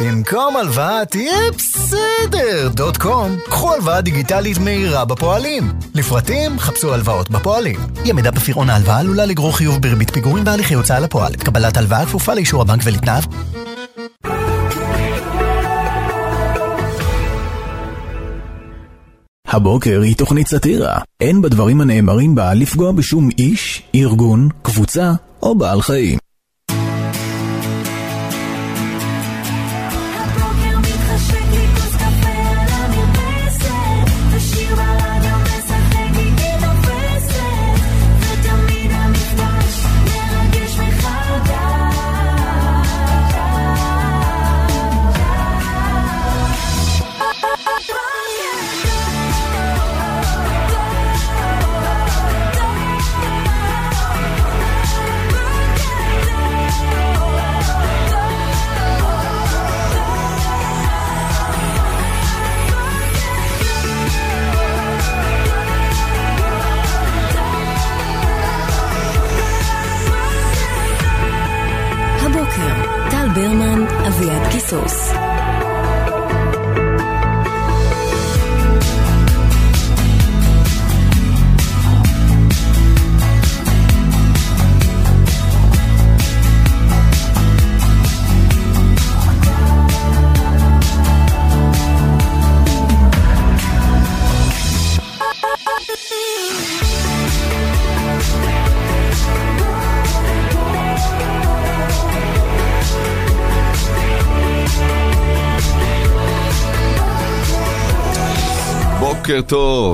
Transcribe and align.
במקום 0.00 0.56
הלוואה 0.56 1.04
תהיה 1.04 1.50
בסדר. 1.56 2.68
דוט 2.68 2.96
קום. 2.96 3.36
קחו 3.44 3.74
הלוואה 3.74 4.00
דיגיטלית 4.00 4.58
מהירה 4.58 5.04
בפועלים. 5.04 5.72
לפרטים 5.94 6.58
חפשו 6.58 6.94
הלוואות 6.94 7.30
בפועלים. 7.30 7.80
אי 8.04 8.10
עמידה 8.10 8.30
בפירעון 8.30 8.70
ההלוואה 8.70 8.98
עלולה 8.98 9.26
לגרור 9.26 9.56
חיוב 9.56 9.82
בריבית 9.82 10.10
פיגורים 10.10 10.44
והליכי 10.46 10.74
הוצאה 10.74 11.00
לפועל. 11.00 11.34
קבלת 11.34 11.76
הלוואה 11.76 12.06
כפופה 12.06 12.34
לאישור 12.34 12.62
הבנק 12.62 12.80
ולתנאיו. 12.84 13.22
הבוקר 19.46 20.00
היא 20.00 20.16
תוכנית 20.16 20.46
סאטירה. 20.46 20.98
אין 21.20 21.42
בדברים 21.42 21.80
הנאמרים 21.80 22.34
בה 22.34 22.54
לפגוע 22.54 22.92
בשום 22.92 23.28
איש, 23.38 23.82
ארגון, 23.94 24.48
קבוצה 24.62 25.12
או 25.42 25.54
בעל 25.54 25.82
חיים. 25.82 26.18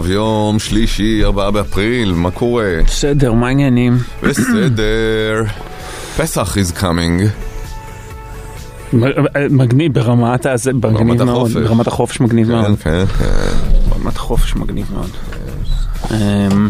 טוב, 0.00 0.10
יום 0.10 0.58
שלישי, 0.58 1.24
4 1.24 1.50
באפריל, 1.50 2.12
מה 2.12 2.30
קורה? 2.30 2.64
בסדר, 2.86 3.32
מה 3.32 3.46
העניינים? 3.46 3.98
בסדר. 4.22 5.42
פסח 6.16 6.56
is 6.56 6.80
coming. 6.80 7.22
מגניב 9.50 9.94
ברמת 9.94 10.46
הזה, 10.46 10.72
מגניב 10.72 11.22
מאוד. 11.22 11.52
ברמת 11.52 11.86
החופש 11.86 12.20
מגניב 12.20 12.46
כן, 12.46 12.52
מאוד, 12.52 12.78
כן, 12.78 13.06
כן. 13.06 13.24
ברמת 13.88 14.16
החופש 14.16 14.56
מגניב 14.56 14.86
מאוד. 14.92 15.10
אמ, 16.10 16.68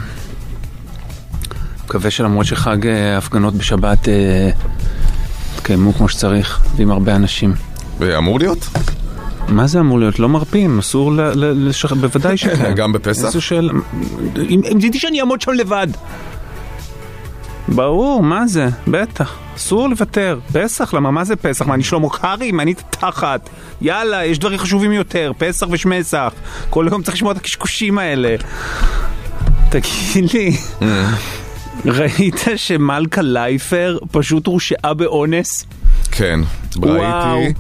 מקווה 1.85 2.11
שלמרות 2.11 2.47
שחג 2.47 2.87
אה, 2.87 3.15
ההפגנות 3.15 3.55
בשבת 3.55 4.09
אה, 4.09 4.51
התקיימו 5.55 5.93
כמו 5.95 6.09
שצריך, 6.09 6.61
ועם 6.77 6.91
הרבה 6.91 7.17
אנשים. 7.17 7.55
אמור 8.19 8.39
להיות? 8.39 8.69
מה 9.51 9.67
זה 9.67 9.81
אמור 9.81 9.99
להיות? 9.99 10.19
לא 10.19 10.29
מרפים, 10.29 10.79
אסור 10.79 11.13
ל... 11.13 11.21
ל- 11.21 11.69
לשח... 11.69 11.93
בוודאי 11.93 12.37
שכן. 12.37 12.75
גם 12.77 12.93
בפסח? 12.93 13.25
איזו 13.27 13.41
שאלה... 13.41 13.73
אם 14.51 14.79
תדעי 14.81 15.01
שאני 15.01 15.21
אעמוד 15.21 15.41
שם 15.41 15.53
לבד. 15.53 15.87
ברור, 17.69 18.23
מה 18.23 18.47
זה? 18.47 18.69
בטח. 18.89 19.35
אסור 19.57 19.89
לוותר. 19.89 20.39
פסח, 20.53 20.95
למה? 20.95 21.11
מה 21.11 21.25
זה 21.25 21.37
פסח? 21.37 21.67
מה, 21.67 21.75
אני 21.75 21.83
שלמה 21.83 22.11
קרעי? 22.11 22.53
מה, 22.53 22.63
אני 22.63 22.75
תחת? 22.91 23.51
יאללה, 23.81 24.25
יש 24.25 24.39
דברים 24.39 24.59
חשובים 24.59 24.93
יותר. 24.93 25.33
פסח 25.39 25.67
ושמסח. 25.71 26.33
כל 26.71 26.87
יום 26.91 27.03
צריך 27.03 27.17
לשמוע 27.17 27.33
את 27.33 27.37
הקשקושים 27.37 27.99
האלה. 27.99 28.37
תגיד 29.69 30.33
לי, 30.33 30.57
ראית 31.85 32.45
שמלכה 32.57 33.23
לייפר 33.23 33.99
פשוט 34.13 34.47
הורשעה 34.47 34.95
באונס? 34.95 35.67
כן. 36.11 36.41
ראיתי. 36.83 37.55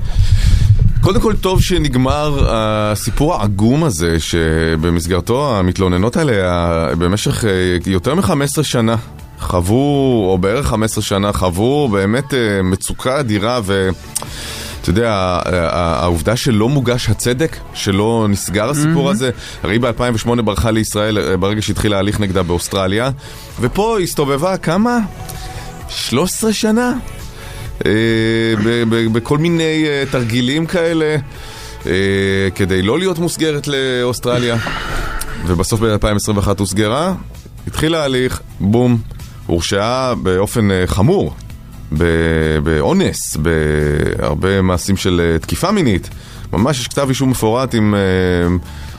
קודם 1.01 1.21
כל 1.21 1.37
טוב 1.37 1.63
שנגמר 1.63 2.47
הסיפור 2.49 3.35
העגום 3.35 3.85
הזה 3.85 4.21
שבמסגרתו 4.21 5.59
המתלוננות 5.59 6.17
האלה 6.17 6.95
במשך 6.95 7.45
אה, 7.45 7.51
יותר 7.87 8.15
מ-15 8.15 8.63
שנה 8.63 8.97
חוו, 9.39 10.29
או 10.31 10.39
בערך 10.41 10.67
15 10.67 11.05
שנה 11.05 11.33
חוו 11.33 11.89
באמת 11.89 12.35
אה, 12.35 12.63
מצוקה 12.63 13.21
אדירה 13.21 13.61
ו... 13.65 13.89
אתה 14.83 14.91
יודע, 14.91 15.39
העובדה 15.73 16.37
שלא 16.37 16.69
מוגש 16.69 17.09
הצדק, 17.09 17.57
שלא 17.75 18.27
נסגר 18.29 18.71
הסיפור 18.71 19.11
הזה, 19.11 19.31
הרי 19.63 19.75
היא 19.75 19.81
ב-2008 19.81 20.43
ברחה 20.43 20.71
לישראל 20.71 21.19
אה, 21.19 21.37
ברגע 21.37 21.63
שהתחיל 21.63 21.95
ההליך 21.95 22.21
נגדה 22.21 22.43
באוסטרליה, 22.43 23.11
ופה 23.61 23.99
הסתובבה 23.99 24.57
כמה? 24.57 24.99
13 25.89 26.53
שנה? 26.53 26.93
אה, 27.87 27.93
בכל 29.13 29.39
מיני 29.39 29.85
אה, 29.87 30.03
תרגילים 30.11 30.67
כאלה, 30.67 31.17
אה, 31.87 31.93
כדי 32.55 32.83
לא 32.83 32.99
להיות 32.99 33.19
מוסגרת 33.19 33.69
לאוסטרליה. 33.69 34.57
ובסוף 35.47 35.81
ב-2021 35.81 36.49
הוסגרה, 36.59 37.15
התחיל 37.67 37.95
ההליך, 37.95 38.41
בום, 38.61 38.99
הורשעה 39.47 40.15
באופן 40.15 40.69
חמור, 40.87 41.35
באונס, 42.63 43.37
בהרבה 43.37 44.63
מעשים 44.63 44.97
של 44.97 45.37
תקיפה 45.41 45.71
מינית. 45.71 46.11
ממש 46.53 46.81
יש 46.81 46.89
כתב 46.89 47.09
אישום 47.09 47.31
מפורט 47.31 47.75
עם 47.75 47.95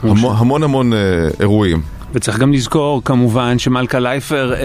המון 0.02 0.62
המון, 0.62 0.92
אירועים. 1.40 1.82
וצריך 2.14 2.38
גם 2.38 2.52
לזכור 2.52 3.04
כמובן 3.04 3.58
שמלכה 3.58 3.98
לייפר 3.98 4.54
אה, 4.54 4.58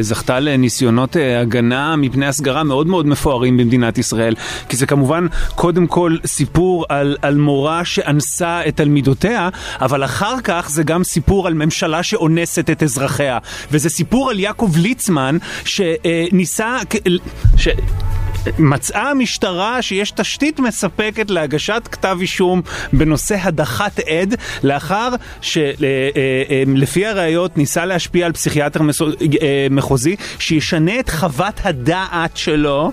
זכתה 0.00 0.40
לניסיונות 0.40 1.16
אה, 1.16 1.40
הגנה 1.40 1.96
מפני 1.96 2.26
הסגרה 2.26 2.64
מאוד 2.64 2.86
מאוד 2.86 3.06
מפוארים 3.06 3.56
במדינת 3.56 3.98
ישראל. 3.98 4.34
כי 4.68 4.76
זה 4.76 4.86
כמובן 4.86 5.26
קודם 5.54 5.86
כל 5.86 6.16
סיפור 6.26 6.86
על, 6.88 7.16
על 7.22 7.36
מורה 7.36 7.84
שאנסה 7.84 8.60
את 8.68 8.76
תלמידותיה 8.76 9.48
אבל 9.80 10.04
אחר 10.04 10.40
כך 10.44 10.70
זה 10.70 10.82
גם 10.82 11.04
סיפור 11.04 11.46
על 11.46 11.54
ממשלה 11.54 12.02
שאונסת 12.02 12.70
את 12.70 12.82
אזרחיה. 12.82 13.38
וזה 13.70 13.90
סיפור 13.90 14.30
על 14.30 14.40
יעקב 14.40 14.70
ליצמן 14.76 15.38
שניסה... 15.64 16.76
ש... 17.56 17.68
מצאה 18.58 19.10
המשטרה 19.10 19.82
שיש 19.82 20.10
תשתית 20.10 20.60
מספקת 20.60 21.30
להגשת 21.30 21.88
כתב 21.92 22.16
אישום 22.20 22.62
בנושא 22.92 23.36
הדחת 23.42 23.98
עד 23.98 24.34
לאחר 24.62 25.08
שלפי 25.40 27.06
הראיות 27.06 27.56
ניסה 27.56 27.84
להשפיע 27.84 28.26
על 28.26 28.32
פסיכיאטר 28.32 28.80
אה, 29.42 29.66
מחוזי 29.70 30.16
שישנה 30.38 31.00
את 31.00 31.10
חוות 31.10 31.60
הדעת 31.64 32.36
שלו 32.36 32.92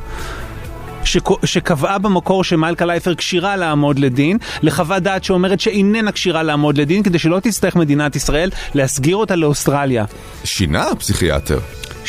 שקבעה 1.44 1.98
במקור 1.98 2.44
שמלכה 2.44 2.86
לייפר 2.86 3.16
כשירה 3.16 3.56
לעמוד 3.56 4.00
לדין, 4.00 4.38
לחוות 4.62 5.04
דעת 5.04 5.24
שאומרת 5.24 5.60
שאיננה 5.60 6.12
כשירה 6.12 6.44
לעמוד 6.44 6.78
לדין, 6.78 7.04
כדי 7.04 7.19
שלא 7.19 7.40
תצטרך 7.40 7.75
מדינת 7.75 8.16
ישראל 8.16 8.50
להסגיר 8.74 9.16
אותה 9.16 9.36
לאוסטרליה. 9.36 10.06
שינה 10.44 10.84
הפסיכיאטר. 10.84 11.60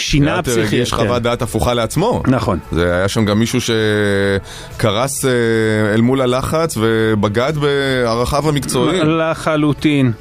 שינה 0.01 0.43
פסיכיאטר 0.43 0.67
הגיש 0.67 0.81
הפסיכיאטר. 0.81 1.09
חוות 1.09 1.23
דעת 1.23 1.43
הפוכה 1.43 1.75
לעצמו. 1.75 2.23
נכון. 2.27 2.59
זה 2.73 2.95
היה 2.95 3.09
שם 3.09 3.25
גם 3.25 3.39
מישהו 3.39 3.59
שקרס 3.61 5.25
אה, 5.25 5.31
אל 5.95 6.01
מול 6.01 6.21
הלחץ 6.21 6.77
ובגד 6.81 7.53
בערכיו 7.57 8.49
המקצועיים. 8.49 9.03
לחלוטין. 9.07 10.13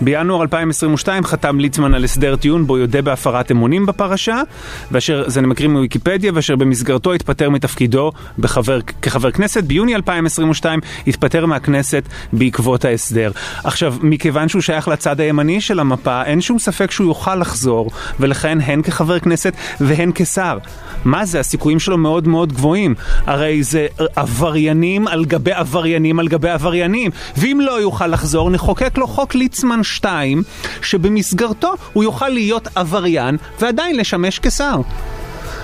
בינואר 0.00 0.42
2022 0.42 1.24
חתם 1.24 1.60
ליצמן 1.60 1.94
על 1.94 2.04
הסדר 2.04 2.36
טיעון 2.36 2.66
בו 2.66 2.78
יודה 2.78 3.02
בהפרת 3.02 3.50
אמונים 3.50 3.86
בפרשה, 3.86 4.42
ואשר, 4.90 5.24
זה 5.26 5.40
אני 5.40 5.46
מקריא 5.46 5.68
מוויקיפדיה, 5.68 6.32
ואשר 6.34 6.56
במסגרתו 6.56 7.12
התפטר 7.12 7.50
מתפקידו 7.50 8.12
בחבר, 8.38 8.80
כחבר 9.02 9.30
כנסת. 9.30 9.64
ביוני 9.64 9.94
2022 9.94 10.80
התפטר 11.06 11.46
מהכנסת 11.46 12.04
בעקבות 12.32 12.84
ההסדר. 12.84 13.30
עכשיו, 13.64 13.94
מכיוון 14.02 14.48
שהוא 14.48 14.62
שייך 14.62 14.88
לצד 14.88 15.20
הימני 15.20 15.60
של 15.60 15.80
המפה, 15.80 16.22
אין 16.22 16.40
שום 16.40 16.58
ספק 16.58 16.90
שהוא 16.90 17.06
יוכל 17.06 17.34
לחזור 17.34 17.90
ולכהן 18.20 18.60
הן 18.60 18.82
כחבר 18.82 19.18
כנסת 19.18 19.54
והן 19.80 20.10
כשר. 20.14 20.58
מה 21.04 21.24
זה? 21.24 21.40
הסיכויים 21.40 21.80
שלו 21.80 21.98
מאוד 21.98 22.28
מאוד 22.28 22.52
גבוהים. 22.52 22.94
הרי 23.26 23.62
זה 23.62 23.86
עבריינים 24.16 25.08
על 25.08 25.24
גבי 25.24 25.52
עבריינים 25.52 26.18
על 26.18 26.28
גבי 26.28 26.50
עבריינים. 26.50 27.10
ואם 27.36 27.60
לא 27.62 27.80
יוכל 27.80 28.06
לחזור, 28.06 28.50
נחוקק 28.50 28.98
לו 28.98 29.06
חוק 29.06 29.34
ליצמן 29.34 29.83
2, 29.84 30.42
שבמסגרתו 30.82 31.74
הוא 31.92 32.04
יוכל 32.04 32.28
להיות 32.28 32.68
עבריין 32.74 33.36
ועדיין 33.60 33.96
לשמש 33.96 34.38
כשר. 34.38 34.80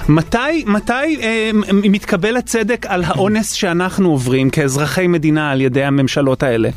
מתי, 0.09 0.65
מתי 0.67 0.93
אה, 1.23 1.51
מתקבל 1.73 2.37
הצדק 2.37 2.87
על 2.89 3.05
האונס 3.05 3.53
שאנחנו 3.53 4.11
עוברים 4.11 4.51
כאזרחי 4.51 5.07
מדינה 5.07 5.51
על 5.51 5.61
ידי 5.61 5.85
הממשלות 5.85 6.43
האלה? 6.43 6.69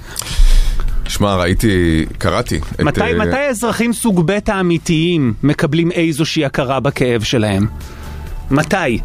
שמע, 1.07 1.35
ראיתי, 1.35 2.05
קראתי. 2.17 2.57
את, 2.57 2.81
מתי, 2.81 3.01
אה, 3.01 3.15
מתי 3.15 3.37
האזרחים 3.37 3.93
סוג 3.93 4.31
ב' 4.31 4.39
האמיתיים 4.47 5.33
מקבלים 5.43 5.91
איזושהי 5.91 6.45
הכרה 6.45 6.79
בכאב 6.79 7.23
שלהם? 7.23 7.67
מתי? 8.51 8.99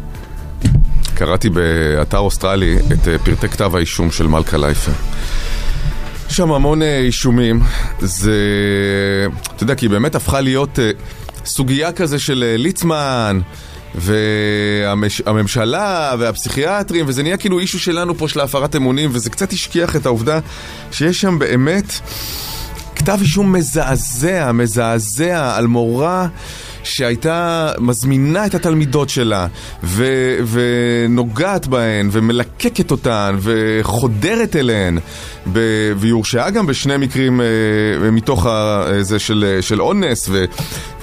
קראתי 1.13 1.49
באתר 1.49 2.17
אוסטרלי 2.17 2.77
את 2.93 3.07
אה, 3.07 3.17
פרטי 3.17 3.49
כתב 3.49 3.75
האישום 3.75 4.11
של 4.11 4.27
מלכה 4.27 4.57
לייפר. 4.57 4.91
יש 6.29 6.37
שם 6.37 6.51
המון 6.51 6.81
אה, 6.81 6.99
אישומים, 6.99 7.59
זה... 7.99 8.37
אתה 9.55 9.63
יודע, 9.63 9.75
כי 9.75 9.85
היא 9.85 9.89
באמת 9.89 10.15
הפכה 10.15 10.41
להיות 10.41 10.79
אה, 10.79 10.91
סוגיה 11.45 11.91
כזה 11.91 12.19
של 12.19 12.43
אה, 12.47 12.57
ליצמן 12.57 13.39
והממשלה 13.95 16.13
והפסיכיאטרים, 16.19 17.05
וזה 17.07 17.23
נהיה 17.23 17.37
כאילו 17.37 17.59
אישו 17.59 17.79
שלנו 17.79 18.15
פה 18.15 18.27
של 18.27 18.39
הפרת 18.39 18.75
אמונים, 18.75 19.09
וזה 19.13 19.29
קצת 19.29 19.53
השכיח 19.53 19.95
את 19.95 20.05
העובדה 20.05 20.39
שיש 20.91 21.21
שם 21.21 21.39
באמת 21.39 21.93
כתב 22.99 23.17
אישום 23.21 23.51
מזעזע, 23.53 24.51
מזעזע 24.51 25.55
על 25.55 25.67
מורה 25.67 26.27
שהייתה 26.83 27.71
מזמינה 27.79 28.45
את 28.45 28.55
התלמידות 28.55 29.09
שלה 29.09 29.47
ו- 29.83 30.37
ונוגעת 30.51 31.67
בהן 31.67 32.09
ומלקקת 32.11 32.91
אותן 32.91 33.35
וחודרת 33.39 34.55
אליהן 34.55 34.99
ב- 35.53 35.59
והיא 35.97 36.13
הורשעה 36.13 36.49
גם 36.49 36.67
בשני 36.67 36.97
מקרים 36.97 37.41
אה, 37.41 37.45
מתוך 38.11 38.45
ה- 38.45 38.85
זה 39.01 39.19
של, 39.19 39.57
של 39.61 39.81
אונס 39.81 40.29
ו- 40.31 40.45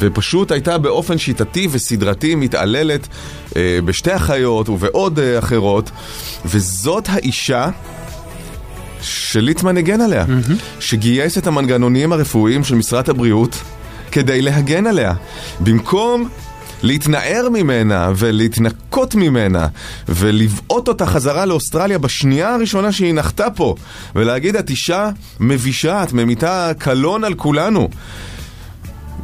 ופשוט 0.00 0.52
הייתה 0.52 0.78
באופן 0.78 1.18
שיטתי 1.18 1.68
וסדרתי 1.70 2.34
מתעללת 2.34 3.08
אה, 3.56 3.78
בשתי 3.84 4.16
אחיות 4.16 4.68
ובעוד 4.68 5.18
אה, 5.18 5.38
אחרות 5.38 5.90
וזאת 6.44 7.08
האישה 7.08 7.68
שליצמן 9.06 9.76
הגן 9.76 10.00
עליה, 10.00 10.24
mm-hmm. 10.24 10.80
שגייס 10.80 11.38
את 11.38 11.46
המנגנונים 11.46 12.12
הרפואיים 12.12 12.64
של 12.64 12.74
משרד 12.74 13.10
הבריאות 13.10 13.56
כדי 14.12 14.42
להגן 14.42 14.86
עליה. 14.86 15.14
במקום 15.60 16.28
להתנער 16.82 17.48
ממנה 17.52 18.12
ולהתנקות 18.16 19.14
ממנה 19.14 19.66
ולבעוט 20.08 20.88
אותה 20.88 21.06
חזרה 21.06 21.46
לאוסטרליה 21.46 21.98
בשנייה 21.98 22.54
הראשונה 22.54 22.92
שהיא 22.92 23.14
נחתה 23.14 23.50
פה 23.50 23.74
ולהגיד 24.14 24.56
את 24.56 24.70
אישה 24.70 25.10
מבישה, 25.40 26.02
את 26.02 26.12
ממיתה 26.12 26.70
קלון 26.78 27.24
על 27.24 27.34
כולנו. 27.34 27.88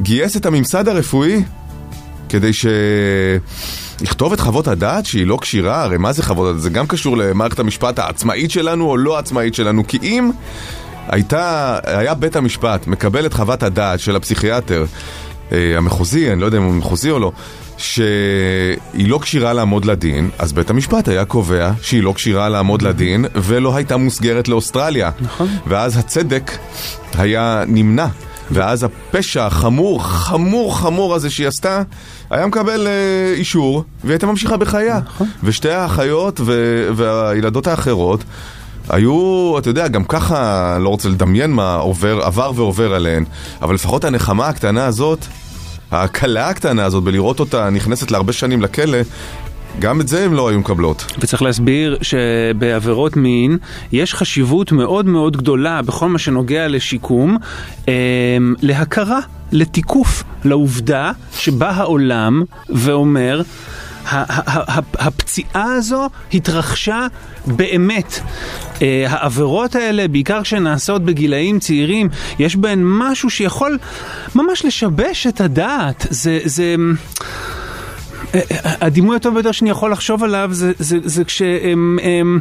גייס 0.01 0.37
את 0.37 0.45
הממסד 0.45 0.87
הרפואי 0.87 1.43
כדי 2.29 2.53
ש... 2.53 2.65
לכתוב 4.01 4.33
את 4.33 4.39
חוות 4.39 4.67
הדעת 4.67 5.05
שהיא 5.05 5.27
לא 5.27 5.37
כשירה, 5.41 5.83
הרי 5.83 5.97
מה 5.97 6.13
זה 6.13 6.23
חוות 6.23 6.49
הדעת? 6.49 6.61
זה 6.61 6.69
גם 6.69 6.87
קשור 6.87 7.17
למערכת 7.17 7.59
המשפט 7.59 7.99
העצמאית 7.99 8.51
שלנו 8.51 8.89
או 8.89 8.97
לא 8.97 9.15
העצמאית 9.15 9.55
שלנו, 9.55 9.87
כי 9.87 9.99
אם 10.03 10.31
הייתה, 11.07 11.79
היה 11.83 12.13
בית 12.13 12.35
המשפט 12.35 12.87
מקבל 12.87 13.25
את 13.25 13.33
חוות 13.33 13.63
הדעת 13.63 13.99
של 13.99 14.15
הפסיכיאטר 14.15 14.85
אה, 15.51 15.77
המחוזי, 15.77 16.31
אני 16.31 16.41
לא 16.41 16.45
יודע 16.45 16.57
אם 16.57 16.63
הוא 16.63 16.73
מחוזי 16.73 17.11
או 17.11 17.19
לא, 17.19 17.31
שהיא 17.77 19.07
לא 19.07 19.19
כשירה 19.21 19.53
לעמוד 19.53 19.85
לדין, 19.85 20.29
אז 20.39 20.53
בית 20.53 20.69
המשפט 20.69 21.07
היה 21.07 21.25
קובע 21.25 21.71
שהיא 21.81 22.03
לא 22.03 22.13
כשירה 22.15 22.49
לעמוד 22.49 22.81
לדין 22.81 23.25
ולא 23.35 23.75
הייתה 23.75 23.97
מוסגרת 23.97 24.47
לאוסטרליה. 24.47 25.11
נכון. 25.21 25.47
ואז 25.67 25.97
הצדק 25.97 26.51
היה 27.17 27.63
נמנע. 27.67 28.07
ואז 28.53 28.83
הפשע 28.83 29.45
החמור, 29.45 30.03
חמור 30.03 30.77
חמור 30.77 31.15
הזה 31.15 31.29
שהיא 31.29 31.47
עשתה, 31.47 31.81
היה 32.29 32.45
מקבל 32.45 32.87
אה, 32.87 33.33
אישור, 33.35 33.83
והיא 34.03 34.11
הייתה 34.13 34.25
ממשיכה 34.25 34.57
בחייה. 34.57 34.99
נכון. 35.05 35.27
ושתי 35.43 35.69
האחיות 35.71 36.41
ו- 36.43 36.89
והילדות 36.95 37.67
האחרות 37.67 38.23
היו, 38.89 39.55
אתה 39.57 39.69
יודע, 39.69 39.87
גם 39.87 40.03
ככה, 40.03 40.77
לא 40.79 40.89
רוצה 40.89 41.09
לדמיין 41.09 41.51
מה 41.51 41.75
עובר, 41.75 42.19
עבר 42.23 42.51
ועובר 42.55 42.93
עליהן, 42.93 43.25
אבל 43.61 43.73
לפחות 43.75 44.03
הנחמה 44.03 44.47
הקטנה 44.47 44.85
הזאת, 44.85 45.25
הקלה 45.91 46.49
הקטנה 46.49 46.85
הזאת 46.85 47.03
בלראות 47.03 47.39
אותה 47.39 47.69
נכנסת 47.69 48.11
להרבה 48.11 48.33
שנים 48.33 48.61
לכלא, 48.61 48.97
גם 49.79 50.01
את 50.01 50.07
זה 50.07 50.25
הן 50.25 50.33
לא 50.33 50.49
היו 50.49 50.59
מקבלות. 50.59 51.05
וצריך 51.19 51.41
להסביר 51.41 51.97
שבעבירות 52.01 53.15
מין 53.15 53.57
יש 53.91 54.13
חשיבות 54.13 54.71
מאוד 54.71 55.05
מאוד 55.05 55.37
גדולה 55.37 55.81
בכל 55.81 56.09
מה 56.09 56.19
שנוגע 56.19 56.67
לשיקום, 56.67 57.37
אה, 57.87 57.93
להכרה, 58.61 59.19
לתיקוף, 59.51 60.23
לעובדה 60.45 61.11
שבא 61.33 61.69
העולם 61.69 62.43
ואומר 62.69 63.41
הפציעה 64.93 65.73
הזו 65.73 66.09
התרחשה 66.33 67.07
באמת. 67.47 68.19
אה, 68.81 69.05
העבירות 69.09 69.75
האלה, 69.75 70.07
בעיקר 70.07 70.43
כשהן 70.43 70.63
נעשות 70.63 71.05
בגילאים 71.05 71.59
צעירים, 71.59 72.09
יש 72.39 72.55
בהן 72.55 72.79
משהו 72.83 73.29
שיכול 73.29 73.77
ממש 74.35 74.65
לשבש 74.65 75.27
את 75.27 75.41
הדעת. 75.41 76.07
זה... 76.09 76.39
זה 76.43 76.75
הדימוי 78.63 79.15
הטוב 79.15 79.33
ביותר 79.33 79.51
שאני 79.51 79.69
יכול 79.69 79.91
לחשוב 79.91 80.23
עליו 80.23 80.49
זה, 80.51 80.71
זה, 80.79 80.97
זה 81.03 81.23
כשהם 81.23 81.99
הם, 82.03 82.39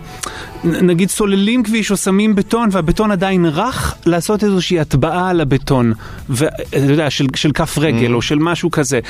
נגיד 0.65 1.11
סוללים 1.11 1.63
כביש 1.63 1.91
או 1.91 1.97
שמים 1.97 2.35
בטון 2.35 2.69
והבטון 2.73 3.11
עדיין 3.11 3.47
רך, 3.47 3.95
לעשות 4.07 4.45
איזושהי 4.45 4.81
הטבעה 4.81 5.31
על 5.31 5.41
הבטון, 5.41 5.93
ואתה 6.29 6.77
יודע, 6.77 7.11
של, 7.11 7.27
של 7.37 7.53
כף 7.53 7.79
רגל 7.79 8.15
או 8.15 8.23
של 8.23 8.39
משהו 8.39 8.71
כזה. 8.71 9.01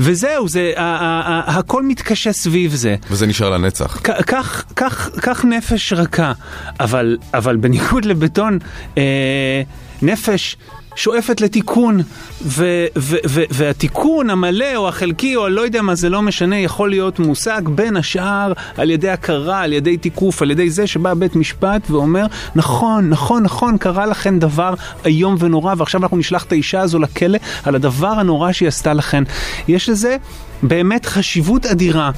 וזהו, 0.00 0.48
זה, 0.48 0.72
ה, 0.76 0.82
ה, 0.82 1.20
ה, 1.26 1.58
הכל 1.58 1.82
מתקשה 1.82 2.32
סביב 2.32 2.74
זה. 2.74 2.96
וזה 3.10 3.26
נשאר 3.26 3.50
לנצח. 3.50 4.00
כך, 4.02 4.64
כך, 4.76 5.10
כך 5.22 5.44
נפש 5.44 5.92
רכה, 5.92 6.32
אבל, 6.80 7.18
אבל 7.34 7.56
בניגוד 7.56 8.04
לבטון, 8.04 8.58
אה, 8.98 9.62
נפש 10.02 10.56
שואפת 10.96 11.40
לתיקון, 11.40 12.00
ו, 12.42 12.86
ו, 12.98 13.16
ו, 13.26 13.42
והתיקון 13.50 14.30
המלא 14.30 14.76
או 14.76 14.88
החלקי 14.88 15.36
או 15.36 15.46
הלא 15.46 15.60
יודע 15.60 15.82
מה 15.82 15.94
זה 15.94 16.08
לא 16.08 16.22
משנה, 16.22 16.56
יכול 16.56 16.90
להיות 16.90 17.18
מושג 17.18 17.62
בין 17.64 17.96
השאר 17.96 18.52
על 18.76 18.90
ידי 18.90 19.10
הכרה, 19.10 19.60
על 19.60 19.72
ידי 19.72 19.96
תיקוף, 19.96 20.42
על 20.42 20.50
ידי 20.50 20.70
זה 20.70 20.86
שבא 20.86 21.14
בית 21.14 21.36
משפט 21.36 21.90
ואומר, 21.90 22.26
נכון, 22.54 23.08
נכון, 23.08 23.42
נכון, 23.42 23.78
קרה 23.78 24.06
לכן 24.06 24.38
דבר 24.38 24.74
איום 25.04 25.36
ונורא, 25.38 25.74
ועכשיו 25.76 26.02
אנחנו 26.02 26.16
נשלח 26.16 26.44
את 26.44 26.52
האישה 26.52 26.80
הזו 26.80 26.98
לכלא 26.98 27.38
על 27.64 27.74
הדבר 27.74 28.08
הנורא 28.08 28.52
שהיא 28.52 28.68
עשתה 28.68 28.92
לכן. 28.92 29.24
יש 29.68 29.88
לזה 29.88 30.16
באמת 30.62 31.06
חשיבות 31.06 31.66
אדירה. 31.66 32.10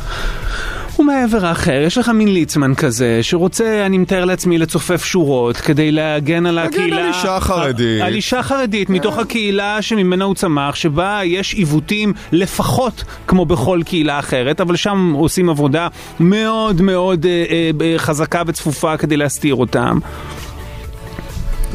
ומעבר 0.98 1.46
האחר, 1.46 1.82
יש 1.86 1.98
לך 1.98 2.08
מין 2.08 2.32
ליצמן 2.32 2.74
כזה, 2.74 3.18
שרוצה, 3.22 3.86
אני 3.86 3.98
מתאר 3.98 4.24
לעצמי, 4.24 4.58
לצופף 4.58 5.04
שורות 5.04 5.56
כדי 5.56 5.92
להגן 5.92 6.46
על 6.46 6.54
להגן 6.54 6.68
הקהילה... 6.68 6.96
על 6.96 7.08
אישה 7.08 7.40
חרדית. 7.40 8.02
על 8.02 8.14
אישה 8.14 8.42
חרדית, 8.42 8.90
מתוך 8.90 9.18
הקהילה 9.18 9.82
שממנה 9.82 10.24
הוא 10.24 10.34
צמח, 10.34 10.74
שבה 10.74 11.20
יש 11.24 11.54
עיוותים 11.54 12.12
לפחות 12.32 13.04
כמו 13.26 13.44
בכל 13.46 13.80
קהילה 13.86 14.18
אחרת, 14.18 14.60
אבל 14.60 14.76
שם 14.76 15.12
עושים 15.16 15.50
עבודה 15.50 15.88
מאוד 16.20 16.80
מאוד 16.82 17.26
אה, 17.26 17.44
אה, 17.80 17.98
חזקה 17.98 18.42
וצפופה 18.46 18.96
כדי 18.96 19.16
להסתיר 19.16 19.54
אותם. 19.54 19.98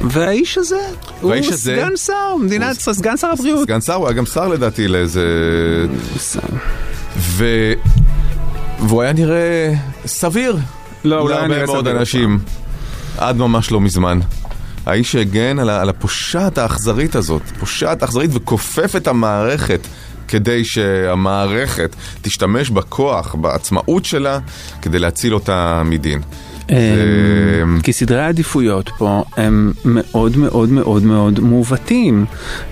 והאיש 0.04 0.58
הזה, 0.58 0.80
הוא 1.22 1.30
והאיש 1.30 1.48
הזה- 1.48 1.76
סגן 1.76 1.96
שר, 1.98 2.36
מדינת, 2.42 2.74
סגן 2.76 3.18
שר 3.18 3.28
הבריאות. 3.28 3.64
סגן 3.64 3.82
שר, 3.82 3.94
הוא 3.94 4.08
היה 4.08 4.14
גם 4.14 4.26
שר 4.26 4.48
לדעתי 4.48 4.88
לאיזה... 4.88 5.26
ו... 7.18 7.46
והוא 8.82 9.02
היה 9.02 9.14
נראה 9.14 9.74
סביר. 10.06 10.58
לא, 11.04 11.20
הוא 11.20 11.30
לא 11.30 11.36
היה 11.36 11.48
להרבה 11.48 11.56
נראה 11.56 11.66
מאוד 11.66 11.86
סביר. 11.86 12.00
אנשים. 12.00 12.40
עד 13.18 13.38
ממש 13.38 13.72
לא 13.72 13.82
מזמן. 13.82 14.20
האיש 14.86 15.12
שהגן 15.12 15.60
על, 15.60 15.70
על 15.70 15.90
הפושעת 15.90 16.58
האכזרית 16.58 17.16
הזאת, 17.16 17.42
פושעת 17.60 18.04
אכזרית 18.04 18.32
וכופף 18.34 18.96
את 18.96 19.08
המערכת 19.08 19.88
כדי 20.28 20.66
שהמערכת 20.66 21.96
תשתמש 22.22 22.70
בכוח, 22.70 23.36
בעצמאות 23.36 24.06
שלה, 24.06 24.40
כדי 24.82 25.00
להציל 25.00 25.34
אותה 25.34 25.82
מדין. 25.86 26.22
זה- 26.72 27.64
כי 27.84 27.94
סדרי 27.94 28.20
העדיפויות 28.22 28.90
פה 28.98 29.24
הם 29.38 29.72
מאוד 29.86 30.38
מאוד 30.38 30.70
מאוד 30.72 31.04
מאוד 31.04 31.40
מעוותים. 31.40 32.26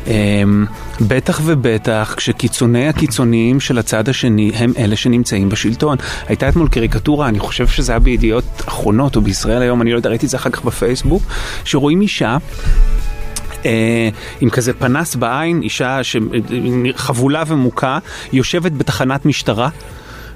הם, 0.08 0.66
בטח 1.02 1.42
ובטח 1.46 2.14
כשקיצוני 2.18 2.88
הקיצוניים 2.88 3.60
של 3.60 3.78
הצד 3.78 4.10
השני 4.10 4.52
הם 4.56 4.74
אלה 4.78 4.96
שנמצאים 4.96 5.50
בשלטון. 5.50 5.98
הייתה 6.28 6.50
אתמול 6.50 6.68
קריקטורה, 6.70 7.28
אני 7.28 7.40
חושב 7.40 7.68
שזה 7.68 7.92
היה 7.92 8.00
בידיעות 8.00 8.44
אחרונות 8.68 9.16
או 9.16 9.22
בישראל 9.22 9.62
היום, 9.62 9.82
אני 9.82 9.92
לא 9.92 9.98
יודע, 9.98 10.10
ראיתי 10.10 10.26
את 10.26 10.32
זה 10.32 10.38
אחר 10.38 10.50
כך 10.50 10.64
בפייסבוק, 10.66 11.24
שרואים 11.66 12.02
אישה 12.02 12.38
אה, 13.66 14.10
עם 14.42 14.50
כזה 14.50 14.74
פנס 14.74 15.16
בעין, 15.16 15.62
אישה 15.62 16.00
שחבולה 16.04 17.44
ומוכה, 17.48 18.00
יושבת 18.34 18.72
בתחנת 18.72 19.26
משטרה, 19.26 19.70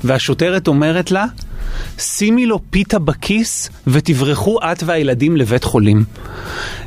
והשוטרת 0.03 0.67
אומרת 0.67 1.11
לה, 1.11 1.25
שימי 1.97 2.45
לו 2.45 2.59
פיתה 2.69 2.99
בכיס 2.99 3.69
ותברחו 3.87 4.59
את 4.71 4.83
והילדים 4.85 5.37
לבית 5.37 5.63
חולים. 5.63 6.03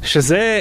שזה... 0.02 0.60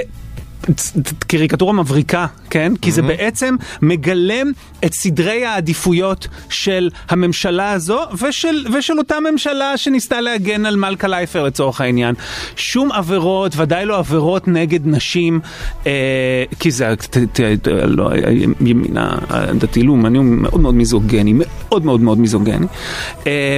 קריקטורה 1.28 1.74
מבריקה, 1.74 2.26
כן? 2.50 2.74
כי 2.82 2.92
זה 2.92 3.02
בעצם 3.02 3.56
מגלם 3.82 4.52
את 4.86 4.94
סדרי 4.94 5.46
העדיפויות 5.46 6.28
של 6.50 6.90
הממשלה 7.10 7.72
הזו 7.72 8.00
ושל, 8.22 8.66
ושל 8.74 8.98
אותה 8.98 9.16
ממשלה 9.32 9.78
שניסתה 9.78 10.22
להגן 10.22 10.66
על 10.66 10.76
מלכה 10.76 11.08
לייפר 11.08 11.44
לצורך 11.44 11.82
העניין. 11.82 12.16
שום 12.56 12.92
עבירות, 12.92 13.52
ודאי 13.56 13.86
לא 13.86 13.98
עבירות 13.98 14.48
נגד 14.48 14.88
נשים, 14.88 15.40
אה, 15.88 16.44
כי 16.60 16.72
זה, 16.72 16.94
לא, 17.88 18.10
הימין 18.12 18.98
הדתי-לאומני 19.30 20.18
הוא 20.18 20.26
מאוד 20.26 20.60
מאוד 20.60 20.76
מיזוגני, 20.76 21.34
מאוד 21.36 21.86
מאוד 21.86 22.02
מאוד 22.02 22.20
מיזוגני. 22.20 22.66
אה, 23.28 23.58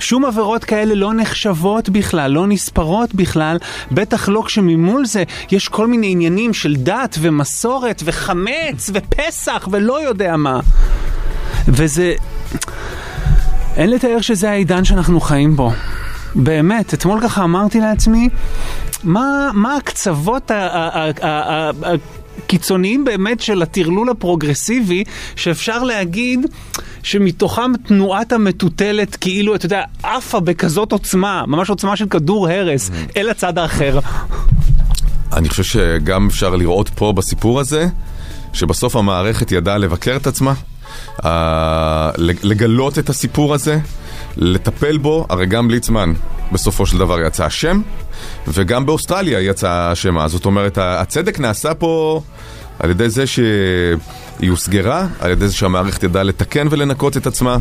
שום 0.00 0.24
עבירות 0.24 0.64
כאלה 0.64 0.94
לא 0.94 1.14
נחשבות 1.14 1.88
בכלל, 1.88 2.30
לא 2.30 2.46
נספרות 2.46 3.14
בכלל, 3.14 3.56
בטח 3.92 4.28
לא 4.28 4.42
כשממול 4.46 5.06
זה 5.06 5.22
יש 5.50 5.68
כל 5.68 5.86
מיני 5.86 6.10
עניינים 6.10 6.54
של 6.54 6.76
דת 6.76 7.18
ומסורת 7.20 8.02
וחמץ 8.04 8.90
ופסח 8.94 9.68
ולא 9.70 10.02
יודע 10.02 10.36
מה. 10.36 10.60
וזה... 11.68 12.14
אין 13.76 13.90
לתאר 13.90 14.20
שזה 14.20 14.50
העידן 14.50 14.84
שאנחנו 14.84 15.20
חיים 15.20 15.56
בו. 15.56 15.70
באמת, 16.34 16.94
אתמול 16.94 17.20
ככה 17.20 17.44
אמרתי 17.44 17.80
לעצמי, 17.80 18.28
מה, 19.04 19.50
מה 19.54 19.76
הקצוות 19.76 20.50
הקיצוניים 22.44 23.04
באמת 23.04 23.40
של 23.40 23.62
הטרלול 23.62 24.10
הפרוגרסיבי, 24.10 25.04
שאפשר 25.36 25.82
להגיד 25.82 26.46
שמתוכם 27.08 27.72
תנועת 27.86 28.32
המטוטלת 28.32 29.16
כאילו, 29.16 29.54
אתה 29.54 29.66
יודע, 29.66 29.82
עפה 30.02 30.40
בכזאת 30.40 30.92
עוצמה, 30.92 31.44
ממש 31.46 31.70
עוצמה 31.70 31.96
של 31.96 32.06
כדור 32.08 32.48
הרס, 32.48 32.90
אל 33.16 33.30
הצד 33.30 33.58
האחר. 33.58 33.98
אני 35.32 35.48
חושב 35.48 35.62
שגם 35.62 36.26
אפשר 36.26 36.56
לראות 36.56 36.88
פה 36.88 37.12
בסיפור 37.12 37.60
הזה, 37.60 37.86
שבסוף 38.52 38.96
המערכת 38.96 39.52
ידעה 39.52 39.78
לבקר 39.78 40.16
את 40.16 40.26
עצמה, 40.26 40.54
לגלות 42.42 42.98
את 42.98 43.08
הסיפור 43.08 43.54
הזה, 43.54 43.78
לטפל 44.36 44.98
בו, 44.98 45.26
הרי 45.28 45.46
גם 45.46 45.70
ליצמן 45.70 46.12
בסופו 46.52 46.86
של 46.86 46.98
דבר 46.98 47.20
יצא 47.26 47.46
אשם, 47.46 47.80
וגם 48.48 48.86
באוסטרליה 48.86 49.40
יצא 49.40 49.92
אשמה. 49.92 50.28
זאת 50.28 50.44
אומרת, 50.44 50.78
הצדק 50.80 51.40
נעשה 51.40 51.74
פה 51.74 52.20
על 52.78 52.90
ידי 52.90 53.10
זה 53.10 53.24
שהיא 54.38 54.50
הוסגרה, 54.50 55.06
על 55.20 55.30
ידי 55.30 55.48
זה 55.48 55.54
שהמערכת 55.56 56.02
ידעה 56.02 56.22
לתקן 56.22 56.66
ולנקות 56.70 57.16
את 57.16 57.26
עצמה, 57.26 57.56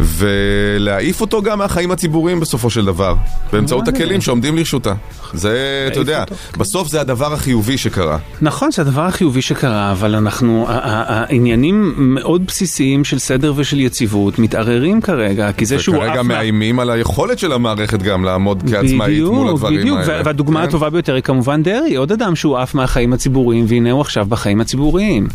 ולהעיף 0.00 1.20
אותו 1.20 1.42
גם 1.42 1.58
מהחיים 1.58 1.90
הציבוריים 1.90 2.40
בסופו 2.40 2.70
של 2.70 2.84
דבר, 2.84 3.14
באמצעות 3.52 3.88
הכלים 3.88 4.20
שעומדים 4.20 4.56
לרשותה. 4.56 4.92
זה, 5.32 5.88
אתה 5.92 5.98
יודע, 6.00 6.24
בסוף 6.58 6.88
זה 6.88 7.00
הדבר 7.00 7.32
החיובי 7.32 7.78
שקרה. 7.78 8.18
נכון, 8.40 8.70
זה 8.70 8.82
הדבר 8.82 9.02
החיובי 9.02 9.42
שקרה, 9.42 9.92
אבל 9.92 10.14
אנחנו, 10.14 10.66
העניינים 10.68 11.94
מאוד 11.96 12.46
בסיסיים 12.46 13.04
של 13.04 13.18
סדר 13.18 13.52
ושל 13.56 13.80
יציבות 13.80 14.38
מתערערים 14.38 15.00
כרגע, 15.00 15.52
כי 15.52 15.66
זה 15.66 15.78
שהוא 15.78 15.96
וכרגע 15.96 16.22
מאיימים 16.22 16.78
על 16.80 16.90
היכולת 16.90 17.38
של 17.38 17.52
המערכת 17.52 18.02
גם 18.02 18.24
לעמוד 18.24 18.62
כעצמאית 18.70 19.22
מול 19.24 19.48
הדברים 19.48 19.80
בדיוק, 19.80 19.98
האלה. 19.98 20.12
וה- 20.16 20.22
והדוגמה 20.24 20.60
כן? 20.62 20.68
הטובה 20.68 20.90
ביותר 20.90 21.14
היא 21.14 21.22
כמובן 21.22 21.62
דרעי, 21.62 21.96
עוד 21.96 22.12
אדם 22.12 22.36
שהוא 22.36 22.58
עף 22.58 22.74
מהחיים 22.74 23.12
הציבוריים, 23.12 23.64
והנה 23.68 23.90
הוא 23.90 24.00
עכשיו 24.00 24.26
בחיים 24.28 24.60
הציבוריים. 24.60 25.26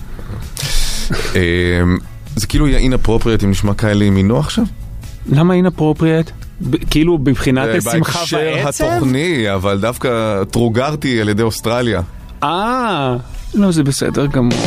אמ, 1.36 1.98
זה 2.36 2.48
כאילו 2.48 2.68
יהיה 2.68 2.80
אינאפרופריאט 2.80 3.44
אם 3.44 3.52
נשמע 3.52 3.74
כאלה 3.74 4.06
ימינו 4.06 4.40
עכשיו? 4.40 4.64
למה 5.32 5.54
אינאפרופריאט? 5.54 6.32
כאילו 6.90 7.18
בבחינת 7.18 7.82
זה 7.82 7.92
שמחה 7.92 8.20
בהקשר 8.20 8.54
ועצב? 8.66 8.84
התוכני, 8.86 9.54
אבל 9.54 9.80
דווקא 9.80 10.44
טרוגרתי 10.44 11.22
על 11.22 11.30
ידי 11.30 11.44
אוסטרליה. 11.44 12.02
אה, 12.44 13.16
לא, 13.54 13.72
זה 13.72 13.84
בסדר 13.84 14.26
גמור. 14.26 14.60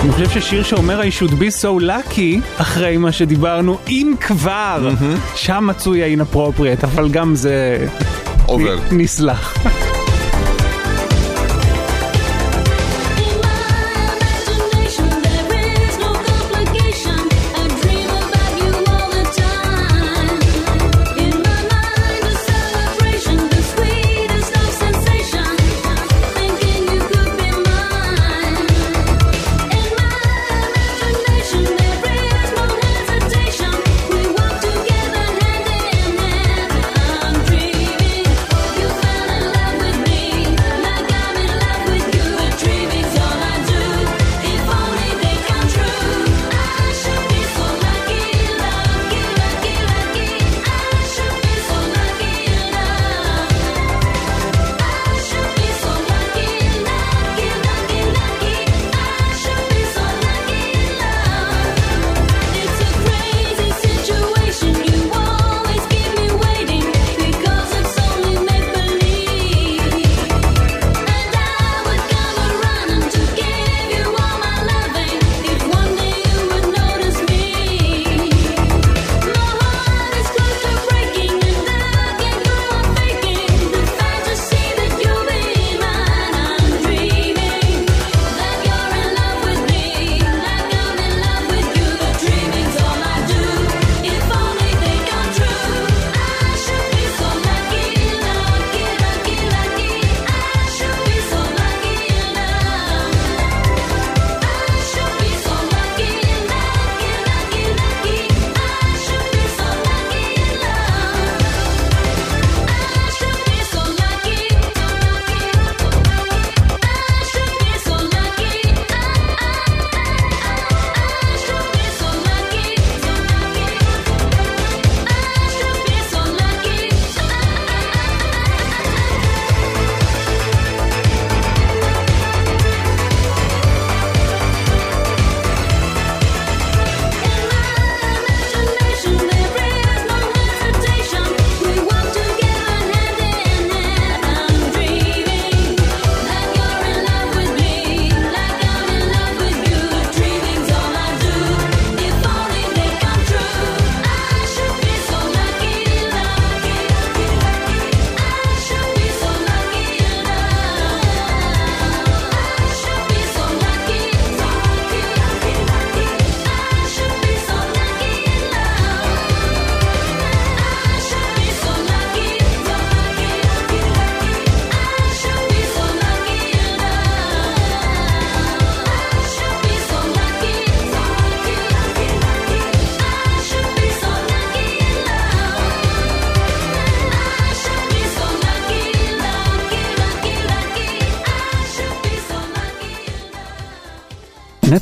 אני 0.00 0.12
חושב 0.12 0.30
ששיר 0.30 0.62
שאומר 0.62 1.00
I 1.00 1.22
should 1.22 1.32
be 1.32 1.62
so 1.62 1.82
lucky, 1.82 2.60
אחרי 2.60 2.96
מה 2.96 3.12
שדיברנו, 3.12 3.78
אם 3.88 4.14
כבר, 4.20 4.90
שם 5.34 5.66
מצוי 5.70 6.02
ה-inappropriate, 6.02 6.84
אבל 6.84 7.08
גם 7.08 7.34
זה 7.34 7.86
עובר. 8.46 8.78
נסלח. 8.92 9.54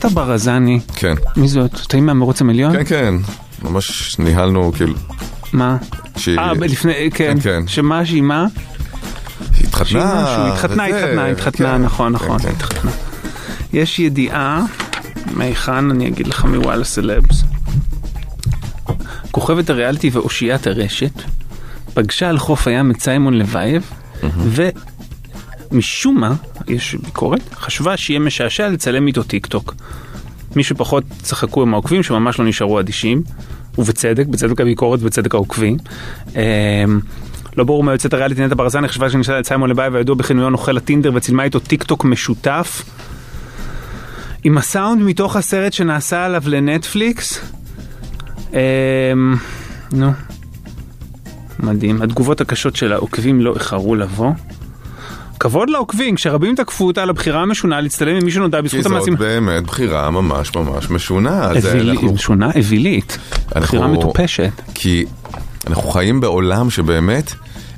נטע 0.05 0.15
ברזני, 0.15 0.81
כן. 0.97 1.15
מי 1.37 1.49
זאת? 1.49 1.71
תאים 1.89 2.07
מהמרוץ 2.07 2.41
המיליון? 2.41 2.73
כן, 2.73 2.85
כן. 2.85 3.15
ממש 3.63 4.19
ניהלנו, 4.19 4.73
כאילו, 4.73 4.95
מה? 5.53 5.77
שהיא 6.17 6.39
אה, 6.39 6.53
לפני, 6.53 7.11
כן, 7.15 7.35
כן, 7.35 7.41
כן. 7.41 7.69
שמה, 7.69 8.07
שהיא 8.07 8.23
מה? 8.23 8.47
התחתנה. 9.61 10.25
שהיא 10.35 10.53
התחתנה, 10.53 10.85
התחתנה, 10.85 11.27
התחתנה, 11.27 11.73
כן, 11.73 11.83
נכון, 11.83 12.19
כן, 12.19 12.25
נכון, 12.25 12.39
כן. 12.39 12.49
התחתנה. 12.49 12.91
יש 13.73 13.99
ידיעה, 13.99 14.65
מהיכן 15.33 15.91
אני 15.91 16.09
אגיד 16.09 16.27
לך 16.27 16.45
מוואלה 16.45 16.85
סלבס. 16.85 17.45
כוכבת 19.31 19.71
הריאליטי 19.71 20.11
ואושיית 20.13 20.67
הרשת 20.67 21.23
פגשה 21.95 22.29
על 22.29 22.39
חוף 22.39 22.67
הים 22.67 22.91
את 22.91 23.01
סיימון 23.01 23.35
לבייב, 23.35 23.91
ומשום 25.73 26.21
מה, 26.21 26.35
יש 26.69 26.95
ביקורת, 26.95 27.55
חשבה 27.55 27.97
שיהיה 27.97 28.21
משעשע 28.21 28.69
לצלם 28.69 29.07
איתו 29.07 29.23
טיק 29.23 29.47
טוק. 29.47 29.75
מי 30.57 30.65
שפחות 30.65 31.05
צחקו 31.23 31.63
עם 31.63 31.75
העוקבים 31.75 32.03
שממש 32.03 32.39
לא 32.39 32.45
נשארו 32.45 32.81
אדישים, 32.81 33.23
ובצדק, 33.79 34.27
בצדק 34.27 34.61
הביקורת 34.61 35.01
ובצדק 35.03 35.35
העוקבים. 35.35 35.77
אמ, 36.35 37.01
לא 37.57 37.65
ברור 37.65 37.85
מה 37.85 37.93
יוצאת 37.93 38.13
הריאליטי 38.13 38.47
נטע 38.47 38.55
ברזני 38.55 38.89
חשבה 38.89 39.11
שנשאלה 39.11 39.39
את 39.39 39.47
סיימון 39.47 39.71
לבייב 39.71 39.95
הידוע 39.95 40.15
בכינויו 40.15 40.51
נוכל 40.51 40.77
הטינדר 40.77 41.11
וצילמה 41.15 41.45
איתו 41.45 41.59
טיק 41.59 41.83
טוק 41.83 42.05
משותף. 42.05 42.83
עם 44.45 44.59
הסאונד 44.59 45.03
מתוך 45.03 45.37
הסרט 45.37 45.73
שנעשה 45.73 46.25
עליו 46.25 46.43
לנטפליקס. 46.47 47.41
אמ, 48.53 48.59
נו. 49.93 50.13
מדהים. 51.61 52.03
התגובות 52.03 52.41
הקשות 52.41 52.77
של 52.77 52.93
העוקבים 52.93 53.41
לא 53.41 53.55
איחרו 53.55 53.95
לבוא. 53.95 54.31
כבוד 55.43 55.71
לעוקבים, 55.71 56.15
כשרבים 56.15 56.55
תקפו 56.55 56.87
אותה 56.87 57.03
על 57.03 57.11
הבחירה 57.11 57.43
המשונה 57.43 57.81
להצטלם 57.81 58.17
עם 58.17 58.25
מי 58.25 58.31
שנודע 58.31 58.59
כי 58.59 58.63
בזכות 58.65 58.83
זאת 58.83 58.93
המעשים. 58.93 59.15
באמת 59.17 59.63
בחירה 59.65 60.11
ממש 60.11 60.55
ממש 60.57 60.91
משונה. 60.91 61.51
אנחנו- 61.51 62.13
משונה 62.13 62.51
אווילית. 62.57 63.19
בחירה 63.57 63.87
מטופשת. 63.87 64.51
כי 64.75 65.05
אנחנו 65.67 65.83
חיים 65.91 66.21
בעולם 66.21 66.71
שבאמת 66.71 67.33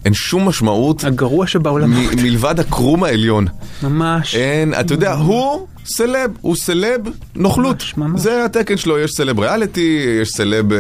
אין 0.05 0.15
שום 0.15 0.49
משמעות 0.49 1.05
הגרוע 1.05 1.47
שבעולם. 1.47 1.91
מ- 1.91 2.23
מלבד 2.23 2.61
הקרום 2.61 3.05
העליון. 3.05 3.47
ממש. 3.83 4.35
אין, 4.35 4.75
אתה 4.81 4.95
יודע, 4.95 5.13
הוא 5.13 5.67
סלב, 5.87 6.31
הוא 6.41 6.57
סלב 6.57 7.01
נוכלות. 7.35 7.77
ממש, 7.77 7.97
ממש. 7.97 8.21
זה 8.21 8.45
התקן 8.45 8.77
שלו, 8.77 8.99
יש 8.99 9.13
סלב 9.13 9.41
ריאליטי, 9.41 10.19
יש 10.23 10.29
סלב 10.31 10.73
אה, 10.73 10.79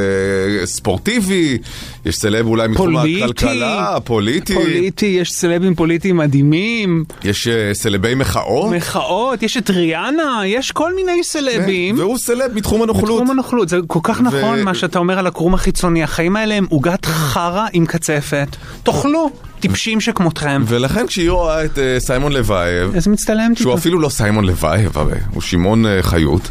ספורטיבי, 0.64 1.58
יש 2.06 2.16
סלב 2.16 2.46
אולי 2.46 2.68
מתחום. 2.68 2.96
הכלכלה, 2.96 3.96
פוליטי, 4.04 4.54
פוליטי, 4.54 5.06
יש 5.06 5.32
סלבים 5.32 5.74
פוליטיים 5.74 6.16
מדהימים, 6.16 7.04
יש 7.24 7.48
אה, 7.48 7.74
סלבי 7.74 8.14
מחאות, 8.14 8.74
מחאות, 8.74 9.42
יש 9.42 9.56
את 9.56 9.70
ריאנה, 9.70 10.40
יש 10.46 10.72
כל 10.72 10.94
מיני 10.94 11.24
סלבים. 11.24 11.96
כן, 11.96 12.00
והוא 12.02 12.18
סלב 12.18 12.54
מתחום 12.54 12.82
הנוכלות. 12.82 13.10
בתחום 13.20 13.30
הנוכלות, 13.30 13.68
זה 13.68 13.78
כל 13.86 14.00
כך 14.02 14.20
ו- 14.20 14.22
נכון 14.22 14.62
מה 14.62 14.74
שאתה 14.74 14.98
אומר 14.98 15.18
על 15.18 15.26
הקרום 15.26 15.54
החיצוני, 15.54 16.02
החיים 16.02 16.36
האלה 16.36 16.54
הם 16.54 16.66
עוגת 16.70 17.06
חרא 17.06 17.66
עם 17.72 17.86
קצפת. 17.86 18.48
תאכלו, 18.82 19.30
טיפשים 19.68 20.00
שכמותכם. 20.00 20.62
ולכן 20.66 21.06
כשהיא 21.06 21.30
רואה 21.30 21.64
את 21.64 21.78
אה, 21.78 22.00
סיימון 22.00 22.32
לבייב, 22.32 22.96
אז 22.96 23.08
מצטלמת 23.08 23.58
שהוא 23.58 23.70
איתו. 23.70 23.80
אפילו 23.80 24.00
לא 24.00 24.08
סיימון 24.08 24.44
לבייב 24.44 24.98
הרי, 24.98 25.18
הוא 25.30 25.42
שמעון 25.42 25.86
אה, 25.86 26.02
חיות. 26.02 26.50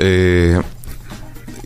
אה, 0.00 0.04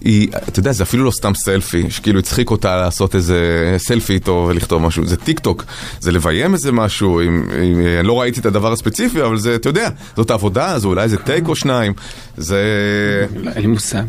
היא, 0.05 0.29
אתה 0.49 0.61
יודע, 0.61 0.73
זה 0.73 0.83
אפילו 0.83 1.05
לא 1.05 1.11
סתם 1.11 1.35
סלפי, 1.35 1.91
שכאילו 1.91 2.19
הצחיק 2.19 2.51
אותה 2.51 2.77
לעשות 2.77 3.15
איזה 3.15 3.75
סלפי 3.79 4.13
איתו 4.13 4.47
ולכתוב 4.49 4.83
משהו, 4.83 5.07
זה 5.07 5.17
טיק 5.17 5.39
טוק, 5.39 5.65
זה 6.01 6.13
לביים 6.13 6.55
איזה 6.55 6.73
משהו, 6.73 7.21
אם, 7.21 7.43
אם, 7.63 7.81
אני 7.99 8.07
לא 8.07 8.21
ראיתי 8.21 8.41
את 8.41 8.47
הדבר 8.47 8.73
הספציפי, 8.73 9.23
אבל 9.23 9.39
זה, 9.39 9.55
אתה 9.55 9.69
יודע, 9.69 9.89
זאת 10.17 10.31
העבודה, 10.31 10.79
זה 10.79 10.87
אולי 10.87 11.03
איזה 11.03 11.17
טייק 11.17 11.49
או 11.49 11.57
שניים, 11.57 11.93
זה... 12.37 12.63
לא, 13.37 13.51
אין 13.51 13.63
לי 13.63 13.67
מושג. 13.67 14.03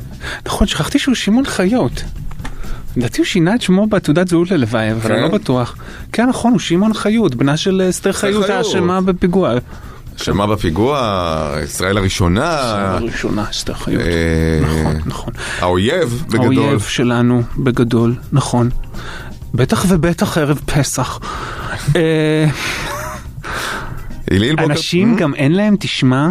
נכון, 0.46 0.68
שכחתי 0.68 1.00
שהוא 1.00 1.16
שמעון 1.16 1.46
חיות. 1.46 2.04
לדעתי 2.98 3.18
הוא 3.22 3.26
שינה 3.26 3.56
את 3.56 3.62
שמו 3.62 3.88
בתעודת 3.88 4.28
זהות 4.28 4.52
ללוואי, 4.52 4.92
אבל 4.92 5.02
כן? 5.02 5.12
אני 5.12 5.22
לא 5.22 5.28
בטוח. 5.28 5.76
כן, 6.12 6.30
נכון, 6.30 6.52
הוא 6.52 6.60
שמעון 6.60 6.94
חיות, 6.94 7.36
בנה 7.36 7.58
של 7.58 7.82
אה, 7.82 7.90
אסתר 7.90 8.12
חיות. 8.12 8.50
האשמה 8.50 9.02
בפיגוע. 9.02 9.54
שמה 10.18 10.48
בפיגוע, 10.48 11.56
ישראל 11.64 11.98
הראשונה, 11.98 12.50
הראשונה, 12.96 13.46
אסתר 13.50 13.74
חיות. 13.74 14.02
אה, 14.02 14.60
נכון, 14.62 15.02
נכון. 15.06 15.34
האויב 15.60 16.24
בגדול. 16.28 16.58
האויב 16.58 16.80
שלנו 16.80 17.42
בגדול, 17.58 18.16
נכון. 18.32 18.70
בטח 19.54 19.86
ובטח 19.88 20.38
ערב 20.38 20.60
פסח. 20.66 21.20
אה, 21.96 22.46
אנשים 24.60 25.16
גם 25.16 25.36
אין 25.36 25.52
להם, 25.52 25.76
תשמע, 25.80 26.30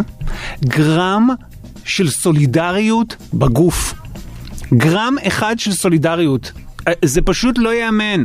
גרם 0.65 1.29
של 1.85 2.09
סולידריות 2.09 3.15
בגוף. 3.33 3.93
גרם 4.73 5.15
אחד 5.27 5.59
של 5.59 5.71
סולידריות. 5.71 6.51
אה, 6.87 6.93
זה 7.05 7.21
פשוט 7.21 7.55
לא 7.57 7.69
ייאמן. 7.73 8.23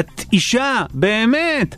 את 0.00 0.24
אישה, 0.32 0.82
באמת. 0.94 1.74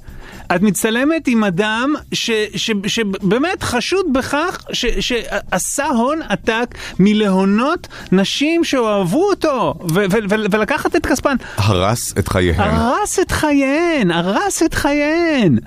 את 0.57 0.63
מצטלמת 0.63 1.27
עם 1.29 1.45
אדם 1.45 1.95
ש- 2.13 2.31
ש- 2.57 2.71
שבאמת 2.87 3.63
חשוד 3.63 4.07
בכך 4.15 4.65
ש- 4.73 4.87
שעשה 5.01 5.87
הון 5.87 6.21
עתק 6.29 6.67
מלהונות 6.99 7.89
נשים 8.13 8.65
שאוהבו 8.65 9.31
אותו 9.31 9.75
ו- 9.81 9.95
ו- 9.95 10.25
ו- 10.31 10.45
ולקחת 10.51 10.97
את 10.97 11.07
כספן. 11.07 11.37
הרס 11.57 12.15
את 12.19 12.29
חייהם. 12.29 12.61
הרס 12.61 13.19
את 13.19 13.31
חייהן, 13.31 14.11
הרס 14.11 14.63
את 14.63 14.75
חייהן. 14.75 15.59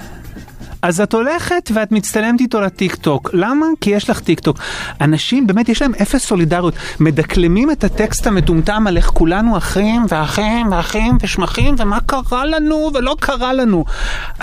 אז 0.81 1.01
את 1.01 1.13
הולכת 1.13 1.71
ואת 1.73 1.91
מצטלמת 1.91 2.41
איתו 2.41 2.61
לטיק 2.61 2.95
טוק. 2.95 3.29
למה? 3.33 3.65
כי 3.81 3.89
יש 3.89 4.09
לך 4.09 4.19
טיק 4.19 4.39
טוק. 4.39 4.59
אנשים, 5.01 5.47
באמת, 5.47 5.69
יש 5.69 5.81
להם 5.81 5.91
אפס 6.01 6.25
סולידריות. 6.25 6.73
מדקלמים 6.99 7.71
את 7.71 7.83
הטקסט 7.83 8.27
המטומטם 8.27 8.87
על 8.87 8.97
איך 8.97 9.05
כולנו 9.05 9.57
אחים 9.57 10.05
ואחים 10.09 10.71
ואחים 10.71 11.17
ושמחים 11.21 11.75
ומה 11.77 11.99
קרה 12.05 12.45
לנו 12.45 12.89
ולא 12.93 13.15
קרה 13.19 13.53
לנו. 13.53 13.85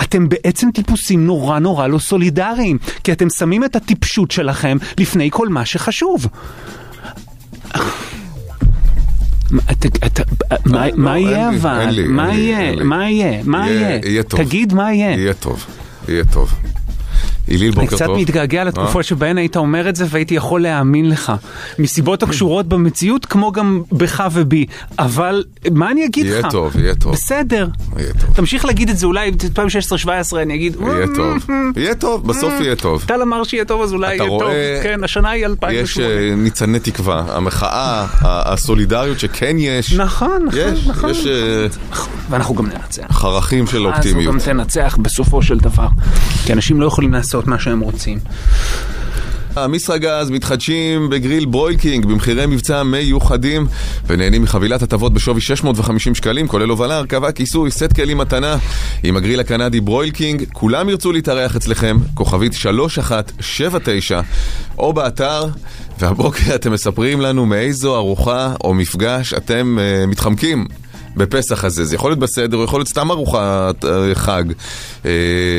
אתם 0.01 0.29
בעצם 0.29 0.71
טיפוסים 0.73 1.25
נורא 1.25 1.59
נורא 1.59 1.87
לא 1.87 1.99
סולידריים, 1.99 2.77
כי 3.03 3.11
אתם 3.11 3.29
שמים 3.29 3.63
את 3.63 3.75
הטיפשות 3.75 4.31
שלכם 4.31 4.77
לפני 4.99 5.29
כל 5.31 5.49
מה 5.49 5.65
שחשוב. 5.65 6.27
מה, 9.51 9.61
לא, 10.65 11.13
אין 11.15 11.27
יהיה 11.27 11.49
אבל? 11.49 11.99
מה 12.07 12.33
יהיה? 12.33 12.83
מה 12.83 13.09
יהיה? 13.09 13.41
מה 13.43 13.69
יהיה-. 13.69 14.23
תגיד 14.23 14.73
מה 14.73 14.93
יהיה. 14.93 15.17
יהיה 15.17 15.33
טוב, 15.33 15.65
И 16.07 16.13
это 16.13 16.47
יהיה 17.47 17.57
טוב. 17.59 17.61
הליל 17.61 17.73
אני 17.77 17.85
בוקר 17.85 17.95
קצת 17.95 18.05
טוב. 18.05 18.17
מתגעגע 18.19 18.59
אה? 18.59 18.63
לתקופות 18.63 19.03
שבהן 19.05 19.37
היית 19.37 19.57
אומר 19.57 19.89
את 19.89 19.95
זה 19.95 20.05
והייתי 20.09 20.35
יכול 20.35 20.61
להאמין 20.61 21.09
לך. 21.09 21.31
מסיבות 21.79 22.23
הקשורות 22.23 22.67
במציאות 22.67 23.25
כמו 23.25 23.51
גם 23.51 23.81
בך 23.91 24.23
ובי. 24.33 24.65
אבל 24.99 25.43
מה 25.71 25.91
אני 25.91 26.05
אגיד 26.05 26.25
יהיה 26.25 26.39
לך? 26.39 26.47
טוב, 26.51 26.75
יהיה 26.79 26.95
טוב. 26.95 27.13
בסדר. 27.13 27.67
יהיה 27.97 28.13
טוב. 28.13 28.35
תמשיך 28.35 28.65
להגיד 28.65 28.89
את 28.89 28.97
זה 28.97 29.05
אולי 29.05 29.31
2016-2017 30.05 30.07
אני 30.37 30.55
אגיד. 30.55 30.75
יהיה 30.81 31.05
טוב. 31.15 31.45
יהיה 31.75 31.95
טוב, 31.95 32.27
בסוף 32.27 32.53
יהיה 32.61 32.75
טוב. 32.75 33.03
טל 33.07 33.21
אמר 33.21 33.43
שיהיה 33.43 33.65
טוב 33.65 33.81
אז 33.81 33.93
אולי 33.93 34.07
יהיה 34.07 34.17
טוב. 34.17 34.29
רואה- 34.29 34.79
כן, 34.83 35.03
השנה 35.03 35.29
היא 35.29 35.45
יש 35.45 35.49
2008. 35.51 36.07
אה, 36.29 36.35
ניצני 36.35 36.79
תקווה, 36.79 37.23
המחאה, 37.29 38.05
הסולידריות 38.21 39.19
שכן 39.19 39.55
יש. 39.59 39.93
נכון, 39.93 40.43
נכון, 40.47 40.59
יש, 40.73 40.87
נכון. 40.87 41.09
יש 41.09 41.27
אה, 41.27 41.67
נכון. 41.91 42.13
ואנחנו 42.29 42.55
גם 42.55 42.65
ננצח. 42.65 43.03
חרכים 43.11 43.67
של 43.67 43.87
אז 43.87 43.93
אופטימיות. 43.93 44.33
גם 44.33 44.39
תנצח 44.39 44.97
בסופו 45.01 45.41
של 45.41 45.57
דבר. 45.57 45.87
כי 46.45 46.53
אנשים 46.53 46.81
לא 46.81 46.85
יכולים 46.85 47.13
לעשות 47.13 47.34
מה 47.47 47.59
שהם 47.59 47.79
רוצים. 47.79 48.19
המסרגז 49.55 50.29
מתחדשים 50.29 51.09
בגריל 51.09 51.45
Broil 51.45 51.78
King 51.78 52.05
במחירי 52.05 52.45
מבצע 52.45 52.83
מיוחדים 52.83 53.67
ונהנים 54.07 54.41
מחבילת 54.41 54.81
הטבות 54.81 55.13
בשווי 55.13 55.41
650 55.41 56.15
שקלים 56.15 56.47
כולל 56.47 56.69
הובלה, 56.69 56.97
הרכבה, 56.97 57.31
כיסוי, 57.31 57.71
סט 57.71 57.93
כלים 57.93 58.17
מתנה. 58.17 58.57
עם 59.03 59.17
הגריל 59.17 59.39
הקנדי 59.39 59.81
Broil 59.81 60.15
King 60.15 60.43
כולם 60.53 60.89
ירצו 60.89 61.11
להתארח 61.11 61.55
אצלכם, 61.55 61.97
כוכבית 62.13 62.53
3179 62.53 64.21
או 64.77 64.93
באתר. 64.93 65.45
והבוקר 65.99 66.55
אתם 66.55 66.71
מספרים 66.71 67.21
לנו 67.21 67.45
מאיזו 67.45 67.95
ארוחה 67.95 68.53
או 68.63 68.73
מפגש 68.73 69.33
אתם 69.33 69.77
אה, 69.77 70.07
מתחמקים 70.07 70.65
בפסח 71.17 71.63
הזה, 71.63 71.85
זה 71.85 71.95
יכול 71.95 72.11
להיות 72.11 72.19
בסדר, 72.19 72.57
או 72.57 72.63
יכול 72.63 72.79
להיות 72.79 72.87
סתם 72.87 73.11
ארוחת 73.11 73.85
אה, 73.85 74.15
חג, 74.15 74.43
אה, 75.05 75.11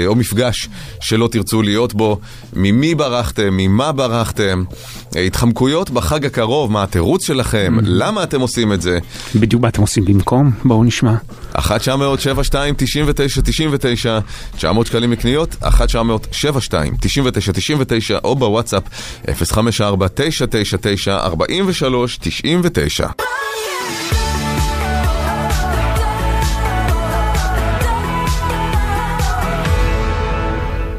או 0.06 0.14
מפגש 0.14 0.68
שלא 1.00 1.28
תרצו 1.28 1.62
להיות 1.62 1.94
בו, 1.94 2.20
ממי 2.52 2.94
ברחתם, 2.94 3.56
ממה 3.56 3.92
ברחתם, 3.92 4.64
אה, 5.16 5.20
התחמקויות 5.20 5.90
בחג 5.90 6.26
הקרוב, 6.26 6.72
מה 6.72 6.82
התירוץ 6.82 7.26
שלכם, 7.26 7.78
למה 7.82 8.22
אתם 8.22 8.40
עושים 8.40 8.72
את 8.72 8.82
זה, 8.82 8.98
בדיוק 9.34 9.62
מה 9.62 9.68
אתם 9.68 9.80
עושים 9.80 10.04
במקום? 10.04 10.50
בואו 10.64 10.84
נשמע. 10.84 11.14
1 11.52 11.80
900 11.80 12.20
72 12.20 12.74
99 12.78 13.40
99 13.44 14.18
900 14.56 14.86
שקלים 14.86 15.12
לקניות, 15.12 15.56
1 15.62 15.86
900 15.86 16.26
72 16.32 16.94
99 17.00 17.52
99 17.52 18.18
או 18.24 18.36
בוואטסאפ 18.36 18.82
054 19.26 20.06
999 20.08 21.16
43 21.16 22.18
99 22.20 23.06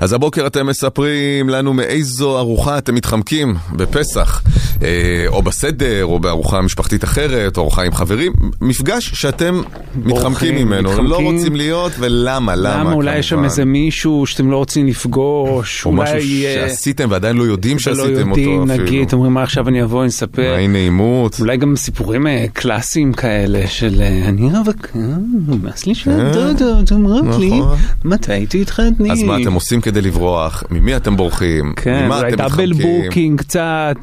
אז 0.01 0.13
הבוקר 0.13 0.47
אתם 0.47 0.67
מספרים 0.67 1.49
לנו 1.49 1.73
מאיזו 1.73 2.37
ארוחה 2.37 2.77
אתם 2.77 2.95
מתחמקים 2.95 3.55
בפסח. 3.75 4.41
אה, 4.83 5.25
או 5.27 5.41
בסדר, 5.41 6.05
או 6.05 6.19
בארוחה 6.19 6.61
משפחתית 6.61 7.03
אחרת, 7.03 7.57
או 7.57 7.61
ארוחה 7.61 7.83
עם 7.83 7.91
חברים, 7.91 8.33
מפגש 8.61 9.11
שאתם 9.13 9.61
מתחמקים 9.95 10.55
ממנו, 10.55 10.93
לא 10.93 11.03
מתחמקים. 11.03 11.35
רוצים 11.35 11.55
להיות, 11.55 11.91
ולמה, 11.99 12.55
למה? 12.55 12.79
למה 12.79 12.93
אולי 12.93 13.17
יש 13.17 13.29
שם. 13.29 13.43
איזה 13.43 13.65
מישהו 13.65 14.25
שאתם 14.25 14.51
לא 14.51 14.57
רוצים 14.57 14.87
לפגוש, 14.87 15.85
או 15.85 15.91
משהו 15.91 16.15
אולי... 16.15 16.45
אה, 16.45 16.67
שעשיתם 16.69 17.07
ועדיין 17.11 17.37
לא 17.37 17.43
יודעים 17.43 17.79
שעשיתם 17.79 18.01
אותו 18.03 18.41
יודעים, 18.41 18.71
אפילו. 18.71 18.83
נגיד, 18.83 19.13
אומרים 19.13 19.33
מה 19.33 19.43
עכשיו 19.43 19.67
אני 19.67 19.83
אבוא, 19.83 20.01
אני 20.01 20.09
אספר. 20.09 20.51
אולי 20.51 20.67
נעימות. 20.67 21.39
אולי 21.39 21.57
גם 21.57 21.75
סיפורים 21.75 22.27
אה, 22.27 22.45
קלאסיים 22.53 23.13
כאלה 23.13 23.67
של 23.67 24.01
אני 24.25 24.49
רווקה, 24.57 24.99
נמאס 25.47 25.85
לי 25.85 25.95
של 25.95 26.11
הדודות, 26.11 26.91
אומרות 26.91 27.39
לי, 27.39 27.59
נכון. 27.59 27.77
מתי 28.05 28.45
תתחתני? 28.49 29.11
אז 29.11 29.23
מה 29.23 29.41
אתם 29.41 29.53
עושים 29.53 29.81
כדי 29.81 30.01
לברוח? 30.01 30.63
ממי 30.69 30.95
אתם 30.95 31.17
בורחים? 31.17 31.73
כן, 31.75 32.09
אולי 32.11 32.35
double? 32.35 32.73
booking 32.73 33.39
קצת. 33.39 33.95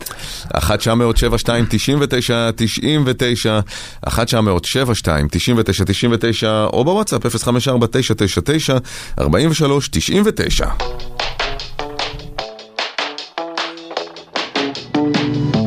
1 0.64 0.78
900 0.78 1.16
72 1.16 1.66
99 1.68 2.50
99 2.56 3.60
1 4.00 4.26
900 4.26 4.64
72 4.64 5.28
99 5.30 5.84
99 5.84 6.64
או 6.72 6.84
בוואטסאפ 6.84 7.26
054 7.26 7.86
999 7.86 8.76
43 9.18 9.88
99 9.88 10.66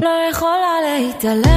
לא 0.01 0.09
יכולה 0.31 0.73
להתעלם 0.83 1.56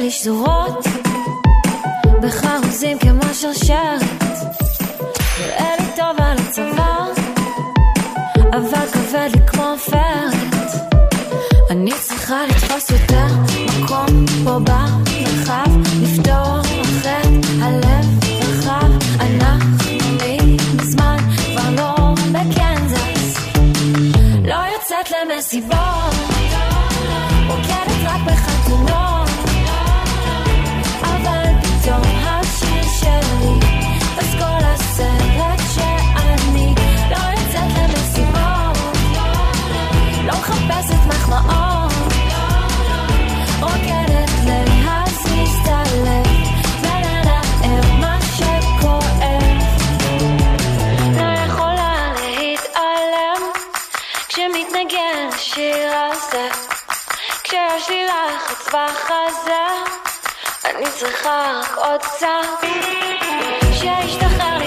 שלי 0.00 0.10
שזורות 0.10 0.86
בחרוזים 2.22 2.98
כמו 2.98 3.34
שרשרת. 3.34 4.02
נראה 5.40 5.74
לי 5.78 5.86
טוב 5.96 6.16
על 6.18 6.38
הצוואר 6.38 7.12
אבל 8.52 8.86
כבד 8.92 9.28
לי 9.34 9.46
כמו 9.46 9.62
עופרת. 9.62 10.70
אני 11.70 11.90
צריכה 12.00 12.46
לתפוס 12.46 12.90
יותר 12.90 13.26
מקום 13.82 14.26
פה 14.44 14.58
במרחב. 14.58 15.70
לפתוח 16.02 16.66
את 16.66 17.06
הלב 17.62 18.06
רחב. 18.42 18.90
אנחנו 19.20 19.98
מזמן 20.76 21.16
כבר 21.30 21.70
לא 21.76 22.14
בקנזס. 22.32 23.36
לא 24.44 24.54
יוצאת 24.54 25.10
למסיבות 25.10 26.09
אני 60.76 60.86
צריכה 60.98 61.60
רק 61.62 61.76
עוד 61.76 62.00
קצת. 62.02 62.66
שישתחרר 63.72 64.59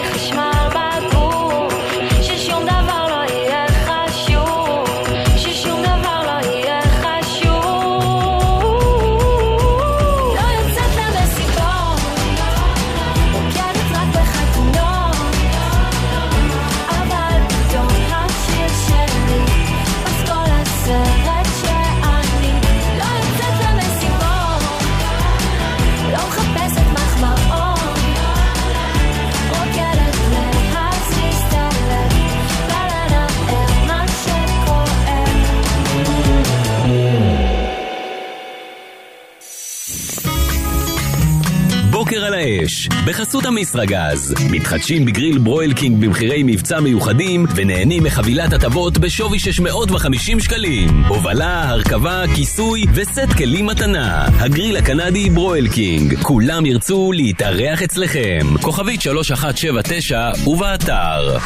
האש, 42.44 42.90
בחסות 43.08 43.46
אמישראגז. 43.46 44.36
מתחדשים 44.52 45.06
בגריל 45.06 45.38
Broil 45.38 45.74
King 45.74 46.06
במחירי 46.06 46.44
מבצע 46.46 46.80
מיוחדים 46.80 47.46
ונהנים 47.56 48.04
מחבילת 48.04 48.54
הטבות 48.54 48.98
בשווי 48.98 49.40
650 49.40 50.40
שקלים. 50.40 51.04
הובלה, 51.08 51.70
הרכבה, 51.70 52.24
כיסוי 52.36 52.86
וסט 52.94 53.34
כלים 53.38 53.66
מתנה. 53.66 54.26
הגריל 54.40 54.78
הקנדי 54.78 55.30
Broil 55.30 55.68
King. 55.68 56.16
כולם 56.22 56.66
ירצו 56.66 57.12
להתארח 57.12 57.84
אצלכם. 57.84 58.40
כוכבית 58.62 59.02
3179 59.02 60.32
ובאתר. 60.48 61.38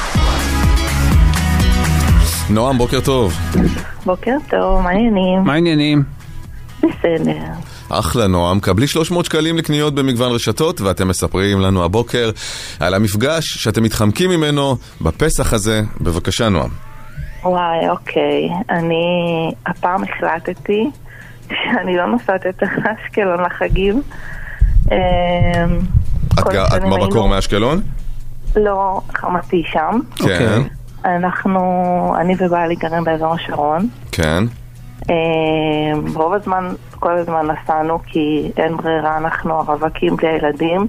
נועם, 2.50 2.78
בוקר 2.78 3.00
טוב. 3.02 3.34
בוקר 4.06 4.36
טוב, 4.50 4.82
מה 4.82 4.90
העניינים? 4.90 5.44
מה 5.44 5.54
העניינים? 5.54 6.04
בסדר. 6.78 7.77
אחלה 7.90 8.28
נועם, 8.28 8.60
קבלי 8.60 8.88
300 8.88 9.26
שקלים 9.26 9.58
לקניות 9.58 9.96
במגוון 9.96 10.32
רשתות 10.32 10.82
ואתם 10.82 11.08
מספרים 11.08 11.60
לנו 11.62 11.84
הבוקר 11.84 12.32
על 12.80 12.94
המפגש 12.94 13.46
שאתם 13.46 13.84
מתחמקים 13.84 14.30
ממנו 14.30 14.76
בפסח 15.02 15.54
הזה. 15.54 15.82
בבקשה 16.02 16.50
נועם. 16.50 16.70
וואי, 17.44 17.90
אוקיי. 17.90 18.50
אני 18.70 18.96
הפעם 19.68 20.02
החלטתי 20.04 20.90
שאני 21.48 21.98
לא 21.98 22.06
נוסעת 22.06 22.46
יותר 22.46 22.66
לאשקלון 22.78 23.44
לחגים. 23.46 24.02
אמ, 24.92 24.98
את 26.34 26.40
את 26.40 26.82
במקור 26.82 27.02
היינו- 27.04 27.28
מאשקלון? 27.28 27.82
לא, 28.56 29.02
חמתי 29.16 29.64
שם. 29.72 30.00
כן, 30.16 30.62
אנחנו, 31.06 31.60
אני 32.22 32.36
ובעלי 32.40 32.76
גרים 32.76 33.04
באזור 33.04 33.34
השרון. 33.34 33.88
כן. 34.12 34.44
אמ, 35.10 36.16
רוב 36.16 36.34
הזמן, 36.34 36.68
כל 37.00 37.18
הזמן 37.18 37.48
נסענו 37.52 38.00
כי 38.06 38.52
אין 38.58 38.78
ברירה, 38.78 39.18
אנחנו 39.18 39.54
הרווקים 39.54 40.16
בלי 40.16 40.28
הילדים, 40.28 40.88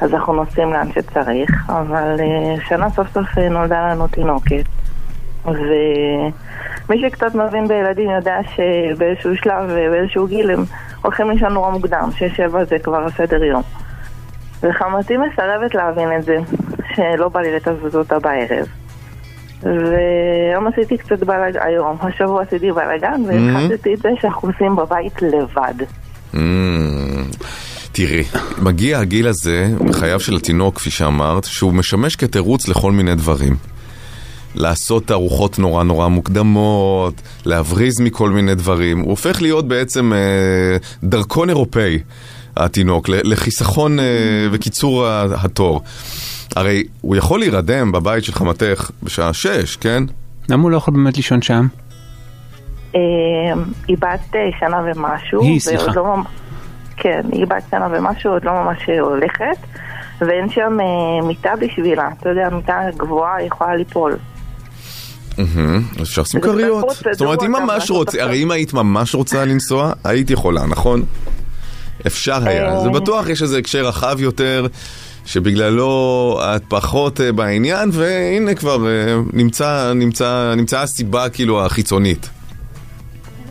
אז 0.00 0.14
אנחנו 0.14 0.32
נוסעים 0.32 0.72
לאן 0.72 0.92
שצריך, 0.92 1.50
אבל 1.68 2.16
אה, 2.20 2.54
שנה 2.68 2.90
סוף 2.90 3.08
סוף 3.12 3.38
אה, 3.38 3.48
נולדה 3.48 3.88
לנו 3.88 4.06
תינוקת. 4.08 4.64
ומי 5.44 7.00
שקצת 7.00 7.34
מבין 7.34 7.68
בילדים 7.68 8.10
יודע 8.10 8.38
שבאיזשהו 8.42 9.36
שלב 9.36 9.64
ובאיזשהו 9.68 10.26
גיל 10.26 10.50
הם 10.50 10.64
הולכים 11.02 11.30
לישון 11.30 11.52
נורא 11.52 11.70
מוקדם, 11.70 12.08
שש 12.16 12.36
שבע 12.36 12.64
זה 12.64 12.78
כבר 12.78 13.10
סדר 13.10 13.44
יום. 13.44 13.62
וחמתי 14.62 15.16
מסרבת 15.16 15.74
להבין 15.74 16.08
את 16.18 16.22
זה, 16.22 16.38
שלא 16.94 17.28
בא 17.28 17.40
לי 17.40 17.56
לתזז 17.56 17.96
אותה 17.96 18.18
בערב. 18.18 18.85
והיום 19.66 20.66
עשיתי 20.66 20.98
קצת 20.98 21.22
בלאגן, 21.22 21.60
היום, 21.62 21.96
השבוע 22.00 22.42
עשיתי 22.42 22.72
בלאגן 22.72 23.22
והחלטתי 23.26 23.94
את 23.94 23.98
זה 23.98 24.08
שאנחנו 24.20 24.48
עושים 24.48 24.76
בבית 24.76 25.22
לבד. 25.22 25.74
Mm. 26.34 26.38
תראי, 27.92 28.24
מגיע 28.62 28.98
הגיל 28.98 29.28
הזה 29.28 29.68
בחייו 29.88 30.20
של 30.20 30.36
התינוק, 30.36 30.76
כפי 30.76 30.90
שאמרת, 30.90 31.44
שהוא 31.44 31.72
משמש 31.72 32.16
כתירוץ 32.16 32.68
לכל 32.68 32.92
מיני 32.92 33.14
דברים. 33.14 33.56
לעשות 34.54 35.10
ארוחות 35.10 35.58
נורא 35.58 35.84
נורא 35.84 36.08
מוקדמות, 36.08 37.14
להבריז 37.46 38.00
מכל 38.00 38.30
מיני 38.30 38.54
דברים. 38.54 39.00
הוא 39.00 39.10
הופך 39.10 39.42
להיות 39.42 39.68
בעצם 39.68 40.12
אה, 40.12 40.18
דרכון 41.02 41.48
אירופאי, 41.48 41.98
התינוק, 42.56 43.08
לחיסכון 43.08 44.00
אה, 44.00 44.04
וקיצור 44.52 45.06
התור. 45.34 45.82
הרי 46.56 46.82
הוא 47.00 47.16
יכול 47.16 47.40
להירדם 47.40 47.92
בבית 47.92 48.24
של 48.24 48.32
חמתך 48.32 48.90
בשעה 49.02 49.32
שש, 49.32 49.76
כן? 49.76 50.02
למה 50.48 50.62
הוא 50.62 50.70
לא 50.70 50.76
יכול 50.76 50.94
באמת 50.94 51.16
לישון 51.16 51.42
שם? 51.42 51.66
אה, 52.94 53.00
היא 53.88 53.96
בת 53.96 54.34
אה, 54.34 54.40
שנה 54.60 54.82
ומשהו. 54.84 55.42
היא, 55.42 55.60
סליחה. 55.60 55.92
לא 55.94 56.16
כן, 56.96 57.20
היא 57.32 57.46
בת 57.46 57.62
שנה 57.70 57.88
ומשהו, 57.92 58.32
עוד 58.32 58.44
לא 58.44 58.52
ממש 58.52 58.78
אה, 58.88 59.00
הולכת, 59.00 59.66
ואין 60.20 60.50
שם 60.50 60.78
אה, 60.80 61.26
מיטה 61.26 61.50
בשבילה. 61.60 62.08
אתה 62.20 62.28
יודע, 62.28 62.48
מיטה 62.52 62.80
גבוהה 62.96 63.42
יכולה 63.42 63.76
ליפול. 63.76 64.16
אז 65.38 65.44
אפשר 66.02 66.22
לשים 66.22 66.40
כריות. 66.40 66.84
זאת 67.12 67.20
אומרת, 67.20 67.42
אם 67.42 67.52
ממש 67.52 67.90
רוצה. 67.90 68.22
הרי 68.22 68.42
אם 68.42 68.50
היית 68.50 68.74
ממש 68.74 69.14
רוצה 69.14 69.44
לנסוע, 69.44 69.92
היית 70.04 70.30
יכולה, 70.30 70.66
נכון? 70.66 71.02
אפשר 72.06 72.48
היה. 72.48 72.80
זה 72.80 72.88
בטוח 72.90 73.28
יש 73.28 73.42
איזה 73.42 73.58
הקשר 73.58 73.86
רחב 73.86 74.20
יותר, 74.20 74.66
שבגללו 75.26 76.40
את 76.56 76.62
פחות 76.68 77.20
אה, 77.20 77.32
בעניין, 77.32 77.90
והנה 77.92 78.54
כבר 78.54 78.86
אה, 78.88 79.14
נמצא, 79.32 79.92
נמצא, 79.94 80.54
נמצאה 80.56 80.82
הסיבה 80.82 81.28
כאילו 81.28 81.66
החיצונית. 81.66 82.30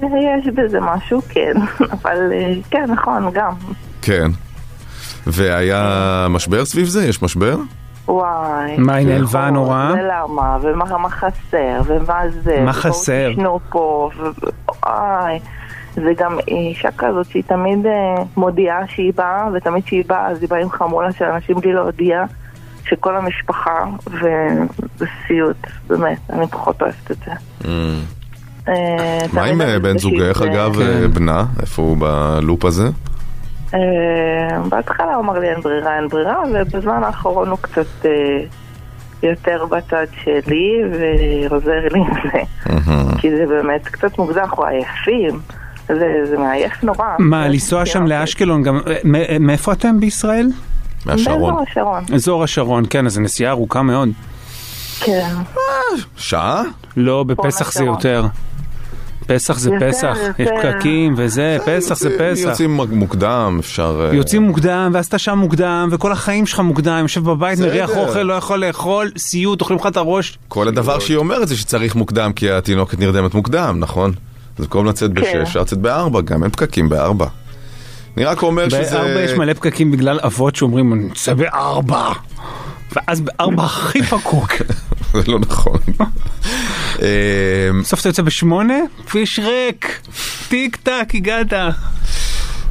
יש 0.03 0.47
בזה 0.55 0.79
משהו, 0.81 1.21
כן, 1.29 1.53
אבל 1.93 2.17
אה, 2.31 2.53
כן, 2.71 2.85
נכון, 2.87 3.29
גם. 3.33 3.53
כן. 4.01 4.31
והיה 5.27 6.27
משבר 6.29 6.65
סביב 6.65 6.87
זה? 6.87 7.05
יש 7.05 7.21
משבר? 7.21 7.57
וואי. 8.07 8.77
מה, 8.77 8.95
היא 8.95 9.07
זה 9.07 9.13
נעלבה 9.13 9.41
חור, 9.41 9.49
נורא? 9.49 9.93
ולמה, 9.93 10.57
ומה 10.61 10.97
מה 10.97 11.09
חסר, 11.09 11.81
ומה 11.85 12.21
זה. 12.43 12.61
מה 12.65 12.73
חסר? 12.73 13.31
תשנו 13.31 13.59
פה, 13.69 14.09
ו- 14.17 14.47
וואי. 14.85 15.39
זה 15.95 16.11
גם 16.17 16.37
אישה 16.47 16.89
כזאת 16.97 17.25
שהיא 17.25 17.43
תמיד 17.47 17.85
אה, 17.85 17.91
מודיעה 18.37 18.87
שהיא 18.87 19.13
באה, 19.15 19.47
ותמיד 19.53 19.87
שהיא 19.87 20.03
באה, 20.07 20.27
אז 20.27 20.41
היא 20.41 20.49
באה 20.49 20.61
עם 20.61 20.69
חמולה 20.69 21.11
של 21.11 21.25
אנשים 21.25 21.55
בלי 21.55 21.73
להודיע, 21.73 22.23
שכל 22.89 23.15
המשפחה, 23.17 23.85
וזה 24.07 25.05
סיוט, 25.27 25.57
באמת, 25.87 26.17
אני 26.29 26.47
פחות 26.47 26.81
אוהבת 26.81 27.11
את 27.11 27.17
זה. 27.25 27.31
אה, 28.67 29.19
מה 29.33 29.43
עם 29.43 29.61
אה, 29.61 29.79
בן 29.79 29.97
זוגך, 29.97 30.35
שזה- 30.35 30.45
אגב, 30.45 30.73
כן. 30.75 30.81
אה, 31.01 31.07
בנה? 31.07 31.45
איפה 31.61 31.81
הוא 31.81 31.97
בלופ 31.97 32.65
הזה? 32.65 32.87
אה, 33.73 33.79
בהתחלה 34.69 35.13
הוא 35.15 35.23
אמר 35.23 35.39
לי 35.39 35.49
אין 35.49 35.61
ברירה, 35.61 35.95
אין 35.97 36.07
ברירה, 36.07 36.37
ובזמן 36.53 37.03
האחרון 37.03 37.49
הוא 37.49 37.57
קצת 37.61 38.05
אה, 38.05 38.11
יותר 39.23 39.65
בצד 39.65 40.05
שלי 40.23 40.81
ועוזר 40.91 41.79
לי 41.91 41.99
עם 41.99 42.13
זה. 42.23 42.39
כי 43.17 43.29
זה 43.35 43.45
באמת 43.49 43.87
קצת 43.87 44.17
מוגזם, 44.19 44.39
אנחנו 44.41 44.63
עייפים, 44.65 45.39
זה, 45.87 45.95
זה 46.29 46.37
מעייף 46.37 46.83
נורא. 46.83 47.05
מה, 47.19 47.47
לנסוע 47.47 47.85
שם 47.85 48.07
לאשקלון 48.07 48.63
גם... 48.63 48.77
אה, 48.87 48.95
מ- 49.03 49.45
מאיפה 49.47 49.71
אתם 49.71 49.99
בישראל? 49.99 50.47
מהשרון. 51.05 51.53
באזור 51.53 51.61
השרון, 51.69 52.03
אזור 52.13 52.43
השרון, 52.43 52.83
כן, 52.89 53.05
אז 53.05 53.13
זו 53.13 53.21
נסיעה 53.21 53.51
ארוכה 53.51 53.81
מאוד. 53.81 54.09
כן. 54.99 55.29
שעה? 56.17 56.63
לא, 56.97 57.23
בפסח 57.23 57.71
זה. 57.71 57.83
יותר. 57.83 58.25
פסח 59.27 59.57
זה 59.59 59.69
יותר, 59.73 59.89
פסח, 59.91 60.17
יש. 60.39 60.49
פקקים 60.49 61.13
וזה, 61.17 61.57
פסח 61.65 61.95
זה 61.97 62.09
פסח. 62.19 62.47
יוצאים 62.49 62.79
מוקדם, 62.89 63.57
אפשר... 63.59 64.07
אה, 64.11 64.15
יוצאים 64.15 64.41
מוקדם, 64.41 64.91
ואז 64.93 65.05
אתה 65.05 65.17
שם 65.17 65.37
מוקדם, 65.37 65.89
וכל 65.91 66.11
החיים 66.11 66.45
שלך 66.45 66.59
מוקדם, 66.59 66.99
יושב 67.01 67.23
בבית. 67.23 67.59
מריח 67.59 67.89
אוכל, 67.97 68.21
לא 68.21 68.33
יכול 68.33 68.65
לאכול, 68.65 69.11
סיוט, 69.17 69.61
אוכלים 69.61 69.79
לך 69.79 69.87
את 69.87 69.97
הראש. 69.97 70.37
כל 70.47 70.67
הדבר 70.67 70.99
שהיא 70.99 71.17
אומרת 71.17 71.47
זה 71.47 71.57
שצריך 71.57 71.95
מוקדם, 71.95 72.31
כי 72.33 72.51
התינוקת 72.51 72.99
נרדמת 72.99 73.33
מוקדם, 73.33 73.75
נכון? 73.79 74.11
אז 74.57 74.65
במקום 74.65 74.85
לצאת 74.85 75.11
בשש, 75.13 75.31
כן. 75.31 75.41
אפשר 75.41 75.61
לצאת 75.61 75.77
בארבע, 75.77 76.21
גם 76.21 76.43
אין 76.43 76.51
פקקים 76.51 76.89
בארבע. 76.89 77.27
אני 78.17 78.25
רק 78.25 78.43
אומר 78.43 78.69
שזה... 78.69 78.91
בארבע 78.91 79.21
יש 79.21 79.31
מלא 79.31 79.53
פקקים 79.53 79.91
בגלל 79.91 80.19
אבות 80.23 80.55
שאומרים, 80.55 80.93
אני 80.93 81.03
נצא 81.03 81.33
בארבע. 81.33 82.11
ואז 82.95 83.21
בארבע 83.21 83.63
הכי 83.63 84.03
פקוק. 84.03 84.53
זה 85.13 85.31
לא 85.31 85.39
נכון. 85.39 85.77
אמ, 86.99 87.05
בסוף 87.81 87.99
אתה 87.99 88.09
יוצא 88.09 88.21
בשמונה, 88.21 88.77
כביש 89.07 89.39
ריק. 89.39 89.99
טיק 90.47 90.75
טק, 90.75 91.07
הגעת. 91.13 91.53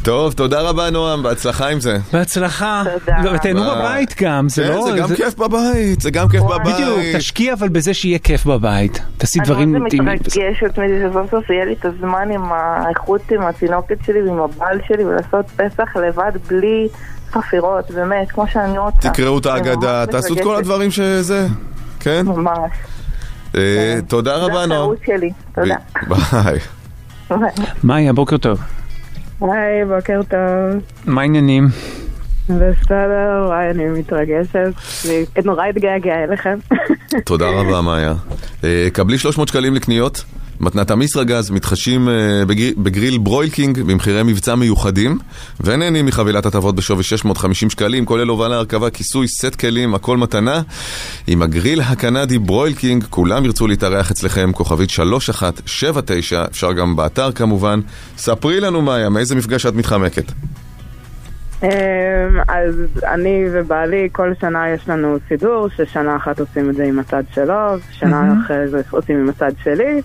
טוב, 0.05 0.33
תודה 0.33 0.61
רבה 0.61 0.91
נועם, 0.91 1.23
בהצלחה 1.23 1.69
עם 1.69 1.81
זה. 1.81 1.99
בהצלחה. 2.13 2.83
תודה. 2.99 3.35
ותהנו. 3.35 3.63
בבית 3.63 4.15
גם, 4.23 4.49
זה 4.49 4.63
כן, 4.63 4.69
לא... 4.69 4.91
זה 4.91 4.99
גם 4.99 5.09
כיף 5.17 5.35
בבית, 5.35 6.01
זה 6.01 6.11
גם 6.11 6.29
כיף 6.29 6.43
בבית. 6.43 6.75
בדיוק, 6.75 6.99
תשקיע 7.17 7.53
אבל 7.53 7.69
בזה 7.69 7.95
שיהיה 7.95 8.19
כיף 8.19 8.47
בבית. 8.47 9.03
תעשי 9.19 9.39
דברים... 9.45 9.71
אני 9.71 9.79
מאוד 9.79 9.91
טעימים. 9.91 10.15
מתרגשת 10.15 10.79
מזה 10.79 11.09
שסוף 11.11 11.31
סוף 11.31 11.51
יהיה 11.51 11.65
לי 11.65 11.73
את 11.73 11.85
הזמן 11.85 12.31
עם 12.35 12.43
האיכות 12.53 13.21
עם 13.31 13.43
התינוקת 13.43 13.97
שלי 14.07 14.23
ועם 14.23 14.41
הבעל 14.41 14.79
שלי 14.89 15.05
ולעשות 15.05 15.47
פסח 15.57 15.97
לבד 15.97 16.33
בלי 16.49 16.89
חפירות, 17.33 17.91
באמת, 17.91 18.31
כמו 18.31 18.45
שאני 18.49 18.79
רוצה. 18.79 19.11
תקראו 19.11 19.39
את 19.39 19.47
אני 19.47 19.55
ההגדה, 19.55 20.01
ממש 20.01 20.11
תעשו 20.11 20.35
את 20.35 20.41
כל. 20.43 20.57
הדברים 20.57 20.91
שזה... 20.91 21.47
כן? 22.01 22.27
ממש. 22.27 22.71
אה, 23.57 23.99
תודה 24.09 24.37
רבה 24.37 24.61
זה 24.61 24.67
נועם. 24.67 24.73
הטעות 24.73 24.99
שלי, 25.07 25.31
תודה. 25.55 25.77
ביי. 26.09 26.59
מאיה, 27.85 28.13
בוקר 28.13 28.37
טוב. 28.37 28.61
היי, 29.41 29.85
בוקר 29.85 30.21
טוב. 30.23 30.83
מה 31.07 31.21
העניינים? 31.21 31.69
בסדר, 32.45 33.45
וואי, 33.47 33.71
אני 33.71 33.85
מתרגשת. 33.85 34.57
אני 35.07 35.25
נורא 35.45 35.69
אתגעגע 35.69 36.25
אליכם. 36.25 36.59
תודה 37.25 37.47
רבה, 37.51 37.81
מאיה. 37.89 38.15
אה, 38.65 38.89
קבלי 38.93 39.19
300 39.19 39.49
שקלים 39.49 39.75
לקניות. 39.75 40.25
מתנת 40.61 40.91
אמישראגז 40.91 41.51
מתחדשים 41.51 42.09
אה, 42.09 42.15
בגר- 42.47 42.73
בגריל 42.77 43.19
Broil 43.19 43.53
King 43.53 43.81
במחירי 43.83 44.23
מבצע 44.23 44.55
מיוחדים 44.55 45.19
ונהנים 45.61 46.07
מחבילת 46.07 46.47
הטבות 46.47 46.77
בשווי 46.77 47.03
650 47.03 47.71
שקלים 47.71 48.05
כולל 48.07 48.29
הובלה, 48.29 48.57
הרכבה, 48.57 48.91
כיסוי, 48.91 49.29
סט 49.29 49.55
כלים, 49.55 49.95
הכל 49.95 50.17
מתנה. 50.17 50.63
עם 51.27 51.43
הגריל 51.43 51.81
הקנדי 51.81 52.39
Broil 52.39 52.75
King 52.75 53.05
כולם 53.11 53.45
ירצו 53.45 53.67
להתארח 53.67 54.11
אצלכם 54.11 54.53
כוכבית 54.53 54.91
3179 54.91 56.45
אפשר 56.51 56.73
גם 56.73 56.97
באתר 56.97 57.33
כמובן. 57.33 57.81
ספרי 58.17 58.61
לנו 58.61 58.83
מאיה 58.83 59.09
מאיזה 59.09 59.35
מפגש 59.35 59.67
את 59.67 59.75
מתחמקת? 59.75 60.33
אמ, 61.63 61.69
אז 62.49 62.75
אני 63.15 63.45
ובעלי, 63.53 64.09
כל 64.13 64.33
שנה 64.41 64.69
יש 64.75 64.89
לנו 64.89 65.17
סידור, 65.29 65.69
ששנה 65.77 66.17
אחת 66.17 66.41
עושים 66.41 66.71
את 66.71 66.75
זה 66.75 66.85
עם 66.85 66.99
הצד 66.99 67.23
שלו, 67.35 67.55
שנה 67.93 68.35
אחרי 68.45 68.69
זה 68.69 68.81
עושים 68.91 69.17
עם 69.17 69.29
הצד 69.29 69.51
שלי, 69.65 70.01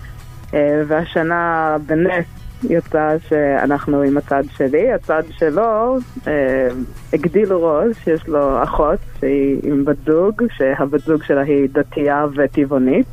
והשנה 0.86 1.76
בנס 1.86 2.24
יצא 2.68 3.16
שאנחנו 3.28 4.02
עם 4.02 4.16
הצד 4.16 4.42
שלי, 4.56 4.92
הצד 4.92 5.22
שלו 5.38 5.98
אה, 6.26 6.68
הגדיל 7.12 7.52
ראש, 7.52 7.96
יש 8.06 8.28
לו 8.28 8.62
אחות 8.62 8.98
שהיא 9.20 9.60
עם 9.62 9.84
בת 9.84 9.96
זוג, 10.06 10.42
שהבת 10.56 11.00
זוג 11.00 11.22
שלה 11.22 11.40
היא 11.40 11.68
דתייה 11.72 12.24
וטבעונית, 12.36 13.06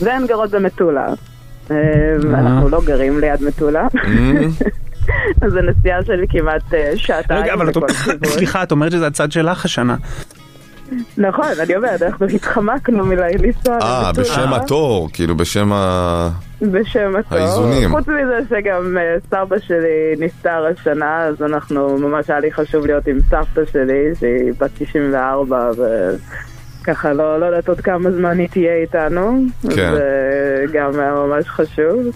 והן 0.00 0.26
גרות 0.26 0.50
במטולה. 0.50 1.06
אה, 1.70 1.76
אנחנו 2.34 2.68
לא 2.68 2.80
גרים 2.84 3.20
ליד 3.20 3.42
מטולה. 3.42 3.86
אז 5.42 5.56
הנסיעה 5.56 6.04
שלי 6.04 6.26
כמעט 6.28 6.74
אה, 6.74 6.92
שעתיים 6.96 7.42
רגע, 7.42 7.54
אבל. 7.54 7.70
סליחה, 8.26 8.62
את 8.62 8.70
אומרת 8.72 8.92
שזה 8.92 9.06
הצד 9.06 9.32
שלך 9.32 9.64
השנה. 9.64 9.96
נכון, 11.16 11.46
אני 11.62 11.76
אומרת, 11.76 12.02
אנחנו 12.02 12.26
התחמקנו 12.26 13.06
מלנסוע 13.06 13.78
אה 13.82 14.02
למטולה. 14.06 14.12
בשם 14.12 14.52
התור 14.52 15.08
כאילו 15.12 15.36
בשם 15.36 15.72
ה... 15.72 16.28
בשם 16.70 17.12
הטוב. 17.16 17.38
האיזונים. 17.38 17.90
חוץ 17.90 18.08
מזה 18.08 18.38
שגם 18.50 18.98
אה, 18.98 19.16
סבא 19.30 19.58
שלי 19.58 20.14
נפטר 20.18 20.66
השנה, 20.66 21.24
אז 21.24 21.42
אנחנו, 21.42 21.98
ממש 21.98 22.30
היה 22.30 22.40
לי 22.40 22.52
חשוב 22.52 22.86
להיות 22.86 23.06
עם 23.06 23.18
סבתא 23.20 23.64
שלי, 23.72 24.14
שהיא 24.18 24.52
בת 24.58 24.70
94, 24.78 25.70
וככה 26.82 27.12
לא, 27.12 27.40
לא 27.40 27.46
יודעת 27.46 27.68
עוד 27.68 27.80
כמה 27.80 28.10
זמן 28.10 28.38
היא 28.38 28.48
תהיה 28.48 28.74
איתנו. 28.74 29.44
כן. 29.62 29.92
זה 29.94 30.64
גם 30.72 31.00
היה 31.00 31.14
ממש 31.14 31.48
חשוב. 31.48 32.14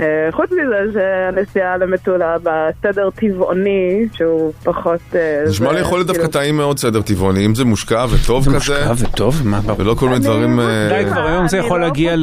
אה, 0.00 0.28
חוץ 0.32 0.50
מזה 0.52 0.92
שהנסיעה 0.92 1.76
למטולה 1.76 2.36
בסדר 2.42 3.10
טבעוני, 3.10 4.08
שהוא 4.12 4.52
פחות... 4.64 5.00
אה, 5.14 5.42
נשמע 5.48 5.68
זה 5.68 5.74
לי 5.74 5.80
יכול 5.80 5.98
להיות 5.98 6.06
דווקא 6.06 6.22
כאילו- 6.22 6.32
טעים 6.32 6.56
מאוד 6.56 6.78
סדר 6.78 7.02
טבעוני 7.02 7.46
אם 7.46 7.54
זה 7.54 7.64
מושקע 7.64 8.06
וטוב 8.10 8.44
זה 8.44 8.50
כזה 8.50 8.56
משקע 8.58 8.92
וטוב, 8.98 9.42
מה. 9.44 9.60
ולא 9.76 9.94
כל 9.94 10.08
מיני 10.08 10.20
דברים... 10.20 10.60
אה, 10.60 10.88
די, 10.88 11.10
כבר 11.10 11.26
היום 11.26 11.48
זה 11.48 11.58
יכול 11.58 11.80
לא 11.80 11.86
להגיע 11.86 12.14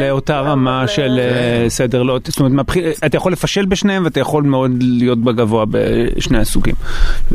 לאותה 0.00 0.40
רמה 0.40 0.88
של. 0.88 1.20
סדר 1.68 2.02
לא... 2.02 2.18
זאת 2.24 2.40
אומרת, 2.40 2.66
אתה 3.06 3.16
יכול 3.16 3.32
לפשל 3.32 3.64
בשניהם 3.64 4.04
ואתה 4.04 4.20
יכול 4.20 4.42
מאוד 4.42 4.70
להיות 4.80 5.18
בגבוה 5.18 5.64
בשני 5.70 6.38
הסוגים. 6.38 6.74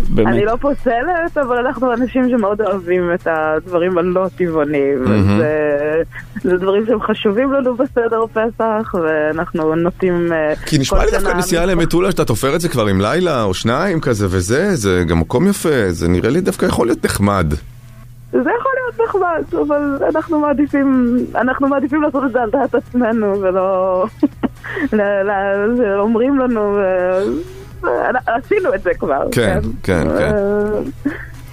באמת. 0.10 0.28
אני 0.34 0.46
לא 0.46 0.56
פוסלת, 0.62 1.38
אבל 1.42 1.58
אנחנו 1.58 1.94
אנשים 1.94 2.30
שמאוד 2.30 2.62
אוהבים 2.62 3.14
את 3.14 3.28
הדברים 3.32 3.98
הלא 3.98 4.28
טבעוניים. 4.38 5.06
זה 6.44 6.58
דברים 6.58 6.86
שהם 6.86 7.02
חשובים 7.02 7.54
לנו 7.54 7.76
בסדר 7.76 8.26
פסח, 8.34 8.96
ואנחנו 9.04 9.74
נוטים 9.84 10.34
אה, 10.34 10.54
כי 10.66 10.78
נשמע 10.78 11.00
כל 11.00 11.06
לי 11.06 11.12
דווקא 11.12 11.30
שנה- 11.30 11.38
נסיעה 11.40 11.66
למטולה, 11.66 12.12
שאתה 12.12 12.26
תופר 12.26 12.56
את 12.56 12.62
זה 12.62 12.70
כבר 12.70 12.88
עם 12.88 13.02
לילה 13.02 13.44
או 13.44 13.54
שניים 13.54 14.00
כזה 14.02 14.28
וזה, 14.30 14.76
זה 14.76 15.04
גם 15.08 15.20
מקום 15.20 15.48
יפה, 15.48 15.70
זה 15.92 16.08
נראה 16.08 16.30
לי 16.30 16.42
דווקא 16.42 16.66
יכול 16.66 16.88
להיות 16.88 17.06
נחמד. 17.06 17.54
זה 18.32 18.40
יכול 18.40 18.72
להיות 18.76 19.10
נחמד, 19.10 19.60
אבל 19.68 19.82
אנחנו 20.16 20.40
מעדיפים, 20.40 21.18
אנחנו 21.36 21.68
מעדיפים 21.68 22.02
לעשות 22.02 22.24
את 22.26 22.32
זה 22.32 22.42
על 22.42 22.50
דעת 22.50 22.76
עצמנו, 22.76 23.42
ולא... 23.42 24.06
אומרים 26.00 26.40
לנו, 26.40 26.78
אה, 26.80 27.22
עשינו 28.28 28.74
את 28.76 28.84
זה 28.84 28.92
כבר. 29.00 29.28
כן, 29.32 29.60
כן, 29.84 30.08
כן. 30.18 30.32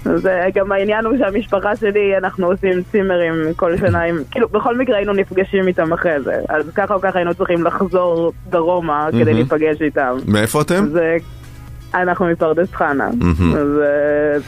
אה, 0.07 0.17
זה 0.17 0.41
גם 0.55 0.71
העניין 0.71 1.05
הוא 1.05 1.17
שהמשפחה 1.17 1.75
שלי, 1.75 2.17
אנחנו 2.17 2.47
עושים 2.47 2.83
צימרים 2.91 3.33
כל 3.55 3.77
שנה, 3.77 4.01
עם, 4.01 4.17
כאילו 4.31 4.49
בכל 4.49 4.77
מקרה 4.77 4.97
היינו 4.97 5.13
נפגשים 5.13 5.67
איתם 5.67 5.93
אחרי 5.93 6.21
זה, 6.21 6.33
אז 6.49 6.69
ככה 6.75 6.93
או 6.93 7.01
ככה 7.01 7.19
היינו 7.19 7.33
צריכים 7.33 7.63
לחזור 7.63 8.33
דרומה 8.49 9.07
כדי. 9.11 9.33
להיפגש 9.33 9.81
איתם. 9.81 10.17
מאיפה 10.27 10.61
אתם? 10.61 10.85
זה... 10.87 11.17
אנחנו 11.93 12.25
מפרדס 12.25 12.73
חנה, 12.73 13.07
אה, 13.07 13.11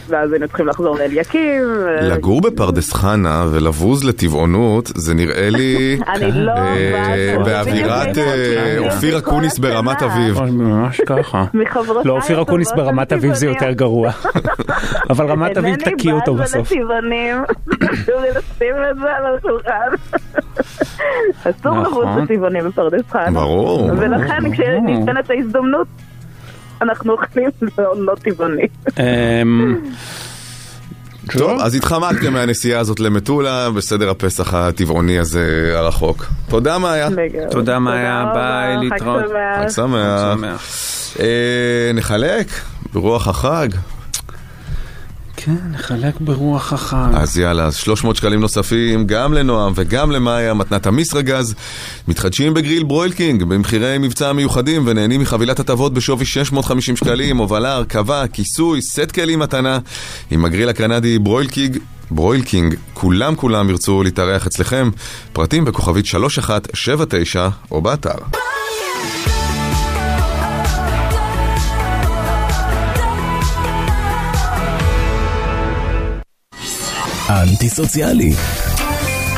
ואז 0.08 0.32
היינו 0.32 0.48
צריכים 0.48 0.68
לחזור 0.68 0.98
לאליקים. 0.98 1.64
אה, 1.88 2.08
לגור 2.08 2.42
בפרדס 2.42 2.94
חנה 2.94 3.46
ולבוז 3.52 4.04
לטבעונות, 4.04 4.92
זה 4.96 5.14
נראה 5.14 5.50
לי 5.50 5.98
אני 6.16 6.32
לא 6.32 6.52
אה, 6.52 7.36
באווירת 7.46 8.18
אה, 8.18 8.76
אופיר 8.80 9.18
אקוניס. 9.18 9.60
ברמת 9.60 10.02
אביב. 10.04 10.40
ממש 10.42 11.02
ככה. 11.02 11.46
מחברותיי 11.54 12.04
לא, 12.06 12.14
אופיר 12.14 12.42
אקוניס 12.42 12.72
ברמת 12.72 13.14
אביב 13.14 13.34
זה 13.34 13.46
יותר 13.46 13.72
גרוע. 13.72 14.12
אבל 15.10 15.26
רמת 15.26 15.58
אביב 15.58 15.76
תקיא 15.76 16.14
אותו 16.14 16.36
בסוף. 16.36 16.72
אינני 16.72 16.84
בזה 16.84 16.90
בטבעונים, 16.90 17.38
חשוב 17.84 18.16
לי 18.22 18.30
לשים 18.30 18.76
את 18.92 18.96
זה 19.00 19.16
על 19.18 19.36
השולחן. 19.38 19.90
אסור. 21.44 21.78
לבוז 21.78 22.06
בטבעונים 22.06 22.66
בפרדס 22.66 23.10
חנה. 23.12 23.32
ברור. 23.32 23.90
ולכן 23.98 24.52
כשניתנת 24.52 25.30
ההזדמנות, 25.30 25.88
אנחנו 26.84 27.12
אוכלים 27.12 27.50
לא 27.78 27.94
לא 27.98 28.16
טבעוני. 28.16 28.68
אמ, 29.00 29.80
טוב, 31.38 31.60
אז 31.62 31.76
התחמקתם 31.76 32.34
מהנסיעה 32.34 32.80
הזאת 32.80 33.00
למטולה, 33.00 33.70
בסדר 33.72 34.10
הפסח 34.10 34.54
הטבעוני 34.54 35.20
הזה 35.20 35.74
הרחוק. 35.76 36.26
תודה 36.50 36.78
מאיה. 36.78 37.10
תודה 37.52 37.80
מאיה, 37.80 38.26
ביי, 38.34 38.76
חג 38.76 38.84
להתראות. 38.84 39.24
חג 39.62 39.70
שמח. 39.70 40.20
שמח. 40.36 40.68
אה, 41.20 41.92
נחלק 41.94 42.48
ברוח 42.94 43.28
החג. 43.28 43.68
כן, 45.46 45.72
נחלק 45.72 46.20
ברוח 46.20 46.74
החג. 46.74 47.08
אז 47.14 47.38
יאללה, 47.38 47.66
אז 47.66 47.76
300 47.76 48.16
שקלים 48.16 48.40
נוספים 48.42 49.08
גם 49.08 49.34
לנועם 49.34 49.74
וגם 49.76 50.12
למאיה, 50.12 50.54
מתנת 50.54 50.88
המסרגז. 50.88 51.56
מתחדשים 52.08 52.54
בגריל 52.54 52.84
Broil 52.84 53.17
King 53.17 53.44
במחירי 53.44 53.98
מבצע 53.98 54.34
מיוחדים 54.34 54.84
ונהנים 54.86 55.22
מחבילת 55.22 55.60
הטבות 55.60 55.94
בשווי 55.94 56.26
650 56.26 56.96
שקלים, 56.96 57.38
הובלה, 57.38 57.76
הרכבה, 57.76 58.28
כיסוי, 58.28 58.82
סט 58.82 59.12
כלים 59.12 59.40
מתנה. 59.40 59.80
עם 60.32 60.46
הגריל 60.46 60.70
הקנדי 60.70 61.20
Broil 61.20 61.49
King, 61.49 61.78
Broil 62.12 62.44
King, 62.44 62.76
כולם 62.94 63.36
כולם 63.36 63.70
ירצו 63.70 64.04
להתארח 64.04 64.48
אצלכם. 64.48 64.90
פרטים 65.34 65.66
בכוכבית 65.66 66.06
3179 66.06 67.50
או 67.72 67.82
באתר. 67.82 68.18
אנטי 77.42 77.70
סוציאלי. 77.70 78.34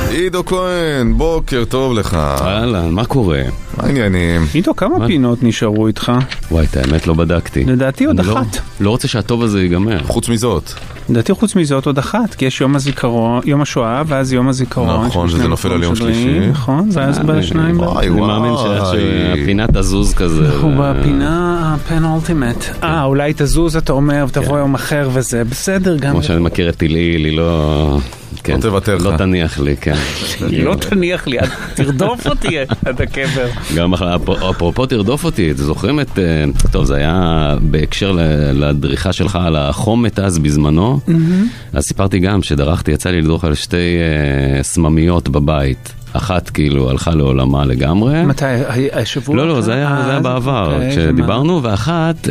עידו 0.10 0.46
כהן, 0.46 1.14
בוקר 1.18 1.64
טוב 1.70 1.94
לך. 1.94 2.14
אהלן, 2.14 2.90
מה 2.92 3.06
קורה? 3.06 3.42
מה 3.78 3.84
העניינים? 3.84 4.48
עידו, 4.54 4.76
כמה 4.76 5.00
מה? 5.00 5.08
פינות 5.08 5.44
נשארו 5.44 5.88
איתך? 5.88 6.12
וואי, 6.52 6.66
את 6.66 6.78
האמת 6.78 7.08
לא 7.08 7.14
בדקתי. 7.14 7.64
לדעתי 7.66 8.06
עוד 8.06 8.20
אני 8.20 8.28
לא- 8.28 8.34
אחת. 8.40 8.58
לא 8.80 8.90
רוצה 8.90 9.08
שהטוב 9.08 9.44
הזה 9.44 9.62
ייגמר. 9.62 10.04
חוץ 10.04 10.30
מזאת. 10.30 10.72
לדעתי 11.10 11.34
חוץ 11.34 11.56
מזאת 11.56 11.86
עוד 11.86 11.98
אחת, 11.98 12.34
כי 12.36 12.46
יש 12.46 12.62
יום 12.62 12.76
הזיכרון, 12.76 13.42
יום 13.46 13.62
השואה, 13.62 14.02
ואז 14.08 14.34
יום 14.34 14.48
הזיכרון. 14.50 15.06
נכון, 15.06 15.30
ששניהם 15.30 15.50
נופל 15.50 15.72
על 15.72 15.84
יום 15.84 15.96
שלישי. 15.96 16.40
נכון, 16.52 16.92
זה 16.92 17.02
אז 17.04 17.20
אני- 17.20 17.28
בשניים. 17.40 17.80
וואי, 17.80 18.08
אני 18.08 18.20
מאמין 18.22 18.52
וואי. 18.52 18.80
שהפינה 19.36 19.66
תזוז 19.74 20.14
כזה. 20.14 20.46
אנחנו 20.46 20.72
בפינה 20.84 21.62
הפנולטימט. 21.76 22.66
אה, 22.84 23.04
אולי 23.04 23.34
תזוז, 23.38 23.76
אתה 23.76 23.94
אומר, 23.94 24.26
ותבוא 24.28 24.58
יום 24.58 24.74
אחר 24.74 25.10
וזה, 25.14 25.44
בסדר, 25.44 25.98
גם... 25.98 26.12
כמו 26.12 26.24
שאני 26.24 26.40
מכיר 26.40 26.70
את 26.70 26.82
לילי, 26.82 27.00
היא 27.00 27.38
לא... 27.38 27.98
כן, 28.44 28.56
לא 28.56 28.62
תוותר 28.62 28.98
לא 28.98 29.12
לך. 29.12 29.18
תניח 29.18 29.60
לי, 29.60 29.78
כן. 29.78 29.96
לא 30.66 30.76
תניח 30.76 31.28
לי, 31.28 31.38
תרדוף 31.74 32.28
אותי 32.28 32.58
עד 32.86 33.02
הקבר. 33.02 33.48
גם 33.76 33.94
אפרופו 34.50 34.86
תרדוף 34.86 35.26
אותי, 35.26 35.52
אתם 35.52 35.62
זוכרים 35.64 36.00
את... 36.00 36.20
אה, 36.20 36.24
טוב, 36.72 36.86
זה 36.86 36.96
היה 36.96 37.22
בהקשר 37.62 38.12
לדריכה 38.54 39.14
שלך 39.14 39.36
על 39.42 39.56
החומת 39.56 40.20
אז 40.20 40.40
בזמנו. 40.40 40.95
אז 41.74 41.84
סיפרתי 41.84 42.20
גם 42.20 42.44
שדרכתי, 42.44 42.92
יצא 42.92 43.10
לי 43.10 43.22
לדרוך 43.22 43.44
על 43.44 43.54
שתי 43.54 43.76
אה, 44.58 44.64
סממיות 44.64 45.30
בבית. 45.30 45.94
אחת 46.14 46.50
כאילו 46.50 46.90
הלכה 46.90 47.12
לעולמה 47.12 47.66
לגמרי. 47.66 48.26
מתי? 48.26 48.46
השבוע? 48.94 49.36
לא, 49.36 49.48
לא, 49.48 49.62
זה 49.62 49.74
היה, 49.74 50.02
זה 50.04 50.10
היה 50.10 50.18
אה, 50.18 50.20
בעבר, 50.20 50.74
אוקיי, 50.74 50.92
כשדיברנו, 50.92 51.64
ואחת, 51.64 52.28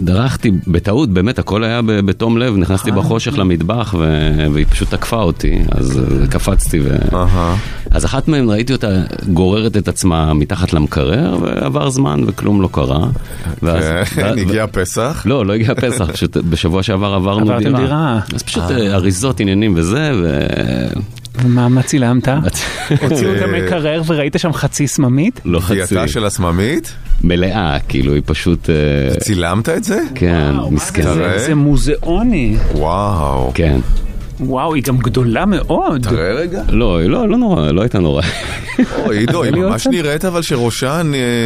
דרכתי 0.00 0.50
בטעות, 0.66 1.08
באמת, 1.10 1.38
הכל 1.38 1.64
היה 1.64 1.80
בתום 1.84 2.38
לב, 2.38 2.56
נכנסתי 2.56 2.90
אה. 2.90 2.96
בחושך 2.96 3.38
למטבח, 3.38 3.94
ו- 3.98 4.46
והיא 4.52 4.66
פשוט 4.70 4.90
תקפה 4.90 5.16
אותי, 5.22 5.58
אז 5.70 5.98
אה, 5.98 6.26
קפצתי, 6.26 6.80
ו... 6.80 6.96
אז 7.90 8.04
אחת 8.04 8.28
מהן 8.28 8.50
ראיתי 8.50 8.72
אותה 8.72 8.88
גוררת 9.32 9.76
את 9.76 9.88
עצמה 9.88 10.34
מתחת 10.34 10.72
למקרר, 10.72 11.36
ועבר 11.42 11.90
זמן 11.90 12.20
וכלום 12.26 12.62
לא 12.62 12.68
קרה. 12.72 13.06
ואז- 13.62 13.84
כן, 14.14 14.38
הגיע 14.38 14.66
פסח. 14.72 15.22
לא, 15.26 15.46
לא 15.46 15.52
הגיע 15.52 15.74
פסח, 15.74 16.10
פשוט 16.14 16.36
בשבוע 16.36 16.82
שעבר 16.82 17.14
עברנו 17.14 17.40
עברתם 17.52 17.64
דירה. 17.64 17.78
דירה. 17.80 18.20
אז 18.34 18.42
פשוט 18.42 18.62
אה, 18.70 18.94
אריזות, 18.94 19.40
עניינים 19.40 19.72
וזה, 19.76 20.12
ו... 20.22 20.38
מה, 21.44 21.68
מה 21.68 21.82
צילמת? 21.82 22.28
הוציאו 23.02 23.36
את 23.36 23.42
המקרר 23.42 24.02
וראית 24.06 24.34
שם 24.38 24.52
חצי 24.52 24.86
סממית? 24.88 25.40
לא 25.44 25.60
חצי, 25.60 25.86
חייתה 25.86 26.08
של 26.08 26.24
הסממית? 26.24 26.92
מלאה, 27.24 27.76
כאילו, 27.88 28.14
היא 28.14 28.22
פשוט... 28.26 28.70
אה, 28.70 29.20
צילמת 29.20 29.68
את 29.68 29.84
זה? 29.84 30.00
כן, 30.14 30.52
מסכנה. 30.70 31.38
זה 31.38 31.54
מוזיאוני. 31.54 32.56
וואו. 32.74 33.52
כן. 33.54 33.80
וואו, 34.46 34.74
היא 34.74 34.82
גם 34.82 34.98
גדולה 34.98 35.44
מאוד. 35.46 36.06
תראה 36.10 36.32
רגע. 36.32 36.62
לא, 36.68 36.98
היא 36.98 37.08
לא, 37.08 37.28
לא 37.28 37.36
נורא, 37.38 37.70
לא 37.70 37.80
הייתה 37.82 37.98
נורא. 37.98 38.22
אוי, 39.04 39.18
עידו, 39.18 39.42
היא 39.42 39.52
לי 39.52 39.60
ממש 39.60 39.86
נראית 39.86 40.24
אבל 40.24 40.42
שראשה 40.42 41.02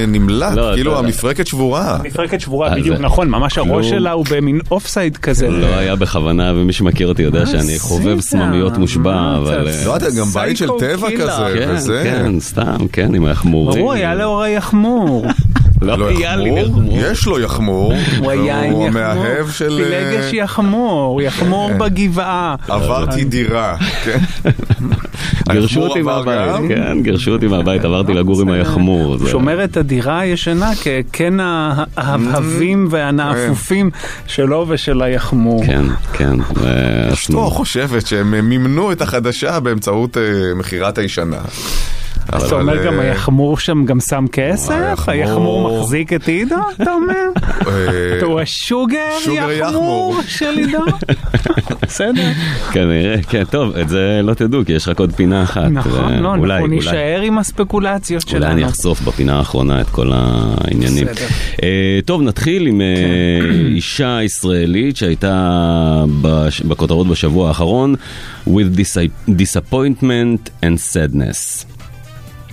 נמלט, 0.09 0.52
לא, 0.56 0.70
כאילו 0.74 0.92
אתה- 0.92 0.98
המפרקת 0.98 1.46
שבורה. 1.46 1.98
מפרקת 2.04 2.40
שבורה, 2.40 2.68
אז 2.68 2.78
בדיוק, 2.80 2.96
זה- 2.96 3.02
נכון, 3.02 3.28
ממש 3.28 3.59
הראש. 3.59 3.88
שלה 3.90 4.12
הוא 4.12 4.24
במין 4.30 4.61
off 4.70 4.87
side 4.88 5.16
כזה. 5.16 5.48
לא 5.48 5.66
היה 5.66 5.96
בכוונה, 5.96 6.52
ומי 6.56 6.72
שמכיר 6.72 7.09
אותי 7.09 7.22
יודע 7.22 7.40
מה 7.40 7.46
שאני 7.46 7.78
חובב? 7.78 8.20
סממיות 8.20 8.78
מושבע, 8.78 9.12
מה 9.14 9.37
אבל... 9.38 9.68
אה, 9.68 9.85
לא, 9.87 9.96
אתה 9.96 10.06
גם 10.18 10.26
בית 10.26 10.56
של 10.56 10.68
טבע. 10.78 11.09
כזה, 11.18 11.32
כן, 11.59 11.68
וזה. 11.74 12.00
כן, 12.04 12.40
סתם, 12.40 12.76
כן, 12.92 13.14
עם 13.14 13.24
היחמורים. 13.24 13.78
ברור, 13.80 13.92
היה 13.92 14.14
לאור 14.14 14.42
היחמור. 14.42 15.26
לא 15.87 15.99
לא 15.99 16.09
היה 16.09 16.37
לי 16.37 16.61
יחמור? 16.61 16.99
יש 16.99 17.27
לו 17.27 17.40
יחמור. 17.40 17.92
הוא 18.18 18.31
היה 18.31 18.62
עם 18.62 18.72
יחמור. 18.72 18.87
המאהב 18.87 19.51
של... 19.51 19.68
פילגש 19.68 20.35
אה, 20.35 20.38
יחמור, 20.38 21.22
יחמור 21.22 21.70
בגבעה. 21.79 22.55
עברתי 22.68 23.25
דירה, 23.25 23.76
כן. 24.05 24.18
גירשו 25.53 25.80
היחמור 25.80 25.89
אותי 25.89 26.03
מהבית? 26.03 26.68
כן, 26.68 27.03
גירשו 27.03 27.30
אותי 27.30 27.47
מהבית, 27.47 27.84
עברתי 27.84 28.14
לגור 28.14 28.41
עם 28.41 28.51
היחמור. 28.51 29.18
שומר 29.28 29.64
את 29.64 29.76
הדירה 29.76 30.20
הישנה 30.20 30.70
כקן 30.74 31.39
ההבהבים 31.97 32.89
והנאפופים 32.91 33.91
שלו 34.26 34.66
ושל 34.68 35.03
היחמור. 35.03 35.66
כן, 35.66 35.84
כן. 36.12 36.37
אשתו 37.12 37.51
חושבת 37.51 38.07
שהם 38.07 38.49
מימנו 38.49 38.93
את 38.93 39.03
החדשה 39.03 39.61
באמצעות 39.61 40.16
אה, 40.16 40.22
מכירת 40.55 40.99
הישנה. 40.99 41.41
אז 42.33 42.43
אתה 42.43 42.55
אומר 42.61 42.85
גם 42.87 43.01
אה, 43.01 43.05
היחמור 43.05 43.59
שם 43.59 43.85
גם 43.85 44.01
שם 44.01 44.24
כסף? 44.33 45.09
היחמור- 45.09 45.81
מחזיק 45.81 46.12
את 46.12 46.29
עידו, 46.29 46.55
אתה 46.83 46.93
אומר? 46.93 47.14
אה, 47.66 48.22
הוא 48.22 48.41
השוגר 48.41 48.97
שוגר 49.24 49.51
יחמור. 49.51 50.20
של 50.27 50.59
עידו? 50.59 50.79
בסדר. 51.83 52.22
כנראה, 52.72 53.16
כן, 53.29 53.45
טוב, 53.51 53.77
את 53.77 53.89
זה 53.89 54.20
לא 54.22 54.35
תדעו, 54.35 54.64
כי 54.66 54.72
יש 54.72 54.89
רק 54.89 55.01
עוד 55.01 55.12
פינה 55.12 55.43
אחת. 55.43 55.64
נכון, 55.70 55.93
ו- 56.14 56.20
לא, 56.22 56.29
אולי, 56.29 56.53
אנחנו 56.55 56.66
אולי. 56.66 56.68
נישאר 56.77 57.20
עם 57.24 57.39
הספקולציות 57.39 58.22
אולי 58.24 58.33
שלנו. 58.41 58.53
אני 58.53 58.66
אחשוף 58.66 59.01
בפינה 59.01 59.39
האחרונה 59.39 59.81
את 59.81 59.89
כל 59.89 60.11
העניינים. 60.14 61.07
אה, 61.62 61.99
טוב, 62.05 62.22
נתחיל 62.22 62.66
עם 62.66 62.81
אה, 62.81 62.87
אישה 63.74 64.18
ישראלית 64.22 64.97
שהייתה 64.97 66.05
בכותרות 66.68 67.07
בשבוע 67.09 67.49
האחרון, 67.49 67.95
with 68.49 68.77
dis- 68.79 69.31
disappointment 69.31 70.51
and 70.62 70.79
sadness. 70.95 71.64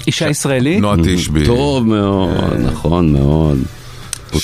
אישה 0.08 0.30
ישראלית? 0.30 0.82
נועה 0.82 0.96
תשבי. 1.04 1.46
טוב 1.46 1.88
מאוד, 1.88 2.54
נכון 2.60 3.14
מאוד. 3.14 3.58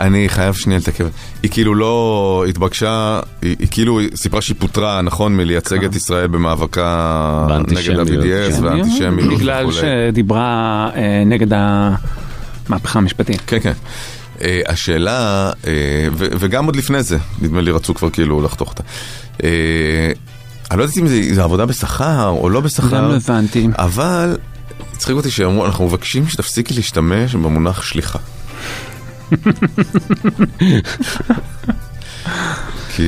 אני 0.00 0.28
חייב 0.28 0.54
שנייה 0.54 0.78
לתקף. 0.78 1.04
היא 1.42 1.50
כאילו 1.50 1.74
לא 1.74 2.44
התבקשה, 2.48 3.20
היא 3.42 3.56
היא 3.58 3.68
כאילו 3.70 4.00
סיפרה 4.14 4.42
שהיא 4.42 4.56
פוטרה, 4.58 5.02
נכון, 5.02 5.36
מלייצג 5.36 5.84
את 5.84 5.96
ישראל 5.96 6.26
במאבקה 6.26 7.46
נגד 7.68 7.98
ה-BDS 7.98 8.56
כן. 8.56 8.64
והאנטישמיות 8.64 9.38
בגלל. 9.38 9.66
שדיברה 9.72 10.90
אה, 10.96 11.22
נגד 11.26 11.46
המהפכה 11.52 12.98
המשפטית. 12.98 13.40
כן, 13.46 13.60
כן. 13.60 13.72
אה, 14.42 14.60
השאלה, 14.66 15.50
אה, 15.66 15.72
ו- 16.12 16.26
וגם 16.38 16.66
עוד 16.66 16.76
לפני 16.76 17.02
זה, 17.02 17.18
נדמה 17.42 17.60
לי 17.60 17.70
רצו 17.70 17.94
כבר 17.94 18.10
כאילו 18.10 18.42
לחתוך 18.42 18.68
אותה. 18.68 18.82
אני 20.70 20.78
לא 20.78 20.84
יודעת 20.84 20.98
אם 20.98 21.06
זה, 21.06 21.34
זה 21.34 21.42
עבודה 21.42 21.66
בשכר 21.66 22.28
או 22.28 22.50
לא 22.50 22.60
בשכר. 22.60 22.96
גם 22.96 23.08
לא 23.08 23.16
הבנתי. 23.16 23.68
אבל 23.78 24.36
הצחיק 24.92 25.16
אותי 25.16 25.30
שאמרו, 25.30 25.66
אנחנו 25.66 25.86
מבקשים 25.86 26.28
שתפסיקי 26.28 26.74
להשתמש 26.74 27.34
במונח 27.34 27.82
שליחה. 27.82 28.18
כי... 32.96 33.02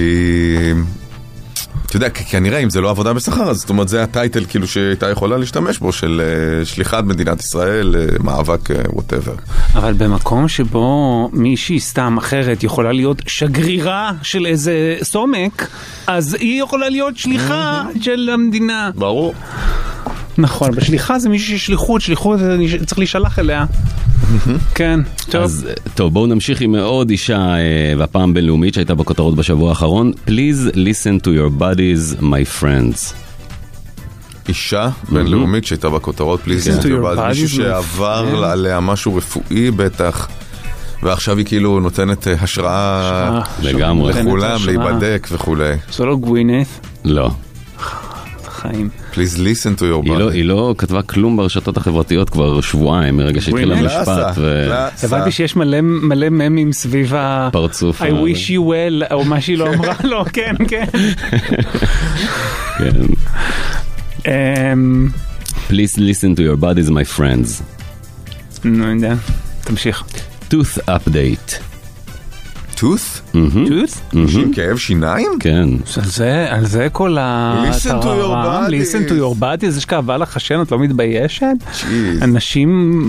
אתה 1.97 2.05
יודע, 2.05 2.15
כנראה 2.31 2.59
אם 2.59 2.71
זה 2.71 2.81
לא 2.81 2.91
עבודה 2.91 3.13
בשכר, 3.13 3.51
אז 3.51 3.57
זאת 3.57 3.71
אומרת 3.71 3.89
זה 3.89 4.03
הטייטל 4.03 4.45
כאילו 4.45 4.67
שהייתה 4.67 5.11
יכולה 5.11 5.39
להשתמש 5.39 5.79
בו 5.79 5.93
של 5.93 6.23
אה, 6.25 6.65
שליחת 6.65 7.05
מדינת 7.05 7.41
ישראל, 7.41 7.97
אה, 7.99 8.07
מאבק 8.21 8.61
ווטאבר. 8.93 9.35
אבל 9.75 9.93
במקום 9.93 10.49
שבו 10.49 11.31
מישהי 11.33 11.81
סתם 11.81 12.17
אחרת 12.19 12.65
יכולה 12.65 12.93
להיות 12.93 13.23
שגרירה 13.27 14.13
של 14.23 14.47
איזה 14.47 14.97
סומק, 15.03 15.69
אז 16.07 16.35
היא 16.35 16.63
יכולה 16.63 16.89
להיות 16.89 17.17
שליחה 17.17 17.83
של 18.01 18.31
המדינה. 18.33 18.91
ברור. 18.95 19.35
נכון, 20.39 20.71
בשליחה 20.71 21.19
זה 21.19 21.29
מישהי 21.29 21.59
ששליחות, 21.59 22.01
שליחות 22.01 22.39
זה 22.39 22.57
צריך 22.87 22.99
להישלח 22.99 23.39
אליה. 23.39 23.65
כן, 24.75 25.01
טוב. 25.31 25.43
אז 25.43 25.69
טוב, 25.95 26.13
בואו 26.15 26.27
נמשיך 26.27 26.61
עם 26.61 26.75
עוד 26.75 27.11
אישה, 27.11 27.39
אה, 27.39 27.95
והפעם 27.99 28.35
בינלאומית 28.35 28.75
שהייתה 28.75 28.95
בכותרות 28.95 29.37
בשבוע 29.37 29.69
האחרון. 29.71 30.13
Please 30.27 30.75
listen 30.75 31.25
to 31.25 31.29
your 31.29 31.61
bodies, 31.61 32.21
my 32.21 32.63
friends. 32.63 33.15
אישה 34.49 34.89
בינלאומית 35.09 35.65
שהייתה 35.65 35.89
בכותרות, 35.91 36.41
פליז, 36.41 36.69
Listen 36.69 36.83
to 36.83 36.87
your 36.87 37.29
מישהו 37.29 37.47
bodies, 37.49 37.57
שעבר 37.57 38.25
my 38.31 38.43
friend. 38.43 38.45
עליה 38.47 38.81
משהו 38.81 39.17
רפואי 39.17 39.71
בטח, 39.71 40.29
ועכשיו 41.03 41.39
היא 41.39 41.47
כאילו 41.47 41.81
נותנת 41.81 42.29
אה, 42.29 42.35
השראה 42.41 43.41
לגמרי. 43.63 44.13
לכולם. 44.13 44.61
להיבדק 44.67 45.29
וכולי. 45.33 45.75
זו 45.93 46.07
לא 46.07 46.17
גווינית, 46.17 46.69
לא. 47.05 47.31
חיים. 48.69 48.89
Please 49.13 49.37
listen 49.37 49.79
to 49.79 49.83
your 49.83 50.05
היא 50.05 50.13
לא, 50.19 50.29
body. 50.29 50.33
היא 50.33 50.45
לא 50.45 50.75
כתבה 50.79 51.03
כלום 51.03 51.37
ברשתות 51.37 51.77
החברתיות 51.77 52.31
כבר 52.31 52.61
שבועיים 52.61 53.17
מרגע 53.17 53.41
שהתחיל? 53.41 53.73
המשפט. 53.73 54.39
הבנתי 55.03 55.31
שיש 55.31 55.57
מלא 55.57 55.81
מלא 55.81 56.29
ממים 56.31 56.73
סביב 56.73 57.15
ה... 57.15 57.49
פרצוף 57.53 58.03
I 58.03 58.05
ה- 58.05 58.09
wish 58.09 58.49
you 58.51 58.61
well, 58.61 59.13
או 59.13 59.25
מה 59.25 59.41
שהיא 59.41 59.59
לא 59.59 59.75
אמרה 59.75 59.95
לו, 60.05 60.25
כן, 60.33 60.55
כן. 60.69 60.85
כן. 62.79 62.91
אמ, 64.27 65.09
Please 65.69 65.97
listen 65.99 66.37
to 66.37 66.43
your 66.43 66.61
bodies, 66.61 66.91
my 66.91 67.19
friends. 67.19 67.63
נו, 68.65 68.85
אני 68.85 68.95
יודע. 68.95 69.15
תמשיך. 69.65 70.05
tooth 70.51 70.79
update. 70.89 71.74
טוס? 72.75 73.23
טוס? 73.69 74.01
עם 74.13 74.53
כאב 74.55 74.77
שיניים? 74.77 75.29
כן. 75.41 75.69
על 76.51 76.67
זה, 76.67 76.89
כל 76.93 77.19
Listen 77.71 78.03
to 78.03 78.05
your 78.05 78.31
bodies. 78.31 78.71
listen 78.71 79.11
to 79.11 79.15
your 79.15 79.41
body, 79.41 79.69
זה 79.69 79.81
שכאבה 79.81 80.17
לך 80.17 80.37
השן, 80.37 80.63
את 80.63 80.73
לא 80.73 80.79
מתביישת? 80.79 81.47
אנשים, 82.23 83.01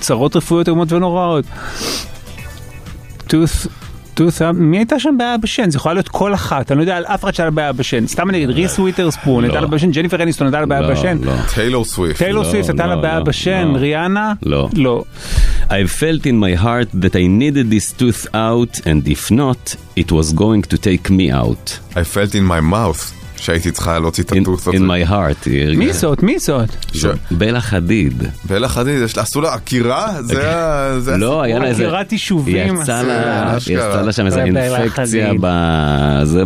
צרות 0.00 0.36
רפואיות 0.36 0.68
איומות 0.68 0.92
ונוראות. 0.92 1.44
טוס, 3.26 3.66
טוס, 4.14 4.42
מי 4.42 4.76
הייתה 4.78 4.98
שם 4.98 5.14
בעיה 5.18 5.36
בשן? 5.38 5.70
זה 5.70 5.76
יכולה 5.76 5.94
להיות 5.94 6.08
כל 6.08 6.34
אחת, 6.34 6.70
אני 6.70 6.78
לא 6.78 6.82
יודע 6.82 6.96
על 6.96 7.04
אף 7.04 7.24
אחד 7.24 7.34
שהיה 7.34 7.44
לה 7.44 7.50
בעיה 7.50 7.72
בשן. 7.72 8.06
סתם 8.06 8.30
אני 8.30 8.38
אגיד, 8.38 8.50
ריס 8.50 8.78
וויטרספון 8.78 9.44
הייתה 9.44 9.60
לה 9.60 9.66
בעיה 9.66 9.78
בשן, 9.78 9.90
ג'ניפר 9.90 10.22
אניסטון 10.22 10.46
הייתה 10.46 10.60
לה 10.60 10.66
בעיה 10.66 10.80
לא, 10.80 10.90
בשן. 10.90 11.18
לא. 11.22 11.32
טיילור 11.54 11.84
סוויפט. 11.84 12.18
טיילור 12.18 12.42
לא, 12.44 12.48
סוויפט 12.48 12.68
הייתה 12.68 12.86
לה 12.86 12.94
לא, 12.94 13.02
בעיה 13.02 13.18
לא, 13.18 13.24
בשן, 13.24 13.68
לא. 13.72 13.78
ריאנה? 13.78 14.32
לא. 14.42 14.68
I 15.68 15.84
felt 15.86 16.26
in 16.26 16.38
my 16.38 16.54
heart 16.54 16.88
that 16.92 17.16
I 17.16 17.26
needed 17.26 17.70
this 17.70 17.92
tooth 17.92 18.28
out, 18.32 18.86
and 18.86 19.06
if 19.08 19.32
not, 19.32 19.74
it 19.96 20.12
was 20.12 20.32
going 20.32 20.62
to 20.62 20.78
take 20.78 21.10
me 21.10 21.32
out. 21.32 21.80
I 21.96 22.04
felt 22.04 22.36
in 22.36 22.44
my 22.44 22.60
mouth 22.60 23.12
שהייתי 23.36 23.70
צריכה 23.70 23.98
להוציא 23.98 24.24
את 24.24 24.32
In, 24.32 24.36
הטוס 24.42 24.68
הזה. 24.68 24.76
in 24.76 24.80
my 24.80 25.10
heart. 25.10 25.48
מי 25.50 25.62
הרגישה- 25.64 25.92
זאת? 25.92 26.22
מי 26.22 26.38
זאת? 26.38 26.68
בלה 27.30 27.60
חדיד. 27.60 28.22
בלה 28.44 28.68
חדיד, 28.68 29.02
עשו 29.16 29.40
לה 29.40 29.54
עקירה? 29.54 30.08
זה 30.22 30.50
ה... 30.56 31.00
זה 31.00 31.10
לא, 31.10 31.26
הסיפור. 31.26 31.42
היה 31.42 31.58
לה 31.58 31.66
איזה... 31.66 31.82
עקירת 31.86 32.12
יישובים. 32.12 32.76
יצא 32.82 33.02
עשו 33.56 34.02
לה, 34.06 34.12
שם 34.12 34.26
איזה 34.26 34.44
אינפקציה. 34.44 35.32
בזה, 35.40 36.42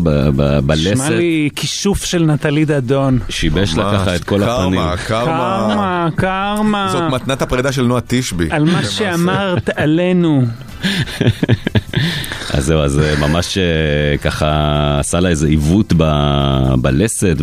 בלסת, 0.67 1.09
לי 1.11 1.49
כישוף 1.57 2.05
של 2.05 2.23
נטלי 2.25 2.65
דדון. 2.65 3.19
שיבש 3.29 3.75
לה 3.75 3.93
ככה 3.93 4.17
את 4.17 4.25
כל 4.25 4.43
הפנים. 4.43 4.81
קרמה, 4.81 4.97
קרמה. 4.97 5.69
קרמה, 5.71 6.09
קרמה. 6.17 6.89
זאת 6.93 7.03
מתנת 7.13 7.43
הפרידה 7.43 7.73
של 7.73 7.83
נועה 7.83 8.01
תשבי. 8.07 8.47
על 8.51 8.65
מה. 8.65 8.83
שאמרת 8.85 9.71
עלינו. 9.77 10.43
אז 12.55 12.65
זהו, 12.65 12.81
אז 12.81 12.99
אה, 12.99 13.15
ממש 13.21 13.59
אה, 13.59 13.63
ככה 14.19 14.47
עשה 15.01 15.21
לה 15.21 15.29
איזה 15.29 15.47
עיוות 15.47 15.93
ב- 15.97 16.75
בלסת 16.79 17.37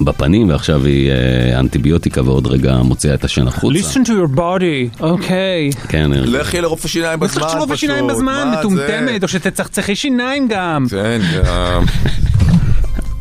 ובפנים, 0.00 0.48
ועכשיו 0.48 0.84
היא 0.84 1.10
אה, 1.10 1.58
אנטיביוטיקה 1.60 2.22
ועוד 2.22 2.46
רגע 2.46 2.76
מוציאה 2.76 3.14
את 3.14 3.24
השן 3.24 3.48
החוצה. 3.48 3.78
listen 3.78 4.06
to 4.06 4.10
your 4.10 4.36
body, 4.38 5.00
אוקיי. 5.00 5.70
כן, 5.88 6.12
הרגיש. 6.12 6.34
לכי 6.34 6.60
לרופא 6.60 6.88
שיניים 6.88 7.20
בזמן 7.20 7.42
פשוט. 7.42 7.48
לשלוף 7.54 7.70
בשיניים 7.70 8.06
בזמן, 8.06 8.24
מה 8.52 8.56
מטומטמת? 8.58 9.22
או 9.22 9.28
שתצחצחי 9.28 9.96
שיניים 9.96 10.48
גם. 10.48 10.86
כן, 10.90 11.20
גם. 11.44 11.84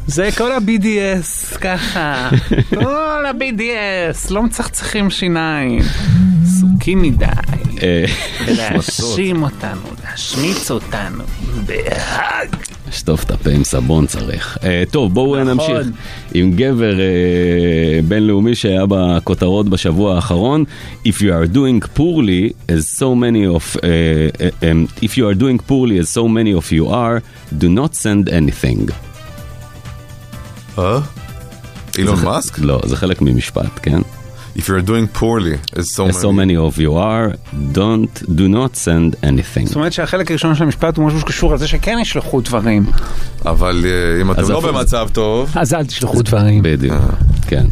זה 0.07 0.29
כל 0.37 0.51
ה-BDS, 0.51 1.57
ככה. 1.57 2.29
כל 2.83 3.25
ה-BDS, 3.25 4.33
לא 4.33 4.43
מצחצחים 4.43 5.09
שיניים. 5.09 5.79
עסוקים 6.81 7.01
מדי. 7.01 7.25
אה, 7.83 8.05
להאשים 8.47 9.43
אותנו, 9.47 9.81
להשמיץ 10.03 10.71
אותנו. 10.71 11.23
בהאג. 11.65 12.55
שטוף 12.91 13.23
את 13.23 13.31
הפה 13.31 13.49
עם 13.49 13.63
סבון 13.63 14.05
צריך. 14.05 14.57
אה, 14.63 14.83
טוב, 14.91 15.13
בואו 15.13 15.43
נכון. 15.43 15.47
נמשיך 15.47 15.97
עם 16.33 16.51
גבר 16.51 16.99
אה, 16.99 17.99
בינלאומי 18.07 18.55
שהיה 18.55 18.85
בכותרות 18.89 19.69
בשבוע 19.69 20.15
האחרון. 20.15 20.63
If 21.05 21.11
you 21.11 21.29
are 21.29 21.53
doing 21.55 21.97
poorly 21.97 22.53
as 22.69 22.99
so 22.99 23.15
many 23.15 23.57
of... 23.57 23.79
אה, 23.83 23.89
אה, 24.41 24.71
um, 24.71 25.03
if 25.03 25.09
you 25.09 25.23
are 25.31 25.39
doing 25.41 25.69
poorly 25.69 25.99
as 26.03 26.09
so 26.17 26.23
many 26.27 26.53
of 26.63 26.71
you 26.71 26.87
are, 26.89 27.21
do 27.59 27.67
not 27.67 27.95
send 27.95 28.29
anything. 28.29 28.91
אה? 30.79 30.99
אילון 31.97 32.23
מאסק? 32.23 32.59
לא, 32.59 32.81
זה 32.85 32.95
חלק 32.95 33.21
ממשפט, 33.21 33.79
כן? 33.81 33.99
If 34.57 34.61
you're 34.67 34.81
doing 34.91 35.07
poorly, 35.19 35.55
as 35.79 35.85
so 35.95 36.03
As 36.09 36.15
so 36.21 36.31
many. 36.31 36.35
many 36.41 36.55
of 36.69 36.77
you 36.77 36.91
are, 37.11 37.27
don't, 37.73 38.13
do 38.39 38.47
not 38.57 38.75
send 38.85 39.15
anything. 39.23 39.65
זאת 39.65 39.75
אומרת 39.75 39.93
שהחלק 39.93 40.31
הראשון 40.31 40.55
של 40.55 40.63
המשפט 40.63 40.97
הוא 40.97 41.07
משהו 41.07 41.19
שקשור 41.19 41.53
לזה 41.53 41.67
שכן 41.67 41.97
ישלחו 42.01 42.41
דברים. 42.41 42.85
אבל 43.45 43.85
אה, 43.85 44.21
אם 44.21 44.31
אתם 44.31 44.49
לא 44.49 44.59
במצב 44.59 45.07
טוב, 45.13 45.51
אז 45.55 45.73
אל 45.73 45.85
תשלחו 45.85 46.21
דברים. 46.21 46.59
בדיוק, 46.63 46.95
כן. 47.47 47.65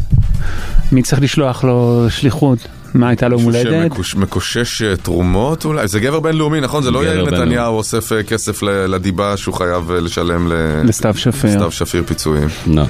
מי 0.92 1.02
צריך 1.02 1.22
לשלוח 1.22 1.64
לו 1.64 2.06
שליחות? 2.10 2.58
מה 2.94 3.08
הייתה 3.08 3.28
לו 3.28 3.36
יום 3.36 3.44
הולדת? 3.44 3.92
שמקושש 4.02 4.82
אה, 4.82 4.96
תרומות 4.96 5.64
אולי? 5.64 5.88
זה 5.88 6.00
גבר 6.00 6.20
בינלאומי, 6.20 6.60
נכון? 6.60 6.82
זה 6.82 6.90
לא 6.90 7.04
יאיר. 7.04 7.24
נתניהו 7.24 7.74
אוסף 7.76 8.12
אה, 8.12 8.22
כסף 8.22 8.62
לדיבה 8.62 9.36
שהוא 9.36 9.54
חייב 9.54 9.90
אה, 9.90 10.00
לשלם 10.00 10.48
ל- 10.48 10.82
לסתיו 10.84 11.14
שפיר. 11.16 11.50
לסתיו 11.50 11.70
שפיר 11.70 12.02
פיצויים. 12.06 12.48
לא. 12.66 12.82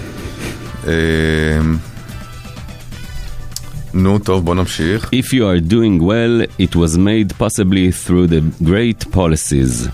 אה, 3.94 4.00
נו, 4.00 4.18
טוב, 4.18 4.44
בוא 4.44 4.54
נמשיך. 4.54 5.04
If 5.04 5.26
you 5.26 5.42
are 5.42 5.70
doing 5.70 6.00
well, 6.02 6.62
it 6.62 6.74
was 6.76 6.96
made 6.98 7.32
possibly 7.38 8.06
through 8.06 8.26
the 8.26 8.64
great 8.64 9.12
policies. 9.12 9.88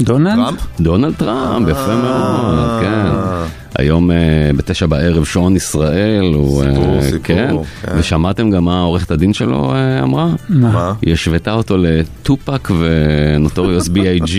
דונלד? 0.00 0.34
טראמפ? 0.34 0.60
דונלד 0.80 1.14
טראמפ, 1.14 1.68
יפה 1.68 1.96
מאוד, 1.96 2.80
כן. 2.80 3.06
היום 3.80 4.10
אה, 4.10 4.16
בתשע 4.56 4.86
בערב 4.86 5.24
שעון 5.24 5.56
ישראל, 5.56 6.24
הוא... 6.34 6.64
אה, 6.64 6.70
סיפור, 6.70 7.02
סיפור, 7.02 7.18
כן. 7.22 7.54
כן. 7.82 7.92
ושמעתם 7.98 8.50
גם 8.50 8.64
מה 8.64 8.80
עורכת 8.80 9.10
הדין 9.10 9.32
שלו 9.32 9.74
אה, 9.74 10.02
אמרה? 10.02 10.28
מה? 10.48 10.92
היא 11.02 11.12
השוותה 11.12 11.52
אותו 11.52 11.76
לטופק 11.78 12.68
ונוטוריוס 12.78 13.88
B.I.G, 13.94 14.36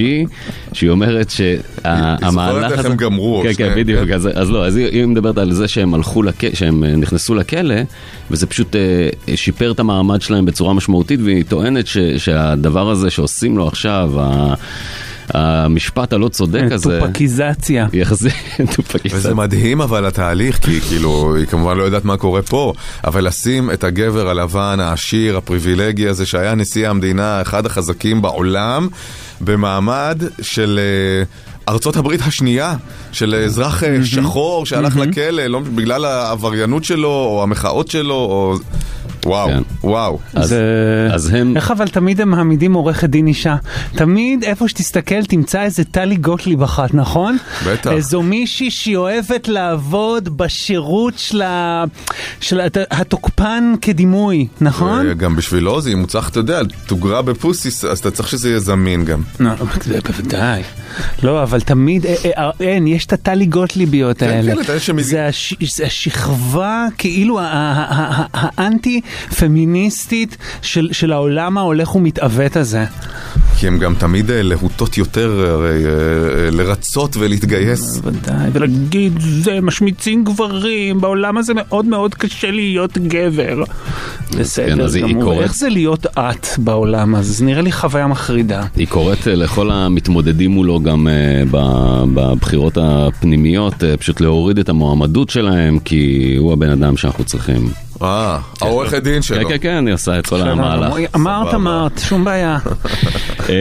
שהיא 0.73 0.89
אומרת 0.89 1.29
שהמהלך 1.29 2.65
הזה... 2.65 2.75
איך 2.75 2.85
הם 2.85 2.95
גמרו, 2.95 3.43
כן, 3.43 3.53
כן, 3.57 3.73
בדיוק. 3.75 4.07
כן. 4.07 4.13
אז, 4.13 4.29
אז 4.33 4.51
לא, 4.51 4.65
אז 4.65 4.75
היא, 4.75 4.85
היא 4.85 5.05
מדברת 5.05 5.37
על 5.37 5.51
זה 5.51 5.67
שהם 5.67 5.93
הלכו, 5.93 6.23
לכ... 6.23 6.43
שהם 6.53 6.83
נכנסו 6.83 7.35
לכלא, 7.35 7.75
וזה 8.31 8.47
פשוט 8.47 8.75
אה, 8.75 9.09
שיפר 9.35 9.71
את 9.71 9.79
המעמד 9.79 10.21
שלהם 10.21 10.45
בצורה 10.45 10.73
משמעותית, 10.73 11.19
והיא 11.23 11.43
טוענת 11.47 11.87
ש... 11.87 11.97
שהדבר 11.97 12.89
הזה 12.89 13.09
שעושים 13.09 13.57
לו 13.57 13.67
עכשיו, 13.67 14.11
ה... 14.19 14.53
המשפט 15.34 16.13
הלא 16.13 16.27
צודק 16.27 16.63
הזה... 16.71 16.99
טופקיזציה. 16.99 17.88
יחזיר, 17.93 18.32
טופקיזציה. 18.75 19.17
וזה 19.19 19.36
מדהים 19.36 19.82
אבל 19.82 20.05
התהליך, 20.05 20.57
כי 20.57 20.82
כאילו, 20.82 21.36
היא 21.36 21.45
כמובן 21.45 21.77
לא 21.77 21.84
יודעת 21.84 22.05
מה 22.05 22.17
קורה 22.17 22.41
פה, 22.41 22.73
אבל 23.03 23.27
לשים 23.27 23.71
את 23.71 23.84
הגבר 23.84 24.29
הלבן, 24.29 24.77
העשיר, 24.79 25.38
הפריבילגי 25.38 26.07
הזה, 26.07 26.25
שהיה 26.25 26.55
נשיא 26.55 26.89
המדינה, 26.89 27.41
אחד 27.41 27.65
החזקים 27.65 28.21
בעולם, 28.21 28.88
במעמד 29.41 30.23
של... 30.41 30.79
אה, 30.79 31.51
ארצות 31.70 31.95
הברית 31.97 32.22
השנייה, 32.22 32.76
של 33.12 33.36
אזרח 33.36 33.84
אה, 33.84 33.97
שחור 34.05 34.66
שהלך 34.66 34.97
לכלא 34.97 35.43
לא, 35.43 35.59
בגלל 35.59 36.05
העבריינות 36.05 36.84
שלו, 36.84 37.07
או 37.09 37.43
המחאות 37.43 37.88
שלו, 37.88 38.14
או... 38.14 38.55
וואו, 39.26 39.47
כן. 39.49 39.62
וואו. 39.84 40.20
אז, 40.34 40.49
זה... 40.49 41.07
אז 41.14 41.30
הם... 41.34 41.57
איך 41.57 41.72
אבל 41.72 41.88
תמיד 41.88 42.22
הם 42.22 42.30
מעמידים 42.30 42.74
עורכת 42.74 43.09
דין 43.09 43.28
אישה? 43.28 43.55
תמיד 43.95 44.43
איפה 44.43 44.68
שתסתכל 44.68 45.26
תמצא 45.26 45.62
איזה 45.62 45.84
טלי 45.84 46.16
גוטליב 46.16 46.64
אחת, 46.64 46.93
נכון? 46.93 47.38
בטח. 47.68 47.91
איזו 47.91 48.22
מישהי 48.22 48.72
שהיא 48.72 48.97
אוהבת 48.97 49.47
לעבוד 49.47 50.38
בשירות 50.38 51.14
של, 51.18 51.41
ה... 51.41 51.84
של 52.39 52.59
הת- 52.59 52.78
התוקפן 52.91 53.74
כדימוי, 53.82 54.47
נכון? 54.62 55.14
גם 55.14 55.36
בשבילו 55.36 55.82
זה, 55.82 55.89
אם 55.89 55.99
הוא 55.99 56.07
צריך, 56.07 56.30
אתה 56.30 56.39
יודע, 56.39 56.62
תוגרה 56.86 57.22
בפוסיס, 57.22 57.86
אז 57.86 57.99
אתה 57.99 58.12
צריך 58.12 58.30
שזה 58.30 58.49
יהיה 58.49 58.59
זמין 58.59 59.05
גם. 59.05 59.22
לא, 59.39 59.49
בוודאי. 60.03 60.64
לא, 61.24 61.41
אבל 61.52 61.62
תמיד, 61.62 62.06
אה, 62.06 62.16
אה, 62.26 62.32
אה, 62.38 62.49
אין, 62.60 62.88
יש 62.88 63.06
את 63.06 63.14
הטלי 63.14 63.45
גוטליביות 63.45 64.18
כן, 64.18 64.28
האלה. 64.28 64.54
כן, 64.64 65.02
זה 65.02 65.26
הש- 65.26 65.54
זה 65.76 65.86
השכבה, 65.86 66.86
כאילו, 66.97 67.39
האנטי-פמיניסטית 68.34 70.38
של 70.91 71.12
העולם 71.12 71.58
ההולך 71.58 71.95
ומתעוות 71.95 72.56
הזה. 72.56 72.86
כי 73.58 73.68
הן 73.68 73.78
גם 73.78 73.95
תמיד 73.95 74.26
להוטות 74.32 74.97
יותר 74.97 75.45
הרי, 75.49 75.84
לרצות 76.52 77.18
ולהתגייס. 77.18 77.97
בוודאי, 77.97 78.49
ולהגיד, 78.54 79.14
זה 79.20 79.60
משמיצים 79.62 80.24
גברים, 80.24 81.02
בעולם 81.02 81.38
הזה 81.38 81.54
מאוד 81.54 81.86
מאוד 81.86 82.16
קשה 82.16 82.52
להיות 82.52 82.97
גבר. 82.97 83.64
כן, 84.32 84.39
בסדר 84.39 84.99
גמור. 84.99 85.43
איך 85.43 85.56
זה 85.56 85.70
להיות 85.70 86.06
את 86.06 86.47
בעולם 86.58 87.16
הזה? 87.16 87.34
זה 87.34 87.45
נראה 87.45 87.62
לי 87.62 87.72
חוויה 87.72 88.08
מחרידה. 88.08 88.64
היא 88.76 88.88
קוראת 88.88 89.28
לכל 89.28 89.72
המתמודדים 89.72 90.52
מולו 90.52 90.80
גם 90.84 91.08
בבחירות 92.13 92.77
הפנימיות, 92.81 93.83
אה, 93.83 93.97
פשוט 93.97 94.21
להוריד 94.21 94.59
את 94.59 94.69
המועמדות 94.69 95.29
שלהם, 95.29 95.79
כי 95.79 96.35
הוא 96.39 96.53
הבן 96.53 96.69
אדם 96.69 96.97
שאנחנו 96.97 97.23
צריכים. 97.23 97.69
אה, 98.01 98.37
העורכת 98.61 99.03
דין 99.03 99.21
שלו. 99.21 99.37
כן, 99.37 99.57
כן, 99.57 99.57
כן, 99.61 99.87
היא 99.87 99.93
עושה 99.93 100.19
את 100.19 100.27
כל 100.27 100.41
המהלך. 100.41 100.93
אמרת. 101.15 101.53
אמרת, 101.53 101.99
שום 101.99 102.23
בעיה. 102.23 102.57
אה, 103.49 103.55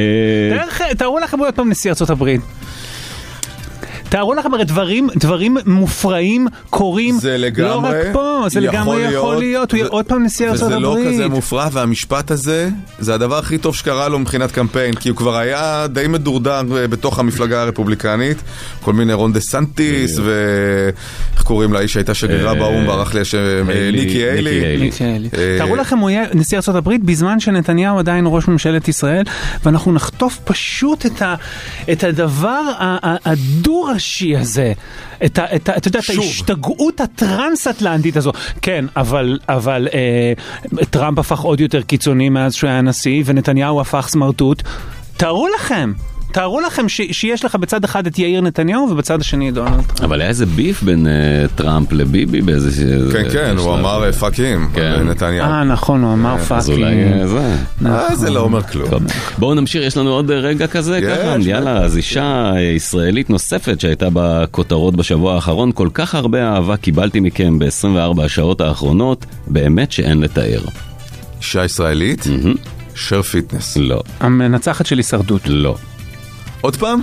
דרך- 0.50 0.82
תארו 0.98 1.18
לכם 1.18 1.38
עוד 1.38 1.54
פעם 1.54 1.70
נשיא 1.70 1.90
ארצות 1.90 2.10
הברית. 2.10 2.40
תארו 4.10 4.34
לכם 4.34 4.54
הרי 4.54 4.64
דברים, 4.64 5.08
דברים 5.16 5.56
מופרעים 5.66 6.46
קורים, 6.70 7.18
זה 7.18 7.36
לגמרי, 7.38 7.68
לא 7.68 7.76
רק 7.88 8.12
פה, 8.12 8.44
זה 8.48 8.60
לגמרי 8.60 9.02
יכול 9.02 9.36
להיות, 9.36 9.70
הוא 9.72 9.78
יהיה 9.78 9.86
ו- 9.88 9.92
עוד 9.92 10.04
פעם 10.04 10.24
נשיא 10.24 10.48
ארצות 10.50 10.66
וזה 10.66 10.78
לא 10.78 10.92
הברית. 10.98 11.14
כזה 11.14 11.28
מופרע, 11.28 11.68
והמשפט 11.72 12.30
הזה, 12.30 12.68
זה 12.98 13.14
הדבר 13.14 13.38
הכי 13.38 13.58
טוב 13.58 13.76
שקרה 13.76 14.08
לו 14.08 14.18
מבחינת 14.18 14.52
קמפיין, 14.52 14.94
כי 14.94 15.08
הוא 15.08 15.16
כבר 15.16 15.36
היה 15.36 15.86
די 15.92 16.04
מדורדר 16.08 16.62
אה, 16.76 16.88
בתוך 16.88 17.18
המפלגה 17.18 17.62
הרפובליקנית, 17.62 18.36
כל 18.80 18.92
מיני 18.92 19.12
רון 19.12 19.32
דה 19.32 19.40
סנטיס, 19.40 20.18
ואיך 20.18 21.42
קוראים 21.42 21.72
לה, 21.72 21.80
איש 21.80 21.92
שהייתה 21.92 22.14
שגרירה 22.14 22.50
אה, 22.52 22.58
באו"ם, 22.58 22.86
ברח 22.86 23.14
לי 23.14 23.20
השם, 23.20 23.38
אה, 23.70 23.90
ניקי. 23.92 24.24
אה, 25.38 25.56
תארו 25.58 25.76
לכם, 25.76 25.98
הוא 25.98 26.10
יהיה 26.10 26.24
נשיא 26.34 26.56
ארצות 26.56 26.74
הברית 26.74 27.04
בזמן 27.04 27.40
שנתניהו 27.40 27.98
עדיין 27.98 28.24
ראש 28.28 28.48
ממשלת 28.48 28.88
ישראל, 28.88 29.24
ואנחנו 29.64 29.92
נחטוף 29.92 30.38
פשוט 30.44 31.06
את, 31.06 31.22
ה, 31.22 31.34
את 31.92 32.04
הדבר 32.04 32.62
ה- 32.78 33.16
ה- 34.00 34.10
הדו-ראשי 34.10 34.36
הזה. 34.36 34.72
את 35.24 35.38
ה... 35.38 35.56
את 35.56 35.68
ה... 35.68 35.76
אתה 35.76 35.88
יודע, 35.88 36.00
את. 36.00 36.18
ההשתגעות 36.18 37.00
הטרנס-אטלנטית 37.00 38.16
הזו. 38.16 38.32
כן, 38.62 38.84
אבל, 38.96 39.38
אבל 39.48 39.88
אה, 39.94 40.32
טראמפ 40.90 41.18
הפך 41.18 41.40
עוד 41.40 41.60
יותר 41.60 41.82
קיצוני 41.82 42.28
מאז 42.28 42.54
שהוא 42.54 42.70
היה 42.70 42.80
נשיא, 42.80 43.22
ונתניהו 43.26 43.80
הפך 43.80 44.06
סמרטוט. 44.10 44.62
תארו 45.16 45.48
לכם, 45.56 45.92
תארו 46.32 46.60
לכם 46.60 46.88
ש, 46.88 47.00
שיש 47.12 47.44
לך 47.44 47.54
בצד 47.54 47.84
אחד 47.84 48.06
את 48.06 48.18
יאיר 48.18 48.40
נתניהו 48.40 48.88
ובצד 48.90 49.20
השני 49.20 49.48
את 49.48 49.54
דונלד 49.54 49.70
טראמפ. 49.70 50.00
אבל 50.00 50.20
היה 50.20 50.28
איזה 50.28 50.46
beef 50.46 50.82
בין 50.82 51.06
אה, 51.06 51.12
טראמפ 51.54 51.92
לביבי 51.92 52.40
באיזה... 52.42 53.10
כן, 53.12 53.24
כן, 53.32 53.54
הוא 53.58 53.74
אמר 53.74 54.12
fuck 54.12 54.40
him, 54.40 54.68
כן. 54.74 55.08
נתניהו. 55.08 55.46
אה, 55.46 55.64
נכון, 55.64 56.02
הוא 56.02 56.12
אמר 56.12 56.36
אז 56.50 56.70
אולי. 56.70 56.94
אה, 57.04 57.26
זה. 57.26 57.56
אה, 57.86 58.16
זה 58.16 58.30
לא 58.30 58.40
אומר 58.40 58.62
כלום. 58.62 58.90
טוב. 58.90 59.02
בואו 59.38 59.54
נמשיך, 59.54 59.82
יש 59.82 59.96
לנו 59.96 60.10
עוד 60.10 60.30
רגע 60.30 60.66
כזה, 60.66 60.98
יש, 60.98 61.04
ככה. 61.04 61.36
יאללה, 61.40 61.76
אז 61.78 61.96
אישה 61.96 62.52
אה, 62.54 62.60
ישראלית 62.60 63.30
נוספת 63.30 63.80
שהייתה 63.80 64.08
בכותרות 64.12 64.96
בשבוע 64.96 65.34
האחרון, 65.34 65.72
כל 65.74 65.88
כך 65.94 66.14
הרבה 66.14 66.48
אהבה 66.54 66.76
קיבלתי 66.76 67.20
מכם 67.20 67.58
ב-24 67.58 68.22
השעות 68.22 68.60
האחרונות, 68.60 69.26
באמת 69.46 69.92
שאין 69.92 70.20
לתאר. 70.20 70.60
אישה 71.38 71.64
ישראלית, 71.64 72.24
שר 72.94 73.22
fitness. 73.22 73.76
לא, 73.76 74.02
המנצחת 74.20 74.86
של 74.86 74.96
הישרדות. 74.96 75.42
לא. 75.46 75.76
עוד 76.60 76.76
פעם? 76.76 77.00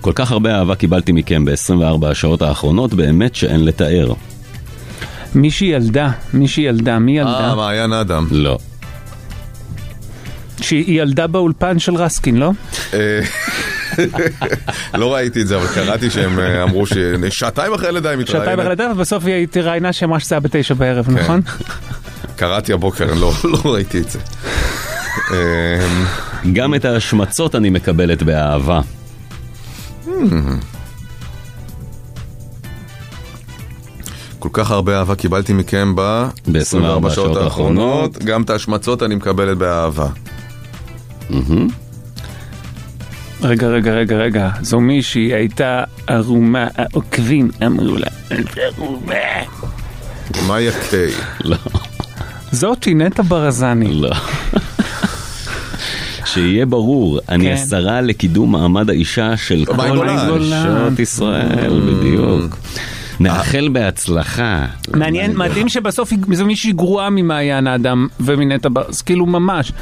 כל 0.00 0.12
כך 0.14 0.32
הרבה 0.32 0.58
אהבה 0.58 0.74
קיבלתי 0.74 1.12
מכם 1.12 1.44
ב-24 1.44 2.06
השעות 2.06 2.42
האחרונות, 2.42 2.94
באמת 2.94 3.34
שאין 3.34 3.64
לתאר. 3.64 4.12
מישהי 5.34 5.66
ילדה, 5.66 6.10
מישהי 6.32 6.64
ילדה, 6.64 6.98
מי 6.98 7.18
ילדה? 7.18 7.48
אה, 7.50 7.54
מעיין 7.54 7.92
אדם. 7.92 8.26
לא. 8.30 8.58
שהיא 10.60 11.02
ילדה 11.02 11.26
באולפן 11.26 11.78
של 11.78 11.94
רסקין, 11.94 12.36
לא? 12.36 12.50
אה, 12.94 13.20
לא 14.94 15.14
ראיתי 15.14 15.42
את 15.42 15.46
זה, 15.46 15.56
אבל 15.56 15.66
קראתי 15.66 16.10
שהם 16.10 16.38
אה, 16.38 16.62
אמרו 16.62 16.84
ששעתיים 16.86 17.74
אחרי 17.74 17.92
לידה 17.92 18.10
היא 18.10 18.26
שעתיים 18.26 18.42
אחרי 18.42 18.52
מתראיינת. 18.52 18.80
לידה, 18.80 18.92
ובסוף 18.92 19.24
היא 19.26 19.42
התראיינה 19.42 19.92
שאמרה 19.92 20.20
שזה 20.20 20.34
היה 20.34 20.40
בתשע 20.40 20.74
בערב, 20.74 21.06
כן. 21.06 21.12
נכון? 21.12 21.40
קראתי 22.36 22.72
הבוקר, 22.72 23.14
לא 23.14 23.32
לא 23.44 23.58
ראיתי 23.64 23.98
את 23.98 24.10
זה. 24.10 24.18
גם 26.52 26.74
את 26.74 26.84
ההשמצות 26.84 27.54
אני 27.54 27.70
מקבלת 27.70 28.22
באהבה. 28.22 28.80
כל 34.38 34.48
כך 34.52 34.70
הרבה 34.70 34.98
אהבה 34.98 35.14
קיבלתי 35.14 35.52
מכם 35.52 35.96
ב-24 35.96 37.10
שעות 37.10 37.36
האחרונות, 37.36 38.18
גם 38.24 38.42
את 38.42 38.50
ההשמצות 38.50 39.02
אני 39.02 39.14
מקבלת 39.14 39.58
באהבה. 39.58 40.06
רגע, 43.42 43.66
רגע, 43.66 43.92
רגע, 43.92 44.16
רגע, 44.16 44.50
זו 44.62 44.80
מישהי 44.80 45.34
הייתה 45.34 45.84
ערומה, 46.06 46.66
העוקבים 46.76 47.50
אמרו 47.66 47.96
לה, 47.96 48.06
"את 48.32 48.58
ערומה. 48.58 49.14
מאיה 50.48 50.72
קיי. 50.90 51.12
לא, 51.44 51.56
זאתי 52.50 52.94
נטע 52.94 53.22
ברזני. 53.22 53.94
לא. 53.94 54.10
שיהיה 56.36 56.66
ברור, 56.66 57.20
אני 57.28 57.44
כן. 57.44 57.52
השרה 57.52 58.00
לקידום 58.00 58.52
מעמד 58.52 58.90
האישה 58.90 59.36
של 59.36 59.64
כל 59.64 59.88
גולן. 59.88 60.38
נשות 60.40 60.98
ישראל, 60.98 61.80
בדיוק. 61.80 62.56
נאחל 63.20 63.68
בהצלחה. 63.72 64.66
מעניין, 64.94 65.36
מדהים 65.36 65.68
שבסוף 65.68 66.12
זו 66.32 66.46
מישהי 66.46 66.72
גרועה 66.72 67.10
ממעיין 67.10 67.66
האדם 67.66 68.06
ומנטע 68.20 68.68
ברז, 68.72 69.02
כאילו 69.02 69.26
ממש. 69.26 69.72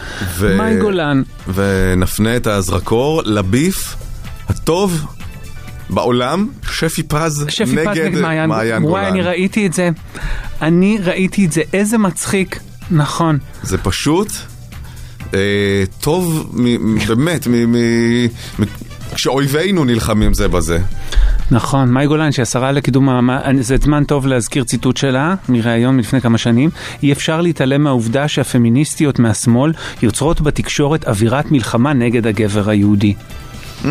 מאי 0.41 0.79
גולן. 0.81 1.23
ונפנה 1.55 2.37
את 2.37 2.47
הזרקור 2.47 3.23
לביף 3.25 3.97
הטוב 4.49 5.07
בעולם, 5.91 6.49
שפי 6.71 7.03
פז 7.03 7.47
שפי 7.49 7.65
פז 7.67 7.89
נגד 7.89 8.19
מעיין 8.19 8.51
וואי, 8.51 8.73
אני 8.77 8.87
גולן. 8.87 9.17
ראיתי 9.17 9.67
את 9.67 9.73
זה. 9.73 9.91
אני 10.63 10.99
ראיתי 11.05 11.47
את 11.47 11.53
זה, 11.53 11.63
איזה 11.73 11.99
מצחיק. 11.99 12.61
נכון. 12.91 13.39
זה 13.63 13.79
פשוט 13.79 14.29
טוב, 16.01 16.51
מ- 16.53 16.95
מ- 16.95 16.99
באמת, 17.09 17.47
מ- 17.47 17.72
מ- 17.72 18.24
מ- 18.59 18.64
כשאויבינו 19.14 19.85
נלחמים 19.85 20.35
זה 20.35 20.49
בזה. 20.49 20.78
נכון, 21.51 21.91
מאי 21.91 22.07
גולן 22.07 22.32
שהשרה 22.32 22.72
לקידום 22.72 23.07
מעמד, 23.07 23.41
זה 23.61 23.76
זמן 23.82 24.05
טוב 24.05 24.26
להזכיר 24.26 24.64
ציטוט 24.64 24.97
שלה 24.97 25.35
מראיון 25.49 25.97
מלפני 25.97 26.20
כמה 26.20 26.39
שנים. 26.39 26.70
אי 27.03 27.12
אפשר 27.12 27.41
להתעלם 27.41 27.82
מהעובדה 27.82 28.28
שהפמיניסטיות 28.28 29.18
מהשמאל 29.18 29.72
יוצרות 30.03 30.41
בתקשורת 30.41 31.09
אווירת 31.09 31.51
מלחמה 31.51 31.93
נגד 31.93 32.26
הגבר 32.26 32.70
היהודי. 32.70 33.14
Mm, 33.82 33.87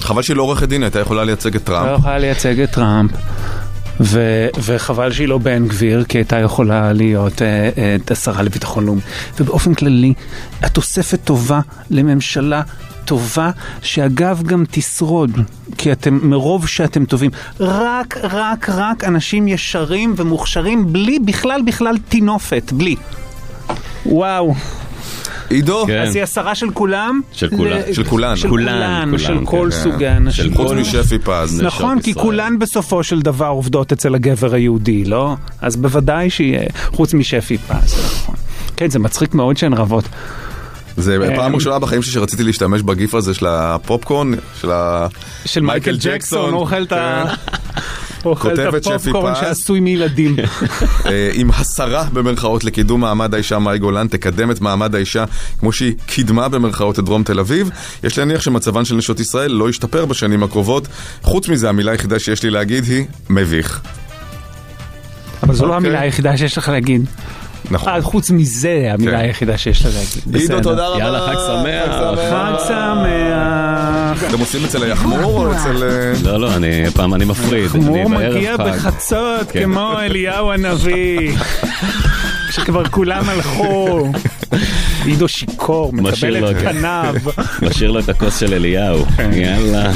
חבל 0.00 0.22
שהיא 0.22 0.36
לא 0.36 0.42
עורכת 0.42 0.68
דין, 0.68 0.82
הייתה 0.82 1.00
יכולה 1.00 1.24
לייצג 1.24 1.54
את 1.56 1.68
לא 1.68 1.74
טראמפ. 1.74 1.98
יכולה 1.98 2.18
לייצג 2.18 2.60
את 2.60 2.70
טראמפ. 2.70 3.10
ו- 4.00 4.48
וחבל 4.62 5.12
שהיא 5.12 5.28
לא 5.28 5.38
בן 5.38 5.66
גביר, 5.68 6.04
כי 6.04 6.18
הייתה 6.18 6.38
יכולה 6.38 6.92
להיות 6.92 7.42
אה, 7.42 7.70
אה, 7.78 7.96
השרה 8.10 8.42
לביטחון 8.42 8.86
לאומי. 8.86 9.00
ובאופן 9.40 9.74
כללי, 9.74 10.14
התוספת 10.62 11.20
טובה 11.24 11.60
לממשלה 11.90 12.62
טובה, 13.04 13.50
שאגב 13.82 14.42
גם 14.42 14.64
תשרוד, 14.70 15.30
כי 15.78 15.92
אתם, 15.92 16.18
מרוב 16.22 16.68
שאתם 16.68 17.04
טובים, 17.04 17.30
רק, 17.60 18.16
רק, 18.22 18.68
רק 18.68 19.04
אנשים 19.04 19.48
ישרים 19.48 20.14
ומוכשרים, 20.16 20.92
בלי 20.92 21.18
בכלל 21.18 21.62
בכלל 21.66 21.96
טינופת, 22.08 22.72
בלי. 22.72 22.96
וואו. 24.06 24.54
עידו, 25.50 25.84
כן. 25.86 26.02
אז 26.02 26.14
היא 26.14 26.22
השרה 26.22 26.54
של 26.54 26.70
כולם? 26.70 27.20
של 27.32 27.48
כולם. 27.56 27.78
ל- 27.88 27.92
של 27.92 28.04
כולן. 28.04 28.36
של 28.36 28.48
כולן, 28.48 28.68
כולן, 28.70 29.04
כולן, 29.10 29.18
של 29.18 29.38
כן. 29.38 29.44
כל 29.44 29.68
כן. 29.72 29.82
סוגי 29.82 30.06
האנשים. 30.06 30.44
של 30.44 30.54
חוץ 30.54 30.70
משפי 30.70 31.18
פז. 31.18 31.62
נכון, 31.62 32.00
כי. 32.00 32.14
כולן 32.14 32.58
בסופו 32.58 33.02
של 33.02 33.20
דבר 33.20 33.46
עובדות 33.46 33.92
אצל 33.92 34.14
הגבר 34.14 34.54
היהודי, 34.54 35.04
לא? 35.04 35.34
אז 35.60 35.76
בוודאי 35.76 36.30
שיהיה, 36.30 36.62
חוץ 36.92 37.14
משפי 37.14 37.58
פז, 37.58 37.94
נכון. 38.04 38.34
כן, 38.76 38.90
זה 38.90 38.98
מצחיק 38.98 39.34
מאוד 39.34 39.56
שהן 39.56 39.72
רבות. 39.74 40.04
זה 40.96 41.18
אה, 41.22 41.36
פעם 41.36 41.54
ראשונה 41.54 41.78
בחיים 41.78 42.02
שלי 42.02 42.12
שרציתי 42.12 42.42
להשתמש 42.42 42.82
בגיף 42.82 43.14
הזה 43.14 43.34
של 43.34 43.46
הפופקורן, 43.46 44.32
של 44.60 44.70
ה... 44.70 45.06
של 45.44 45.60
מייקל 45.60 45.96
ג'קסון, 46.00 46.54
אוכל 46.54 46.82
את 46.82 46.92
ה... 46.92 47.24
הוא 48.26 48.30
אוכל 48.30 48.52
את 48.52 48.56
כותבת 48.56 48.84
שפי 48.84 48.94
הפופקורן 48.94 49.34
פז. 49.34 49.40
שעשוי 49.40 49.80
מילדים. 49.80 50.36
אה, 51.06 51.30
עם 51.34 51.50
השרה 51.50 52.04
במרכאות 52.12 52.64
לקידום 52.64 53.00
מעמד 53.00 53.34
האישה 53.34 53.58
מאי 53.58 53.78
גולן 53.78 54.08
תקדם 54.08 54.50
את 54.50 54.60
מעמד 54.60 54.94
האישה 54.94 55.24
כמו 55.58 55.72
שהיא 55.72 55.94
קידמה 56.06 56.48
במרכאות 56.48 56.98
את 56.98 57.04
דרום 57.04 57.22
תל 57.22 57.40
אביב. 57.40 57.70
יש 58.04 58.18
להניח 58.18 58.40
שמצבן 58.40 58.84
של 58.84 58.94
נשות 58.96 59.20
ישראל 59.20 59.52
לא 59.52 59.70
ישתפר 59.70 60.06
בשנים 60.06 60.42
הקרובות. 60.42 60.88
חוץ 61.22 61.48
מזה, 61.48 61.68
המילה 61.68 61.92
היחידה 61.92 62.18
שיש 62.18 62.42
לי 62.42 62.50
להגיד 62.50 62.84
היא 62.84 63.04
מביך. 63.30 63.80
אבל 65.42 65.54
זו 65.54 65.66
לא 65.66 65.74
אוקיי. 65.74 65.76
המילה 65.76 66.00
היחידה 66.00 66.36
שיש 66.36 66.58
לך 66.58 66.68
להגיד. 66.68 67.06
נכון. 67.70 67.92
אה, 67.92 68.02
חוץ 68.02 68.30
מזה, 68.30 68.88
המילה 68.92 69.18
כן. 69.18 69.24
היחידה 69.24 69.58
שיש 69.58 69.84
לה 69.86 69.90
להגיד. 69.92 70.50
עידו. 70.50 70.60
תודה 70.62 70.86
רבה. 70.88 70.98
יאללה, 70.98 71.20
חג 71.20 71.34
שמח. 71.46 71.96
חג 72.30 72.52
שמח. 72.68 74.24
אתם 74.30 74.38
עושים 74.40 74.64
אצל 74.64 74.82
היחמור 74.82 75.46
או 75.46 75.52
אצל... 75.52 75.82
אה, 75.82 76.12
לא, 76.24 76.40
לא, 76.40 76.56
אני 76.56 76.90
פעם, 76.94 77.14
אני 77.14 77.24
מפריד. 77.24 77.68
חמור 77.68 77.96
אני 77.96 78.16
בערב 78.16 78.34
מגיע. 78.36 78.56
בחצות 78.56 79.50
כן. 79.50 79.62
כמו 79.64 80.00
אליהו 80.00 80.52
הנביא. 80.52 81.36
שכבר 82.54 82.84
כולם 82.84 83.28
הלכו. 83.28 84.08
עידו 85.04 85.28
שיכור, 85.28 85.92
מקבל 85.92 86.50
את- 86.50 86.56
פניו. 86.58 87.14
משאיר 87.62 87.90
לו 87.90 88.00
את 88.00 88.08
הכוס 88.08 88.40
של 88.40 88.54
אליהו. 88.54 89.04
כן. 89.16 89.30
יאללה. 89.32 89.90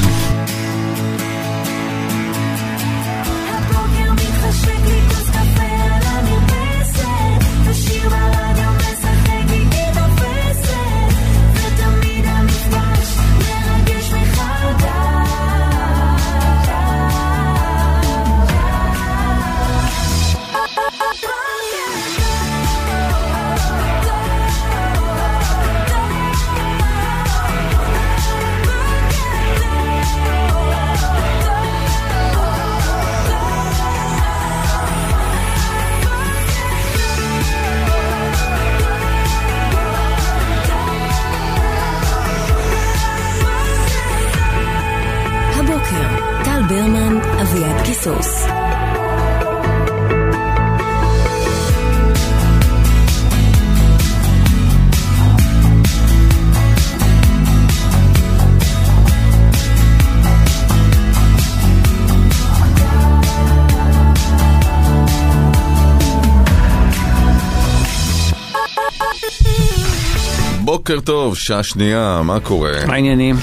בוקר 70.91 71.01
טוב, 71.01 71.37
שעה 71.37 71.63
שנייה, 71.63 72.21
מה 72.25 72.41
קורה? 72.41 72.73
מה 72.87 72.95
העניינים? 72.95 73.37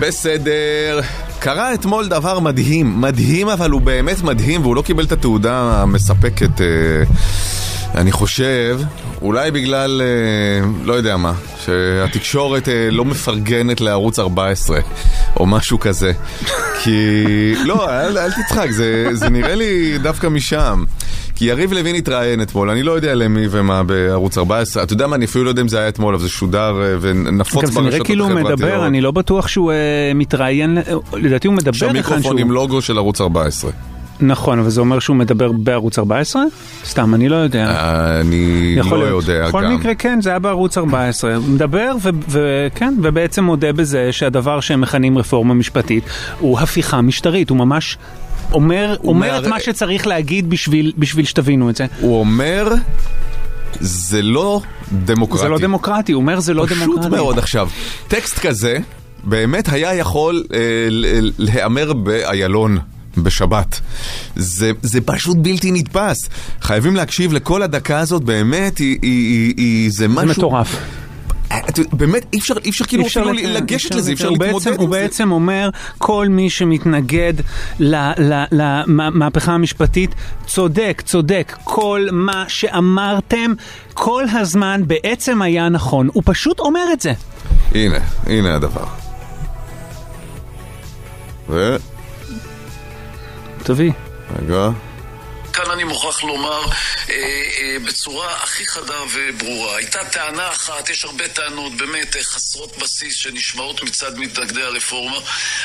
בסדר. 0.00 1.00
קרה 1.38 1.74
אתמול 1.74 2.08
דבר 2.08 2.38
מדהים, 2.38 3.00
מדהים 3.00 3.48
אבל 3.48 3.70
הוא 3.70 3.80
באמת 3.80 4.22
מדהים 4.22 4.62
והוא 4.62 4.76
לא 4.76 4.82
קיבל 4.82 5.04
את 5.04 5.12
התעודה 5.12 5.82
המספקת, 5.82 6.60
אה, 6.60 6.66
אני 7.94 8.12
חושב, 8.12 8.80
אולי 9.22 9.50
בגלל, 9.50 10.02
אה, 10.02 10.68
לא 10.84 10.92
יודע 10.92 11.16
מה, 11.16 11.32
שהתקשורת 11.64 12.68
אה, 12.68 12.88
לא 12.90 13.04
מפרגנת 13.04 13.80
לערוץ 13.80 14.18
14 14.18 14.80
או 15.36 15.46
משהו 15.46 15.80
כזה. 15.80 16.12
כי, 16.82 17.54
לא, 17.64 17.90
אל, 17.90 18.18
אל 18.18 18.30
תצחק, 18.32 18.70
זה, 18.70 19.08
זה 19.12 19.28
נראה 19.28 19.54
לי 19.54 19.98
דווקא 19.98 20.26
משם. 20.26 20.84
כי 21.36 21.44
יריב 21.44 21.72
לוין 21.72 21.94
התראיין 21.94 22.42
אתמול, 22.42 22.70
אני 22.70 22.82
לא 22.82 22.92
יודע 22.92 23.14
למי 23.14 23.46
ומה 23.50 23.82
בערוץ 23.82 24.38
14, 24.38 24.82
אתה 24.82 24.92
יודע 24.92 25.06
מה, 25.06 25.16
אני 25.16 25.24
אפילו 25.24 25.44
לא 25.44 25.48
יודע 25.50 25.62
אם 25.62 25.68
זה 25.68 25.78
היה 25.78 25.88
אתמול, 25.88 26.14
אבל 26.14 26.22
זה 26.22 26.28
שודר 26.28 26.82
אה, 26.82 26.96
ונפוץ 27.00 27.54
גם 27.54 27.60
ברשתות 27.60 27.74
זה 27.74 27.80
נראה 27.80 28.04
כאילו 28.04 28.24
הוא 28.24 28.32
החברתיות. 28.32 28.60
מדבר, 28.60 28.86
אני 28.86 29.00
לא 29.00 29.10
בטוח 29.10 29.48
שהוא 29.48 29.72
אה, 29.72 29.76
מתראיין, 30.14 30.78
אה, 30.78 30.82
לדעתי 31.12 31.48
הוא 31.48 31.56
מדבר 31.56 31.92
מיקרופון 31.92 32.22
שהוא. 32.22 32.38
עם 32.38 32.50
לוגו 32.50 32.82
של 32.82 32.98
ערוץ 32.98 33.20
14. 33.20 33.70
נכון, 34.20 34.58
אבל 34.58 34.70
זה 34.70 34.80
אומר 34.80 34.98
שהוא 34.98 35.16
מדבר 35.16 35.52
בערוץ 35.52 35.98
14? 35.98 36.42
סתם, 36.84 37.14
אני 37.14 37.28
לא 37.28 37.36
יודע. 37.36 37.70
אני 38.20 38.76
לא 38.76 38.98
להיות. 38.98 39.24
יודע 39.28 39.48
בכל 39.48 39.64
גם. 39.64 39.74
מקרה 39.74 39.94
כן, 39.94 40.18
זה 40.22 40.30
היה 40.30 40.38
בערוץ 40.38 40.78
14. 40.78 41.36
הוא 41.36 41.44
מדבר 41.48 41.92
וכן, 42.28 42.94
ובעצם 43.02 43.44
מודה 43.44 43.72
בזה 43.72 44.12
שהדבר 44.12 44.60
שהם 44.60 44.80
מכנים 44.80 45.18
רפורמה 45.18 45.54
משפטית 45.54 46.04
הוא 46.38 46.58
הפיכה 46.58 47.00
משטרית, 47.00 47.50
הוא 47.50 47.58
ממש 47.58 47.98
אומר, 48.52 48.96
אומר 49.04 49.38
את 49.38 49.46
מה 49.46 49.60
שצריך 49.60 50.06
להגיד 50.06 50.50
בשביל, 50.50 50.92
בשביל 50.98 51.24
שתבינו 51.24 51.70
את 51.70 51.76
זה. 51.76 51.86
הוא 52.00 52.20
אומר, 52.20 52.74
זה 53.80 54.22
לא 54.22 54.60
דמוקרטי. 54.92 55.42
זה 55.42 55.48
לא 55.48 55.58
דמוקרטי, 55.58 56.12
הוא 56.12 56.20
אומר 56.20 56.40
זה 56.40 56.54
לא 56.54 56.66
פשוט 56.66 56.78
דמוקרטי. 56.78 57.08
מאוד 57.08 57.38
עכשיו. 57.38 57.68
טקסט 58.08 58.38
כזה 58.38 58.78
באמת 59.24 59.68
היה 59.72 59.94
יכול 59.94 60.44
אה, 60.54 60.58
להיאמר 61.38 61.92
באיילון. 61.92 62.78
בשבת. 63.18 63.80
זה, 64.36 64.72
זה 64.82 65.00
פשוט 65.00 65.36
בלתי 65.36 65.70
נתפס. 65.70 66.28
חייבים 66.60 66.96
להקשיב 66.96 67.32
לכל 67.32 67.62
הדקה 67.62 67.98
הזאת, 67.98 68.24
באמת, 68.24 68.78
היא, 68.78 68.98
היא, 69.02 69.10
היא, 69.12 69.54
היא 69.56 69.90
זה 69.90 69.96
זה 69.96 70.08
משהו... 70.08 70.30
מטורף. 70.30 70.76
אה, 71.52 71.58
באמת, 71.92 72.26
אי 72.32 72.38
אפשר, 72.38 72.54
אי 72.64 72.70
אפשר 72.70 72.84
כאילו 72.84 73.06
אפילו 73.06 73.32
לת- 73.32 73.44
לגשת 73.44 73.94
לזה, 73.94 74.10
אי 74.10 74.14
אפשר 74.14 74.28
הוא 74.28 74.36
להתמודד 74.40 74.66
עם 74.66 74.80
הוא 74.80 74.94
זה. 74.94 75.00
בעצם 75.00 75.32
אומר, 75.32 75.70
כל 75.98 76.26
מי 76.30 76.50
שמתנגד 76.50 77.32
למהפכה 78.52 79.52
המשפטית, 79.52 80.14
צודק, 80.46 81.02
צודק. 81.04 81.56
כל 81.64 82.06
מה 82.12 82.44
שאמרתם 82.48 83.52
כל 83.94 84.24
הזמן 84.32 84.82
בעצם 84.86 85.42
היה 85.42 85.68
נכון. 85.68 86.08
הוא 86.12 86.22
פשוט 86.26 86.60
אומר 86.60 86.84
את 86.92 87.00
זה. 87.00 87.12
הנה, 87.74 87.98
הנה 88.26 88.54
הדבר. 88.54 88.84
ו... 91.48 91.76
תביא. 93.62 93.92
רגע. 94.42 94.70
כאן 95.56 95.70
אני 95.70 95.84
מוכרח 95.84 96.22
לומר 96.22 96.60
אה, 96.64 97.14
אה, 97.14 97.76
בצורה 97.86 98.42
הכי 98.42 98.66
חדה 98.66 99.00
וברורה. 99.12 99.76
הייתה 99.76 100.04
טענה 100.04 100.52
אחת, 100.52 100.90
יש 100.90 101.04
הרבה 101.04 101.28
טענות 101.28 101.76
באמת 101.76 102.16
אה, 102.16 102.24
חסרות 102.24 102.76
בסיס 102.78 103.14
שנשמעות 103.14 103.82
מצד 103.82 104.18
מתנגדי 104.18 104.62
הרפורמה, 104.62 105.18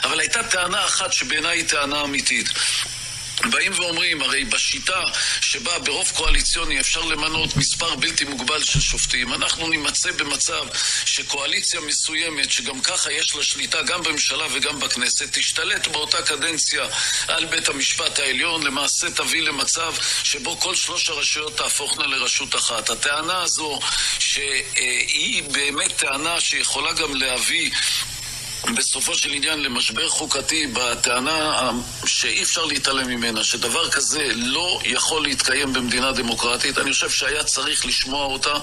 אבל 0.03 0.19
הייתה 0.19 0.43
טענה 0.43 0.85
אחת 0.85 1.13
שבעיניי 1.13 1.57
היא 1.57 1.67
טענה 1.67 2.01
אמיתית. 2.01 2.49
באים 3.49 3.71
ואומרים, 3.79 4.21
הרי 4.21 4.45
בשיטה 4.45 5.03
שבה 5.41 5.79
ברוב 5.79 6.11
קואליציוני 6.15 6.79
אפשר 6.79 7.01
למנות 7.01 7.57
מספר 7.57 7.95
בלתי 7.95 8.25
מוגבל 8.25 8.63
של 8.63 8.79
שופטים, 8.81 9.33
אנחנו 9.33 9.67
נימצא 9.67 10.11
במצב 10.11 10.65
שקואליציה 11.05 11.79
מסוימת, 11.81 12.51
שגם 12.51 12.81
ככה 12.81 13.11
יש 13.11 13.35
לה 13.35 13.43
שליטה 13.43 13.81
גם 13.81 14.03
בממשלה 14.03 14.45
וגם 14.51 14.79
בכנסת, 14.79 15.37
תשתלט 15.37 15.87
באותה 15.87 16.21
קדנציה 16.21 16.85
על 17.27 17.45
בית 17.45 17.69
המשפט 17.69 18.19
העליון, 18.19 18.63
למעשה 18.63 19.09
תביא 19.09 19.41
למצב 19.41 19.93
שבו 20.23 20.59
כל 20.59 20.75
שלוש 20.75 21.09
הרשויות 21.09 21.57
תהפוכנה 21.57 22.07
לרשות 22.07 22.55
אחת. 22.55 22.89
הטענה 22.89 23.41
הזו, 23.41 23.79
שהיא 24.19 25.43
באמת 25.43 25.97
טענה 25.97 26.39
שיכולה 26.39 26.93
גם 26.93 27.15
להביא 27.15 27.71
בסופו 28.77 29.15
של 29.15 29.33
עניין 29.33 29.59
למשבר 29.59 30.09
חוקתי 30.09 30.67
בטענה 30.73 31.71
שאי 32.05 32.43
אפשר 32.43 32.65
להתעלם 32.65 33.07
ממנה, 33.07 33.43
שדבר 33.43 33.89
כזה 33.89 34.27
לא 34.35 34.79
יכול 34.85 35.23
להתקיים 35.23 35.73
במדינה 35.73 36.11
דמוקרטית, 36.11 36.77
אני 36.77 36.91
חושב 36.93 37.09
שהיה 37.09 37.43
צריך 37.43 37.85
לשמוע 37.85 38.25
אותה, 38.25 38.53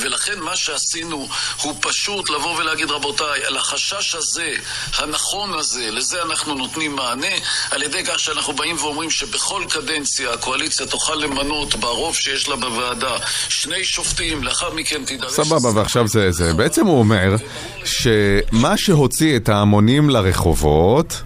ולכן 0.00 0.40
מה 0.40 0.56
שעשינו 0.56 1.28
הוא 1.62 1.74
פשוט 1.80 2.30
לבוא 2.30 2.56
ולהגיד, 2.58 2.90
רבותיי, 2.90 3.44
על 3.46 3.56
החשש 3.56 4.14
הזה, 4.14 4.52
הנכון 4.96 5.58
הזה, 5.58 5.90
לזה 5.90 6.22
אנחנו 6.22 6.54
נותנים 6.54 6.96
מענה, 6.96 7.36
על 7.70 7.82
ידי 7.82 8.04
כך 8.04 8.18
שאנחנו 8.18 8.52
באים 8.52 8.76
ואומרים 8.76 9.10
שבכל 9.10 9.64
קדנציה 9.68 10.32
הקואליציה 10.32 10.86
תוכל 10.86 11.14
למנות 11.14 11.74
ברוב 11.74 12.16
שיש 12.16 12.48
לה 12.48 12.56
בוועדה 12.56 13.16
שני 13.48 13.84
שופטים, 13.84 14.44
לאחר 14.44 14.74
מכן 14.74 15.04
תידרש... 15.04 15.32
סבבה, 15.32 15.68
ועכשיו 15.74 16.08
זה 16.08 16.32
זה. 16.32 16.54
בעצם 16.54 16.86
הוא 16.86 16.98
אומר 16.98 17.36
שמה 17.84 18.76
שהוציא 18.76 19.37
את 19.38 19.48
ההמונים 19.48 20.10
לרחובות 20.10 21.22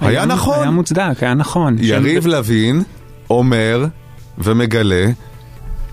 היה 0.00 0.24
נכון. 0.24 0.58
היה 0.60 0.70
מוצדק, 0.70 1.22
היה 1.22 1.34
נכון. 1.34 1.76
יריב 1.80 2.26
לוין 2.26 2.82
אומר 3.30 3.86
ומגלה 4.38 5.06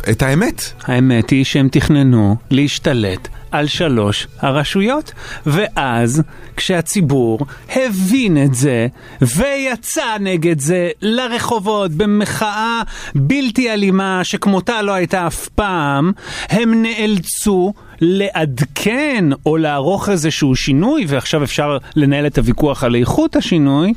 את 0.09 0.21
האמת. 0.21 0.61
האמת 0.83 1.29
היא 1.29 1.43
שהם 1.43 1.67
תכננו 1.71 2.35
להשתלט 2.51 3.27
על 3.51 3.67
שלוש 3.67 4.27
הרשויות, 4.39 5.11
ואז 5.45 6.23
כשהציבור 6.57 7.39
הבין 7.69 8.43
את 8.43 8.53
זה 8.53 8.87
ויצא 9.21 10.17
נגד 10.19 10.59
זה 10.59 10.89
לרחובות 11.01 11.91
במחאה 11.91 12.81
בלתי 13.15 13.73
אלימה 13.73 14.23
שכמותה 14.23 14.81
לא 14.81 14.91
הייתה 14.91 15.27
אף 15.27 15.47
פעם, 15.47 16.11
הם 16.49 16.81
נאלצו 16.81 17.73
לעדכן 18.01 19.25
או 19.45 19.57
לערוך 19.57 20.09
איזשהו 20.09 20.55
שינוי, 20.55 21.05
ועכשיו 21.07 21.43
אפשר 21.43 21.77
לנהל 21.95 22.27
את 22.27 22.37
הוויכוח 22.37 22.83
על 22.83 22.95
איכות 22.95 23.35
השינוי, 23.35 23.93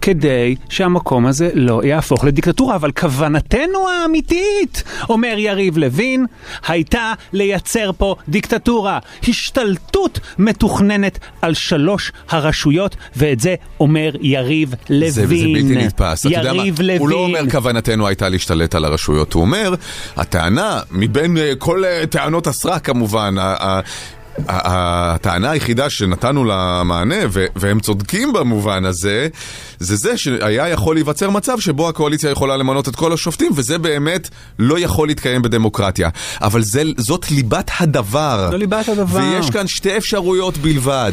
כדי 0.00 0.54
שהמקום 0.68 1.26
הזה 1.26 1.50
לא 1.54 1.84
יהפוך 1.84 2.24
לדיקטטורה. 2.24 2.76
אבל 2.76 2.92
כוונתנו 2.92 3.88
האמיתית, 3.88 4.82
אומר 5.08 5.34
יריב 5.38 5.78
לוין, 5.78 6.26
הייתה 6.66 7.12
לייצר 7.32 7.90
פה 7.98 8.16
דיקטטורה. 8.28 8.98
השתלטות 9.28 10.20
מתוכננת 10.38 11.18
על 11.42 11.54
שלוש 11.54 12.12
הרשויות, 12.28 12.96
ואת 13.16 13.40
זה 13.40 13.54
אומר 13.80 14.10
יריב 14.20 14.74
לוין. 14.90 15.10
זה, 15.10 15.26
זה 15.26 15.26
בלתי 15.26 15.62
נתפס. 15.62 16.24
יריב 16.24 16.80
לוין. 16.80 16.98
הוא 16.98 17.08
לא 17.08 17.16
אומר 17.16 17.50
כוונתנו 17.50 18.06
הייתה 18.06 18.28
להשתלט 18.28 18.74
על 18.74 18.84
הרשויות, 18.84 19.32
הוא 19.32 19.40
אומר, 19.40 19.74
הטענה, 20.16 20.80
מבין 20.90 21.38
אה, 21.38 21.52
כל 21.58 21.84
אה, 21.84 22.06
טענות 22.10 22.46
הסרק 22.46 22.84
כמובן, 22.84 23.33
הטענה 24.48 25.50
היחידה 25.50 25.90
שנתנו 25.90 26.44
לה 26.44 26.82
מענה, 26.84 27.14
והם 27.56 27.80
צודקים 27.80 28.32
במובן 28.32 28.84
הזה, 28.84 29.28
זה 29.78 29.96
זה 29.96 30.18
שהיה 30.18 30.68
יכול 30.68 30.96
להיווצר 30.96 31.30
מצב 31.30 31.60
שבו 31.60 31.88
הקואליציה 31.88 32.30
יכולה 32.30 32.56
למנות 32.56 32.88
את 32.88 32.96
כל 32.96 33.12
השופטים, 33.12 33.52
וזה 33.54 33.78
באמת 33.78 34.28
לא 34.58 34.78
יכול 34.78 35.08
להתקיים 35.08 35.42
בדמוקרטיה. 35.42 36.08
אבל 36.40 36.62
זה, 36.62 36.82
זאת 36.96 37.30
ליבת 37.30 37.70
הדבר. 37.80 38.48
זו 38.50 38.56
ליבת 38.56 38.88
הדבר. 38.88 39.20
ויש 39.20 39.50
כאן 39.50 39.66
שתי 39.66 39.96
אפשרויות 39.96 40.58
בלבד. 40.58 41.12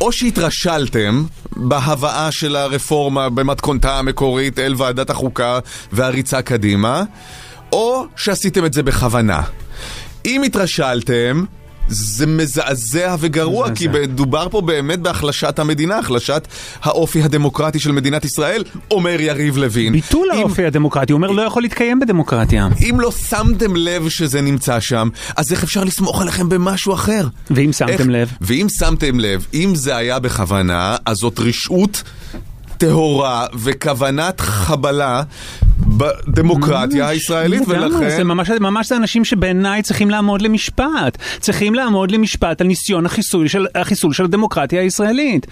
או 0.00 0.12
שהתרשלתם 0.12 1.24
בהבאה 1.56 2.32
של 2.32 2.56
הרפורמה 2.56 3.28
במתכונתה 3.28 3.98
המקורית 3.98 4.58
אל 4.58 4.74
ועדת 4.76 5.10
החוקה 5.10 5.58
והריצה 5.92 6.42
קדימה, 6.42 7.02
או 7.72 8.04
שעשיתם 8.16 8.64
את 8.64 8.72
זה 8.72 8.82
בכוונה. 8.82 9.42
אם 10.26 10.42
התרשלתם, 10.42 11.44
זה 11.88 12.26
מזעזע 12.26 13.16
וגרוע, 13.20 13.74
כי 13.74 13.88
מדובר 13.88 14.48
פה 14.50 14.60
באמת 14.60 14.98
בהחלשת 14.98 15.58
המדינה, 15.58 15.98
החלשת 15.98 16.48
האופי 16.82 17.22
הדמוקרטי 17.22 17.78
של 17.78 17.92
מדינת 17.92 18.24
ישראל, 18.24 18.64
אומר 18.90 19.20
יריב 19.20 19.56
לוין. 19.58 19.92
ביטול 19.92 20.28
האופי 20.30 20.64
הדמוקרטי, 20.64 21.12
הוא 21.12 21.16
אומר 21.18 21.30
לא 21.30 21.42
יכול 21.42 21.62
להתקיים 21.62 22.00
בדמוקרטיה. 22.00 22.68
אם 22.90 23.00
לא 23.00 23.10
שמתם 23.10 23.76
לב 23.76 24.08
שזה 24.08 24.40
נמצא 24.40 24.80
שם, 24.80 25.08
אז 25.36 25.52
איך 25.52 25.62
אפשר 25.62 25.84
לסמוך 25.84 26.22
עליכם 26.22 26.48
במשהו 26.48 26.94
אחר? 26.94 27.26
ואם 27.50 27.72
שמתם 27.72 27.92
איך- 27.92 28.00
לב? 28.08 28.32
ואם 28.40 28.66
שמתם 28.78 29.20
לב, 29.20 29.46
אם 29.54 29.74
זה 29.74 29.96
היה 29.96 30.18
בכוונה, 30.18 30.96
אז 31.06 31.16
זאת 31.16 31.38
רשעות 31.38 32.02
טהורה 32.80 33.46
וכוונת 33.54 34.40
חבלה 34.40 35.22
בדמוקרטיה 35.78 37.08
הישראלית, 37.08 37.62
ולכן... 37.66 38.10
זה 38.10 38.24
ממש, 38.24 38.50
ממש 38.60 38.88
זה 38.88 38.96
אנשים 38.96 39.24
שבעיניי 39.24 39.82
צריכים 39.82 40.10
לעמוד 40.10 40.42
למשפט. 40.42 41.18
צריכים 41.40 41.74
לעמוד 41.74 42.10
למשפט 42.10 42.60
על 42.60 42.66
ניסיון 42.66 43.06
החיסול 43.06 43.48
של, 43.48 43.66
החיסול 43.74 44.12
של 44.12 44.24
הדמוקרטיה 44.24 44.80
הישראלית. 44.80 45.46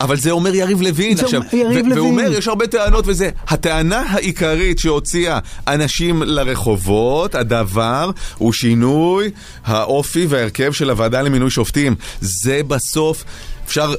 אבל 0.00 0.16
זה 0.16 0.30
אומר 0.30 0.54
יריב 0.54 0.82
לוין 0.82 1.18
עכשיו, 1.20 1.42
יריב 1.52 1.86
לוין. 1.86 1.92
והוא 1.92 2.10
אומר, 2.10 2.32
יש 2.32 2.48
הרבה 2.48 2.66
טענות 2.66 3.04
וזה. 3.06 3.30
הטענה 3.48 4.02
העיקרית 4.08 4.78
שהוציאה 4.78 5.38
אנשים 5.66 6.22
לרחובות, 6.22 7.34
הדבר 7.34 8.10
הוא 8.38 8.52
שינוי 8.52 9.30
האופי 9.64 10.26
וההרכב 10.26 10.72
של 10.72 10.90
הוועדה 10.90 11.22
למינוי 11.22 11.50
שופטים. 11.50 11.94
זה 12.20 12.60
בסוף, 12.66 13.24
אפשר... 13.66 13.94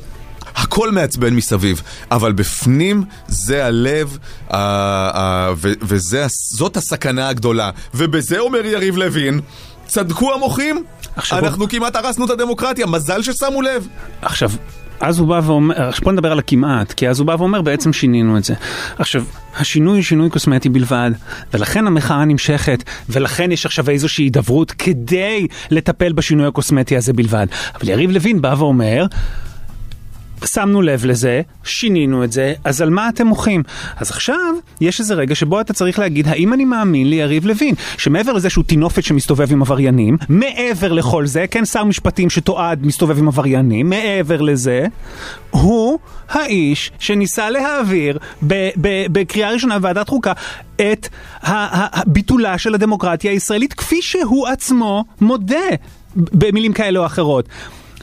הכל 0.56 0.92
מעצבן 0.92 1.34
מסביב, 1.34 1.82
אבל 2.12 2.32
בפנים 2.32 3.04
זה 3.28 3.66
הלב, 3.66 4.18
אה, 4.54 4.58
אה, 5.16 5.54
וזאת 5.82 6.78
הסכנה 6.78 7.30
הגדולה. 7.30 7.70
ובזה 7.94 8.40
אומר 8.40 8.66
יריב 8.66 8.98
לוין, 8.98 9.42
צדקו 9.86 10.34
המוחים, 10.34 10.84
אנחנו 11.32 11.70
כמעט 11.70 11.96
הרסנו 11.96 12.26
את 12.26 12.30
הדמוקרטיה, 12.30 12.86
מזל 12.86 13.22
ששמו 13.22 13.62
לב. 13.62 13.88
עכשיו, 14.22 14.52
אז 15.00 15.20
הוא 15.20 15.28
בא 15.28 15.42
ואומר, 15.44 15.82
עכשיו 15.82 16.04
בוא 16.04 16.12
נדבר 16.12 16.32
על 16.32 16.40
הכמעט, 16.40 16.94
כי 16.94 17.10
אז 17.10 17.20
הוא 17.20 17.28
בא 17.28 17.36
ואומר 17.40 17.62
בעצם 17.62 17.94
שינינו 17.94 18.38
את 18.38 18.44
זה. 18.44 18.54
עכשיו, 18.98 19.24
השינוי 19.58 19.98
הוא 19.98 20.04
שינוי 20.04 20.30
קוסמטי 20.30 20.70
בלבד, 20.70 21.12
ולכן 21.54 21.88
המחאה 21.88 22.26
נמשכת, 22.26 22.84
ולכן 23.10 23.52
יש 23.52 23.66
עכשיו 23.66 23.90
איזושהי 23.90 24.26
הידברות 24.26 24.72
כדי 24.72 25.48
לטפל 25.72 26.14
בשינוי 26.14 26.48
הקוסמטי 26.48 26.98
הזה 26.98 27.14
בלבד. 27.14 27.48
אבל 27.76 27.90
יריב 27.90 28.12
לוין 28.12 28.42
בא 28.42 28.56
ואומר, 28.58 29.06
שמנו 30.46 30.82
לב 30.82 31.06
לזה, 31.06 31.42
שינינו 31.64 32.24
את 32.24 32.32
זה, 32.32 32.54
אז 32.64 32.82
על 32.82 32.90
מה 32.90 33.10
אתם 33.10 33.28
מוחים? 33.28 33.64
אז 33.98 34.10
עכשיו, 34.12 34.54
יש 34.82 35.00
איזה 35.00 35.14
רגע 35.14 35.36
שבו 35.36 35.62
אתה 35.62 35.74
צריך 35.74 36.00
להגיד, 36.00 36.28
האם 36.28 36.54
אני 36.54 36.66
מאמין 36.66 37.10
ליריב 37.10 37.46
לוין, 37.46 37.76
שמעבר 37.98 38.34
לזה 38.34 38.50
שהוא 38.50 38.64
טינופת 38.64 39.04
שמסתובב 39.04 39.52
עם 39.52 39.62
עבריינים, 39.62 40.18
מעבר 40.30 40.94
לכל 40.94 41.26
זה, 41.26 41.46
כן, 41.52 41.66
שר 41.66 41.84
משפטים 41.84 42.30
שתועד 42.30 42.86
מסתובב 42.86 43.18
עם 43.20 43.28
עבריינים, 43.28 43.90
מעבר 43.90 44.42
לזה, 44.42 44.86
הוא 45.50 46.00
האיש 46.30 46.92
שניסה 47.00 47.50
להעביר 47.50 48.18
בקריאה 49.12 49.52
ראשונה 49.52 49.80
בוועדת 49.80 50.10
חוקה 50.10 50.34
את 50.76 51.08
ה- 51.42 51.52
ה- 51.52 52.00
ה- 52.00 52.02
ביטולה 52.08 52.58
של 52.58 52.74
הדמוקרטיה 52.74 53.32
הישראלית, 53.32 53.74
כפי 53.74 54.02
שהוא 54.02 54.48
עצמו 54.48 55.06
מודה 55.22 55.56
במילים 56.16 56.74
כאלה 56.74 57.00
או 57.00 57.06
אחרות. 57.06 57.50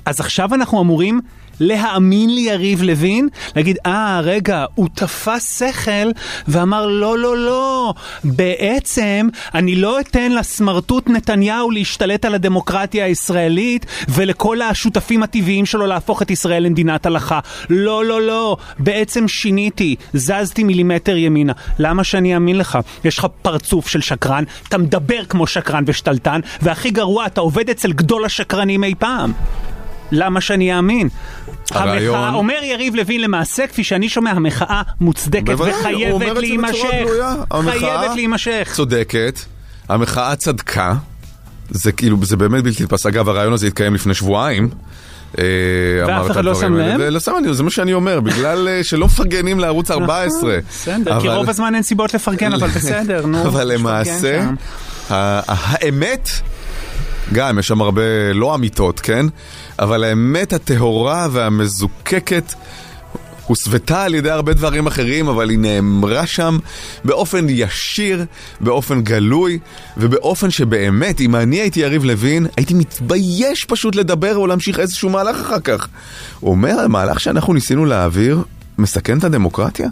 אז 0.05 0.21
עכשיו 0.21 0.55
אנחנו 0.55 0.81
אמורים 0.81 1.21
להאמין 1.63 2.35
ליריב 2.35 2.83
לוין? 2.83 3.29
להגיד, 3.57 3.79
אה, 3.87 4.21
רגע, 4.23 4.65
הוא 4.75 4.89
תפס 4.95 5.59
שכל 5.59 6.11
ואמר, 6.49 6.87
לא, 6.87 7.19
לא, 7.19 7.37
לא, 7.37 7.95
בעצם 8.25 9.29
אני 9.55 9.77
לא 9.77 10.01
אתן 10.01 10.33
לסמרטוט 10.33 11.09
נתניהו 11.09 11.71
להשתלט 11.71 12.25
על 12.25 12.35
הדמוקרטיה 12.35 13.05
הישראלית 13.05 13.87
ולכל 14.09 14.63
השותפים 14.63 15.23
הטבעיים 15.23 15.67
שלו 15.67 15.87
להפוך 15.87 16.23
את 16.23 16.31
ישראל 16.31 16.63
למדינת 16.63 17.07
הלכה. 17.07 17.41
לא, 17.71 18.05
לא, 18.05 18.23
לא, 18.23 18.57
בעצם 18.79 19.29
שיניתי, 19.29 19.97
זזתי 20.15 20.65
מילימטר 20.65 21.17
ימינה. 21.17 21.53
למה 21.79 22.05
שאני 22.05 22.35
אאמין 22.35 22.59
לך? 22.59 22.79
יש 23.05 23.19
לך 23.19 23.27
פרצוף 23.43 23.89
של 23.89 24.01
שקרן, 24.01 24.45
אתה 24.69 24.79
מדבר 24.79 25.25
כמו 25.25 25.47
שקרן 25.47 25.85
ושתלטן, 25.87 26.41
והכי 26.63 26.91
גרוע, 26.91 27.27
אתה 27.27 27.41
עובד 27.41 27.71
אצל 27.71 27.93
גדול 27.93 28.25
השקרנים 28.25 28.85
אי 28.85 28.95
פעם. 28.99 29.33
למה 30.13 30.41
שאני 30.41 30.77
אאמין? 30.77 31.09
הרעיון- 31.71 32.17
המחאה, 32.17 32.35
אומר 32.35 32.59
יריב 32.63 32.95
לוין 32.95 33.21
למעשה, 33.21 33.67
כפי 33.67 33.85
שאני 33.85 34.09
שומע, 34.09 34.31
המחאה 34.31 34.83
מוצדקת 35.01 35.45
בוודאי, 35.45 35.75
וחייבת 35.81 36.37
להימשך. 36.37 36.79
חייבת 37.71 38.15
להימשך. 38.15 38.71
צודקת, 38.75 39.39
המחאה 39.89 40.37
צדקה, 40.37 40.95
זה 41.71 41.93
כאילו, 41.93 42.17
זה 42.25 42.37
באמת 42.37 42.65
בלתי 42.65 42.83
נתפס. 42.83 43.07
אגב, 43.07 43.29
הרעיון 43.29 43.53
הזה 43.53 43.67
התקיים 43.67 43.95
לפני 43.95 44.15
שבועיים. 44.15 44.69
אה, 45.39 45.45
את 46.27 46.31
אחד 46.31 46.45
לא 46.45 46.55
שם 46.55 46.75
לב? 46.75 46.97
ולא 46.99 47.21
שם 47.21 47.33
לב, 47.47 47.53
זה 47.53 47.63
מה 47.63 47.71
שאני 47.71 47.93
אומר, 47.93 48.21
בגלל 48.21 48.69
אה, 48.69 48.85
שלא 48.85 49.07
מפרגנים 49.07 49.61
לערוץ 49.61 49.91
14. 49.91 50.59
בסדר, 50.71 51.21
כי 51.21 51.29
רוב 51.29 51.49
הזמן 51.51 51.75
אין 51.75 51.83
סיבות 51.83 52.15
לפרגן, 52.15 52.53
אבל 52.53 52.69
בסדר, 52.69 53.27
נו. 53.27 53.43
אבל 53.49 53.73
למעשה, 53.73 54.49
האמת, 55.11 56.29
גם 57.33 57.59
יש 57.59 57.69
שם 57.69 57.81
הרבה 57.83 58.03
לא 58.35 58.55
אמיתות, 58.55 59.01
כן? 59.01 59.27
אבל 59.83 60.05
האמת 60.05 60.53
הטהורה 60.53 61.29
והמזוקקת 61.33 62.55
הוסוותה 63.47 64.03
על 64.03 64.15
ידי 64.15 64.31
הרבה 64.31 64.53
דברים 64.53 64.87
אחרים, 64.87 65.29
אבל 65.29 65.51
היא 65.51 65.59
נאמרה 65.59 66.27
שם 66.27 66.59
באופן 67.05 67.47
ישיר, 67.49 68.25
באופן 68.61 69.03
גלוי, 69.03 69.59
ובאופן 69.97 70.51
שבאמת, 70.51 71.21
אם 71.21 71.37
אני 71.37 71.57
הייתי 71.57 71.81
יריב 71.81 72.05
לוין, 72.05 72.47
הייתי 72.57 72.75
מתבייש 72.75 73.65
פשוט 73.65 73.95
לדבר 73.95 74.37
או 74.37 74.47
להמשיך 74.47 74.79
איזשהו 74.81 75.11
מהלך 75.11 75.41
אחר 75.41 75.61
כך. 75.61 75.89
הוא 76.41 76.51
אומר, 76.51 76.81
המהלך 76.81 77.21
שאנחנו 77.21 77.55
ניסינו 77.55 77.85
להעביר 77.85 78.43
מסכן 78.79 79.19
את 79.19 79.25
הדמוקרטיה? 79.25 79.89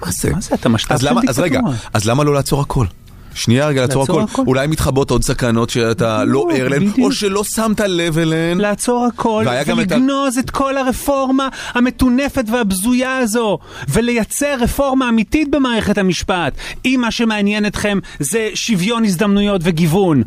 מה 0.00 0.10
זה? 0.10 0.32
מה 0.32 0.40
זה? 0.40 0.54
אתה 0.54 0.68
משת"פ 0.68 0.92
אז 0.92 1.00
של 1.00 1.08
למה, 1.08 1.20
אז 1.28 1.38
רגע, 1.38 1.60
דיקטטורה. 1.60 1.76
אז 1.92 2.04
למה 2.04 2.24
לא 2.24 2.34
לעצור 2.34 2.60
הכל? 2.60 2.86
שנייה 3.34 3.66
רגע, 3.66 3.80
לעצור 3.80 4.02
לעצור 4.02 4.20
הכל. 4.20 4.32
הכל. 4.32 4.42
אולי 4.46 4.66
מתחבאות 4.66 5.10
עוד 5.10 5.24
סכנות 5.24 5.70
שאתה 5.70 6.24
לא 6.24 6.48
ער 6.54 6.68
להן. 6.68 6.90
או 7.02 7.12
שלא 7.12 7.44
שמת 7.44 7.80
לב 7.80 8.18
אליהן. 8.18 8.58
לעצור 8.58 9.06
הכל, 9.06 9.44
גם 9.66 9.80
את 9.80 9.86
ולגנוז 9.92 10.38
את 10.38 10.50
כל 10.50 10.76
הרפורמה 10.76 11.48
המטונפת 11.72 12.44
והבזויה 12.52 13.18
הזו, 13.18 13.58
ולייצר 13.88 14.54
רפורמה 14.60 15.08
אמיתית 15.08 15.50
במערכת 15.50 15.98
המשפט, 15.98 16.52
אם 16.84 16.98
מה 17.02 17.10
שמעניין 17.10 17.66
אתכם 17.66 17.98
זה 18.20 18.50
שוויון 18.54 19.04
הזדמנויות 19.04 19.60
וגיוון. 19.64 20.22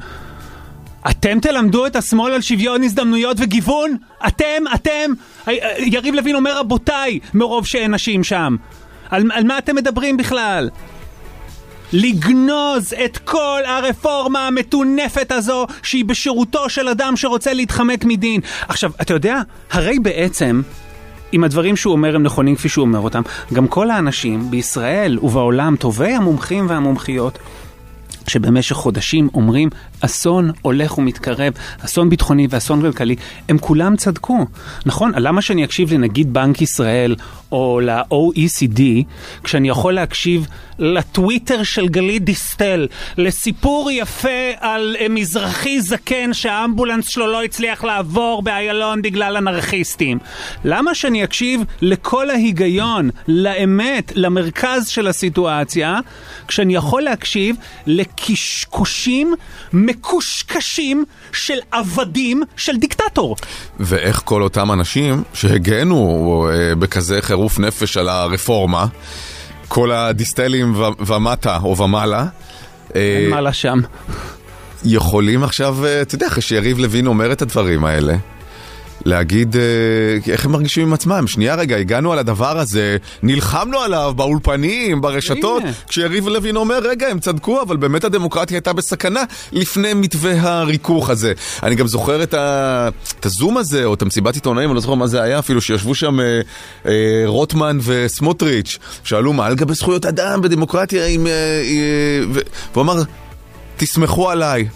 אתם 1.09 1.39
תלמדו 1.39 1.85
את 1.85 1.95
השמאל 1.95 2.33
על 2.33 2.41
שוויון 2.41 2.83
הזדמנויות 2.83 3.37
וגיוון? 3.39 3.97
אתם, 4.27 4.63
אתם? 4.75 5.11
יריב 5.77 6.15
לוין 6.15 6.35
אומר 6.35 6.59
רבותיי, 6.59 7.19
מרוב 7.33 7.65
שאין 7.65 7.93
נשים 7.93 8.23
שם. 8.23 8.55
על, 9.09 9.23
על 9.33 9.43
מה 9.43 9.57
אתם 9.57 9.75
מדברים 9.75 10.17
בכלל? 10.17 10.69
לגנוז 11.93 12.93
את 13.05 13.17
כל 13.17 13.61
הרפורמה 13.65 14.47
המטונפת 14.47 15.31
הזו 15.31 15.67
שהיא 15.83 16.05
בשירותו 16.05 16.69
של 16.69 16.88
אדם 16.88 17.15
שרוצה 17.15 17.53
להתחמק 17.53 18.05
מדין. 18.05 18.41
עכשיו, 18.67 18.91
אתה 19.01 19.13
יודע, 19.13 19.41
הרי 19.71 19.99
בעצם, 19.99 20.61
אם 21.33 21.43
הדברים 21.43 21.75
שהוא 21.75 21.93
אומר 21.93 22.15
הם 22.15 22.23
נכונים 22.23 22.55
כפי 22.55 22.69
שהוא 22.69 22.85
אומר 22.85 22.99
אותם, 22.99 23.21
גם 23.53 23.67
כל 23.67 23.91
האנשים 23.91 24.51
בישראל 24.51 25.19
ובעולם, 25.21 25.75
טובי 25.75 26.11
המומחים 26.11 26.69
והמומחיות, 26.69 27.39
שבמשך 28.27 28.75
חודשים 28.75 29.29
אומרים 29.33 29.69
אסון 30.01 30.51
הולך 30.61 30.97
ומתקרב, 30.97 31.53
אסון 31.85 32.09
ביטחוני 32.09 32.47
ואסון 32.49 32.81
כלכלי, 32.81 33.15
הם 33.49 33.57
כולם 33.57 33.95
צדקו. 33.95 34.45
נכון? 34.85 35.11
למה 35.15 35.41
שאני 35.41 35.63
אקשיב 35.63 35.93
לנגיד 35.93 36.33
בנק 36.33 36.61
ישראל 36.61 37.15
או 37.51 37.79
ל-OECD, 37.79 38.81
כשאני 39.43 39.69
יכול 39.69 39.93
להקשיב 39.93 40.47
לטוויטר 40.79 41.63
של 41.63 41.87
גלית 41.87 42.23
דיסטל, 42.23 42.87
לסיפור 43.17 43.91
יפה 43.91 44.49
על 44.59 44.95
אה, 44.99 45.09
מזרחי 45.09 45.81
זקן 45.81 46.33
שהאמבולנס 46.33 47.09
שלו 47.09 47.27
לא 47.27 47.43
הצליח 47.43 47.83
לעבור 47.83 48.41
באיילון 48.41 49.01
בגלל 49.01 49.37
אנרכיסטים? 49.37 50.19
למה 50.65 50.95
שאני 50.95 51.23
אקשיב 51.23 51.61
לכל 51.81 52.29
ההיגיון, 52.29 53.09
לאמת, 53.27 54.11
למרכז 54.15 54.87
של 54.87 55.07
הסיטואציה, 55.07 55.99
כשאני 56.47 56.75
יכול 56.75 57.01
להקשיב 57.01 57.55
לקשקושים 57.87 59.33
מקושקשים 59.88 61.05
של 61.31 61.57
עבדים 61.71 62.43
של 62.57 62.77
דיקטטור? 62.77 63.35
ואיך 63.79 64.21
כל 64.25 64.41
אותם 64.41 64.71
אנשים 64.71 65.23
שהגנו 65.33 66.47
אה, 66.51 66.75
בכזה 66.75 67.21
חירוף 67.21 67.59
נפש 67.59 67.97
על 67.97 68.09
הרפורמה, 68.09 68.85
כל 69.67 69.91
הדיסטלים 69.91 70.75
ו- 70.75 71.05
ומטה 71.07 71.57
או 71.63 71.77
ומעלה, 71.77 72.25
אה, 72.95 73.17
אין 73.21 73.29
מה 73.29 73.41
לה 73.41 73.53
שם. 73.53 73.79
יכולים 74.85 75.43
עכשיו, 75.43 75.85
אה, 75.85 76.01
אתה 76.01 76.15
יודע, 76.15 76.27
אחרי 76.27 76.41
שיריב 76.41 76.79
לוין 76.79 77.07
אומר 77.07 77.31
את 77.31 77.41
הדברים 77.41 77.85
האלה, 77.85 78.15
להגיד 79.05 79.55
אה, 79.55 79.61
איך 80.31 80.45
הם 80.45 80.51
מרגישים 80.51 80.87
עם 80.87 80.93
עצמם. 80.93 81.27
שנייה 81.27 81.55
רגע, 81.55 81.77
הגענו 81.77 82.13
על 82.13 82.19
הדבר 82.19 82.59
הזה, 82.59 82.97
נלחמנו 83.23 83.79
עליו 83.79 84.13
באולפנים, 84.15 85.01
ברשתות, 85.01 85.61
הנה. 85.61 85.71
כשיריב 85.87 86.27
לוין 86.27 86.55
אומר, 86.55 86.79
רגע, 86.83 87.07
הם 87.07 87.19
צדקו, 87.19 87.61
אבל 87.61 87.77
באמת 87.77 88.03
הדמוקרטיה 88.03 88.57
הייתה 88.57 88.73
בסכנה 88.73 89.23
לפני 89.51 89.93
מתווה 89.93 90.33
הריכוך 90.41 91.09
הזה. 91.09 91.33
אני 91.63 91.75
גם 91.75 91.87
זוכר 91.87 92.23
את, 92.23 92.33
ה... 92.33 92.89
את 93.19 93.25
הזום 93.25 93.57
הזה, 93.57 93.85
או 93.85 93.93
את 93.93 94.01
המסיבת 94.01 94.35
עיתונאים, 94.35 94.69
אני 94.69 94.75
לא 94.75 94.81
זוכר 94.81 94.93
מה 94.95 95.07
זה 95.07 95.21
היה 95.21 95.39
אפילו, 95.39 95.61
שישבו 95.61 95.95
שם 95.95 96.19
אה, 96.19 96.41
אה, 96.85 97.23
רוטמן 97.25 97.77
וסמוטריץ', 97.83 98.77
שאלו 99.03 99.33
מה 99.33 99.45
על 99.45 99.55
גבי 99.55 99.73
זכויות 99.73 100.05
אדם 100.05 100.41
בדמוקרטיה, 100.41 101.07
עם, 101.07 101.27
אה, 101.27 101.31
אה, 101.31 102.25
ו... 102.33 102.39
והוא 102.73 102.83
אמר, 102.83 103.01
תסמכו 103.77 104.29
עליי. 104.29 104.67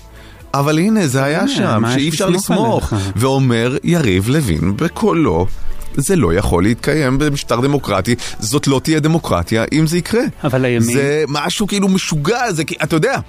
אבל 0.54 0.80
הנה, 0.80 1.08
זה 1.08 1.24
היה 1.24 1.39
הנה, 1.39 1.49
שם, 1.49 1.84
שאי 1.93 2.10
אפשר 2.10 2.30
לסמוך? 2.30 2.93
ואומר 3.16 3.78
יריב 3.84 4.30
לוין 4.30 4.78
בקולו, 4.78 5.47
זה 5.95 6.16
לא 6.16 6.34
יכול 6.34 6.64
להתקיים 6.64 7.18
במשטר 7.18 7.62
דמוקרטי, 7.62 8.16
זאת 8.39 8.68
לא 8.68 8.82
תהיה 8.84 8.99
דמוקרטיה 8.99 9.66
אם 9.74 9.88
זה 9.88 9.97
יקרה. 9.97 10.24
אבל 10.43 10.66
הימין... 10.66 10.95
זה 10.95 11.24
משהו 11.28 11.68
כאילו 11.68 11.88
משוגע, 11.88 12.52
זה 12.52 12.64
אתה 12.84 12.95
יודע, 12.95 13.20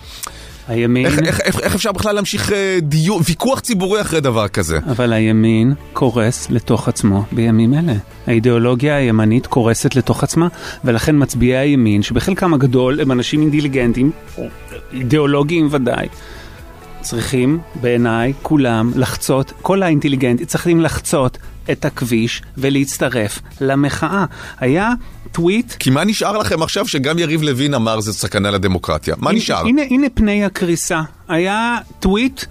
הימין... 0.69 1.07
איך, 1.07 1.19
איך, 1.19 1.41
איך, 1.41 1.61
איך 1.61 1.75
אפשר 1.75 1.93
בכלל 1.93 2.15
להמשיך 2.15 2.53
אה, 2.53 2.79
דיון, 2.83 3.23
ויכוח 3.29 3.61
ציבורי 3.61 4.01
אחרי 4.01 4.21
דבר 4.21 4.49
כזה? 4.49 4.79
אבל 4.91 5.13
הימין 5.13 5.75
קורס 5.93 6.51
לתוך 6.51 6.89
עצמו 6.89 7.25
בימים 7.33 7.75
אלה. 7.75 7.93
האידיאולוגיה 8.27 8.97
הימנית 8.97 9.47
קורסת 9.47 9.97
לתוך 9.97 10.23
עצמה, 10.23 10.49
ולכן 10.85 11.15
מצביעי 11.19 11.57
הימין, 11.57 12.03
שבחלקם 12.03 12.55
הגדול 12.55 13.01
הם 13.01 13.13
אנשים 13.13 13.41
אינטליגנטים, 13.41 14.11
או 14.39 14.45
אידיאולוגיים 14.93 15.69
ודאי, 15.71 16.07
צריכים, 17.03 17.59
בעיניי, 17.81 18.33
כולם 18.43 18.93
לחצות, 18.95 19.53
כל 19.63 19.83
האינטליגנטים 19.83 20.47
צריכים 20.47 20.81
לחצות 20.81 21.39
את 21.73 21.85
הכביש 21.85 22.43
ולהצטרף 22.59 23.39
למחאה. 23.61 24.25
היה 24.61 24.91
טוויט 25.33 25.73
כי 25.73 25.91
מה 25.91 26.05
נשאר 26.05 26.39
לכם 26.39 26.63
עכשיו 26.63 26.89
שגם 26.89 27.19
יריב 27.19 27.43
לוין 27.43 27.75
אמר 27.75 28.01
זה 28.01 28.13
סכנה 28.13 28.51
לדמוקרטיה? 28.51 29.15
מה 29.19 29.31
הנה- 29.31 29.39
נשאר? 29.39 29.67
הנה, 29.67 29.83
הנה 29.91 30.07
פני 30.15 30.45
הקריסה. 30.45 31.03
היה 31.29 31.77
טוויט, 32.01 32.45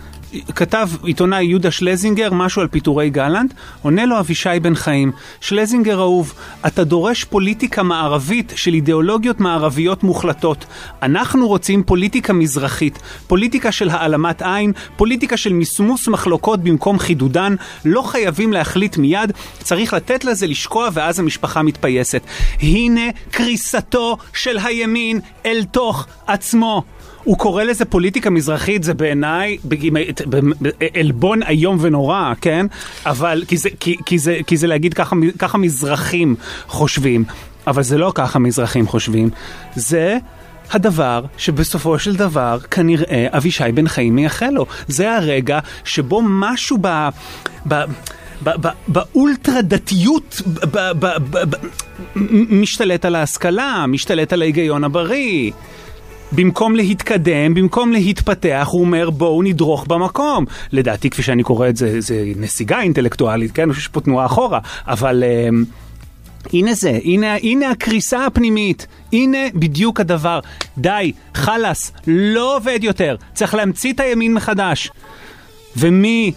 כתב 0.56 0.90
עיתונאי 1.04 1.44
יהודה 1.44 1.72
שלזינגר 1.72 2.34
משהו 2.34 2.62
על 2.62 2.68
פיטורי 2.68 3.10
גלנט, 3.10 3.54
עונה 3.82 4.06
לו 4.06 4.20
אבישי 4.20 4.60
בן 4.62 4.76
חיים, 4.76 5.12
שלזינגר 5.42 6.00
אהוב, 6.00 6.34
אתה 6.68 6.84
דורש 6.84 7.24
פוליטיקה 7.24 7.84
מערבית 7.84 8.54
של 8.56 8.74
אידיאולוגיות 8.74 9.40
מערביות 9.40 10.04
מוחלטות. 10.04 10.66
אנחנו 11.02 11.48
רוצים 11.48 11.84
פוליטיקה 11.84 12.34
מזרחית, 12.34 13.00
פוליטיקה 13.28 13.72
של 13.72 13.90
העלמת 13.90 14.42
עין, 14.42 14.74
פוליטיקה 14.98 15.38
של 15.38 15.54
מסמוס 15.54 16.08
מחלוקות 16.08 16.60
במקום 16.60 17.00
חידודן, 17.00 17.56
לא 17.86 18.02
חייבים 18.02 18.54
להחליט 18.54 18.98
מיד, 18.98 19.32
צריך 19.64 19.94
לתת 19.94 20.26
לזה 20.26 20.48
לשקוע 20.48 20.90
ואז 20.94 21.20
המשפחה 21.20 21.62
מתפייסת. 21.62 22.22
הנה 22.60 23.02
קריסתו 23.32 24.18
של 24.34 24.58
הימין 24.58 25.20
אל 25.46 25.64
תוך 25.72 26.08
עצמו. 26.28 26.84
הוא 27.24 27.38
קורא 27.38 27.64
לזה 27.64 27.86
פוליטיקה 27.86 28.30
מזרחית, 28.30 28.84
זה 28.84 28.94
בעיניי 28.94 29.58
עלבון 30.96 31.44
איום 31.44 31.78
ונורא, 31.82 32.34
כן? 32.42 32.66
אבל, 33.06 33.44
כי 33.48 33.58
זה, 33.58 33.70
כי, 33.80 33.98
כי 34.06 34.20
זה, 34.20 34.40
כי 34.48 34.58
זה 34.58 34.68
להגיד 34.68 34.94
ככה, 34.94 35.16
ככה 35.40 35.58
מזרחים 35.58 36.36
חושבים, 36.68 37.24
אבל 37.68 37.84
זה 37.84 37.98
לא 37.98 38.12
ככה 38.16 38.40
מזרחים 38.40 38.88
חושבים, 38.88 39.30
זה... 39.76 40.18
הדבר 40.74 41.26
שבסופו 41.38 42.00
של 42.00 42.16
דבר 42.16 42.58
כנראה 42.72 43.28
אבישי 43.30 43.72
בן 43.74 43.88
חיים 43.88 44.16
מייחל 44.16 44.50
לו. 44.50 44.66
זה 44.88 45.16
הרגע 45.16 45.60
שבו 45.84 46.22
משהו 46.26 46.78
ב... 46.82 47.10
ב 47.68 47.84
באולטרה 48.88 49.62
דתיות 49.62 50.42
משתלט 52.50 53.06
על 53.06 53.16
ההשכלה, 53.16 53.86
משתלט 53.88 54.34
על 54.34 54.42
ההיגיון 54.42 54.84
הבריא. 54.84 55.52
במקום 56.32 56.76
להתקדם, 56.76 57.54
במקום 57.54 57.92
להתפתח, 57.92 58.68
הוא 58.72 58.82
אומר 58.82 59.10
בואו 59.10 59.42
נדרוך 59.42 59.88
במקום. 59.88 60.46
לדעתי, 60.72 61.10
כפי 61.10 61.24
שאני 61.24 61.44
קורא 61.44 61.70
את 61.70 61.78
זה, 61.78 62.02
זה 62.02 62.24
נסיגה 62.36 62.82
אינטלקטואלית, 62.82 63.52
כן? 63.52 63.70
יש 63.70 63.88
פה 63.88 64.02
תנועה 64.02 64.26
אחורה, 64.26 64.60
אבל... 64.88 65.24
אמ, 65.24 65.64
הנה 66.54 66.74
זה, 66.74 67.00
הנה, 67.04 67.36
הנה 67.36 67.70
הקריסה 67.70 68.26
הפנימית, 68.26 68.88
הנה 69.14 69.38
בדיוק 69.54 70.00
הדבר. 70.00 70.40
די, 70.78 71.12
חלאס, 71.34 71.92
לא 72.08 72.58
עובד 72.58 72.80
יותר, 72.82 73.16
צריך 73.34 73.54
להמציא 73.54 73.94
את 73.94 74.00
הימין 74.00 74.34
מחדש. 74.34 74.92
ומי 75.78 76.32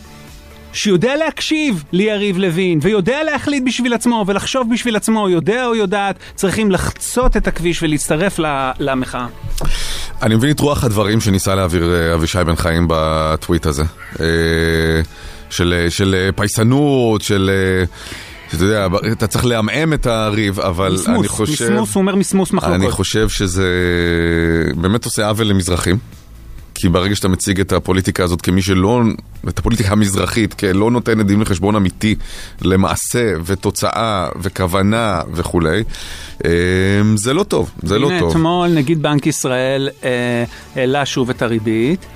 שיודע 0.75 1.17
להקשיב 1.17 1.85
ליריב 1.93 2.39
לוין, 2.39 2.79
ויודע 2.83 3.23
להחליט 3.23 3.63
בשביל 3.67 3.95
עצמו, 3.95 4.25
ולחשוב 4.29 4.73
בשביל 4.73 4.97
עצמו, 4.97 5.29
יודע 5.29 5.67
או 5.67 5.75
יודעת, 5.75 6.17
צריכים 6.35 6.71
לחצות 6.71 7.37
את 7.37 7.47
הכביש 7.47 7.83
ולהצטרף 7.83 8.39
למחאה. 8.79 9.27
אני 10.23 10.35
מבין 10.35 10.51
את 10.51 10.61
רוח 10.61 10.85
הדברים 10.85 11.21
שניסה 11.21 11.55
להעביר 11.55 11.95
אה, 11.95 12.15
אבישי 12.15 12.45
בן 12.47 12.57
חיים 12.57 12.87
בטוויט 12.89 13.67
הזה. 13.67 13.83
אה, 14.21 14.27
של, 15.51 15.87
של 15.89 16.15
אה, 16.19 16.33
פייסנות, 16.33 17.23
של... 17.23 17.51
אתה 18.55 18.65
יודע, 18.65 18.87
אתה 19.13 19.27
צריך 19.27 19.45
לעמעם 19.45 19.93
את 19.93 20.07
הריב, 20.07 20.61
אבל 20.61 20.93
מסמוס, 20.93 21.19
אני 21.19 21.29
חושב... 21.29 21.65
מסמוס, 21.73 21.95
הוא 21.95 22.01
אומר 22.01 22.15
מסמוס 22.15 22.53
מחלוקות. 22.53 22.81
אני 22.81 22.91
חושב 22.91 23.29
שזה 23.29 23.69
באמת 24.77 25.05
עושה 25.05 25.29
עוול 25.29 25.47
למזרחים. 25.47 25.99
כי 26.75 26.89
ברגע 26.89 27.17
שאתה 27.17 27.29
מציג 27.29 27.61
את 27.61 27.73
הפוליטיקה 27.73 28.25
הזאת 28.25 28.43
כמי 28.43 28.63
שלא 28.63 29.03
את 29.49 29.59
הפוליטיקה 29.59 29.93
המזרחית 29.93 30.55
כלא 30.55 30.91
נותנת 30.91 31.27
דין 31.27 31.43
וחשבון 31.43 31.77
אמיתי 31.77 32.15
למעשה 32.63 33.33
ותוצאה 33.45 34.29
וכוונה 34.41 35.21
וכולי, 35.33 35.83
אה, 36.45 36.51
זה 37.15 37.35
לא 37.35 37.43
טוב, 37.43 37.71
זה 37.83 37.99
לא 37.99 38.11
הנה, 38.11 38.21
טוב. 38.21 38.31
אתמול 38.31 38.69
נגיד 38.69 39.03
בנק 39.03 39.27
ישראל 39.27 39.89
אה, 40.05 40.45
העלה 40.77 41.07
שוב 41.07 41.31
את 41.31 41.43
הריבית. 41.43 42.07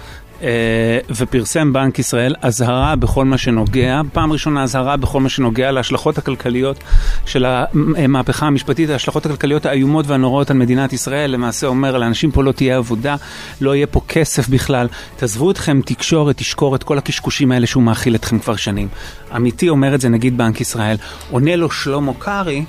אה, 0.42 0.98
ופרסם 1.16 1.72
בנק 1.72 1.98
ישראל 1.98 2.34
אזהרה 2.42 2.96
בכל 2.96 3.24
מה 3.24 3.38
שנוגע, 3.38 4.00
פעם 4.12 4.32
ראשונה 4.32 4.62
אזהרה 4.62 4.96
בכל 4.96 5.20
מה 5.20 5.28
שנוגע 5.28 5.70
להשלכות 5.70 6.18
הכלכליות 6.18 6.84
של 7.26 7.44
המהפכה 7.44 8.46
המשפטית, 8.46 8.90
ההשלכות 8.90 9.26
הכלכליות 9.26 9.66
האיומות 9.66 10.06
והנוראות 10.06 10.50
על 10.50 10.56
מדינת 10.56 10.92
ישראל, 10.92 11.30
למעשה 11.30 11.66
אומר 11.66 11.98
לאנשים 11.98 12.30
פה 12.30 12.42
לא 12.42 12.52
תהיה 12.52 12.76
עבודה, 12.76 13.16
לא 13.60 13.74
יהיה 13.74 13.86
פה 13.86 14.00
כסף 14.08 14.48
בכלל, 14.48 14.88
תעזבו 15.16 15.50
אתכם 15.50 15.80
תקשורת, 15.84 16.36
תשקור 16.36 16.76
את 16.76 16.82
כל 16.82 16.98
הקשקושים 16.98 17.52
האלה 17.52 17.66
שהוא 17.66 17.82
מאכיל 17.82 18.14
אתכם 18.14 18.38
כבר 18.38 18.56
שנים. 18.56 18.88
אמיתי 19.36 19.68
אומר 19.68 19.94
את 19.94 20.00
זה 20.00 20.08
נגיד 20.08 20.38
בנק 20.38 20.60
ישראל, 20.60 20.96
עונה 21.30 21.56
לו 21.56 21.70
שלמה 21.70 22.12
קרעי, 22.18 22.64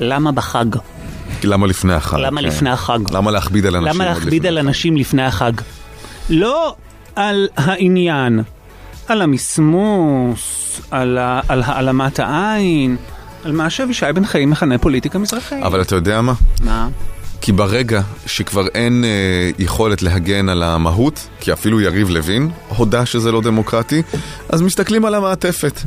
למה 0.00 0.32
בחג? 0.32 0.64
למה 1.44 1.66
לפני 1.66 1.94
החג? 1.94 2.18
למה 2.18 2.40
כן. 2.40 2.46
לפני 2.46 2.70
החג? 2.70 2.98
למה 3.10 3.30
להכביד 3.30 3.66
על 3.66 3.76
אנשים? 3.76 3.94
למה 3.94 4.04
להכביד? 4.04 4.46
על 4.46 4.58
אנשים 4.58 4.96
לפני 4.96 5.22
החג? 5.22 5.52
לא 6.30 6.74
על 7.16 7.48
העניין, 7.56 8.40
על 9.08 9.22
המסמוס, 9.22 10.62
על, 10.90 11.18
ה- 11.18 11.40
על 11.48 11.62
העלמת 11.66 12.18
העין, 12.20 12.96
על 13.44 13.52
מה 13.52 13.70
שאבישי 13.70 14.06
בן 14.14 14.24
חיים 14.26 14.50
מכנה 14.50 14.78
פוליטיקה 14.78 15.18
מזרחית. 15.18 15.62
אבל 15.62 15.82
אתה 15.82 15.94
יודע 15.94 16.20
מה? 16.20 16.32
מה? 16.64 16.88
כי 17.40 17.52
ברגע 17.52 18.00
שכבר 18.26 18.66
אין 18.74 19.04
אה, 19.04 19.50
יכולת 19.58 20.02
להגן 20.02 20.48
על 20.48 20.62
המהות, 20.62 21.28
כי 21.40 21.52
אפילו 21.52 21.80
יריב 21.80 22.10
לוין 22.10 22.50
הודה 22.68 23.06
שזה 23.06 23.32
לא 23.32 23.40
דמוקרטי, 23.40 24.02
אז 24.48 24.62
מסתכלים 24.62 25.04
על 25.04 25.14
המעטפת, 25.14 25.80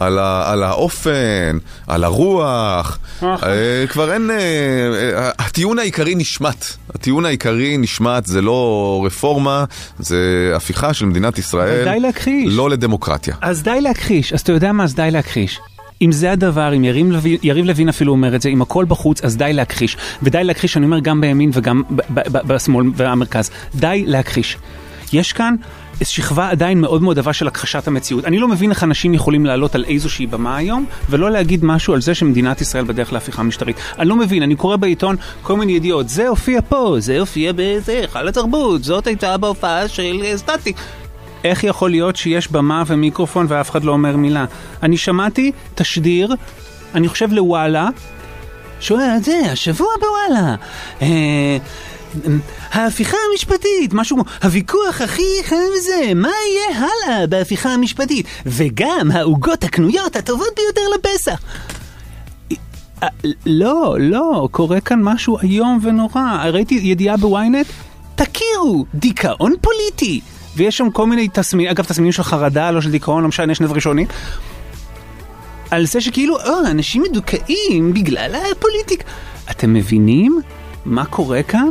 על, 0.00 0.18
ה, 0.18 0.52
על 0.52 0.62
האופן, 0.62 1.58
על 1.86 2.04
הרוח. 2.04 2.98
אה, 3.22 3.84
כבר 3.88 4.12
אין... 4.12 4.30
אה, 4.30 4.36
אה, 4.36 5.30
הטיעון 5.38 5.78
העיקרי 5.78 6.14
נשמט. 6.14 6.64
הטיעון 6.94 7.24
העיקרי 7.24 7.76
נשמט, 7.76 8.26
זה 8.26 8.42
לא 8.42 9.02
רפורמה, 9.06 9.64
זה 9.98 10.52
הפיכה 10.56 10.94
של 10.94 11.06
מדינת 11.06 11.38
ישראל. 11.38 11.84
די 11.84 12.00
להכחיש. 12.00 12.54
לא 12.54 12.70
לדמוקרטיה. 12.70 13.34
אז 13.40 13.62
די 13.62 13.80
להכחיש, 13.80 14.32
אז 14.32 14.40
אתה 14.40 14.52
יודע 14.52 14.72
מה? 14.72 14.84
אז 14.84 14.94
די 14.94 15.08
להכחיש. 15.10 15.60
אם 16.02 16.12
זה 16.12 16.32
הדבר, 16.32 16.76
אם 16.76 16.84
יריב 16.84 17.10
לוין, 17.10 17.36
יריב 17.42 17.66
לוין 17.66 17.88
אפילו 17.88 18.12
אומר 18.12 18.36
את 18.36 18.42
זה, 18.42 18.48
אם 18.48 18.62
הכל 18.62 18.84
בחוץ, 18.88 19.24
אז 19.24 19.36
די 19.36 19.52
להכחיש. 19.52 19.96
ודי 20.22 20.44
להכחיש, 20.44 20.76
אני 20.76 20.86
אומר 20.86 20.98
גם 20.98 21.20
בימין 21.20 21.50
וגם 21.52 21.82
בשמאל 22.24 22.86
והמרכז. 22.94 23.50
די 23.74 24.04
להכחיש. 24.06 24.56
יש 25.12 25.32
כאן 25.32 25.54
שכבה 26.04 26.50
עדיין 26.50 26.80
מאוד 26.80 27.02
מאוד 27.02 27.18
עבה 27.18 27.32
של 27.32 27.48
הכחשת 27.48 27.88
המציאות. 27.88 28.24
אני 28.24 28.38
לא 28.38 28.48
מבין 28.48 28.70
איך 28.70 28.84
אנשים 28.84 29.14
יכולים 29.14 29.46
לעלות 29.46 29.74
על 29.74 29.84
איזושהי 29.84 30.26
במה 30.26 30.56
היום, 30.56 30.86
ולא 31.10 31.30
להגיד 31.30 31.64
משהו 31.64 31.94
על 31.94 32.00
זה 32.00 32.14
שמדינת 32.14 32.60
ישראל 32.60 32.84
בדרך 32.84 33.12
להפיכה 33.12 33.42
משטרית. 33.42 33.76
אני 33.98 34.08
לא 34.08 34.16
מבין, 34.16 34.42
אני 34.42 34.56
קורא 34.56 34.76
בעיתון 34.76 35.16
כל 35.42 35.56
מיני 35.56 35.72
ידיעות, 35.72 36.08
זה 36.08 36.28
הופיע 36.28 36.60
פה, 36.68 36.96
זה 36.98 37.20
הופיע 37.20 37.52
בזה, 37.56 37.92
היכל 37.92 38.28
התרבות, 38.28 38.84
זאת 38.84 39.06
הייתה 39.06 39.36
בהופעה 39.36 39.88
של 39.88 40.20
אה, 40.24 40.36
סטטי. 40.36 40.72
איך 41.44 41.64
יכול 41.64 41.90
להיות 41.90 42.16
שיש 42.16 42.48
במה 42.48 42.82
ומיקרופון 42.86 43.46
ואף 43.48 43.70
אחד 43.70 43.84
לא 43.84 43.92
אומר 43.92 44.16
מילה? 44.16 44.44
אני 44.82 44.96
שמעתי 44.96 45.52
תשדיר, 45.74 46.34
אני 46.94 47.08
חושב 47.08 47.32
לוואלה, 47.32 47.88
שואל 48.80 49.10
את 49.16 49.24
זה, 49.24 49.40
השבוע 49.52 49.88
בוואלה. 50.00 50.54
אה, 51.02 51.56
ההפיכה 52.72 53.16
המשפטית, 53.30 53.92
משהו 53.94 54.16
כמו 54.16 54.24
הוויכוח 54.42 55.00
הכי 55.00 55.44
חם 55.44 55.56
זה, 55.80 56.14
מה 56.14 56.28
יהיה 56.28 56.78
הלאה 56.78 57.26
בהפיכה 57.26 57.68
המשפטית? 57.68 58.26
וגם 58.46 59.10
העוגות 59.12 59.64
הקנויות 59.64 60.16
הטובות 60.16 60.48
ביותר 60.56 60.80
לפסח. 60.98 61.40
אה, 63.02 63.08
לא, 63.46 63.96
לא, 64.00 64.48
קורה 64.50 64.80
כאן 64.80 65.02
משהו 65.02 65.38
איום 65.42 65.78
ונורא. 65.82 66.44
ראיתי 66.52 66.74
ידיעה 66.74 67.16
בוויינט, 67.16 67.66
תכירו, 68.14 68.84
דיכאון 68.94 69.54
פוליטי. 69.60 70.20
ויש 70.58 70.76
שם 70.76 70.90
כל 70.90 71.06
מיני 71.06 71.28
תסמינים, 71.32 71.70
אגב 71.70 71.84
תסמינים 71.84 72.12
של 72.12 72.22
חרדה, 72.22 72.70
לא 72.70 72.80
של 72.80 72.90
דיכאון, 72.90 73.22
לא 73.22 73.28
משנה, 73.28 73.52
יש 73.52 73.60
נב 73.60 73.72
ראשוני. 73.72 74.06
על 75.70 75.86
זה 75.86 76.00
שכאילו, 76.00 76.36
או, 76.36 76.66
אנשים 76.70 77.02
מדוכאים 77.02 77.94
בגלל 77.94 78.34
הפוליטיקה. 78.52 79.04
אתם 79.50 79.74
מבינים 79.74 80.40
מה 80.84 81.04
קורה 81.04 81.42
כאן? 81.42 81.68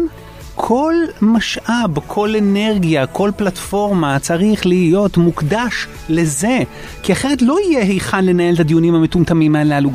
כל 0.56 0.94
משאב, 1.22 2.00
כל 2.08 2.36
אנרגיה, 2.36 3.08
כל 3.08 3.32
פלטפורמה 3.38 4.20
צריך 4.20 4.66
להיות 4.66 5.18
מוקדש 5.18 5.88
לזה, 6.10 6.60
כי 7.04 7.14
אחרת 7.14 7.42
לא 7.42 7.58
יהיה 7.66 7.84
היכן 7.84 8.26
לנהל 8.26 8.56
את 8.56 8.60
הדיונים 8.60 8.96
המטומטמים 8.96 9.56
האלה 9.56 9.78
על 9.78 9.86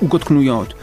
עוגות 0.00 0.24
קנויות. 0.24 0.74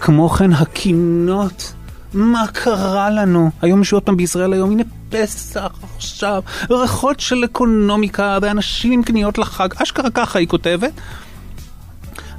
כמו 0.00 0.28
כן, 0.28 0.52
הקינות. 0.52 1.72
מה 2.14 2.46
קרה 2.52 3.10
לנו? 3.10 3.50
היום 3.62 3.82
יש 3.82 3.92
עוד 3.92 4.02
פעם 4.02 4.16
בישראל 4.16 4.52
היום, 4.52 4.70
הנה 4.70 4.82
פסח 5.08 5.72
עכשיו, 5.96 6.42
ריחות 6.70 7.20
של 7.20 7.44
אקונומיקה, 7.44 8.38
ואנשים 8.42 8.92
עם 8.92 9.02
קניות 9.02 9.38
לחג, 9.38 9.68
אשכרה 9.82 10.10
ככה 10.10 10.38
היא 10.38 10.48
כותבת. 10.48 10.92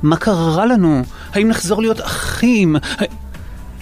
מה 0.03 0.15
קרה 0.15 0.65
לנו? 0.65 1.03
האם 1.33 1.47
נחזור 1.47 1.81
להיות 1.81 2.01
אחים? 2.01 2.75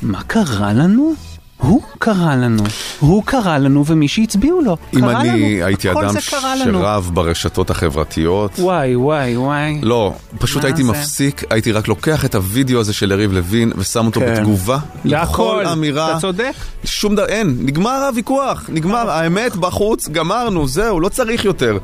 מה 0.02 0.24
קרה 0.24 0.74
לנו? 0.74 1.14
הוא 1.58 1.82
קרא 2.00 2.36
לנו, 2.36 2.64
הוא 3.00 3.24
קרא 3.26 3.58
לנו 3.58 3.86
ומי 3.86 4.08
שהצביעו 4.08 4.62
לו. 4.62 4.78
אם 4.94 5.02
קרא 5.02 5.22
אני 5.22 5.30
לנו. 5.30 5.66
הייתי 5.66 5.94
כל 5.94 6.06
אדם 6.06 6.14
זה 6.14 6.20
קרה 6.30 6.56
לנו. 6.56 6.80
שרב 6.80 7.12
ברשתות 7.14 7.70
החברתיות, 7.70 8.60
וואי 8.60 8.96
וואי 8.96 9.38
וואי. 9.38 9.80
לא, 9.84 10.14
פשוט 10.40 10.64
הייתי 10.64 10.84
זה? 10.84 10.92
מפסיק, 10.92 11.44
הייתי 11.50 11.72
רק 11.72 11.88
לוקח 11.88 12.26
את 12.26 12.36
הוידאו 12.36 12.80
הזה 12.80 12.94
של 12.94 13.12
יריב 13.12 13.32
לוין 13.34 13.72
ושם 13.76 14.06
אותו 14.06 14.20
כן. 14.20 14.34
בתגובה 14.34 14.78
לכל. 15.06 15.66
אמירה. 15.72 16.12
אתה 16.12 16.20
צודק. 16.20 16.54
שום 16.84 17.16
דבר, 17.16 17.26
אין, 17.26 17.58
נגמר 17.60 18.06
הוויכוח, 18.10 18.70
נגמר, 18.70 19.10
האמת 19.10 19.56
בחוץ, 19.56 20.10
גמרנו, 20.10 20.68
זהו, 20.68 21.00
לא 21.00 21.10
צריך 21.10 21.46
יותר. 21.46 21.78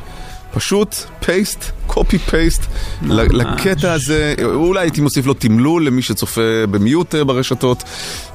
פשוט 0.53 0.95
פייסט, 1.19 1.71
קופי 1.87 2.17
פייסט, 2.17 2.61
לקטע 3.09 3.93
הזה, 3.93 4.35
אולי 4.43 4.79
הייתי 4.79 5.01
מוסיף 5.01 5.25
לו 5.25 5.33
תמלול 5.33 5.85
למי 5.85 6.01
שצופה 6.01 6.41
במיוט 6.71 7.15
אה, 7.15 7.23
ברשתות, 7.23 7.83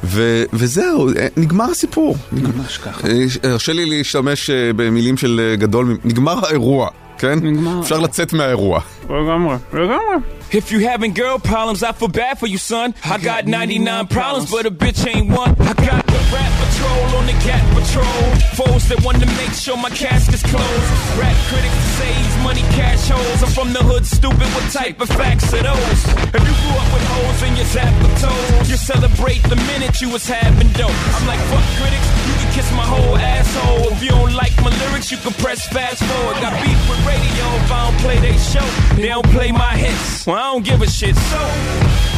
ו- 0.05 0.45
וזהו, 0.53 1.09
אה, 1.09 1.27
נגמר 1.37 1.65
הסיפור. 1.65 2.17
ממש 2.33 2.79
ככה. 2.79 3.09
אה, 3.09 3.25
הרשה 3.51 3.73
לי 3.73 3.87
להשתמש 3.87 4.51
במילים 4.51 5.17
של 5.17 5.55
גדול, 5.59 5.97
נגמר 6.05 6.47
האירוע, 6.47 6.89
כן? 7.19 7.39
נגמר. 7.43 7.81
אפשר 7.81 7.99
לצאת 7.99 8.33
מהאירוע. 8.33 8.81
לגמרי, 9.05 9.57
לגמרי. 9.73 10.17
If 10.53 10.71
you 10.71 10.81
having 10.81 11.13
girl 11.13 11.39
problems, 11.39 11.83
I 11.83 11.93
feel 11.93 12.09
bad 12.09 12.39
for 12.39 12.47
you, 12.47 12.57
son. 12.59 12.95
I 13.05 13.19
got 13.19 13.47
99 13.47 14.07
problems, 14.07 14.51
but 14.51 14.65
a 14.65 14.71
bitch 14.71 15.07
ain't 15.07 15.29
one. 15.31 15.51
I 15.59 15.75
got 15.75 16.07
the 16.07 16.21
rap 16.31 16.53
patrol 16.63 17.19
on 17.19 17.27
the 17.27 17.37
cat 17.43 17.65
patrol. 17.75 18.23
Foes 18.55 18.89
that 18.89 19.03
want 19.05 19.19
to 19.21 19.27
make 19.27 19.53
sure 19.53 19.77
my 19.77 19.91
casket's 19.91 20.43
closed. 20.47 20.91
Rap 21.19 21.35
critics 21.51 21.83
say 21.99 22.13
he's 22.15 22.37
money 22.47 22.63
cash 22.79 23.11
holes. 23.11 23.43
I'm 23.43 23.51
from 23.51 23.73
the 23.73 23.83
hood, 23.83 24.07
stupid. 24.07 24.47
What 24.55 24.71
type 24.73 25.01
of 25.01 25.09
facts 25.09 25.53
are 25.53 25.63
those? 25.63 26.01
If 26.31 26.43
you 26.47 26.55
grew 26.63 26.77
up 26.79 26.89
with 26.95 27.05
hoes 27.11 27.43
in 27.43 27.53
your 27.59 27.67
zap 27.67 27.95
toes, 28.23 28.71
you 28.71 28.77
celebrate 28.77 29.43
the 29.51 29.57
minute 29.75 30.01
you 30.01 30.11
was 30.11 30.27
having 30.27 30.71
dope. 30.79 30.95
I'm 30.95 31.27
like, 31.27 31.43
fuck 31.51 31.67
critics, 31.75 32.07
you 32.31 32.35
can 32.39 32.46
kiss 32.57 32.73
my 32.73 32.89
whole 32.89 33.17
asshole. 33.19 33.93
If 33.93 34.03
you 34.03 34.09
don't 34.09 34.33
like 34.33 34.57
my 34.65 34.73
lyrics, 34.81 35.13
you 35.13 35.19
can 35.19 35.35
press 35.45 35.69
fast 35.69 36.03
forward. 36.03 36.41
Got 36.41 36.57
beef 36.65 36.81
with 36.89 37.01
radio 37.05 37.45
if 37.61 37.71
I 37.71 37.81
don't 37.85 38.01
play 38.01 38.19
they 38.25 38.37
show. 38.41 38.67
They 38.97 39.09
don't 39.13 39.29
play 39.37 39.53
my 39.53 39.77
hits. 39.77 40.27
Well, 40.27 40.37
I 40.37 40.53
don't 40.53 40.65
give 40.65 40.81
a 40.81 40.89
shit. 40.89 41.15
So, 41.15 41.41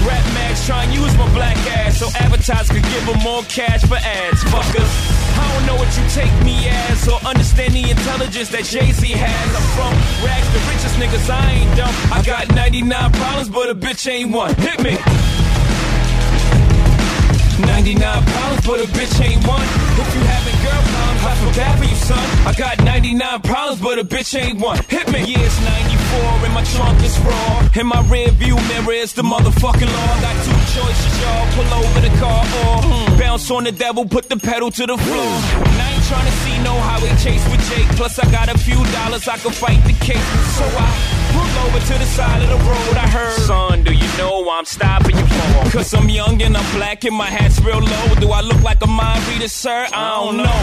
rap 0.06 0.24
mags 0.38 0.64
try 0.64 0.84
and 0.84 0.94
use 0.94 1.12
my 1.18 1.28
black 1.34 1.58
ass 1.82 1.98
so 1.98 2.06
advertisers 2.14 2.70
could 2.70 2.86
give 2.94 3.04
them 3.04 3.18
more 3.26 3.42
cash 3.50 3.82
for 3.82 3.98
ads. 3.98 4.40
Fuckers. 4.54 4.92
I 5.42 5.44
don't 5.54 5.66
know 5.66 5.76
what 5.82 5.90
you 5.98 6.04
take 6.14 6.34
me 6.46 6.56
as 6.68 7.08
or 7.08 7.18
understand 7.26 7.74
the 7.74 7.90
intelligence 7.90 8.48
that 8.50 8.64
Jay 8.64 8.92
Z 8.92 9.06
has. 9.10 9.48
I'm 9.58 9.66
from 9.74 9.94
rags, 10.22 10.48
the 10.54 10.62
richest 10.70 10.94
niggas. 11.02 11.26
I 11.30 11.42
ain't 11.58 11.76
dumb. 11.76 11.94
I 12.14 12.22
got 12.22 12.54
99 12.54 13.12
problems, 13.12 13.48
but 13.48 13.70
a 13.70 13.74
bitch 13.74 14.06
ain't 14.10 14.30
one. 14.30 14.54
Hit 14.54 14.78
me. 14.82 14.94
99 17.58 18.24
problems, 18.24 18.66
but 18.66 18.80
a 18.80 18.86
bitch 18.94 19.14
ain't 19.24 19.46
one. 19.46 19.62
If 19.98 20.08
you 20.14 20.20
having 20.22 20.56
girl 20.62 20.82
problems, 20.94 21.22
I 21.26 21.34
feel 21.40 21.54
bad 21.58 21.78
for 21.78 21.84
you, 21.84 21.96
son. 21.96 22.24
I 22.46 22.52
got 22.56 22.84
99 22.84 23.42
problems, 23.42 23.80
but 23.80 23.98
a 23.98 24.04
bitch 24.04 24.38
ain't 24.38 24.60
one. 24.60 24.78
Hit 24.88 25.10
me. 25.10 25.20
Yeah, 25.26 25.40
it's 25.40 25.60
94 25.60 26.46
and 26.46 26.54
my 26.54 26.64
trunk 26.64 27.02
is 27.02 27.18
raw. 27.20 27.68
In 27.80 27.86
my 27.86 28.00
rear 28.08 28.30
view 28.30 28.56
mirror 28.56 28.92
is 28.92 29.12
the 29.12 29.22
motherfucking 29.22 29.90
law. 29.96 30.12
Got 30.20 30.36
two 30.44 30.60
choices, 30.74 31.14
y'all. 31.20 31.46
Pull 31.54 31.70
over 31.74 32.00
the 32.00 32.12
car 32.18 32.44
or 32.62 33.18
bounce 33.18 33.50
on 33.50 33.64
the 33.64 33.72
devil, 33.72 34.06
put 34.06 34.28
the 34.28 34.36
pedal 34.36 34.70
to 34.70 34.86
the 34.86 34.96
floor. 34.96 35.97
Trying 36.08 36.24
to 36.24 36.36
see 36.40 36.56
no 36.64 36.72
highway 36.72 37.12
chase 37.20 37.44
with 37.52 37.60
Jake. 37.68 37.86
Plus, 38.00 38.18
I 38.18 38.24
got 38.32 38.48
a 38.48 38.56
few 38.56 38.80
dollars 38.96 39.28
I 39.28 39.36
can 39.36 39.52
fight 39.52 39.84
the 39.84 39.92
case. 40.00 40.24
So 40.56 40.64
I 40.64 40.88
pull 41.36 41.52
over 41.68 41.80
to 41.84 41.94
the 42.00 42.08
side 42.16 42.40
of 42.40 42.48
the 42.48 42.60
road. 42.64 42.96
I 42.96 43.06
heard, 43.06 43.38
son, 43.44 43.84
do 43.84 43.92
you 43.92 44.08
know 44.16 44.40
why 44.40 44.56
I'm 44.56 44.64
stopping 44.64 45.16
you 45.16 45.26
for? 45.26 45.70
Cause 45.70 45.92
I'm 45.92 46.08
young 46.08 46.40
and 46.40 46.56
I'm 46.56 46.64
black 46.76 47.04
and 47.04 47.14
my 47.14 47.26
hat's 47.28 47.60
real 47.60 47.80
low. 47.80 48.14
Do 48.20 48.30
I 48.30 48.40
look 48.40 48.62
like 48.62 48.80
a 48.82 48.86
mind 48.86 49.20
reader, 49.28 49.48
sir? 49.48 49.86
I 49.92 50.16
don't 50.16 50.38
know. 50.38 50.58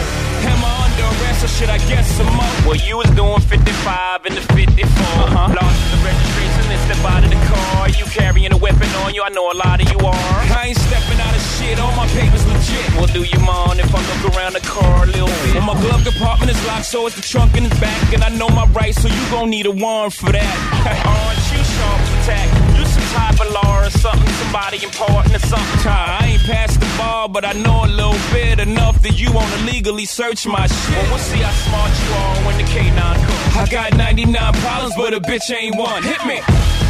Am 0.50 0.60
I 0.66 0.72
under 0.82 1.06
arrest, 1.14 1.44
or 1.44 1.48
should 1.48 1.70
I 1.70 1.78
guess 1.86 2.10
some 2.18 2.26
more? 2.26 2.54
Well, 2.66 2.80
you 2.82 2.96
was 2.98 3.10
doing 3.14 3.40
55 3.40 4.26
in 4.26 4.34
the 4.34 4.42
54. 4.50 4.82
Uh-huh. 4.82 5.54
Lost 5.54 5.78
the 5.94 5.98
registration 6.02 6.66
and 6.74 6.80
step 6.90 7.02
out 7.06 7.22
of 7.22 7.30
the 7.30 7.40
car. 7.46 7.88
You 7.90 8.04
carrying 8.10 8.52
a 8.52 8.56
weapon 8.56 8.90
on 9.06 9.14
you, 9.14 9.22
I 9.22 9.30
know 9.30 9.52
a 9.52 9.54
lot 9.54 9.80
of 9.80 9.86
you 9.92 9.98
are. 9.98 10.36
I 10.58 10.74
ain't 10.74 10.78
stepping 10.78 11.20
out 11.22 11.34
of 11.38 11.42
shit, 11.54 11.78
all 11.78 11.94
my 11.94 12.06
papers 12.18 12.44
legit. 12.50 12.86
Well, 12.98 13.10
do 13.14 13.22
you 13.22 13.38
mind 13.46 13.78
if 13.78 13.94
I 13.94 14.00
look 14.10 14.34
around 14.34 14.54
the 14.54 14.64
car 14.66 15.04
a 15.04 15.06
little? 15.06 15.35
Well, 15.54 15.74
my 15.74 15.80
glove 15.80 16.04
compartment 16.04 16.50
is 16.50 16.66
locked, 16.66 16.86
so 16.86 17.06
it's 17.06 17.16
the 17.16 17.22
trunk 17.22 17.56
in 17.56 17.64
the 17.64 17.74
back. 17.76 18.12
And 18.12 18.22
I 18.22 18.28
know 18.30 18.48
my 18.48 18.66
rights, 18.66 19.02
so 19.02 19.08
you 19.08 19.24
gon' 19.30 19.50
need 19.50 19.66
a 19.66 19.70
warrant 19.70 20.14
for 20.14 20.32
that. 20.32 20.52
Aren't 21.06 21.44
you 21.52 21.62
sharp 21.76 22.00
attack? 22.22 22.48
You 22.78 22.84
some 22.84 23.08
type 23.16 23.40
of 23.40 23.52
law 23.52 23.86
or 23.86 23.90
something, 23.90 24.32
somebody 24.42 24.82
important 24.82 25.34
or 25.34 25.46
something. 25.46 25.90
I 25.90 26.32
ain't 26.32 26.42
past 26.42 26.80
the 26.80 26.86
bar, 26.98 27.28
but 27.28 27.44
I 27.44 27.52
know 27.52 27.84
a 27.84 27.90
little 27.90 28.20
bit 28.32 28.60
enough 28.60 29.02
that 29.02 29.18
you 29.18 29.32
wanna 29.32 29.56
legally 29.64 30.04
search 30.04 30.46
my 30.46 30.66
shit. 30.66 30.96
Well, 30.96 31.10
we'll 31.10 31.18
see 31.18 31.38
how 31.38 31.52
smart 31.66 31.92
you 32.02 32.10
are 32.14 32.36
when 32.46 32.56
the 32.58 32.64
K9 32.64 32.96
comes. 32.96 33.56
I 33.56 33.66
got 33.70 33.96
99 33.96 34.52
problems, 34.54 34.94
but 34.96 35.14
a 35.14 35.20
bitch 35.20 35.50
ain't 35.54 35.76
one. 35.76 36.02
Hit 36.02 36.24
me. 36.26 36.85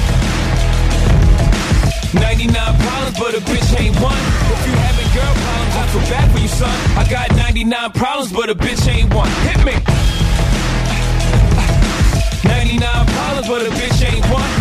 99 2.14 2.52
problems, 2.52 3.18
but 3.18 3.34
a 3.34 3.40
bitch 3.40 3.80
ain't 3.80 3.96
one. 4.00 4.22
If 4.52 4.66
you 4.66 4.72
having 4.72 5.08
girl 5.14 5.34
problems, 5.34 5.74
I 5.76 5.86
feel 5.92 6.06
bad 6.10 6.32
for 6.32 6.38
you, 6.38 6.48
son. 6.48 6.76
I 6.96 7.08
got 7.08 7.34
99 7.36 7.92
problems, 7.92 8.32
but 8.32 8.50
a 8.50 8.54
bitch 8.54 8.88
ain't 8.88 9.12
one. 9.12 9.30
Hit 9.46 9.64
me. 9.64 9.74
99 12.44 13.06
problems, 13.06 13.48
but 13.48 13.62
a 13.66 13.70
bitch 13.70 14.00
ain't 14.06 14.24
one. 14.30 14.55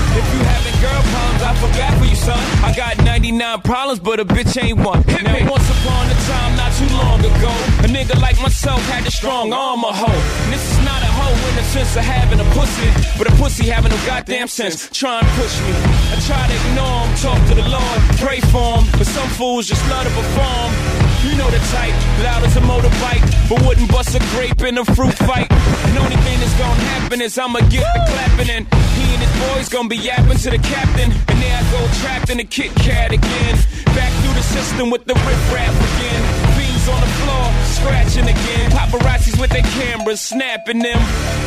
If 0.86 0.92
you 0.92 0.98
having 0.98 1.02
girl 1.02 1.02
problems, 1.12 1.42
I 1.42 1.78
bad 1.78 1.98
for 2.00 2.06
you, 2.06 2.16
son. 2.16 2.38
I 2.64 2.74
got 2.76 2.98
99 3.04 3.62
problems, 3.62 4.00
but 4.00 4.20
a 4.20 4.26
bitch 4.26 4.62
ain't 4.62 4.80
one. 4.80 5.04
Hit 5.04 5.24
now, 5.24 5.34
me. 5.34 5.50
once 5.50 5.70
upon 5.70 6.08
a 6.08 6.18
time, 6.30 6.56
not 6.58 6.72
too 6.74 6.90
long 6.94 7.20
ago, 7.20 7.52
a 7.82 7.88
nigga 7.90 8.20
like 8.22 8.40
myself 8.42 8.82
had 8.90 9.06
a 9.08 9.12
strong 9.12 9.52
arm, 9.54 9.84
a 9.84 9.92
hoe. 9.92 10.22
And 10.46 10.54
this 10.54 10.64
is 10.72 10.80
not 10.86 11.02
a 11.02 11.10
hoe 11.10 11.50
in 11.50 11.56
the 11.56 11.64
sense 11.64 11.96
of 11.96 12.04
having 12.04 12.40
a 12.40 12.48
pussy, 12.54 12.90
but 13.18 13.28
a 13.32 13.36
pussy 13.36 13.66
having 13.66 13.92
no 13.92 13.98
goddamn 14.06 14.48
sense. 14.48 14.90
Try 14.92 15.20
and 15.20 15.28
push 15.40 15.60
me. 15.62 15.74
I 16.14 16.20
try 16.26 16.44
to 16.48 16.56
ignore 16.70 17.00
him, 17.06 17.16
talk 17.18 17.40
to 17.50 17.56
the 17.56 17.68
Lord, 17.68 18.00
pray 18.22 18.40
for 18.54 18.78
him, 18.78 18.86
but 18.98 19.08
some 19.08 19.30
fools 19.30 19.68
just 19.68 19.82
love 19.90 20.06
to 20.06 20.14
perform. 20.14 21.15
You 21.26 21.36
know 21.38 21.50
the 21.50 21.58
type, 21.74 21.96
loud 22.24 22.44
as 22.44 22.56
a 22.56 22.62
motorbike, 22.62 23.50
but 23.50 23.66
wouldn't 23.66 23.90
bust 23.90 24.14
a 24.14 24.20
grape 24.36 24.62
in 24.62 24.78
a 24.78 24.86
fruit 24.86 25.18
fight. 25.26 25.52
And 25.52 25.98
only 25.98 26.18
thing 26.18 26.40
that's 26.40 26.54
gonna 26.54 26.80
happen 26.94 27.20
is 27.20 27.36
I'ma 27.40 27.62
get 27.62 27.82
the 27.96 28.02
clapping, 28.14 28.50
and 28.52 28.68
he 28.94 29.06
and 29.16 29.24
his 29.26 29.34
boys 29.42 29.68
gonna 29.68 29.90
be 29.90 29.98
yapping 29.98 30.38
to 30.38 30.50
the 30.52 30.60
captain. 30.60 31.12
And 31.12 31.42
there 31.42 31.58
I 31.58 31.64
go 31.72 31.82
trapped 32.02 32.30
in 32.30 32.40
a 32.40 32.44
Kit 32.44 32.76
Kat 32.76 33.12
again. 33.12 33.56
Back 33.98 34.14
through 34.22 34.36
the 34.36 34.44
system 34.44 34.92
with 34.92 35.06
the 35.06 35.16
rip 35.16 35.42
rap 35.52 35.74
again. 35.74 36.45
Beans 36.86 36.96
on 36.96 37.02
the 37.02 37.08
floor, 37.08 37.54
scratching 37.66 38.24
again. 38.24 38.72
Paparazzis 38.72 39.40
with 39.40 39.50
their 39.50 39.64
cameras, 39.64 40.22
snapping 40.22 40.80
them. 40.80 41.00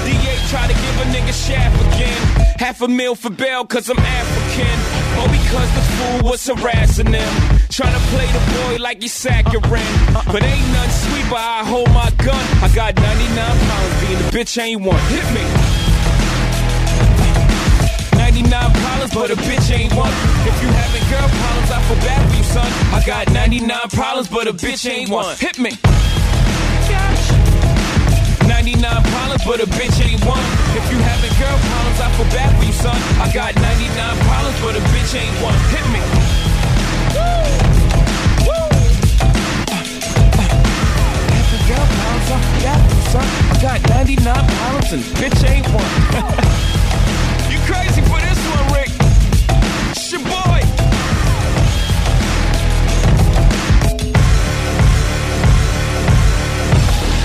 DA 0.05 0.36
try 0.49 0.66
to 0.66 0.72
give 0.72 0.97
a 1.01 1.07
nigga 1.14 1.32
shaft 1.32 1.76
again. 1.95 2.20
Half 2.59 2.82
a 2.82 2.89
meal 2.89 3.14
for 3.14 3.30
bail, 3.30 3.64
cause 3.64 3.89
I'm 3.89 3.99
African. 3.99 4.78
Or 5.20 5.28
because 5.28 5.74
the 5.74 5.82
fool 5.97 6.30
was 6.30 6.47
harassing 6.47 7.11
them. 7.11 7.59
Trying 7.70 7.95
to 7.95 8.07
play 8.09 8.26
the 8.26 8.41
boy 8.55 8.82
like 8.82 9.03
he's 9.03 9.12
saccharine. 9.12 10.14
But 10.26 10.43
ain't 10.43 10.68
nothing 10.72 10.91
sweet, 10.91 11.30
but 11.30 11.41
I 11.41 11.64
hold 11.64 11.89
my 11.89 12.11
gun. 12.18 12.45
I 12.62 12.70
got 12.74 12.97
99 12.97 13.36
pounds, 13.36 14.01
being 14.01 14.18
a 14.18 14.30
bitch 14.32 14.61
ain't 14.61 14.82
one. 14.82 15.01
Hit 15.09 15.24
me. 15.34 15.98
99 18.43 18.72
problems, 18.72 19.14
but 19.14 19.30
a 19.30 19.36
bitch 19.36 19.74
ain't 19.74 19.93
one. 19.95 20.12
If 20.47 20.62
you 20.62 20.68
having 20.68 21.03
girl 21.11 21.26
problems, 21.26 21.70
I 21.74 21.82
feel 21.82 21.97
bad 22.07 22.30
for 22.30 22.36
you, 22.36 22.45
son. 22.45 22.70
I 22.95 23.03
got 23.05 23.32
99 23.32 23.89
problems, 23.91 24.28
but 24.28 24.47
a 24.47 24.53
bitch 24.53 24.89
ain't 24.89 25.11
one. 25.11 25.34
Hit 25.36 25.59
me. 25.59 25.70
99 28.47 29.03
problems, 29.11 29.45
but 29.45 29.61
a 29.61 29.66
bitch 29.66 29.99
ain't 30.07 30.24
one. 30.24 30.45
If 30.78 30.86
you 30.91 30.99
having 30.99 31.34
girl 31.34 31.59
problems, 31.66 31.99
I 31.99 32.09
feel 32.14 32.30
bad 32.30 32.59
for 32.59 32.64
you, 32.64 32.72
son. 32.72 32.97
I 33.18 33.26
got 33.34 33.55
99 33.57 34.16
problems, 34.22 34.61
but 34.62 34.76
a 34.76 34.82
bitch 34.95 35.18
ain't 35.18 35.43
one. 35.43 35.59
Hit 35.74 35.86
me. 35.91 36.28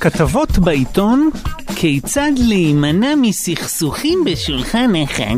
כתבות 0.03 0.59
בעיתון, 0.59 1.29
כיצד 1.75 2.31
להימנע 2.37 3.15
מסכסוכים 3.21 4.23
בשולחן 4.25 4.91
החג. 4.95 5.37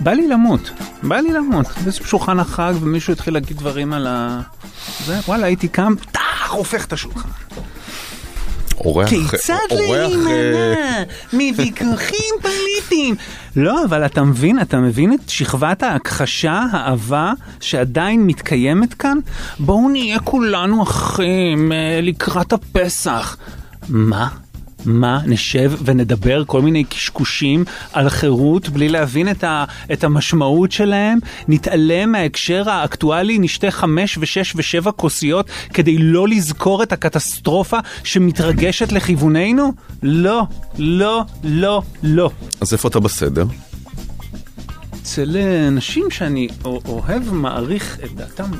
בא 0.00 0.12
לי 0.12 0.28
למות, 0.28 0.70
בא 1.02 1.16
לי 1.16 1.32
למות. 1.32 1.66
באיזה 1.84 1.98
שולחן 2.04 2.40
החג 2.40 2.74
ומישהו 2.80 3.12
התחיל 3.12 3.34
להגיד 3.34 3.56
דברים 3.56 3.92
על 3.92 4.06
ה... 4.06 4.40
זה, 5.06 5.18
וואלה, 5.28 5.46
הייתי 5.46 5.68
קם, 5.68 5.94
טאח, 6.12 6.52
הופך 6.52 6.84
את 6.86 6.92
השולחן. 6.92 7.28
אורח... 8.80 9.08
כיצד 9.08 9.54
אה, 9.72 9.76
להימנע 9.76 11.02
מוויכוחים 11.32 12.34
פוליטיים? 12.42 13.14
לא, 13.56 13.84
אבל 13.84 14.06
אתה 14.06 14.22
מבין, 14.22 14.60
אתה 14.60 14.76
מבין 14.76 15.12
את 15.12 15.28
שכבת 15.28 15.82
ההכחשה, 15.82 16.64
האהבה, 16.72 17.32
שעדיין 17.60 18.26
מתקיימת 18.26 18.94
כאן? 18.94 19.18
בואו 19.58 19.88
נהיה 19.88 20.20
כולנו 20.20 20.82
אחים 20.82 21.72
אה, 21.72 22.00
לקראת 22.02 22.52
הפסח. 22.52 23.36
מה? 23.88 24.28
מה? 24.84 25.20
נשב 25.26 25.72
ונדבר 25.84 26.42
כל 26.46 26.62
מיני 26.62 26.84
קשקושים 26.84 27.64
על 27.92 28.08
חירות 28.08 28.68
בלי 28.68 28.88
להבין 28.88 29.28
את, 29.30 29.44
ה, 29.44 29.64
את 29.92 30.04
המשמעות 30.04 30.72
שלהם? 30.72 31.18
נתעלם 31.48 32.12
מההקשר 32.12 32.70
האקטואלי, 32.70 33.38
נשתה 33.38 33.70
חמש 33.70 34.18
ושש 34.20 34.52
ושבע 34.56 34.90
כוסיות 34.92 35.46
כדי 35.74 35.98
לא 35.98 36.28
לזכור 36.28 36.82
את 36.82 36.92
הקטסטרופה 36.92 37.78
שמתרגשת 38.04 38.92
לכיווננו? 38.92 39.72
לא, 40.02 40.42
לא, 40.78 41.22
לא, 41.44 41.82
לא. 42.02 42.30
אז 42.60 42.72
איפה 42.72 42.88
אתה 42.88 43.00
בסדר? 43.00 43.44
אצל 45.02 45.36
אנשים 45.68 46.10
שאני 46.10 46.48
א- 46.64 46.68
אוהב, 46.88 47.32
מעריך 47.32 47.98
את 48.04 48.14
דעתם. 48.14 48.50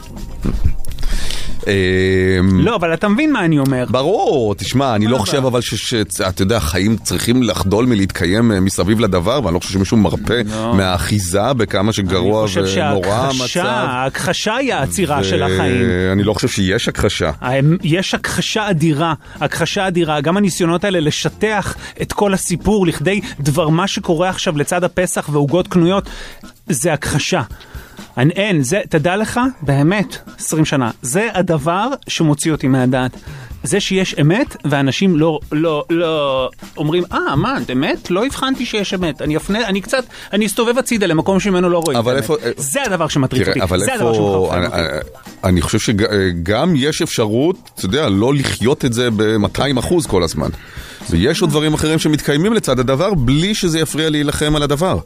לא, 2.53 2.77
אבל 2.77 2.95
אתה 2.95 3.09
מבין 3.09 3.33
מה 3.33 3.45
אני 3.45 3.59
אומר. 3.59 3.85
ברור, 3.91 4.55
תשמע, 4.55 4.95
אני 4.95 5.07
לא 5.07 5.19
חושב 5.19 5.47
אבל 5.47 5.61
שאתה 5.61 6.43
יודע, 6.43 6.61
חיים 6.61 6.97
צריכים 6.97 7.43
לחדול 7.43 7.87
מלהתקיים 7.87 8.53
אה, 8.53 8.61
מסביב 8.61 9.01
לדבר, 9.01 9.41
ואני 9.45 9.55
לא 9.55 9.59
חושב 9.59 9.73
שמישהו 9.73 9.97
מרפה 9.97 10.35
מהאחיזה 10.75 11.53
בכמה 11.53 11.93
שגרוע 11.93 12.41
אני 12.41 12.49
חושב 12.49 12.61
ונורא 12.61 13.31
שההכחשה, 13.33 13.63
המצב. 13.63 13.89
ההכחשה 13.89 14.57
היא 14.57 14.75
העצירה 14.75 15.25
של 15.25 15.43
החיים. 15.43 15.87
אני 16.13 16.23
לא 16.23 16.33
חושב 16.35 16.49
שיש 16.49 16.89
הכחשה. 16.89 17.31
יש 17.83 18.15
הכחשה 18.15 18.71
אדירה, 18.71 19.15
הכחשה 19.41 19.89
אדירה, 19.89 20.21
גם 20.21 20.37
הניסיונות 20.37 20.85
האלה 20.85 21.01
לשטח 21.01 21.77
את 22.03 22.13
כל 22.13 22.35
הסיפור 22.35 22.87
לכדי 22.87 23.21
דבר 23.41 23.69
מה 23.69 23.87
שקורה 23.87 24.29
עכשיו 24.29 24.59
לצד 24.59 24.85
הפסח 24.85 25.29
ועוגות 25.33 25.69
קנויות, 25.69 26.09
זה 26.69 26.93
הכחשה. 26.93 27.43
אין, 28.19 28.31
אין, 28.31 28.63
זה, 28.63 28.81
תדע 28.89 29.17
לך, 29.17 29.41
באמת, 29.63 30.17
20 30.39 30.65
שנה, 30.65 30.91
זה 31.03 31.29
הדבר 31.35 31.89
שמוציא 32.09 32.53
אותי 32.53 32.69
מהדעת. 32.69 33.17
זה 33.63 33.81
שיש 33.81 34.15
אמת, 34.21 34.57
ואנשים 34.65 35.17
לא, 35.17 35.41
לא, 35.53 35.85
לא 35.91 36.49
אומרים, 36.77 37.03
אה, 37.13 37.37
מה, 37.37 37.59
אמת? 37.73 38.11
לא 38.11 38.27
הבחנתי 38.27 38.67
שיש 38.67 38.95
אמת. 38.95 39.23
אני 39.23 39.37
אפנה, 39.37 39.67
אני 39.69 39.81
קצת, 39.81 40.05
אני 40.33 40.47
אסתובב 40.47 40.79
הצידה 40.79 41.07
למקום 41.07 41.41
שממנו 41.41 41.69
לא 41.71 41.79
רואים. 41.79 41.99
אבל 41.99 42.17
איפה- 42.17 42.37
האמת. 42.43 42.55
זה 42.57 42.81
הדבר 42.87 43.09
שמטריף 43.09 43.49
אותי, 43.49 43.63
אבל 43.63 43.79
זה 43.79 43.95
הדבר 43.95 44.11
איפה... 44.13 44.49
שמחרפן 44.51 44.73
אני-. 44.73 44.99
אני 45.45 45.61
חושב 45.61 45.79
שגם 45.79 46.73
יש 46.77 47.03
אפשרות, 47.03 47.71
אתה 47.75 47.85
יודע, 47.87 48.09
לא 48.09 48.35
לחיות 48.35 48.85
את 48.85 48.93
זה 48.93 49.09
ב-200 49.17 49.79
אחוז 49.79 50.07
כל 50.07 50.23
הזמן. 50.23 50.49
ויש 51.11 51.41
עוד 51.41 51.51
דברים 51.51 51.75
אחרים 51.75 51.99
שמתקיימים 51.99 52.53
לצד 52.53 52.79
הדבר, 52.79 53.15
בלי 53.15 53.55
שזה 53.55 53.79
יפריע 53.81 54.11
להילחם 54.11 54.57
על 54.57 54.63
הדבר. 54.63 54.99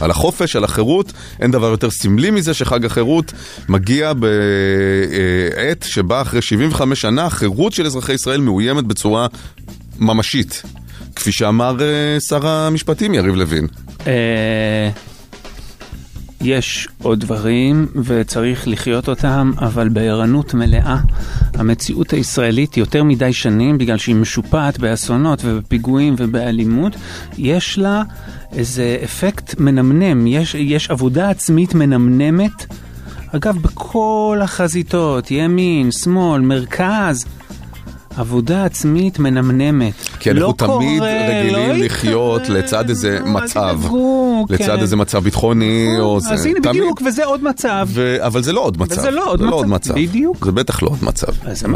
על 0.00 0.10
החופש, 0.10 0.56
על 0.56 0.64
החירות, 0.64 1.12
אין 1.40 1.50
דבר 1.50 1.66
יותר 1.66 1.90
סמלי 1.90 2.30
מזה 2.30 2.54
שחג 2.54 2.84
החירות 2.84 3.32
מגיע 3.68 4.12
בעת 4.12 5.84
שבה 5.88 6.22
אחרי 6.22 6.42
75 6.42 7.00
שנה 7.00 7.26
החירות 7.26 7.72
של 7.72 7.86
אזרחי 7.86 8.12
ישראל 8.12 8.40
מאוימת 8.40 8.84
בצורה 8.84 9.26
ממשית. 9.98 10.62
כפי 11.16 11.32
שאמר 11.32 11.76
אה, 11.80 12.20
שר 12.20 12.46
המשפטים 12.46 13.14
יריב 13.14 13.34
לוין. 13.34 13.66
יש 16.40 16.88
עוד 17.02 17.20
דברים 17.20 17.86
וצריך 18.04 18.68
לחיות 18.68 19.08
אותם, 19.08 19.52
אבל 19.58 19.88
בערנות 19.88 20.54
מלאה. 20.54 20.96
המציאות 21.54 22.10
הישראלית 22.10 22.76
יותר 22.76 23.04
מדי 23.04 23.32
שנים, 23.32 23.78
בגלל 23.78 23.98
שהיא 23.98 24.14
משופעת 24.14 24.78
באסונות 24.78 25.40
ובפיגועים 25.44 26.14
ובאלימות, 26.18 26.96
יש 27.38 27.78
לה 27.78 28.02
איזה 28.52 28.98
אפקט 29.04 29.60
מנמנם, 29.60 30.26
יש, 30.26 30.54
יש 30.54 30.90
עבודה 30.90 31.30
עצמית 31.30 31.74
מנמנמת. 31.74 32.66
אגב, 33.36 33.58
בכל 33.62 34.40
החזיתות, 34.42 35.30
ימין, 35.30 35.90
שמאל, 35.90 36.40
מרכז. 36.40 37.26
עבודה 38.16 38.64
עצמית 38.64 39.18
מנמנמת. 39.18 39.94
כי 40.20 40.30
אנחנו 40.30 40.46
לא 40.46 40.54
תמיד 40.56 40.98
קורה, 40.98 41.28
רגילים 41.28 41.68
לא 41.70 41.84
לחיות 41.84 42.48
לצד 42.48 42.88
איזה 42.88 43.18
מצב. 43.24 43.76
ידאגו, 43.80 44.46
לצד 44.50 44.66
כן. 44.76 44.80
איזה 44.80 44.96
מצב 44.96 45.18
ביטחוני 45.24 45.88
או 45.98 46.20
זה. 46.20 46.30
אז 46.30 46.46
הנה 46.46 46.60
תמיד. 46.60 46.76
בדיוק, 46.82 47.02
וזה 47.06 47.24
עוד 47.24 47.44
מצב. 47.44 47.88
ו... 47.90 48.16
אבל 48.26 48.42
זה 48.42 48.52
לא 48.52 48.60
עוד 48.60 48.80
מצב. 48.80 48.98
וזה 48.98 49.10
לא 49.10 49.30
עוד 49.30 49.38
זה 49.38 49.44
לא 49.46 49.54
עוד 49.54 49.66
מצב. 49.66 49.92
מצב. 49.92 49.94
בדיוק. 49.94 50.44
זה 50.44 50.52
בטח 50.52 50.82
לא 50.82 50.88
עוד 50.88 50.98
מצב. 51.02 51.26
אז 51.42 51.66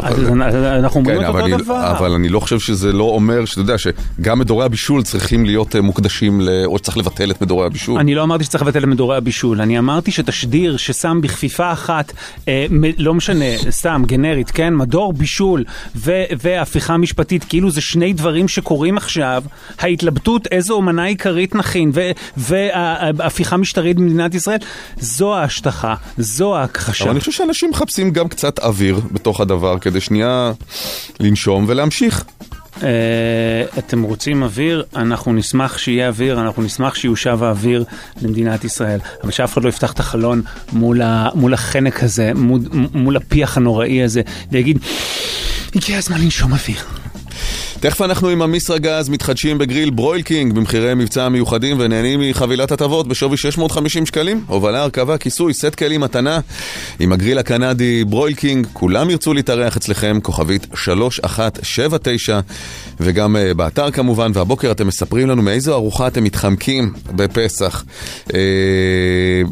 אז 0.45 0.55
אנחנו 0.55 0.99
אומרים 0.99 1.19
כן, 1.19 1.25
אבל 1.25 1.41
אותו 1.41 1.55
אני, 1.55 1.63
דבר. 1.63 1.91
אבל 1.97 2.11
אני 2.11 2.29
לא 2.29 2.39
חושב 2.39 2.59
שזה 2.59 2.91
לא 2.93 3.03
אומר, 3.03 3.45
שאתה 3.45 3.61
יודע, 3.61 3.75
שגם 3.77 4.39
מדורי 4.39 4.65
הבישול 4.65 5.03
צריכים 5.03 5.45
להיות 5.45 5.75
אה, 5.75 5.81
מוקדשים, 5.81 6.41
ל... 6.41 6.49
או 6.65 6.77
שצריך 6.77 6.97
לבטל 6.97 7.31
את 7.31 7.41
מדורי 7.41 7.65
הבישול. 7.65 7.99
אני 7.99 8.15
לא 8.15 8.23
אמרתי 8.23 8.43
שצריך 8.43 8.63
לבטל 8.63 8.79
את 8.79 8.87
מדורי 8.87 9.17
הבישול, 9.17 9.61
אני 9.61 9.79
אמרתי 9.79 10.11
שתשדיר 10.11 10.77
ששם 10.77 11.19
בכפיפה 11.23 11.71
אחת, 11.71 12.13
אה, 12.47 12.65
מ- 12.69 12.83
לא 12.97 13.13
משנה, 13.13 13.45
סתם, 13.69 14.03
גנרית, 14.05 14.51
כן, 14.51 14.75
מדור 14.75 15.13
בישול 15.13 15.63
ו- 15.95 16.23
והפיכה 16.39 16.97
משפטית, 16.97 17.43
כאילו 17.43 17.71
זה 17.71 17.81
שני 17.81 18.13
דברים 18.13 18.47
שקורים 18.47 18.97
עכשיו, 18.97 19.43
ההתלבטות 19.79 20.47
איזו 20.47 20.73
אומנה 20.73 21.03
עיקרית 21.03 21.55
נכין 21.55 21.91
וההפיכה 22.37 23.57
משטרית 23.57 23.97
במדינת 23.97 24.35
ישראל, 24.35 24.59
זו 24.99 25.35
ההשטחה, 25.35 25.95
זו 26.17 26.55
ההכחשה. 26.55 27.03
אבל 27.03 27.11
אני 27.11 27.19
חושב 27.19 27.31
שאנשים 27.31 27.69
מחפשים 27.69 28.11
גם 28.11 28.27
קצת 28.27 28.59
אוויר 28.59 28.99
בתוך 29.11 29.41
הדבר, 29.41 29.79
כדי 29.79 30.01
שנייה 30.01 30.51
לנשום 31.19 31.65
ולהמשיך. 31.67 32.23
אה, 32.83 32.89
אתם 33.77 34.01
רוצים 34.01 34.43
אוויר, 34.43 34.83
אנחנו 34.95 35.33
נשמח 35.33 35.77
שיהיה 35.77 36.07
אוויר, 36.07 36.41
אנחנו 36.41 36.63
נשמח 36.63 36.95
שיושב 36.95 37.43
האוויר 37.43 37.83
למדינת 38.21 38.63
ישראל. 38.63 38.99
אבל 39.23 39.31
שאף 39.31 39.53
אחד 39.53 39.63
לא 39.63 39.69
יפתח 39.69 39.91
את 39.91 39.99
החלון 39.99 40.41
מול, 40.73 41.01
ה, 41.01 41.29
מול 41.35 41.53
החנק 41.53 42.03
הזה, 42.03 42.31
מול, 42.35 42.59
מול 42.93 43.17
הפיח 43.17 43.57
הנוראי 43.57 44.03
הזה, 44.03 44.21
ויגיד, 44.51 44.79
הגיע 45.75 45.97
הזמן 45.97 46.21
לנשום 46.21 46.51
אוויר. 46.53 47.00
תכף 47.81 48.01
אנחנו 48.01 48.29
עם 48.29 48.41
אמישראגז 48.41 49.09
מתחדשים 49.09 49.57
בגריל 49.57 49.89
Broil 49.89 50.21
King 50.21 50.53
במחירי 50.53 50.93
מבצע 50.93 51.29
מיוחדים 51.29 51.77
ונהנים 51.79 52.19
מחבילת 52.29 52.71
הטבות 52.71 53.07
בשווי 53.07 53.37
650 53.37 54.05
שקלים. 54.05 54.43
הובלה, 54.47 54.81
הרכבה, 54.81 55.17
כיסוי, 55.17 55.53
סט 55.53 55.75
כלים, 55.75 56.01
מתנה. 56.01 56.39
עם 56.99 57.11
הגריל 57.11 57.37
הקנדי 57.37 58.03
Broil 58.03 58.33
King, 58.35 58.67
כולם 58.73 59.09
ירצו 59.09 59.33
להתארח 59.33 59.77
אצלכם, 59.77 60.19
כוכבית 60.23 60.67
3179 60.75 62.39
וגם 62.99 63.35
אה, 63.35 63.53
באתר 63.53 63.91
כמובן, 63.91 64.31
והבוקר 64.33 64.71
אתם 64.71 64.87
מספרים 64.87 65.29
לנו 65.29 65.41
מאיזו 65.41 65.73
ארוחה 65.73 66.07
אתם 66.07 66.23
מתחמקים 66.23 66.93
בפסח. 67.15 67.83
אה, 68.27 68.33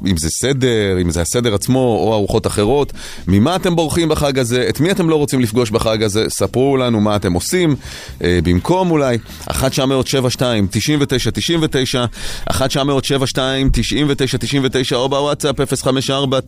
אם 0.06 0.18
זה 0.18 0.30
סדר, 0.30 1.02
אם 1.02 1.12
זה 1.12 1.22
הסדר 1.22 1.54
עצמו 1.54 1.80
או 1.80 2.14
ארוחות 2.14 2.48
אחרות. 2.48 2.94
ממה 3.28 3.56
אתם 3.56 3.76
בורחים 3.76 4.10
בחג 4.10 4.40
הזה? 4.40 4.66
את 4.70 4.80
מי 4.80 4.92
אתם 4.92 5.10
לא 5.10 5.16
רוצים 5.16 5.40
לפגוש 5.40 5.72
בחג 5.72 6.04
הזה? 6.04 6.26
ספרו 6.30 6.78
לנו 6.78 7.02
מה 7.02 7.16
אתם 7.16 7.34
עושים. 7.34 7.76
אה, 8.24 8.40
במקום 8.44 8.92
אולי 8.92 9.18
1972 9.50 10.68
99 10.72 11.32
99 11.32 12.06
1972 12.50 13.70
99 13.74 14.38
99 14.38 14.96
או 14.96 15.10
בוואטסאפ 15.10 15.74
054 15.74 16.40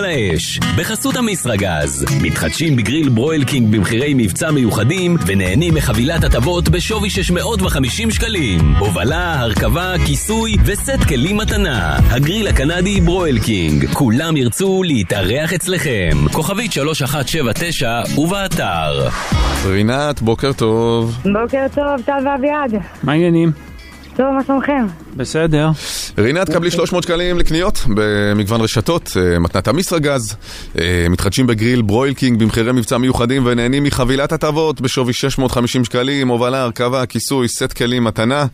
על 0.00 0.06
האש, 0.06 0.58
בחסות 0.78 1.16
אמישראגז. 1.16 2.04
מתחדשים 2.22 2.76
בגריל 2.76 3.08
Broil 3.08 3.44
King 3.44 3.76
במחירי 3.76 4.14
מבצע 4.16 4.50
מיוחדים, 4.50 5.16
ונהנים 5.26 5.74
מחבילת 5.74 6.24
הטבות 6.24 6.68
בשווי 6.68 7.10
650 7.10 8.10
שקלים. 8.10 8.74
הובלה, 8.78 9.40
הרכבה, 9.40 9.94
כיסוי 10.06 10.56
וסט 10.64 11.04
כלים 11.08 11.36
מתנה. 11.36 11.96
הגריל 12.10 12.48
הקנדי 12.48 13.00
Broil 13.00 13.38
King. 13.42 13.86
כולם 13.92 14.36
ירצו 14.36 14.82
להתארח 14.82 15.52
אצלכם. 15.52 16.10
כוכבית 16.32 16.72
3179 16.72 18.18
ובאתר. 18.18 19.08
רינת, 19.66 20.22
בוקר 20.22 20.52
טוב. 20.52 21.18
בוקר 21.42 21.66
טוב, 21.74 22.02
טל 22.06 22.28
ואביעד. 22.28 22.82
מה 23.02 23.12
העניינים? 23.12 23.69
טוב, 24.20 24.34
מה 24.34 24.44
שלומכם? 24.44 24.86
בסדר. 25.16 25.70
רינת, 26.18 26.50
קבלי 26.50 26.70
300 26.70 27.02
שקלים 27.02 27.38
לקניות 27.38 27.84
במגוון 27.94 28.60
רשתות, 28.60 29.16
אה, 29.16 29.38
מתנת 29.38 29.68
אמישראגז, 29.68 30.36
אה, 30.78 31.06
מתחדשים 31.10 31.46
בגריל 31.46 31.82
Broil 31.82 32.14
King 32.14 32.40
במחירי 32.40 32.72
מבצע 32.72 32.98
מיוחדים 32.98 33.46
ונהנים 33.46 33.84
מחבילת 33.84 34.32
הטבות 34.32 34.80
בשווי 34.80 35.12
650 35.12 35.84
שקלים, 35.84 36.28
הובלה, 36.28 36.62
הרכבה, 36.62 37.06
כיסוי, 37.06 37.48
סט 37.48 37.72
כלים, 37.72 38.04
מתנה. 38.04 38.46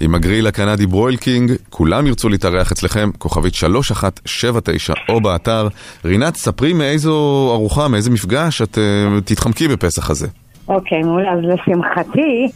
עם 0.00 0.14
הגריל 0.14 0.46
הקנדי 0.46 0.86
Broil 0.86 1.16
King, 1.16 1.52
כולם 1.70 2.06
ירצו 2.06 2.28
להתארח 2.28 2.72
אצלכם, 2.72 3.10
כוכבית 3.18 3.54
3179 3.54 4.94
או 5.08 5.20
באתר. 5.20 5.68
רינת, 6.04 6.36
ספרי 6.36 6.72
מאיזו 6.72 7.48
ארוחה, 7.52 7.88
מאיזה 7.88 8.10
מפגש 8.10 8.62
את 8.62 8.78
אה, 8.78 9.20
תתחמקי 9.24 9.68
בפסח 9.68 10.10
הזה. 10.10 10.26
אוקיי, 10.68 11.02
מעולה. 11.02 11.32
אז 11.32 11.38
לשמחתי, 11.42 12.48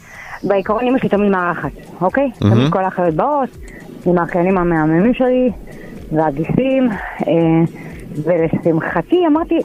בעיקרון 0.44 0.84
אמא 0.84 0.98
שלי 0.98 1.08
תמיד 1.08 1.30
מארחת, 1.30 1.70
אוקיי? 2.00 2.30
מהמם. 2.40 2.54
תמיד 2.54 2.72
כל 2.72 2.84
האחיות 2.84 3.14
באות, 3.14 3.48
עם 4.06 4.18
האחיינים 4.18 4.58
המהממים 4.58 5.14
שלי, 5.14 5.50
והגיסים, 6.12 6.88
אה, 7.28 7.32
ולשמחתי 8.24 9.26
אמרתי, 9.26 9.58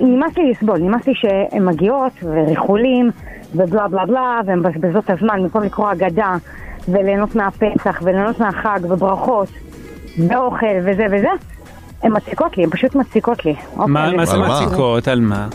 נמאס 0.00 0.36
לי 0.36 0.50
לסבול, 0.50 0.78
נמאס 0.78 1.06
לי 1.06 1.14
שהן 1.14 1.64
מגיעות, 1.64 2.12
וריחולים, 2.22 3.10
ובלה 3.54 3.88
בלה 3.88 4.06
בלה, 4.06 4.40
והן 4.46 4.58
מבזבזות 4.58 5.04
את 5.04 5.10
הזמן 5.10 5.42
במקום 5.42 5.62
לקרוא 5.62 5.92
אגדה, 5.92 6.36
וליהנות 6.88 7.34
מהפסח, 7.34 8.00
וליהנות 8.02 8.40
מהחג, 8.40 8.80
וברכות, 8.82 9.48
ואוכל, 10.28 10.66
וזה 10.84 11.06
וזה. 11.10 11.28
הן 12.02 12.12
מציקות 12.16 12.56
לי, 12.56 12.64
הן 12.64 12.70
פשוט 12.70 12.94
מציקות 12.94 13.44
לי. 13.44 13.54
אוקיי, 13.76 13.86
מה 13.92 14.12
מה 14.12 14.26
זה 14.26 14.38
מה? 14.38 14.62
מציקות? 14.62 15.08
על 15.08 15.20
מה? 15.20 15.48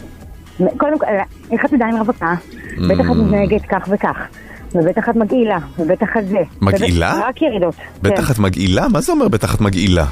קודם 0.78 1.00
כל, 1.00 1.06
איך 1.52 1.66
את 1.66 1.74
עדיין 1.74 1.98
רווקה? 1.98 2.34
Mm. 2.34 2.82
בטח 2.90 3.12
את 3.12 3.16
מתנהגת 3.16 3.62
כך 3.70 3.88
וכך. 3.92 4.18
ובטח 4.76 5.10
את 5.10 5.16
מגעילה, 5.16 5.58
ובטח 5.80 6.08
את 6.18 6.28
זה. 6.28 6.40
מגעילה? 6.62 7.14
רק 7.28 7.42
ירידות. 7.42 7.76
בטח 8.02 8.26
כן. 8.28 8.34
את 8.34 8.40
מגעילה? 8.40 8.88
מה 8.88 9.02
זה 9.02 9.12
אומר 9.12 9.28
בטח 9.28 9.56
את 9.56 9.62
מגעילה? 9.62 10.06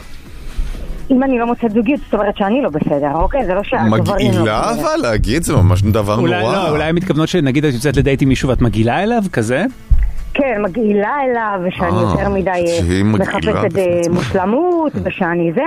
אם 1.11 1.23
אני 1.23 1.39
לא 1.39 1.45
מוצאת 1.45 1.71
זוגיות, 1.71 1.99
זאת 2.05 2.13
אומרת 2.13 2.37
שאני 2.37 2.61
לא 2.61 2.69
בסדר, 2.69 3.11
אוקיי? 3.13 3.45
זה 3.45 3.53
לא 3.53 3.63
שהגברים 3.63 4.03
לא 4.05 4.13
מגעילה. 4.13 4.71
אבל 4.71 5.01
להגיד 5.01 5.43
זה 5.43 5.55
ממש 5.55 5.81
דבר 5.81 6.19
אולי 6.19 6.41
נורא. 6.41 6.53
לא, 6.53 6.69
אולי 6.69 6.83
הן 6.83 6.95
מתכוונות 6.95 7.29
שנגיד 7.29 7.65
את 7.65 7.73
יוצאת 7.73 7.97
לדייט 7.97 8.21
עם 8.21 8.29
מישהו 8.29 8.49
ואת 8.49 8.61
מגעילה 8.61 9.03
אליו, 9.03 9.23
כזה? 9.31 9.65
כן, 10.33 10.61
מגעילה 10.61 11.15
אליו, 11.29 11.59
ושאני 11.67 11.97
אה, 11.97 12.01
יותר 12.01 12.29
מדי 12.29 12.63
מחפשת 13.03 13.77
אה, 13.77 14.01
מושלמות, 14.11 14.91
ושאני 15.03 15.51
זה, 15.55 15.61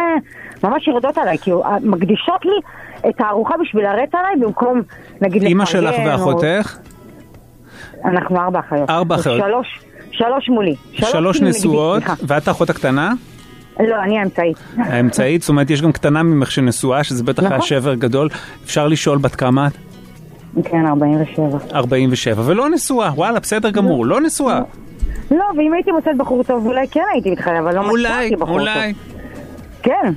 ממש 0.65 0.89
יורדות 0.89 1.19
עליי, 1.19 1.39
כאילו, 1.39 1.65
אה, 1.65 1.77
מקדישות 1.83 2.45
לי 2.45 2.61
את 3.09 3.21
הארוחה 3.21 3.55
בשביל 3.63 3.83
לרדת 3.85 4.15
עליי, 4.15 4.47
במקום, 4.47 4.83
נגיד, 5.21 5.43
אימא 5.43 5.63
לפרגן, 5.63 5.81
שלך 5.93 6.01
או- 6.01 6.07
ואחותך? 6.07 6.77
אנחנו 8.05 8.37
ארבע 8.41 8.61
אחיות. 8.61 8.91
ארבע 8.91 9.15
אחיות. 9.15 9.41
שלוש, 9.41 9.67
שלוש 10.11 10.49
מולי. 10.49 10.75
שלוש 10.93 11.37
נגדי, 11.37 11.51
נשואות. 11.51 12.03
ואת 12.23 12.49
האחות 12.49 12.71
הקטנה? 12.71 13.13
לא, 13.81 13.97
אני 14.03 14.19
האמצעית. 14.19 14.57
האמצעית, 14.79 15.43
זאת 15.43 15.49
אומרת 15.49 15.71
יש 15.71 15.83
גם 15.83 15.93
קטנה 15.93 16.23
ממך 16.23 16.51
שנשואה, 16.51 17.05
שזה 17.05 17.25
בטח 17.25 17.43
היה 17.43 17.51
נכון. 17.57 17.67
שבר 17.67 17.95
גדול. 17.95 18.29
אפשר 18.65 18.89
לשאול 18.89 19.19
בת 19.19 19.35
כמה 19.35 19.67
את? 19.67 19.73
כן, 20.65 20.87
47. 20.87 21.59
47, 21.75 22.43
ולא 22.47 22.69
נשואה, 22.69 23.11
וואלה, 23.15 23.41
בסדר 23.41 23.71
גמור, 23.71 24.07
לא 24.07 24.21
נשואה. 24.21 24.61
לא, 25.31 25.45
ואם 25.57 25.73
הייתי 25.73 25.93
מוצאת 25.93 26.17
בחור 26.17 26.43
טוב, 26.43 26.67
אולי 26.67 26.89
כן 26.89 27.01
הייתי 27.13 27.31
מתחייב, 27.31 27.57
אבל 27.57 27.75
לא 27.75 27.83
מצאתי 27.83 28.37
בחור 28.37 28.47
טוב. 28.47 28.59
אולי. 28.59 28.93
כן. 29.83 30.13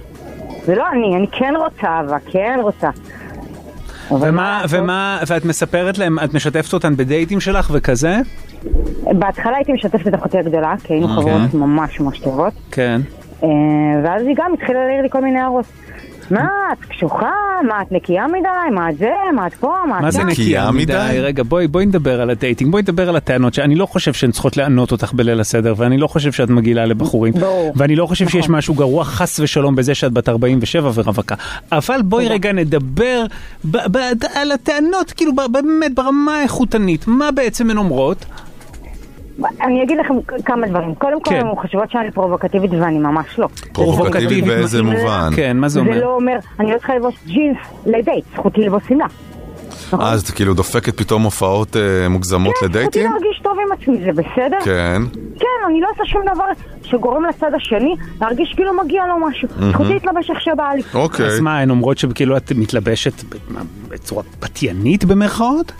זה 0.65 0.76
לא 0.76 0.86
אני, 0.94 1.15
אני 1.15 1.27
כן 1.31 1.53
רוצה, 1.57 1.88
אהבה, 1.88 2.18
כן 2.31 2.60
רוצה. 2.61 2.90
ומה, 4.11 4.64
ומה, 4.69 5.19
ואת 5.27 5.45
מספרת 5.45 5.98
להם, 5.98 6.19
את 6.19 6.34
משתפת 6.34 6.73
אותן 6.73 6.95
בדייטים 6.95 7.40
שלך 7.40 7.69
וכזה? 7.73 8.18
בהתחלה 9.03 9.56
הייתי 9.56 9.73
משתפת 9.73 10.07
את 10.07 10.15
אחותי 10.15 10.38
הגדולה, 10.38 10.73
כי 10.84 10.94
היינו 10.94 11.07
אוקיי. 11.15 11.34
חברות 11.34 11.53
ממש 11.53 11.99
ממש 11.99 12.19
טובות. 12.19 12.53
כן. 12.72 13.02
אה, 13.44 13.49
ואז 14.03 14.22
היא 14.27 14.36
גם 14.38 14.53
התחילה 14.53 14.86
להעיר 14.86 15.02
לי 15.02 15.10
כל 15.10 15.22
מיני 15.22 15.40
הערות. 15.40 15.65
מה, 16.31 16.47
את 16.73 16.85
קשוחה? 16.85 17.31
מה, 17.68 17.81
את 17.81 17.91
נקייה 17.91 18.27
מדי? 18.27 18.76
מה 18.76 18.89
את 18.89 18.97
זה? 18.97 19.10
מה 19.35 19.47
את 19.47 19.53
פה? 19.53 19.76
מה 19.89 19.97
את 19.97 20.03
מה 20.03 20.11
זה 20.11 20.19
שם?" 20.19 20.27
נקייה 20.27 20.72
מדי? 20.72 21.18
רגע, 21.22 21.43
בואי, 21.43 21.68
בואי 21.68 21.85
נדבר 21.85 22.22
על 22.22 22.30
ה 22.30 22.35
dating, 22.35 22.72
בואי 22.72 22.84
נדבר 22.84 23.10
על 23.10 23.15
הטענות 23.15 23.53
שאני 23.53 23.76
לא 23.76 23.85
חושב 23.85 24.14
שהן 24.14 24.31
צריכות 24.31 24.57
לענות 24.57 24.91
אותך 24.91 25.14
בליל 25.14 25.39
הסדר, 25.39 25.73
ואני 25.77 25.97
לא 25.97 26.07
חושב 26.07 26.31
שאת 26.31 26.49
מגעילה 26.49 26.85
לבחורים, 26.85 27.34
ואני 27.76 27.95
לא 27.95 28.06
חושב 28.06 28.26
נכון. 28.26 28.41
שיש 28.41 28.49
משהו 28.49 28.73
גרוע 28.73 29.03
חס 29.03 29.39
ושלום 29.39 29.76
בזה 29.76 29.95
שאת 29.95 30.11
בת 30.11 30.30
47 30.30 30.91
ורווקה. 30.93 31.35
אבל 31.72 32.01
בואי 32.01 32.27
רגע 32.27 32.51
נדבר 32.51 33.23
על 34.35 34.51
הטענות, 34.51 35.11
כאילו 35.11 35.31
באמת 35.51 35.95
ברמה 35.95 36.38
האיכותנית, 36.38 37.07
מה 37.07 37.31
בעצם 37.31 37.69
הן 37.69 37.77
אומרות? 37.77 38.26
אני 39.61 39.84
אגיד 39.84 39.98
לכם 39.98 40.14
כמה 40.45 40.68
דברים. 40.68 40.95
קודם 40.95 41.22
כל, 41.22 41.30
כן. 41.30 41.45
הן 41.48 41.56
חושבות 41.61 41.91
שאני 41.91 42.11
פרובוקטיבית 42.11 42.72
ואני 42.72 42.98
ממש 42.98 43.40
לא. 43.40 43.48
פרובוקטיבית 43.74 44.45
באיזה 44.45 44.84
מובן? 44.84 45.30
כן, 45.36 45.57
מה 45.57 45.70
זה 45.70 45.74
זה 45.74 45.80
אומר? 45.80 46.02
לא 46.02 46.16
אומר, 46.16 46.38
אני 46.60 46.72
לא 46.72 46.78
צריכה 46.78 46.94
ללבוש 46.94 47.16
ג'ינס 47.26 47.57
לדייט, 47.86 48.26
זכותי 48.36 48.61
ללבוש 48.61 48.84
שמלה. 48.88 49.06
אה, 49.94 50.11
אז 50.11 50.22
את 50.22 50.30
כאילו 50.30 50.53
דופקת 50.53 50.98
פתאום 50.98 51.24
הופעות 51.24 51.76
אה, 51.76 52.10
מוגזמות 52.10 52.56
זכותי 52.56 52.66
לדייטים? 52.66 53.11
להרגיש 53.11 53.40
טוב 53.44 53.57
עם 53.60 53.72
עצמי, 53.72 53.99
זה 54.06 54.11
בסדר? 54.11 54.57
כן. 54.66 55.02
כן, 55.40 55.66
אני 55.68 55.82
לא 55.82 55.88
עושה 55.91 56.06
שום 56.06 56.22
דבר 56.34 56.45
שגורם 56.84 57.26
לצד 57.26 57.52
השני 57.56 57.95
להרגיש 58.22 58.53
כאילו 58.56 58.74
מגיע 58.84 59.03
לו 59.07 59.28
משהו. 59.28 59.48
זכותי 59.72 59.94
להתלבש 59.94 60.30
איך 60.30 60.41
שבא 60.41 60.70
לי. 60.76 60.82
אוקיי. 60.94 61.26
אז 61.26 61.40
מה, 61.40 61.60
הן 61.60 61.70
אומרות 61.70 61.98
שכאילו 61.98 62.38
את 62.38 62.52
מתלבשת 62.56 63.24
בצורה 63.90 64.24
פתיינית 64.40 65.06
במרכאות? 65.06 65.72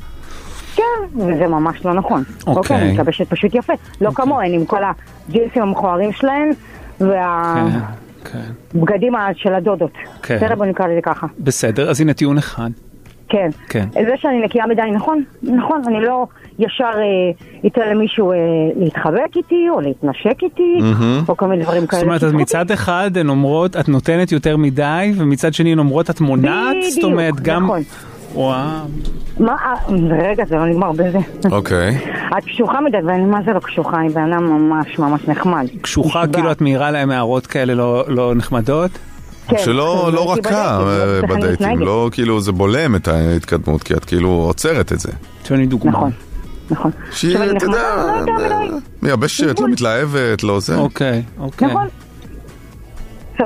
כן, 0.80 0.84
וזה 1.22 1.48
ממש 1.48 1.86
לא 1.86 1.94
נכון. 1.94 2.24
אוקיי. 2.40 2.54
אוקיי, 2.56 2.78
אני 2.78 2.92
מתלבשת 2.94 3.28
פשוט 3.30 3.56
יפה. 3.56 3.74
לא 4.02 4.12
כמוהן, 4.12 4.54
עם 4.54 4.66
כל 4.66 4.82
הג'ינסים 5.30 5.62
המכוערים 5.62 6.12
שלהן, 6.12 6.50
והבגדים 8.74 9.16
ה- 9.16 9.28
של 9.36 9.54
הדודות. 9.54 9.92
כן. 10.24 10.36
בסדר, 10.38 10.56
בוא 10.56 10.66
נקרא 10.66 10.88
לזה 10.88 11.00
ככה. 11.04 11.28
בסדר, 11.40 11.90
אז 11.90 12.02
הנה 12.02 12.14
טיעון 12.14 12.38
אחד. 12.38 12.70
כן. 13.30 13.50
כן. 13.70 13.86
זה 13.94 14.14
שאני 14.18 14.42
נקייה 14.46 14.68
מדי, 14.68 14.82
נכון, 14.96 15.24
נכון, 15.44 15.82
אני 15.88 16.02
לא 16.02 16.28
ישר 16.60 16.84
אה, 16.86 17.02
אתן 17.68 17.82
למישהו 17.90 18.32
אה, 18.32 18.38
להתחבק 18.76 19.36
איתי, 19.36 19.66
או 19.70 19.82
להתנשק 19.82 20.44
איתי, 20.44 20.78
מהמם. 20.82 21.24
או 21.30 21.38
כל 21.38 21.48
מיני 21.48 21.64
דברים 21.64 21.88
כאלה. 21.88 22.00
זאת 22.02 22.08
אומרת, 22.08 22.24
אז. 22.24 22.34
מצד 22.34 22.72
אחד 22.72 23.12
הן 23.18 23.30
אומרות, 23.30 23.76
את 23.78 23.90
נותנת 23.90 24.32
יותר 24.32 24.58
מדי, 24.58 25.12
ומצד 25.18 25.54
שני 25.54 25.72
הן 25.72 25.80
אומרות, 25.80 26.10
את 26.10 26.22
מונעת? 26.22 26.76
זאת 26.96 27.04
אומרת, 27.04 27.40
גם... 27.42 27.64
נכון. 27.64 27.82
וואו. 28.34 28.86
מה, 29.40 29.56
אה, 29.66 29.74
רגע, 30.30 30.44
זה 30.46 30.56
לא 30.56 30.66
נגמר 30.66 30.92
בזה. 30.92 31.18
אוקיי. 31.52 31.98
את 32.38 32.44
קשוחה 32.46 32.82
מדי, 32.82 32.98
ואני 33.08 33.26
מה 33.26 33.38
זה 33.46 33.52
לא 33.54 33.60
קשוחה, 33.60 34.00
אני 34.00 34.10
בן 34.10 34.34
אדם 34.34 34.44
ממש 34.44 35.00
ממש 35.00 35.22
נחמד. 35.28 35.66
קשוחה, 35.82 36.24
כאילו 36.34 36.52
את 36.52 36.62
מעירה 36.62 36.92
להם 36.92 37.12
הערות 37.12 37.48
כאלה 37.48 37.74
לא- 37.74 38.04
לא 38.08 38.36
נחמדות? 38.36 38.92
כן, 39.48 39.58
שלא 39.58 40.10
לא 40.14 40.34
רכה 40.34 40.80
בדייטים, 40.86 41.30
לא 41.30 41.36
אה, 41.36 41.38
בדייטים. 41.40 41.80
לא 41.80 42.10
כאילו 42.12 42.42
זה 42.42 42.52
בולם 42.52 42.96
את 42.96 43.08
ההתקדמות, 43.08 43.84
כי 43.84 43.94
את 43.94 44.06
כאילו 44.06 44.30
עוצרת 44.30 44.94
את 44.94 45.00
זה. 45.00 45.12
תן 45.44 45.56
לי 45.56 45.66
דוגמה. 45.66 45.92
נכון, 45.92 46.12
נכון. 46.72 46.92
שהיא, 47.12 47.36
אתה 47.36 47.66
יודע, 47.66 47.96
נחמדה, 48.26 48.48
לא. 48.66 48.78
מייבשת, 49.02 49.60
לא 49.60 49.68
מתלהבת, 49.68 50.44
לא 50.44 50.60
זה. 50.60 50.76
אוקיי, 50.78 51.22
אוקיי. 51.40 51.68
נכון. 51.68 51.88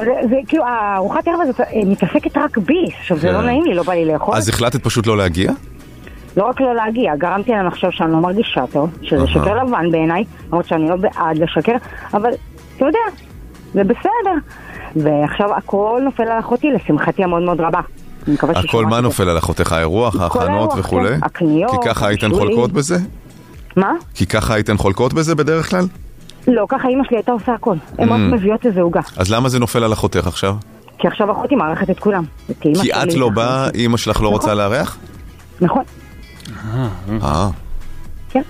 זה, 0.01 0.35
כאילו, 0.47 0.65
הארוחת 0.65 1.27
ערב 1.27 1.39
הזאת 1.41 1.59
אה, 1.59 1.65
מתעסקת 1.85 2.37
רק 2.37 2.57
בי, 2.57 2.85
עכשיו 2.99 3.17
זה 3.17 3.27
כן. 3.27 3.33
לא 3.33 3.41
נעים 3.41 3.63
לי, 3.63 3.73
לא 3.73 3.83
בא 3.83 3.93
לי 3.93 4.05
לאכול. 4.05 4.35
אז 4.35 4.49
החלטת 4.49 4.83
פשוט 4.83 5.07
לא 5.07 5.17
להגיע? 5.17 5.51
לא 6.37 6.43
רק 6.43 6.61
לא 6.61 6.75
להגיע, 6.75 7.15
גרמתי 7.15 7.51
להם 7.51 7.67
לחשוב 7.67 7.91
שאני 7.91 8.11
לא 8.11 8.17
מרגישה 8.17 8.63
טוב, 8.71 8.89
שזה. 9.01 9.27
שקר 9.27 9.63
לבן 9.63 9.91
בעיניי, 9.91 10.23
למרות 10.47 10.65
שאני 10.65 10.89
לא 10.89 10.95
בעד 10.95 11.37
לשקר, 11.37 11.75
אבל 12.13 12.29
אתה 12.77 12.85
יודע, 12.85 12.99
זה 13.73 13.83
בסדר. 13.83 14.33
ועכשיו 14.95 15.55
הכל 15.55 16.01
נופל 16.03 16.23
על 16.23 16.39
אחותי, 16.39 16.67
לשמחתי 16.71 17.23
המאוד 17.23 17.43
מאוד 17.43 17.61
רבה. 17.61 17.79
הכל 18.39 18.85
מה. 18.85 19.01
נופל 19.01 19.29
על 19.29 19.37
אחותיך? 19.37 19.71
האירוח, 19.71 20.21
ההכנות 20.21 20.73
וכולי? 20.77 21.09
כן. 21.09 21.19
הקניות, 21.23 21.71
כי 21.71 21.89
ככה 21.89 22.07
הייתן. 22.07 22.33
חולקות 22.33 22.71
בזה? 22.71 22.97
מה? 23.75 23.91
כי 24.13 24.25
ככה 24.25 24.53
הייתן 24.53 24.77
חולקות 24.77 25.13
בזה 25.13 25.35
בדרך 25.35 25.69
כלל? 25.69 25.85
לא, 26.47 26.65
ככה 26.69 26.87
אימא 26.87 27.03
שלי 27.03 27.17
הייתה 27.17 27.31
עושה 27.31 27.53
הכל. 27.53 27.75
הן 27.97 28.09
רק 28.09 28.15
Mm. 28.19 28.35
מביאות 28.35 28.65
איזה 28.65 28.81
עוגה. 28.81 29.01
אז 29.17 29.31
למה 29.31 29.49
זה 29.49 29.59
נופל 29.59 29.83
על 29.83 29.93
אחותך 29.93 30.27
עכשיו? 30.27 30.55
כי 30.97 31.07
עכשיו 31.07 31.31
אחותי 31.31 31.55
מארחת 31.55 31.89
את 31.89 31.99
כולם. 31.99 32.23
כי 32.61 32.71
את 33.03 33.13
לא 33.15 33.29
באה, 33.29 33.69
אימא 33.73 33.97
שלך 33.97 34.21
לא 34.21 34.29
רוצה 34.29 34.53
לארח? 34.53 34.97
נכון. 35.61 35.83
אה, 37.21 37.49
כן. 38.29 38.41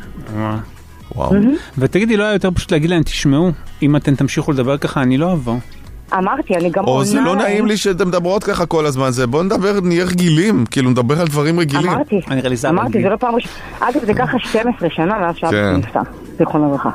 וואו. 1.16 1.32
ותגידי, 1.78 2.18
לא 2.18 2.24
היה 2.24 2.34
יותר 2.34 2.50
פשוט 2.52 2.72
להגיד 2.72 2.90
להם, 2.90 3.04
תשמעו, 3.04 3.52
אם 3.82 3.96
אתם 3.96 4.16
תמשיכו 4.16 4.52
לדבר 4.52 4.78
ככה, 4.78 5.02
אני 5.02 5.18
לא 5.18 5.34
אבוא. 5.34 5.56
אמרתי, 6.18 6.56
אני 6.56 6.70
גם 6.70 6.84
או 6.84 7.04
זה 7.04 7.18
עונה 7.18 7.30
לא. 7.34 7.36
נעים 7.36 7.66
לי 7.66 7.78
שאתן 7.78 8.08
מדברות 8.08 8.44
ככה 8.44 8.66
כל 8.66 8.86
הזמן, 8.86 9.12
זה 9.12 9.28
בוא 9.28 9.44
נדבר, 9.44 9.80
נהיה 9.84 10.06
רגילים, 10.06 10.66
כאילו 10.66 10.90
נדבר 10.90 11.22
על 11.22 11.28
דברים 11.28 11.60
רגילים. 11.60 11.90
אמרתי, 11.90 12.20
אמרתי, 12.70 13.02
זה 13.04 13.10
לא 13.10 13.16
פעם 13.16 13.36
ראשונה. 13.36 13.54
אגב, 13.80 14.06
זה 14.06 14.14
ככה 14.14 14.38
12 14.40 14.90
שנה 14.90 15.20
מאז 15.20 15.36
שאבא 15.36 15.52
כן. 15.52 15.76
נפטר, 15.76 16.00
זיכרונו 16.38 16.68
לברכה. 16.68 16.90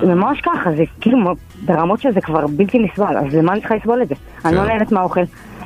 זה 0.00 0.14
ממש 0.14 0.40
ככה, 0.40 0.70
זה 0.76 0.84
כאילו 1.00 1.18
ברמות 1.64 2.00
שזה 2.00 2.20
כבר 2.20 2.46
בלתי 2.46 2.78
נסבל, 2.78 3.16
אז 3.16 3.34
למה 3.34 3.52
אני 3.52 3.60
צריכה 3.60 3.76
לסבול 3.76 4.02
את 4.02 4.08
זה? 4.08 4.14
אני 4.44 4.54
לא 4.56 4.60
כן. 4.60 4.66
נהנית 4.68 4.92
מהאוכל, 4.92 5.20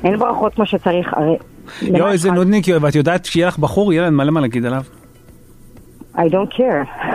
אין 0.05 0.19
ברכות 0.19 0.55
כמו 0.55 0.67
שצריך, 0.67 1.15
הרי... 1.17 1.37
יואו, 1.83 2.13
איזה 2.13 2.31
נודניק, 2.31 2.67
ואת 2.81 2.95
יודעת 2.95 3.25
שיהיה 3.25 3.47
לך 3.47 3.59
בחור, 3.59 3.93
יהיה 3.93 4.03
להם 4.03 4.17
מלא 4.17 4.31
מה 4.31 4.41
להגיד 4.41 4.67
עליו. 4.67 4.83
I 6.17 6.19
don't 6.19 6.55
care. 6.55 7.07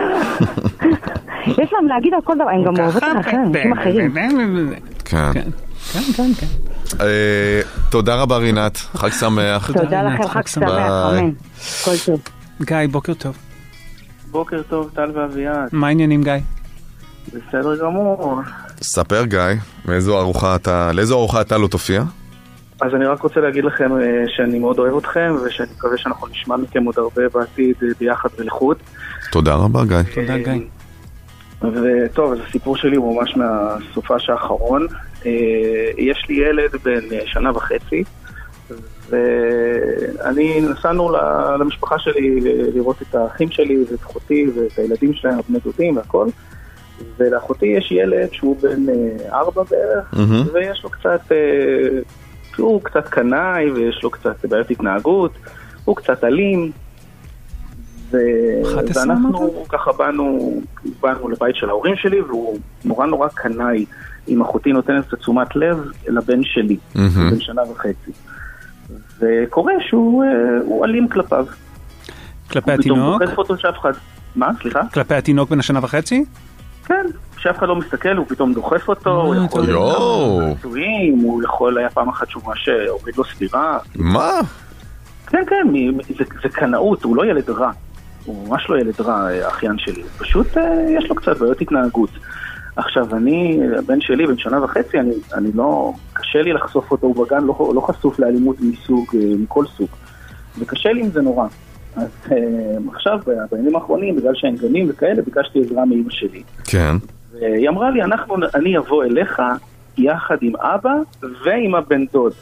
יש 1.46 1.72
להם 1.72 1.86
להגיד 1.88 2.14
על 2.14 2.20
כל 2.24 2.34
דבר, 2.34 2.48
הם 2.48 2.64
גם 2.64 2.76
אוהבות 2.78 3.02
את 3.02 3.08
האחרים, 3.16 3.44
אנשים 3.44 3.72
אחרים. 3.72 4.14
כן. 5.04 5.32
כן, 5.92 6.00
כן, 6.16 6.30
כן. 6.40 6.46
אה, 7.00 7.60
תודה 7.90 8.22
רבה 8.22 8.36
רינת, 8.36 8.76
חג 8.76 9.10
שמח. 9.10 9.70
תודה 9.70 10.02
לכם, 10.02 10.28
חג 10.28 10.46
שמח. 10.46 10.70
אמן. 10.70 11.30
כל 11.84 11.90
טוב. 12.06 12.20
גיא, 12.62 12.76
בוקר 12.90 13.14
טוב. 13.14 13.47
בוקר 14.30 14.62
טוב, 14.68 14.90
טל 14.94 15.10
ואביעד. 15.14 15.68
מה 15.72 15.86
העניינים, 15.86 16.22
גיא? 16.22 16.32
בסדר 17.28 17.76
גמור. 17.76 18.40
ספר 18.82 19.24
גיא, 19.24 19.40
מאיזו 19.84 20.18
ארוחה 20.18 20.56
אתה, 20.56 20.90
לאיזו 20.92 21.18
ארוחה 21.18 21.40
אתה 21.40 21.58
לא 21.58 21.68
תופיע? 21.68 22.02
אז 22.80 22.94
אני 22.94 23.06
רק 23.06 23.22
רוצה 23.22 23.40
להגיד 23.40 23.64
לכם 23.64 23.92
אה, 23.92 24.24
שאני 24.36 24.58
מאוד 24.58 24.78
אוהב 24.78 24.96
אתכם, 24.96 25.34
ושאני 25.44 25.68
מקווה 25.76 25.98
שאנחנו 25.98 26.26
נשמע 26.26 26.56
מכם 26.56 26.84
עוד 26.84 26.98
הרבה 26.98 27.22
בעתיד 27.34 27.76
אה, 27.82 27.88
ביחד 28.00 28.28
ולחוד. 28.38 28.76
תודה 29.30 29.54
רבה 29.54 29.84
גיא. 29.84 30.14
תודה 30.14 30.38
גיא. 30.38 30.60
וטוב, 31.62 32.32
אז 32.32 32.38
הסיפור 32.48 32.76
שלי 32.76 32.96
הוא 32.96 33.16
ממש 33.16 33.36
מהסופש 33.36 34.30
האחרון. 34.30 34.86
אה, 35.26 35.30
יש 35.98 36.24
לי 36.28 36.34
ילד 36.34 36.70
בן 36.84 37.12
אה, 37.12 37.20
שנה 37.26 37.50
וחצי, 37.50 38.04
ואני 39.08 40.60
נסענו 40.60 41.10
ל- 41.10 41.56
למשפחה 41.60 41.98
שלי 41.98 42.40
לראות 42.74 43.02
את 43.02 43.14
האחים 43.14 43.50
שלי 43.50 43.84
ואת 43.90 44.00
אחותי 44.00 44.46
ואת 44.54 44.78
הילדים 44.78 45.14
שלהם, 45.14 45.38
הבני 45.38 45.58
דודים 45.64 45.96
והכל. 45.96 46.26
ולאחותי 47.18 47.66
יש 47.66 47.92
ילד 47.92 48.28
שהוא 48.32 48.56
בן 48.62 48.88
אה, 48.88 49.38
ארבע 49.38 49.62
בערך, 49.70 50.04
מהמם. 50.12 50.44
ויש 50.52 50.84
לו 50.84 50.90
קצת, 50.90 51.20
אה, 51.32 51.98
הוא 52.56 52.82
קצת 52.82 53.08
קנאי 53.08 53.70
ויש 53.70 54.00
לו 54.02 54.10
קצת 54.10 54.44
בעיות 54.44 54.70
התנהגות, 54.70 55.32
הוא 55.84 55.96
קצת 55.96 56.24
אלים. 56.24 56.70
ו... 58.10 58.16
11 58.64 59.02
ואנחנו 59.02 59.64
ככה 59.68 59.92
באנו, 59.92 60.60
באנו 61.00 61.28
לבית 61.28 61.56
של 61.56 61.68
ההורים 61.68 61.96
שלי 61.96 62.20
והוא 62.20 62.58
נורא 62.84 63.06
נורא 63.06 63.28
קנאי 63.28 63.84
אם 64.28 64.42
אחותי 64.42 64.72
נותנת 64.72 65.14
את 65.14 65.18
תשומת 65.18 65.56
לב 65.56 65.78
לבן 66.08 66.44
שלי, 66.44 66.76
מהמם. 66.94 67.30
בן 67.30 67.40
שנה 67.40 67.62
וחצי. 67.62 68.12
וקורה 69.20 69.72
שהוא 69.80 70.24
אה, 70.24 70.28
הוא 70.64 70.84
אלים 70.84 71.08
כלפיו. 71.08 71.46
כלפי 72.50 72.70
הוא 72.70 72.80
פתאום 72.82 72.98
התינוק? 72.98 73.22
דוחף 73.22 73.38
אותו 73.38 73.58
שאף 73.58 73.78
אחד... 73.78 73.92
מה? 74.36 74.50
סליחה? 74.62 74.80
כלפי 74.94 75.14
התינוק 75.14 75.50
בן 75.50 75.58
השנה 75.58 75.78
וחצי? 75.82 76.24
כן, 76.84 77.06
כשאף 77.36 77.58
אחד 77.58 77.68
לא 77.68 77.76
מסתכל 77.76 78.16
הוא 78.16 78.26
פתאום 78.28 78.52
דוחף 78.52 78.88
אותו, 78.88 79.22
הוא 79.22 79.34
אה, 79.34 79.44
יכול... 79.44 79.68
יואו. 79.68 80.54
הוא 81.22 81.42
יכול, 81.42 81.78
היה 81.78 81.90
פעם 81.90 82.08
אחת 82.08 82.30
שהוא 82.30 82.42
ממש 82.46 82.68
הוריד 82.88 83.16
לו 83.16 83.24
סבירה. 83.24 83.78
מה? 83.96 84.40
כן, 85.26 85.44
כן, 85.46 85.66
זה, 86.18 86.24
זה 86.42 86.48
קנאות, 86.48 87.02
הוא 87.02 87.16
לא 87.16 87.26
ילד 87.26 87.50
רע. 87.50 87.70
הוא 88.24 88.48
ממש 88.48 88.70
לא 88.70 88.78
ילד 88.78 89.00
רע, 89.00 89.30
אה, 89.30 89.46
האחיין 89.46 89.78
שלי. 89.78 90.02
פשוט 90.18 90.58
אה, 90.58 90.84
יש 90.98 91.08
לו 91.08 91.14
קצת 91.14 91.38
בעיות 91.38 91.60
התנהגות. 91.60 92.10
עכשיו, 92.78 93.16
אני, 93.16 93.60
הבן 93.78 94.00
שלי, 94.00 94.26
בן 94.26 94.38
שנה 94.38 94.64
וחצי, 94.64 94.98
אני, 94.98 95.12
אני 95.34 95.52
לא... 95.54 95.92
קשה 96.12 96.42
לי 96.42 96.52
לחשוף 96.52 96.90
אותו, 96.90 97.06
הוא 97.06 97.26
בגן 97.26 97.44
לא, 97.44 97.72
לא 97.74 97.80
חשוף 97.80 98.18
לאלימות 98.18 98.56
מסוג, 98.60 99.06
אה, 99.14 99.20
מכל 99.38 99.64
סוג. 99.76 99.88
וקשה 100.58 100.92
לי 100.92 101.00
עם 101.00 101.10
זה 101.10 101.20
נורא. 101.20 101.46
אז 101.96 102.08
אה, 102.32 102.36
עכשיו, 102.94 103.18
בימים 103.50 103.76
האחרונים, 103.76 104.16
בגלל 104.16 104.32
שאין 104.34 104.56
גנים 104.56 104.86
וכאלה, 104.90 105.22
ביקשתי 105.22 105.60
עזרה 105.60 105.84
מאמא 105.84 106.10
שלי. 106.10 106.42
כן. 106.64 106.96
והיא 107.32 107.68
אמרה 107.68 107.90
לי, 107.90 108.02
אנחנו, 108.02 108.36
אני 108.54 108.78
אבוא 108.78 109.04
אליך 109.04 109.42
יחד 109.98 110.36
עם 110.40 110.52
אבא 110.56 110.94
ועם 111.44 111.74
הבן 111.74 112.04
דוד. 112.12 112.32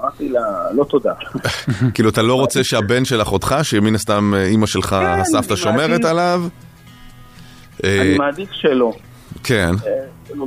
אמרתי 0.00 0.28
לה, 0.28 0.40
לא 0.74 0.84
תודה. 0.84 1.12
כאילו 1.94 2.08
אתה 2.08 2.22
לא 2.22 2.34
רוצה 2.34 2.64
שהבן 2.64 3.04
של 3.04 3.22
אחותך, 3.22 3.54
שמן 3.62 3.94
הסתם 3.94 4.34
אה, 4.34 4.44
אימא 4.44 4.66
שלך, 4.66 4.96
הסבתא 5.00 5.52
אני 5.52 5.56
שומרת 5.56 6.04
עליו? 6.04 6.42
אני 7.84 8.18
מעדיף 8.18 8.52
שלא. 8.52 8.92
כן. 9.44 9.70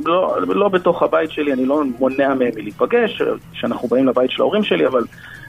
לא, 0.04 0.36
לא 0.48 0.68
בתוך 0.68 1.02
הבית 1.02 1.30
שלי, 1.30 1.52
אני 1.52 1.66
לא 1.66 1.82
מונע 1.98 2.34
מהם 2.34 2.50
מלהיפגש, 2.56 3.22
שאנחנו 3.52 3.88
באים 3.88 4.08
לבית 4.08 4.30
של 4.30 4.42
ההורים 4.42 4.64
שלי, 4.64 4.86
אבל 4.86 5.04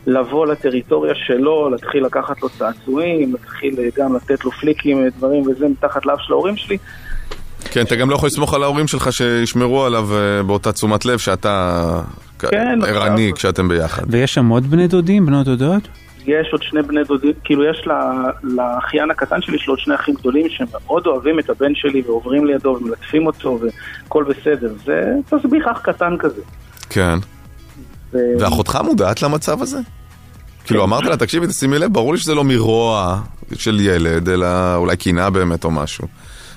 לבוא 0.07 0.47
לטריטוריה 0.47 1.15
שלו, 1.15 1.69
להתחיל 1.69 2.05
לקחת 2.05 2.41
לו 2.41 2.49
צעצועים, 2.49 3.31
להתחיל 3.31 3.75
גם 3.97 4.15
לתת 4.15 4.45
לו 4.45 4.51
פליקים, 4.51 5.07
דברים 5.17 5.43
וזה 5.47 5.67
מתחת 5.67 6.05
לאף 6.05 6.19
של 6.21 6.33
ההורים 6.33 6.57
שלי, 6.57 6.77
כן, 7.71 7.81
אתה 7.81 7.95
גם 7.95 8.09
לא 8.09 8.15
יכול 8.15 8.27
לסמוך 8.27 8.53
על 8.53 8.63
ההורים 8.63 8.87
שלך 8.87 9.13
שישמרו 9.13 9.85
עליו 9.85 10.09
אה, 10.13 10.43
באותה 10.43 10.71
תשומת 10.71 11.05
לב 11.05 11.19
שאתה 11.19 12.01
כן, 12.39 12.79
ערני 12.87 13.31
כשאתם 13.35 13.67
ביחד. 13.67 14.03
ויש 14.07 14.33
שם 14.33 14.47
עוד 14.47 14.71
בני 14.71 14.87
דודים, 14.87 15.25
בנות 15.25 15.45
דודות? 15.45 15.87
יש 16.25 16.47
עוד 16.51 16.63
שני 16.63 16.81
בני 16.81 17.03
דודים, 17.03 17.31
כאילו 17.43 17.63
יש 17.65 17.83
לה- 17.87 18.23
לאחיין 18.43 19.11
הקטן 19.11 19.41
שלי, 19.41 19.55
יש 19.55 19.67
לו 19.67 19.73
עוד 19.73 19.79
שני 19.79 19.95
אחים 19.95 20.15
גדולים 20.15 20.45
שמאוד 20.49 21.07
אוהבים 21.07 21.39
את 21.39 21.49
הבן 21.49 21.75
שלי 21.75 22.01
ועוברים 22.05 22.45
לידו 22.45 22.77
ומלטפים 22.81 23.27
אותו 23.27 23.59
והכל 24.03 24.23
בסדר. 24.23 24.73
זה 24.85 25.01
תסביך 25.25 25.67
אח 25.67 25.79
קטן 25.83 26.15
כזה. 26.19 26.41
כן. 26.89 27.17
ו- 28.13 28.17
ואחותך 28.39 28.79
מודעת 28.83 29.21
למצב 29.21 29.61
הזה? 29.61 29.77
כאילו 30.65 30.83
אמרת 30.83 31.03
לה, 31.03 31.17
תקשיבי, 31.17 31.47
תשימי 31.47 31.79
לב, 31.79 31.93
ברור 31.93 32.13
לי 32.13 32.19
שזה 32.19 32.35
לא 32.35 32.43
מרוע 32.43 33.19
של 33.55 33.79
ילד, 33.79 34.29
אלא 34.29 34.75
אולי 34.75 34.97
קנאה 34.97 35.29
באמת 35.29 35.63
או 35.63 35.71
משהו. 35.71 36.07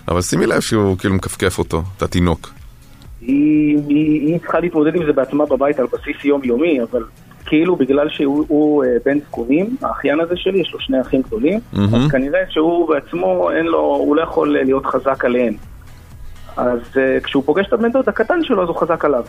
אבל 0.09 0.23
שימי 0.23 0.47
לב 0.47 0.61
שהוא 0.61 0.99
כאילו 0.99 1.15
מכפכף 1.15 1.59
אותו, 1.59 1.83
את 1.97 2.03
התינוק. 2.03 2.51
היא, 3.21 3.79
היא, 3.89 4.27
היא 4.29 4.39
צריכה 4.39 4.61
להתמודד 4.61 4.95
עם 4.97 5.07
זה 5.07 5.13
בעצמה 5.13 5.47
בבית 5.47 5.79
על 5.79 5.87
בסיס 5.93 6.25
יומיומי, 6.25 6.79
אבל 6.83 7.03
כאילו 7.47 7.77
בגלל 7.77 8.09
שהוא 8.09 8.45
הוא, 8.49 8.85
אה, 8.85 8.89
בן 9.05 9.19
זקונים, 9.21 9.77
האחיין 9.83 10.21
הזה 10.21 10.37
שלי, 10.37 10.59
יש 10.59 10.73
לו 10.73 10.81
שני 10.81 11.01
אחים 11.01 11.23
גדולים, 11.23 11.61
מהמם. 11.73 11.95
אז 11.95 12.11
כנראה 12.11 12.41
שהוא 12.49 12.89
בעצמו, 12.89 13.51
אין 13.51 13.67
לו, 13.67 13.81
הוא 13.81 14.17
לא 14.17 14.23
יכול 14.23 14.53
להיות 14.53 14.87
חזק 14.87 15.25
עליהם. 15.25 15.55
אז 16.57 16.81
אה, 16.97 17.21
כשהוא 17.21 17.43
פוגש 17.47 17.67
את 17.67 17.73
הבן 17.73 17.93
דוד 17.93 18.09
הקטן 18.09 18.45
שלו, 18.45 18.63
אז 18.63 18.69
הוא 18.69 18.77
חזק 18.77 19.05
עליו. 19.05 19.25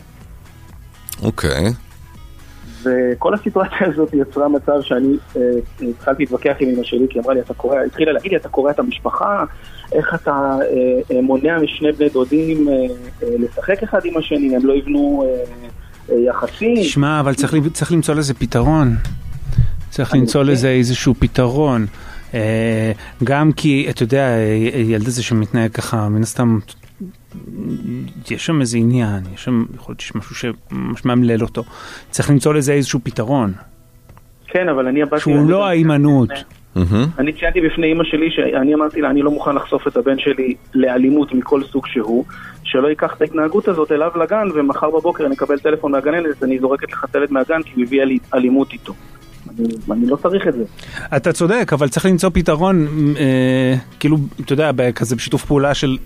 אוקיי. 1.23 1.73
וכל 2.83 3.33
הסיטואציה 3.33 3.87
הזאת 3.93 4.13
יצרה 4.13 4.47
מצב 4.47 4.81
שאני 4.81 5.17
אה, 5.37 5.41
התחלתי 5.89 6.23
להתווכח 6.23 6.55
עם 6.59 6.69
אמא 6.69 6.83
שלי, 6.83 7.05
כי 7.09 7.17
היא 7.17 7.23
אמרה 7.23 7.33
לי, 7.33 7.39
אתה 7.39 7.53
קורע, 7.53 7.81
התחילה 7.81 8.11
להגיד 8.11 8.31
לי, 8.31 8.37
אתה 8.37 8.49
קורע 8.49 8.71
את 8.71 8.79
המשפחה, 8.79 9.43
איך 9.91 10.15
אתה 10.15 10.31
אה, 10.31 11.15
אה, 11.15 11.21
מונע 11.21 11.59
משני 11.59 11.91
בני 11.91 12.09
דודים 12.09 12.67
אה, 12.67 12.73
אה, 13.23 13.27
לשחק 13.39 13.83
אחד 13.83 14.05
עם 14.05 14.17
השני, 14.17 14.55
הם 14.55 14.65
לא 14.65 14.73
יבנו 14.73 15.25
אה, 15.27 15.43
יחסים. 16.09 16.83
שמע, 16.83 17.19
אבל 17.19 17.33
צריך, 17.33 17.53
צריך 17.73 17.91
למצוא 17.91 18.15
לזה 18.15 18.33
פתרון. 18.33 18.95
צריך 19.89 20.13
למצוא 20.13 20.43
לזה 20.43 20.69
איזשהו 20.69 21.13
פתרון. 21.19 21.85
אה, 22.33 22.91
גם 23.23 23.51
כי, 23.51 23.87
אתה 23.89 24.03
יודע, 24.03 24.27
ילד 24.85 25.07
הזה 25.07 25.23
שמתנהג 25.23 25.71
ככה, 25.71 26.09
מן 26.09 26.21
הסתם, 26.21 26.59
יש 28.31 28.45
שם 28.45 28.61
איזה 28.61 28.77
עניין, 28.77 29.23
יש 29.33 29.43
שם, 29.43 29.65
יכול 29.75 29.91
להיות 29.91 29.99
שיש 29.99 30.15
משהו 30.15 30.35
שממש 30.35 31.05
מאמלל 31.05 31.41
אותו. 31.41 31.63
צריך 32.09 32.29
למצוא 32.29 32.53
לזה 32.53 32.73
איזשהו 32.73 32.99
פתרון. 33.03 33.53
כן, 34.47 34.69
אבל 34.69 34.87
אני 34.87 35.01
הבת 35.01 35.19
שהוא 35.19 35.49
לא 35.49 35.67
ההימנעות. 35.67 36.29
אני 37.19 37.33
ציינתי 37.33 37.61
בפני 37.61 37.87
אימא 37.87 38.03
שלי 38.03 38.31
שאני 38.31 38.73
אמרתי 38.73 39.01
לה, 39.01 39.09
אני 39.09 39.21
לא 39.21 39.31
מוכן 39.31 39.55
לחשוף 39.55 39.87
את 39.87 39.97
הבן 39.97 40.19
שלי 40.19 40.55
לאלימות 40.73 41.33
מכל 41.33 41.63
סוג 41.63 41.87
שהוא, 41.87 42.25
שלא 42.63 42.87
ייקח 42.87 43.13
את 43.17 43.21
ההתנהגות 43.21 43.67
הזאת 43.67 43.91
אליו 43.91 44.11
לגן, 44.15 44.47
ומחר 44.55 44.89
בבוקר 44.89 45.25
אני 45.25 45.35
אקבל 45.35 45.59
טלפון 45.59 45.91
מהגננת, 45.91 46.43
אני 46.43 46.59
זורקת 46.59 46.91
לך 46.91 47.05
את 47.09 47.15
הילד 47.15 47.31
מהגן 47.31 47.63
כי 47.63 47.71
הוא 47.75 47.83
הביא 47.83 48.03
לי 48.03 48.17
אלימות 48.33 48.73
איתו. 48.73 48.93
אני, 49.59 49.67
אני 49.91 50.07
לא 50.07 50.15
צריך 50.15 50.47
את 50.47 50.53
זה. 50.53 50.63
אתה 51.15 51.33
צודק, 51.33 51.69
אבל 51.73 51.89
צריך 51.89 52.05
למצוא 52.05 52.29
פתרון, 52.33 52.87
אה, 53.19 53.75
כאילו, 53.99 54.17
אתה 54.41 54.53
יודע, 54.53 54.91
כזה 54.91 55.15
בשיתוף 55.15 55.45
פעולה 55.45 55.73
של... 55.73 55.97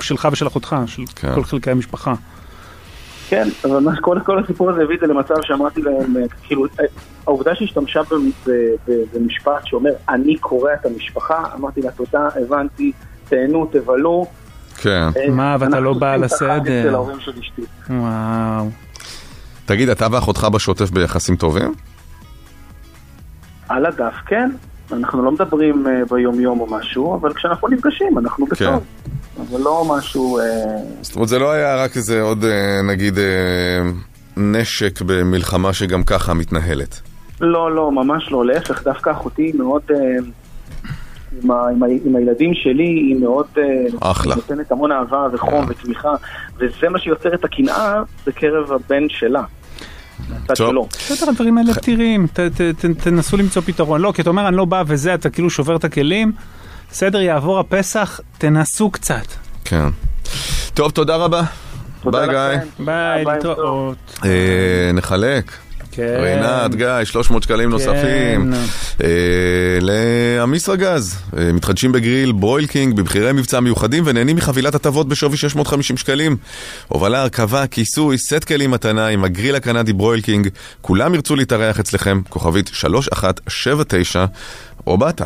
שלך 0.00 0.28
ושל 0.32 0.46
אחותך, 0.46 0.76
של 0.86 1.02
כן. 1.16 1.34
כל 1.34 1.44
חלקי 1.44 1.70
המשפחה. 1.70 2.14
כן, 3.30 3.48
אבל 3.64 3.78
מה, 3.78 4.00
כל, 4.00 4.18
כל 4.24 4.38
הסיפור 4.38 4.70
הזה 4.70 4.82
הביא 4.82 4.94
את 4.94 5.00
זה 5.00 5.06
למצב 5.06 5.34
שאמרתי 5.42 5.82
להם, 5.82 6.16
אה, 6.16 6.22
כאילו, 6.42 6.64
אה, 6.64 6.84
העובדה 7.26 7.54
שהשתמשה 7.54 8.00
במשפט 9.14 9.66
שאומר, 9.66 9.90
אני 10.08 10.36
קורע 10.36 10.74
את 10.74 10.86
המשפחה, 10.86 11.44
אמרתי 11.54 11.82
לה, 11.82 11.90
תודה, 11.90 12.28
הבנתי, 12.42 12.92
תהנו, 13.28 13.66
תבלו. 13.66 14.26
כן. 14.76 15.08
אה, 15.16 15.30
מה, 15.30 15.56
ואתה 15.60 15.80
לא 15.80 15.92
בא 15.92 16.16
לסדר. 16.16 17.02
וואו. 17.90 18.68
תגיד, 19.64 19.88
אתה 19.88 20.06
ואחותך 20.10 20.44
בשוטף 20.44 20.90
ביחסים 20.90 21.36
טובים? 21.36 21.74
על 23.68 23.86
הדף, 23.86 24.14
כן. 24.26 24.50
אנחנו 24.92 25.24
לא 25.24 25.32
מדברים 25.32 25.86
ביום-יום 26.10 26.60
או 26.60 26.66
משהו, 26.66 27.14
אבל 27.14 27.32
כשאנחנו 27.32 27.68
נפגשים, 27.68 28.18
אנחנו 28.18 28.46
כן. 28.46 28.52
בטוב. 28.54 28.84
אבל 29.40 29.60
לא 29.60 29.84
משהו... 29.88 30.38
אה, 30.38 30.44
זאת 31.02 31.14
אומרת, 31.14 31.28
זה 31.28 31.38
לא 31.38 31.50
היה 31.50 31.84
רק 31.84 31.96
איזה 31.96 32.22
עוד, 32.22 32.44
אה, 32.44 32.82
נגיד, 32.82 33.18
אה, 33.18 33.24
נשק 34.36 35.02
במלחמה 35.02 35.72
שגם 35.72 36.02
ככה 36.02 36.34
מתנהלת. 36.34 37.00
לא, 37.40 37.74
לא, 37.74 37.92
ממש 37.92 38.28
לא, 38.30 38.46
להפך, 38.46 38.82
דווקא 38.84 39.10
אחותי 39.10 39.52
מאוד... 39.54 39.82
עם, 41.42 41.50
ה, 41.50 41.68
עם, 41.68 41.82
ה, 41.82 41.86
עם 42.04 42.16
הילדים 42.16 42.54
שלי 42.54 42.84
היא 42.84 43.16
מאוד... 43.20 43.46
אחלה. 44.00 44.34
נותנת 44.34 44.72
המון 44.72 44.92
אהבה 44.92 45.26
וחום 45.32 45.64
ותמיכה, 45.68 46.14
וזה 46.56 46.88
מה 46.90 46.98
שיוצר 46.98 47.34
את 47.34 47.44
הקנאה 47.44 48.02
בקרב 48.26 48.72
הבן 48.72 49.08
שלה. 49.08 49.42
שלו. 50.54 50.88
בסדר, 50.92 51.30
הדברים 51.30 51.58
האלה 51.58 51.74
פתירים, 51.74 52.26
ת- 52.26 52.40
ת- 52.40 52.60
ת- 52.60 52.84
תנסו 53.02 53.36
למצוא 53.36 53.62
פתרון. 53.62 54.00
לא, 54.00 54.12
כי 54.14 54.22
אתה 54.22 54.30
אומר, 54.30 54.48
אני 54.48 54.56
לא 54.56 54.64
בא 54.64 54.82
וזה, 54.86 55.14
אתה 55.14 55.30
כאילו 55.30 55.50
שובר 55.50 55.76
את 55.76 55.84
הכלים. 55.84 56.32
בסדר, 56.92 57.20
יעבור 57.20 57.58
הפסח, 57.58 58.20
תנסו 58.38 58.90
קצת. 58.90 59.26
כן. 59.64 59.88
טוב, 60.74 60.90
תודה 60.90 61.16
רבה. 61.16 61.42
ביי 62.04 62.28
גיא. 62.28 62.84
ביי, 62.84 63.24
להתראות. 63.24 63.96
אה, 64.24 64.90
נחלק. 64.94 65.52
כן. 65.92 66.16
רינת, 66.20 66.74
גיא, 66.74 67.04
300 67.04 67.42
שקלים 67.42 67.70
נוספים. 67.70 68.52
אה, 69.02 69.08
לאמישראגז, 69.80 71.18
אה, 71.38 71.52
מתחדשים 71.52 71.92
בגריל 71.92 72.32
Broil 72.32 72.66
King 72.66 72.96
במחירי 72.96 73.32
מבצע 73.32 73.60
מיוחדים 73.60 74.02
ונהנים 74.06 74.36
מחבילת 74.36 74.74
הטבות 74.74 75.08
בשווי 75.08 75.36
650 75.36 75.96
שקלים. 75.96 76.36
הובלה, 76.88 77.22
הרכבה, 77.22 77.66
כיסוי, 77.66 78.18
סט 78.18 78.44
כלים 78.44 78.70
מתנה 78.70 79.06
עם 79.06 79.24
הגריל 79.24 79.54
הקנדי 79.54 79.92
Broil 79.92 80.20
King. 80.20 80.48
כולם 80.80 81.14
ירצו 81.14 81.36
להתארח 81.36 81.80
אצלכם, 81.80 82.20
כוכבית 82.28 82.70
3179 82.72 84.24
או 84.86 84.98
באתר. 84.98 85.24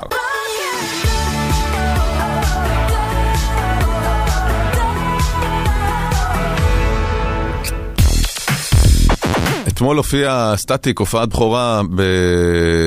אתמול 9.85 9.97
הופיע 9.97 10.52
סטטיק, 10.56 10.98
הופעת 10.98 11.28
בכורה 11.28 11.82
ב... 11.94 12.02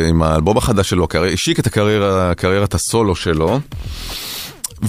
עם 0.09 0.21
האלבום 0.23 0.57
החדש 0.57 0.89
שלו, 0.89 1.07
קרי- 1.07 1.33
השיק 1.33 1.59
את 1.59 1.67
הקריירה, 1.67 2.33
קריירת 2.35 2.73
הסולו 2.73 3.15
שלו. 3.15 3.59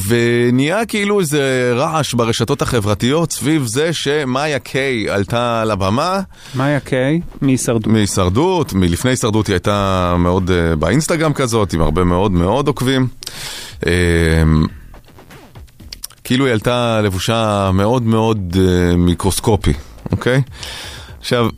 ונהיה 0.08 0.86
כאילו 0.86 1.20
איזה 1.20 1.72
רעש 1.76 2.14
ברשתות 2.14 2.62
החברתיות 2.62 3.32
סביב 3.32 3.66
זה 3.66 3.92
שמאיה 3.92 4.58
קיי 4.58 5.10
עלתה 5.10 5.64
לבמה. 5.64 6.20
מאיה 6.54 6.80
קיי? 6.80 7.20
מהישרדות. 7.40 7.86
מהישרדות, 7.86 8.72
מלפני 8.72 9.10
הישרדות 9.10 9.46
היא 9.46 9.54
הייתה 9.54 10.14
מאוד 10.18 10.50
uh, 10.50 10.76
באינסטגרם 10.76 11.32
כזאת, 11.32 11.72
עם 11.72 11.80
הרבה 11.80 12.04
מאוד 12.04 12.32
מאוד 12.32 12.66
עוקבים. 12.68 13.06
Uh, 13.80 13.84
כאילו 16.24 16.46
היא 16.46 16.52
עלתה 16.52 17.00
לבושה 17.00 17.70
מאוד 17.74 18.02
מאוד 18.02 18.56
uh, 18.56 18.96
מיקרוסקופי, 18.96 19.72
אוקיי? 20.12 20.42
עכשיו, 21.20 21.48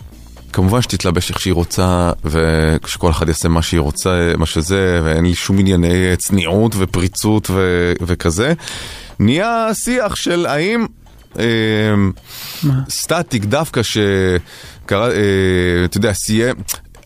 כמובן 0.52 0.82
שתתלבש 0.82 1.30
איך 1.30 1.40
שהיא 1.40 1.52
רוצה, 1.52 2.12
ושכל 2.24 3.10
אחד 3.10 3.28
יעשה 3.28 3.48
מה 3.48 3.62
שהיא 3.62 3.80
רוצה, 3.80 4.32
מה 4.38 4.46
שזה, 4.46 5.00
ואין 5.04 5.24
לי 5.24 5.34
שום 5.34 5.58
ענייני 5.58 6.16
צניעות 6.16 6.74
ופריצות 6.78 7.50
ו- 7.50 7.92
וכזה. 8.02 8.52
נהיה 9.18 9.68
שיח 9.74 10.16
של 10.16 10.46
האם 10.46 10.86
אה, 11.38 11.44
סטטיק 12.88 13.44
דווקא 13.44 13.82
שקרא, 13.82 15.10
אה, 15.10 15.84
אתה 15.84 15.96
יודע, 15.96 16.12
סיים... 16.12 16.56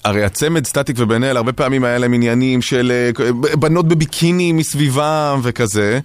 הרי 0.05 0.25
הצמד 0.25 0.67
סטטיק 0.67 0.97
ובן 0.99 1.25
אל, 1.25 1.37
הרבה 1.37 1.53
פעמים 1.53 1.85
היה 1.85 1.99
להם 1.99 2.13
עניינים 2.13 2.63
של 2.63 2.93
אה, 2.93 3.33
בנות 3.57 3.89
בביקיני 3.89 4.53
מסביבם 4.53 5.41
וכזה. 5.43 6.01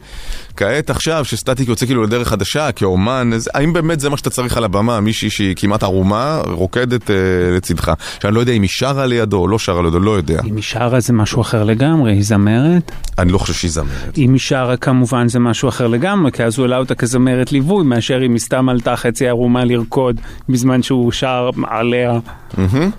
כעת 0.57 0.89
עכשיו 0.89 1.25
שסטטיק 1.25 1.69
יוצא 1.69 1.85
כאילו 1.85 2.03
לדרך 2.03 2.27
חדשה 2.27 2.71
כאומן, 2.71 3.31
אז 3.35 3.49
האם 3.53 3.73
באמת 3.73 3.99
זה 3.99 4.09
מה 4.09 4.17
שאתה 4.17 4.29
צריך 4.29 4.57
על 4.57 4.63
הבמה? 4.63 4.99
מישהי 4.99 5.29
שהיא 5.29 5.55
כמעט 5.55 5.83
ערומה, 5.83 6.41
רוקדת 6.45 7.11
אה, 7.11 7.15
לצדך. 7.55 7.93
שאני 8.21 8.35
לא 8.35 8.39
יודע 8.39 8.53
אם 8.53 8.61
היא 8.61 8.69
שרה 8.69 9.05
לידו 9.05 9.37
או 9.37 9.47
לא 9.47 9.59
שרה 9.59 9.81
לידו, 9.81 9.99
לא 9.99 10.11
יודע. 10.11 10.41
אם 10.49 10.55
היא 10.55 10.63
שרה 10.63 10.99
זה 10.99 11.13
משהו 11.13 11.41
אחר 11.41 11.63
לגמרי, 11.63 12.11
היא 12.11 12.23
זמרת. 12.23 12.91
אני 13.17 13.31
לא 13.31 13.37
חושב 13.37 13.53
שהיא 13.53 13.71
זמרת. 13.71 14.17
אם 14.17 14.33
היא 14.33 14.39
שרה 14.39 14.77
כמובן 14.77 15.27
זה 15.27 15.39
משהו 15.39 15.69
אחר 15.69 15.87
לגמרי, 15.87 16.31
כי 16.31 16.43
אז 16.43 16.57
הוא 16.57 16.63
העלה 16.63 16.77
אותה 16.77 16.95
כזמרת 16.95 17.51
ליווי, 17.51 17.83
מאשר 17.83 18.25
אם 18.25 18.31
היא 18.31 18.39
סתם 18.39 18.69
עלתה 18.69 18.95
חצי 18.95 19.27
ערומה 19.27 19.65
לרקוד 19.65 20.21
בזמן 20.49 20.83
שהוא 20.83 21.11
שר 21.11 21.49
עליה. 21.67 22.19
מהמם. 22.57 22.89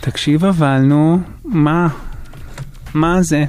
תקשיב 0.00 0.44
אבל, 0.44 0.78
נו, 0.78 1.20
מה? 1.44 1.88
מה 2.94 3.22
זה? 3.22 3.44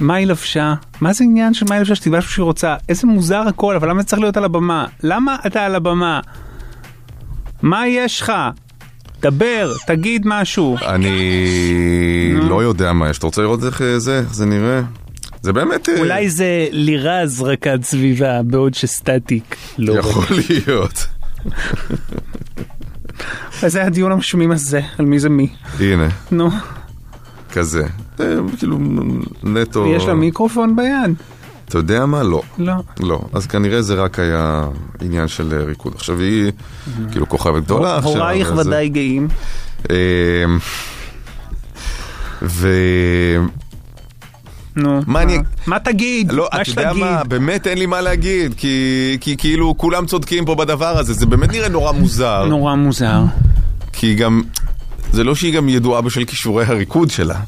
מה 0.00 0.14
היא 0.14 0.26
לבשה? 0.26 0.74
מה 1.00 1.12
זה 1.12 1.24
עניין 1.24 1.54
של 1.54 1.66
מה 1.68 1.74
היא 1.74 1.80
לבשה 1.80 1.94
שתלבש 1.94 2.24
מה 2.24 2.30
שהיא 2.30 2.42
רוצה? 2.42 2.76
איזה 2.88 3.06
מוזר 3.06 3.40
הכל, 3.48 3.76
אבל 3.76 3.88
למה 3.88 4.00
זה 4.00 4.06
צריך 4.06 4.22
להיות 4.22 4.36
על 4.36 4.44
הבמה? 4.44 4.86
למה 5.02 5.36
אתה 5.46 5.64
על 5.64 5.74
הבמה? 5.74 6.20
מה 7.62 7.88
יש 7.88 8.20
לך? 8.20 8.32
דבר, 9.20 9.72
תגיד 9.86 10.22
משהו. 10.24 10.76
אני 10.86 12.34
לא 12.34 12.62
יודע 12.62 12.92
מה 12.92 13.10
יש. 13.10 13.18
אתה 13.18 13.26
רוצה 13.26 13.42
לראות 13.42 13.64
איך 13.64 13.82
אה, 13.82 13.98
זה, 13.98 14.18
איך 14.18 14.34
זה 14.34 14.46
נראה? 14.46 14.80
זה 15.42 15.52
באמת... 15.52 15.88
אה, 15.88 15.98
אולי 15.98 16.30
זה 16.30 16.66
לירז 16.70 17.42
רקד 17.42 17.82
סביבה, 17.82 18.42
בעוד 18.42 18.74
שסטטיק 18.74 19.56
לא. 19.78 19.98
יכול 19.98 20.26
להיות. 20.48 21.06
אז 23.62 23.72
זה 23.72 23.84
הדיון 23.84 24.12
המשמים 24.12 24.50
הזה, 24.50 24.80
על 24.98 25.06
מי 25.06 25.18
זה 25.18 25.28
מי. 25.28 25.48
הנה, 25.80 26.08
נו, 26.30 26.50
כזה. 27.52 27.86
אה, 28.20 28.26
כאילו 28.58 28.78
נטו... 29.42 29.86
יש 29.86 30.04
לה 30.04 30.14
מיקרופון 30.14 30.76
ביד? 30.76 31.14
אתה 31.68 31.78
יודע 31.78 32.06
מה? 32.06 32.22
לא. 32.22 32.42
לא. 32.58 32.74
לא. 33.00 33.20
אז 33.32 33.46
כנראה 33.46 33.82
זה 33.82 33.94
רק 33.94 34.18
היה 34.18 34.68
עניין 35.00 35.28
של 35.28 35.54
אה, 35.58 35.64
ריקוד. 35.64 35.94
עכשיו 35.94 36.18
היא 36.18 36.52
כאילו 37.10 37.28
כוכבת 37.28 37.62
גדולה. 37.62 37.98
הורייך 37.98 38.52
ודאי 38.56 38.88
גאים. 38.88 39.28
אה, 39.90 39.96
ו... 42.42 42.68
נו, 44.76 45.00
מה 45.06 45.22
אני... 45.22 45.38
מה 45.66 45.78
תגיד? 45.78 46.32
לא, 46.32 46.48
מה 46.52 46.62
אתה 46.62 46.70
יודע 46.70 46.82
שתגיד. 46.90 47.04
מה, 47.04 47.24
באמת 47.24 47.66
אין 47.66 47.78
לי 47.78 47.86
מה 47.86 48.00
להגיד, 48.00 48.54
כי, 48.56 49.16
כי 49.20 49.36
כאילו 49.36 49.74
כולם 49.78 50.06
צודקים 50.06 50.44
פה 50.44 50.54
בדבר 50.54 50.98
הזה, 50.98 51.12
זה 51.12 51.26
באמת 51.26 51.52
נראה 51.52 51.68
נורא 51.68 51.92
מוזר. 51.92 52.44
נורא 52.44 52.74
מוזר. 52.74 53.22
כי 53.92 54.14
גם, 54.14 54.42
זה 55.12 55.24
לא 55.24 55.34
שהיא 55.34 55.54
גם 55.54 55.68
ידועה 55.68 56.00
בשל 56.00 56.24
כישורי 56.24 56.64
הריקוד 56.64 57.10
שלה. 57.10 57.40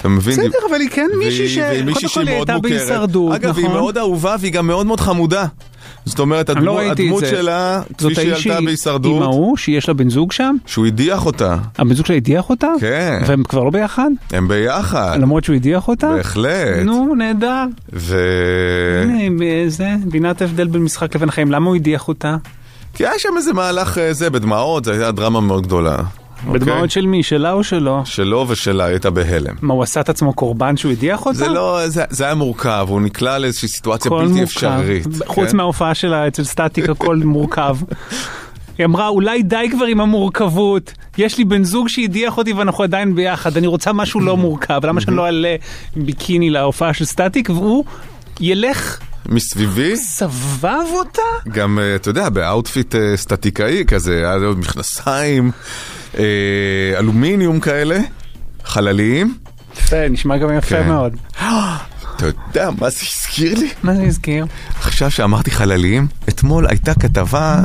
אתה 0.00 0.08
מבין? 0.08 0.34
בסדר, 0.34 0.58
אבל 0.70 0.80
היא 0.80 0.90
כן 0.90 1.08
מישהי 1.18 1.48
ש... 1.48 1.58
קודם 1.58 2.08
כל 2.14 2.28
היא 2.28 2.36
הייתה. 2.36 2.58
בהישרדות, 2.58 3.34
אגב, 3.34 3.56
היא 3.56 3.64
נכון? 3.64 3.76
מאוד 3.76 3.98
אהובה 3.98 4.36
והיא 4.40 4.52
גם 4.52 4.66
מאוד 4.66 4.86
מאוד 4.86 5.00
חמודה. 5.00 5.46
זאת 6.10 6.18
אומרת, 6.18 6.50
לא 6.50 6.56
הדמו- 6.80 6.92
את 6.92 6.98
הדמות. 7.00 7.24
שלה, 7.26 7.82
זאת 7.98 8.12
כפי 8.12 8.14
שהיא 8.14 8.32
האיש 8.32 8.36
עלתה 8.36 8.40
שהיא- 8.42 8.58
עם 8.58 8.64
בהישרדות, 8.64 9.22
ההוא 9.22 9.56
שיש 9.56 9.88
לה 9.88 9.94
בן 9.94 10.10
זוג 10.10 10.32
שם? 10.32 10.56
שהוא 10.66 10.86
הדיח 10.86 11.26
אותה. 11.26 11.56
הבן 11.78 11.94
זוג 11.94 12.06
שלה 12.06 12.16
הדיח 12.16 12.50
אותה? 12.50 12.68
כן. 12.80 13.22
והם 13.26 13.42
כבר 13.42 13.64
לא 13.64 13.70
ביחד? 13.70 14.10
הם 14.30 14.48
ביחד. 14.48 15.18
למרות 15.20 15.44
שהוא 15.44 15.56
הדיח 15.56 15.88
אותה? 15.88 16.08
בהחלט. 16.16 16.84
נו, 16.84 17.14
נהדר. 17.14 17.64
ו... 17.92 18.16
הנה, 19.02 19.14
זה, 19.68 19.88
בינת 20.04 20.42
ההבדל 20.42 20.66
בין 20.66 20.82
משחק 20.82 21.14
לבין 21.16 21.30
חיים. 21.30 21.50
למה 21.52 21.66
הוא 21.66 21.76
הדיח 21.76 22.08
אותה? 22.08 22.36
כי 22.94 23.06
היה 23.06 23.18
שם 23.18 23.28
איזה 23.36 23.52
מהלך 23.52 23.98
אה, 23.98 24.12
זה, 24.12 24.30
בדמעות, 24.30 24.84
זו 24.84 24.90
הייתה 24.90 25.12
דרמה 25.12 25.40
מאוד 25.40 25.62
גדולה. 25.66 25.96
אוקיי? 26.46 26.60
בדמעות 26.60 26.90
של 26.90 27.06
מי? 27.06 27.22
שלה 27.22 27.52
או 27.52 27.64
שלו? 27.64 28.02
שלו 28.04 28.44
ושלה, 28.48 28.84
היא 28.84 28.92
הייתה 28.92 29.10
בהלם. 29.10 29.54
מה, 29.62 29.74
הוא 29.74 29.82
עשה 29.82 30.00
את 30.00 30.08
עצמו 30.08 30.32
קורבן 30.32 30.76
שהוא 30.76 30.92
הדיח 30.92 31.26
אותה? 31.26 31.38
זה 31.38 31.48
לא, 31.48 31.80
זה, 31.86 32.04
זה 32.10 32.24
היה 32.24 32.34
מורכב, 32.34 32.86
הוא 32.88 33.00
נקלע 33.00 33.38
לאיזושהי 33.38 33.68
סיטואציה 33.68 34.10
בלתי 34.10 34.26
מורכב. 34.26 34.42
אפשרית. 34.42 35.06
חוץ 35.26 35.50
כן? 35.50 35.56
מההופעה 35.56 35.94
שלה 35.94 36.26
אצל 36.26 36.44
סטטיק 36.44 36.88
הכל 36.88 37.16
מורכב. 37.34 37.76
היא 38.78 38.84
אמרה, 38.86 39.08
אולי 39.08 39.42
די 39.42 39.68
כבר 39.70 39.84
עם 39.84 40.00
המורכבות, 40.00 40.92
יש 41.18 41.38
לי 41.38 41.44
בן 41.44 41.64
זוג 41.64 41.88
שהדיח 41.88 42.38
אותי 42.38 42.52
ואנחנו 42.52 42.84
עדיין 42.84 43.14
ביחד, 43.14 43.56
אני 43.56 43.66
רוצה 43.66 43.92
משהו 43.92 44.20
לא 44.20 44.36
מורכב, 44.36 44.80
למה 44.86 45.00
שאני 45.00 45.16
לא 45.16 45.26
אעלה 45.26 45.56
ביקיני 45.96 46.50
להופעה 46.50 46.94
של 46.94 47.04
סטטיק, 47.04 47.50
והוא 47.50 47.84
ילך, 48.40 48.98
מסביבי, 49.28 49.96
סבב 49.96 50.86
אותה? 50.92 51.22
גם, 51.48 51.78
אה, 51.78 51.94
אתה 51.94 52.10
יודע, 52.10 52.28
ב 52.28 52.37
outfit 52.37 52.94
אה, 52.94 53.16
סטטיקאי 53.16 53.84
כזה, 53.86 54.16
היה 54.16 54.36
לו 54.36 54.56
מכנסיים, 54.56 55.50
אה, 56.18 56.24
אלומיניום 56.98 57.60
כאלה, 57.60 57.98
חלליים. 58.64 59.34
זה 59.88 60.06
נשמע 60.10 60.38
גם 60.38 60.58
יפה 60.58 60.68
כן. 60.68 60.88
מאוד. 60.88 61.16
אתה 62.16 62.26
יודע 62.26 62.70
מה 62.80 62.90
זה 62.90 62.98
הזכיר 63.02 63.58
לי? 63.58 63.68
מה 63.82 63.94
זה 63.94 64.02
הזכיר? 64.02 64.46
עכשיו 64.80 65.10
שאמרתי 65.10 65.50
חלליים, 65.50 66.06
אתמול 66.28 66.66
הייתה 66.66 66.94
כתבה 66.94 67.62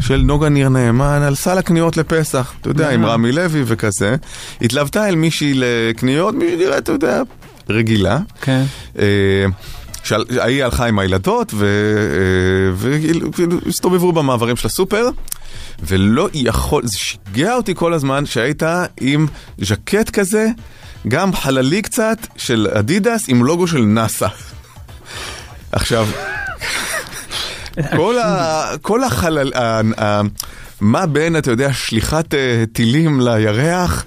של 0.00 0.16
נוגה 0.16 0.48
ניר 0.48 0.68
נאמן 0.68 1.22
על 1.22 1.34
סל 1.34 1.58
הקניות 1.58 1.96
לפסח, 1.96 2.54
אתה 2.60 2.70
יודע, 2.70 2.90
עם 2.90 3.04
אה. 3.04 3.10
רמי 3.10 3.32
לוי 3.32 3.62
וכזה. 3.66 4.16
התלוותה 4.62 5.08
אל 5.08 5.14
מישהי 5.14 5.52
לקניות, 5.54 6.34
מישהי 6.34 6.56
נראית, 6.56 6.78
אתה 6.78 6.92
יודע, 6.92 7.22
רגילה. 7.68 8.18
כן. 8.40 8.64
אה, 10.12 10.18
ההיא 10.42 10.64
הלכה 10.64 10.86
עם 10.86 10.98
הילדות 10.98 11.54
והסתובבו 12.74 14.12
במעברים 14.12 14.56
של 14.56 14.66
הסופר 14.66 15.08
ולא 15.82 16.28
יכול, 16.34 16.82
זה 16.86 16.98
שיגע 16.98 17.54
אותי 17.54 17.74
כל 17.74 17.92
הזמן 17.92 18.26
שהייתה 18.26 18.84
עם 19.00 19.26
ז'קט 19.58 20.10
כזה, 20.10 20.48
גם 21.08 21.32
חללי 21.32 21.82
קצת 21.82 22.18
של 22.36 22.68
אדידס 22.72 23.28
עם 23.28 23.44
לוגו 23.44 23.66
של 23.66 23.80
נאסא. 23.80 24.28
עכשיו, 25.72 26.08
כל, 27.96 28.18
ה, 28.18 28.64
כל 28.82 29.04
החלל, 29.04 29.52
ה, 29.54 29.80
ה, 30.02 30.20
מה 30.80 31.06
בין, 31.06 31.36
אתה 31.36 31.50
יודע, 31.50 31.72
שליחת 31.72 32.34
אה, 32.34 32.64
טילים 32.72 33.20
לירח 33.20 34.04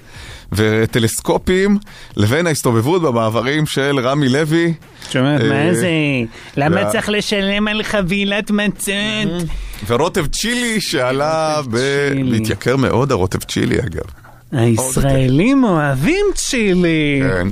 וטלסקופים 0.51 1.77
לבין 2.17 2.47
ההסתובבות 2.47 3.01
במעברים 3.01 3.65
של 3.65 3.99
רמי 4.03 4.29
לוי. 4.29 4.73
שומעת, 5.11 5.41
אה, 5.41 5.67
מה 5.67 5.73
זה? 5.73 5.89
למה. 6.57 6.91
צריך 6.91 7.09
לשלם 7.09 7.67
על 7.67 7.83
חבילת 7.83 8.51
מצות? 8.51 9.49
ורוטב 9.87 10.25
צ'ילי 10.25 10.81
שעלה 10.81 11.61
ב... 11.71 11.77
להתייקר 12.13 12.75
מאוד 12.75 13.11
הרוטב 13.11 13.39
צ'ילי 13.39 13.79
אגב. 13.79 14.03
הישראלים 14.51 15.63
אוהבים 15.63 16.25
צ'ילי. 16.35 17.21
כן. 17.23 17.47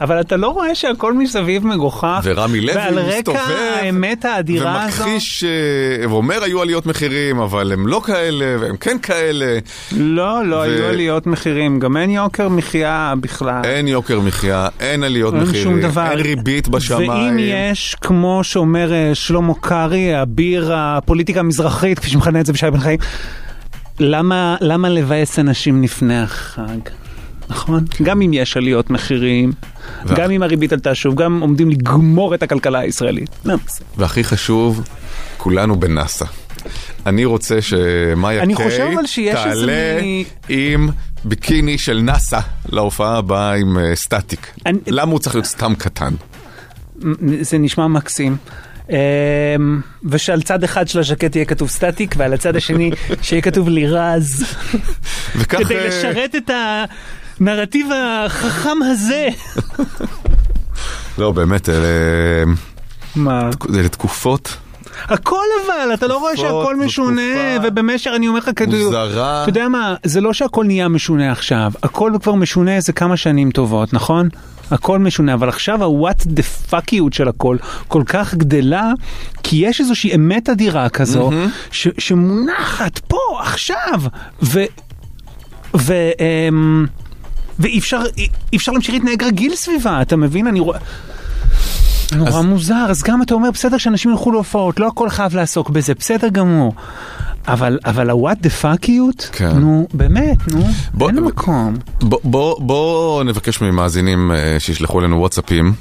אבל 0.00 0.20
אתה 0.20 0.36
לא 0.36 0.48
רואה 0.48 0.74
שהכל 0.74 1.12
מסביב 1.12 1.66
מגוחך? 1.66 2.20
ורמי 2.24 2.60
לוי 2.60 2.76
ועל 2.76 2.98
רקע 2.98 3.16
מסתובב 3.18 3.38
האמת 3.80 4.24
האדירה 4.24 4.82
הזו? 4.82 5.02
ומכחיש, 5.02 5.44
אה, 5.44 6.08
ואומר 6.08 6.42
היו 6.42 6.62
עליות 6.62 6.86
מחירים, 6.86 7.38
אבל 7.38 7.72
הם 7.72 7.86
לא 7.86 8.00
כאלה, 8.04 8.56
והם 8.60 8.76
כן 8.76 8.96
כאלה. 9.02 9.58
לא, 9.92 10.44
לא 10.46 10.56
ו- 10.56 10.62
היו 10.62 10.84
עליות 10.84 11.26
מחירים, 11.26 11.78
גם 11.78 11.96
אין 11.96 12.10
יוקר 12.10 12.48
מחיה 12.48 13.14
בכלל. 13.20 13.60
אין 13.64 13.88
יוקר 13.88 14.20
מחיה, 14.20 14.68
אין 14.80 15.02
עליות 15.02 15.34
אין 15.34 15.42
מחירים, 15.42 15.62
שום 15.62 15.80
דבר. 15.80 16.10
אין 16.10 16.18
ריבית 16.18 16.68
בשמיים. 16.68 17.10
ואם 17.10 17.38
יש, 17.38 17.96
כמו 18.00 18.40
שאומר 18.42 18.92
אה, 18.92 19.14
שלמה 19.14 19.54
קרעי, 19.60 20.22
אביר 20.22 20.72
הפוליטיקה 20.74 21.40
המזרחית, 21.40 21.98
כפי 21.98 22.10
שמכנה 22.10 22.40
את 22.40 22.46
זה 22.46 22.52
בשי 22.52 22.70
בן 22.70 22.80
חיים, 22.80 22.98
למה, 24.00 24.56
למה 24.60 24.88
לבאס 24.88 25.38
אנשים 25.38 25.82
לפני 25.82 26.22
החג? 26.22 26.78
נכון? 27.48 27.84
גם 28.02 28.22
אם 28.22 28.32
יש 28.32 28.56
עליות 28.56 28.90
מחירים, 28.90 29.52
וה- 30.04 30.16
גם 30.16 30.30
אם 30.30 30.42
הריבית 30.42 30.72
עלתה 30.72 30.94
שוב, 30.94 31.14
גם 31.14 31.40
עומדים 31.40 31.70
לגמור 31.70 32.34
את 32.34 32.42
הכלכלה 32.42 32.78
הישראלית. 32.78 33.30
לא, 33.44 33.54
בסדר. 33.66 33.86
והכי 33.96 34.24
חשוב, 34.24 34.82
כולנו 35.36 35.80
בנאסא. 35.80 36.24
אני 37.06 37.24
רוצה 37.24 37.62
שמאיה 37.62 38.42
אני 38.42 38.54
קיי 38.54 39.32
תעלה 39.32 39.98
מי- 40.02 40.24
עם 40.48 40.88
ביקיני 41.24 41.78
של 41.78 42.00
נאסא 42.02 42.38
להופעה 42.68 43.16
הבאה 43.18 43.54
עם 43.54 43.78
אה, 43.78 43.96
סטטיק. 43.96 44.46
למה 44.86 45.12
הוא 45.12 45.18
צריך 45.20 45.34
להיות 45.34 45.46
סתם 45.46 45.74
קטן? 45.78 46.14
זה 47.40 47.58
נשמע 47.58 47.86
מקסים. 47.86 48.36
אמ, 48.90 48.96
ושעל 50.04 50.42
צד 50.42 50.64
אחד 50.64 50.88
של 50.88 50.98
הז'קט 50.98 51.36
יהיה 51.36 51.44
כתוב 51.44 51.68
סטטיק, 51.68 52.14
ועל 52.18 52.32
הצד 52.34 52.56
השני 52.56 52.90
שיהיה 53.22 53.42
כתוב 53.42 53.68
לירז. 53.68 54.44
וכך... 55.36 55.58
כדי 55.58 55.76
אה, 55.76 55.86
לשרת 55.88 56.34
את 56.34 56.50
הנרטיב 57.40 57.86
החכם 57.96 58.78
הזה. 58.82 59.28
לא, 61.18 61.32
באמת, 61.32 61.68
אלה... 61.68 61.86
מה? 63.16 63.50
אלה 63.74 63.88
תקופות 63.88 64.56
הכל 65.04 65.44
אבל, 65.66 65.94
אתה 65.94 66.06
לא 66.06 66.18
רואה 66.18 66.36
שהכל 66.36 66.76
משונה, 66.76 67.22
ובמשך, 67.62 68.10
אני 68.16 68.28
אומר 68.28 68.38
לך, 68.38 68.50
כאילו, 68.56 68.84
מוזרה. 68.84 69.42
אתה 69.42 69.50
יודע 69.50 69.68
מה, 69.68 69.94
זה 70.04 70.20
לא 70.20 70.32
שהכל 70.32 70.64
נהיה 70.64 70.88
משונה 70.88 71.32
עכשיו, 71.32 71.72
הכל 71.82 72.12
כבר 72.22 72.34
משונה 72.34 72.76
איזה 72.76 72.92
כמה 72.92 73.16
שנים 73.16 73.50
טובות, 73.50 73.92
נכון? 73.92 74.28
הכל 74.70 74.98
משונה, 74.98 75.34
אבל 75.34 75.48
עכשיו 75.48 75.84
ה-what 75.84 76.22
the 76.22 76.70
fuckיות 76.72 77.12
של 77.12 77.28
הכל 77.28 77.56
כל 77.88 78.02
כך 78.06 78.34
גדלה, 78.34 78.92
כי 79.42 79.56
יש 79.56 79.80
איזושהי 79.80 80.14
אמת 80.14 80.48
אדירה 80.48 80.88
כזו, 80.88 81.30
ש- 81.70 81.88
שמונחת 81.98 82.98
פה, 82.98 83.18
עכשיו, 83.40 84.00
ו... 84.42 84.60
ו... 85.76 85.94
אמ, 86.20 86.86
ואי 87.58 87.78
אפשר, 87.78 88.02
אי 88.52 88.56
אפשר 88.56 88.72
להמשיך 88.72 88.94
להתנהג 88.94 89.24
רגיל 89.24 89.54
סביבה, 89.54 90.02
אתה 90.02 90.16
מבין? 90.16 90.46
אני 90.46 90.60
רואה... 90.60 90.78
נורא 92.12 92.42
מוזר, 92.42 92.86
אז 92.90 93.02
גם 93.02 93.22
אתה 93.22 93.34
אומר, 93.34 93.50
בסדר 93.50 93.78
שאנשים 93.78 94.10
ילכו 94.10 94.32
להופעות, 94.32 94.80
לא 94.80 94.88
הכל 94.88 95.10
חייב 95.10 95.34
לעסוק 95.34 95.70
בזה, 95.70 95.94
בסדר 95.94 96.28
גמור. 96.28 96.74
אבל, 97.48 97.78
אבל 97.84 98.10
ה-what 98.10 98.36
the 98.46 98.62
fuckיות, 98.64 99.24
כן. 99.32 99.56
נו, 99.58 99.88
באמת, 99.94 100.52
נו, 100.52 101.08
אין 101.08 101.18
מקום. 101.20 101.76
בוא, 102.02 102.18
בוא, 102.24 102.60
בוא 102.60 103.24
נבקש 103.24 103.60
ממאזינים 103.60 104.32
אה, 104.32 104.56
שישלחו 104.58 105.00
לנו 105.00 105.18
וואטסאפים 105.18 105.72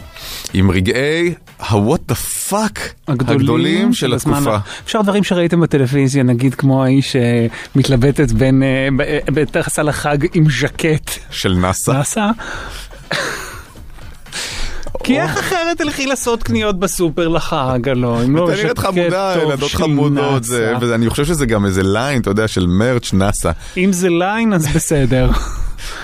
עם 0.54 0.72
רגעי 0.72 1.34
ה-what 1.60 2.12
the 2.12 2.16
fuck 2.52 2.80
הגדולים 3.08 3.94
של 3.94 4.14
הזמן. 4.14 4.34
התקופה. 4.34 4.58
אפשר 4.86 5.02
דברים 5.02 5.24
שראיתם 5.24 5.62
בטלוויזיה, 5.62 6.24
נגיד 6.24 6.56
כמו 6.56 6.84
האיש 6.84 7.16
שמתלבטת 7.76 8.32
בין, 8.32 8.64
אה, 8.64 8.88
ב- 8.98 9.20
בטקס 9.40 9.80
על 9.80 9.90
החג 9.90 10.18
עם 10.34 10.46
ז'קט. 10.62 11.12
של 11.30 11.54
נאסא. 11.62 11.92
נאסא? 11.92 12.30
כי 15.04 15.22
איך 15.22 15.38
אחרת 15.38 15.78
תלכי 15.78 16.06
לעשות 16.06 16.44
קניות 16.44 16.80
בסופר 16.80 17.28
לחג, 17.28 17.90
הלא? 17.90 18.24
אם 18.26 18.36
לא 18.36 18.48
נראית 18.48 18.68
ז'קט 18.68 18.80
חמודה, 18.80 19.36
ילדות 19.42 19.72
חמודות. 19.72 20.44
ואני 20.80 21.10
חושב 21.10 21.26
שזה 21.26 21.46
גם 21.46 21.66
איזה 21.66 21.84
line, 21.84 22.22
אתה 22.22 22.30
יודע, 22.30 22.48
של 22.48 22.66
merch 22.68 23.14
נאסא. 23.14 23.52
אם 23.78 23.94
זה 23.94 24.10
line 24.10 24.54
אז 24.54 24.68
בסדר. 24.68 25.30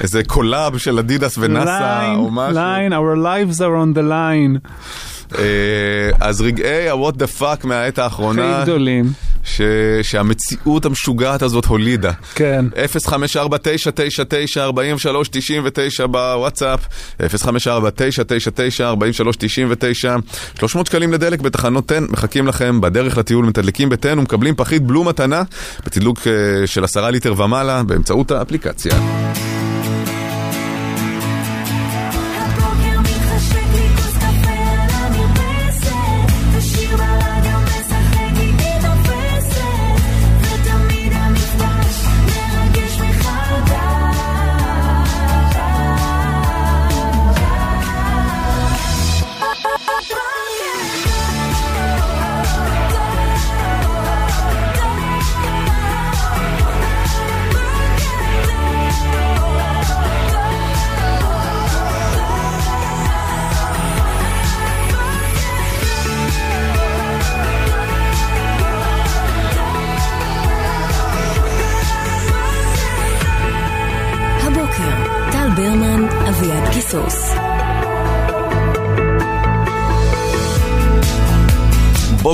איזה 0.01 0.23
collab 0.23 0.77
של 0.77 0.99
אדידס 0.99 1.37
ונאסא 1.37 2.13
או 2.15 2.31
משהו. 2.31 2.53
line, 2.53 2.93
our 2.93 3.17
lives 3.17 3.57
are 3.57 3.75
on 3.83 3.97
the 3.97 4.01
line. 4.11 4.69
אה, 5.37 6.09
אז 6.19 6.41
רגעי 6.41 6.89
ה-what 6.89 7.13
the 7.13 7.41
fuck 7.41 7.67
מהעת 7.67 7.99
האחרונה. 7.99 8.55
הכי 8.55 8.63
גדולים. 8.63 9.11
ש... 9.43 9.61
שהמציאות 10.01 10.85
המשוגעת 10.85 11.41
הזאת 11.41 11.65
הולידה. 11.65 12.11
כן. 12.35 12.65
054-999-4399 15.95 16.07
בוואטסאפ, 16.07 16.85
054-999-4399, 17.21 17.23
300 20.59 20.87
שקלים 20.87 21.13
לדלק 21.13 21.41
בתחנות 21.41 21.87
תן, 21.87 22.03
מחכים 22.09 22.47
לכם 22.47 22.81
בדרך 22.81 23.17
לטיול, 23.17 23.45
מתדלקים 23.45 23.89
בתן 23.89 24.19
ומקבלים 24.19 24.55
פחית 24.55 24.83
בלו 24.83 25.03
מתנה 25.03 25.43
בתדלוק 25.85 26.19
אה, 26.27 26.67
של 26.67 26.83
10 26.83 27.09
ליטר 27.09 27.33
ומעלה 27.37 27.83
באמצעות 27.83 28.31
האפליקציה. 28.31 28.93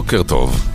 בוקר 0.06 0.24
טוב. 0.24 0.66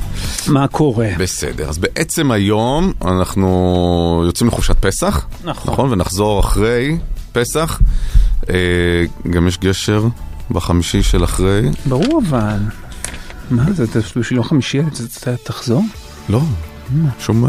מה 0.48 0.68
קורה? 0.68 1.08
בסדר, 1.18 1.68
אז 1.68 1.78
בעצם 1.78 2.30
היום 2.30 2.92
אנחנו 3.04 4.22
יוצאים 4.26 4.48
לחופשת 4.48 4.76
פסח, 4.80 5.26
נכון. 5.44 5.72
נכון? 5.72 5.92
ונחזור 5.92 6.40
אחרי 6.40 6.98
פסח. 7.32 7.80
אה, 8.50 8.54
גם 9.30 9.48
יש 9.48 9.58
גשר 9.58 10.04
בחמישי 10.50 11.02
של 11.02 11.24
אחרי. 11.24 11.60
ברור 11.86 12.22
אבל. 12.28 12.58
מה 13.50 13.72
זה, 13.72 13.84
אתה 13.84 13.98
בשביל 14.20 14.36
יום 14.36 14.44
חמישי 14.44 14.80
אתה- 14.80 14.88
אתה 15.20 15.42
תחזור? 15.44 15.84
לא, 16.28 16.40
שום... 17.18 17.44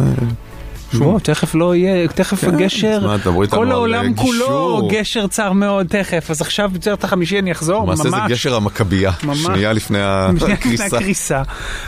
אה, 0.93 0.99
בוא, 0.99 1.19
תכף 1.19 1.55
לא 1.55 1.75
יהיה, 1.75 2.07
תכף 2.07 2.41
כן, 2.41 2.55
הגשר, 2.55 3.17
כל 3.49 3.71
העולם 3.71 4.13
כולו. 4.13 4.87
גשר 4.91 5.27
צר 5.27 5.51
מאוד 5.51 5.87
תכף, 5.87 6.31
אז 6.31 6.41
עכשיו 6.41 6.69
בצורת 6.73 7.03
החמישי 7.03 7.39
אני 7.39 7.51
אחזור, 7.51 7.87
ממש. 7.87 7.99
למעשה 7.99 8.09
זה 8.27 8.33
גשר 8.33 8.55
המכבייה. 8.55 9.11
שנייה 9.33 9.73
לפני. 9.73 9.99
הקריסה. 10.85 11.43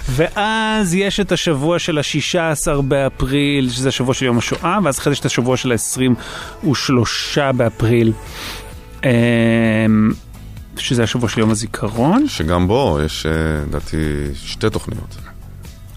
ואז 0.09 0.93
יש 0.93 1.19
את 1.19 1.31
השבוע 1.31 1.79
של 1.79 1.97
ה-16 1.97 2.81
באפריל, 2.81 3.69
שזה 3.69 3.89
השבוע 3.89 4.13
של 4.13 4.25
יום 4.25 4.37
השואה, 4.37 4.79
ואז 4.83 4.99
אחרי 4.99 5.11
זה 5.11 5.13
יש 5.13 5.19
את 5.19 5.25
השבוע 5.25 5.57
של 5.57 5.71
ה-23 5.71 7.51
באפריל, 7.51 8.13
אמ, 9.03 9.09
שזה 10.77 11.03
השבוע 11.03 11.29
של 11.29 11.39
יום 11.39 11.49
הזיכרון. 11.49 12.27
שגם 12.27 12.67
בו 12.67 12.99
יש, 13.05 13.25
אה, 13.25 13.31
לדעתי, 13.67 13.97
שתי 14.45 14.69
תוכניות. 14.69 15.32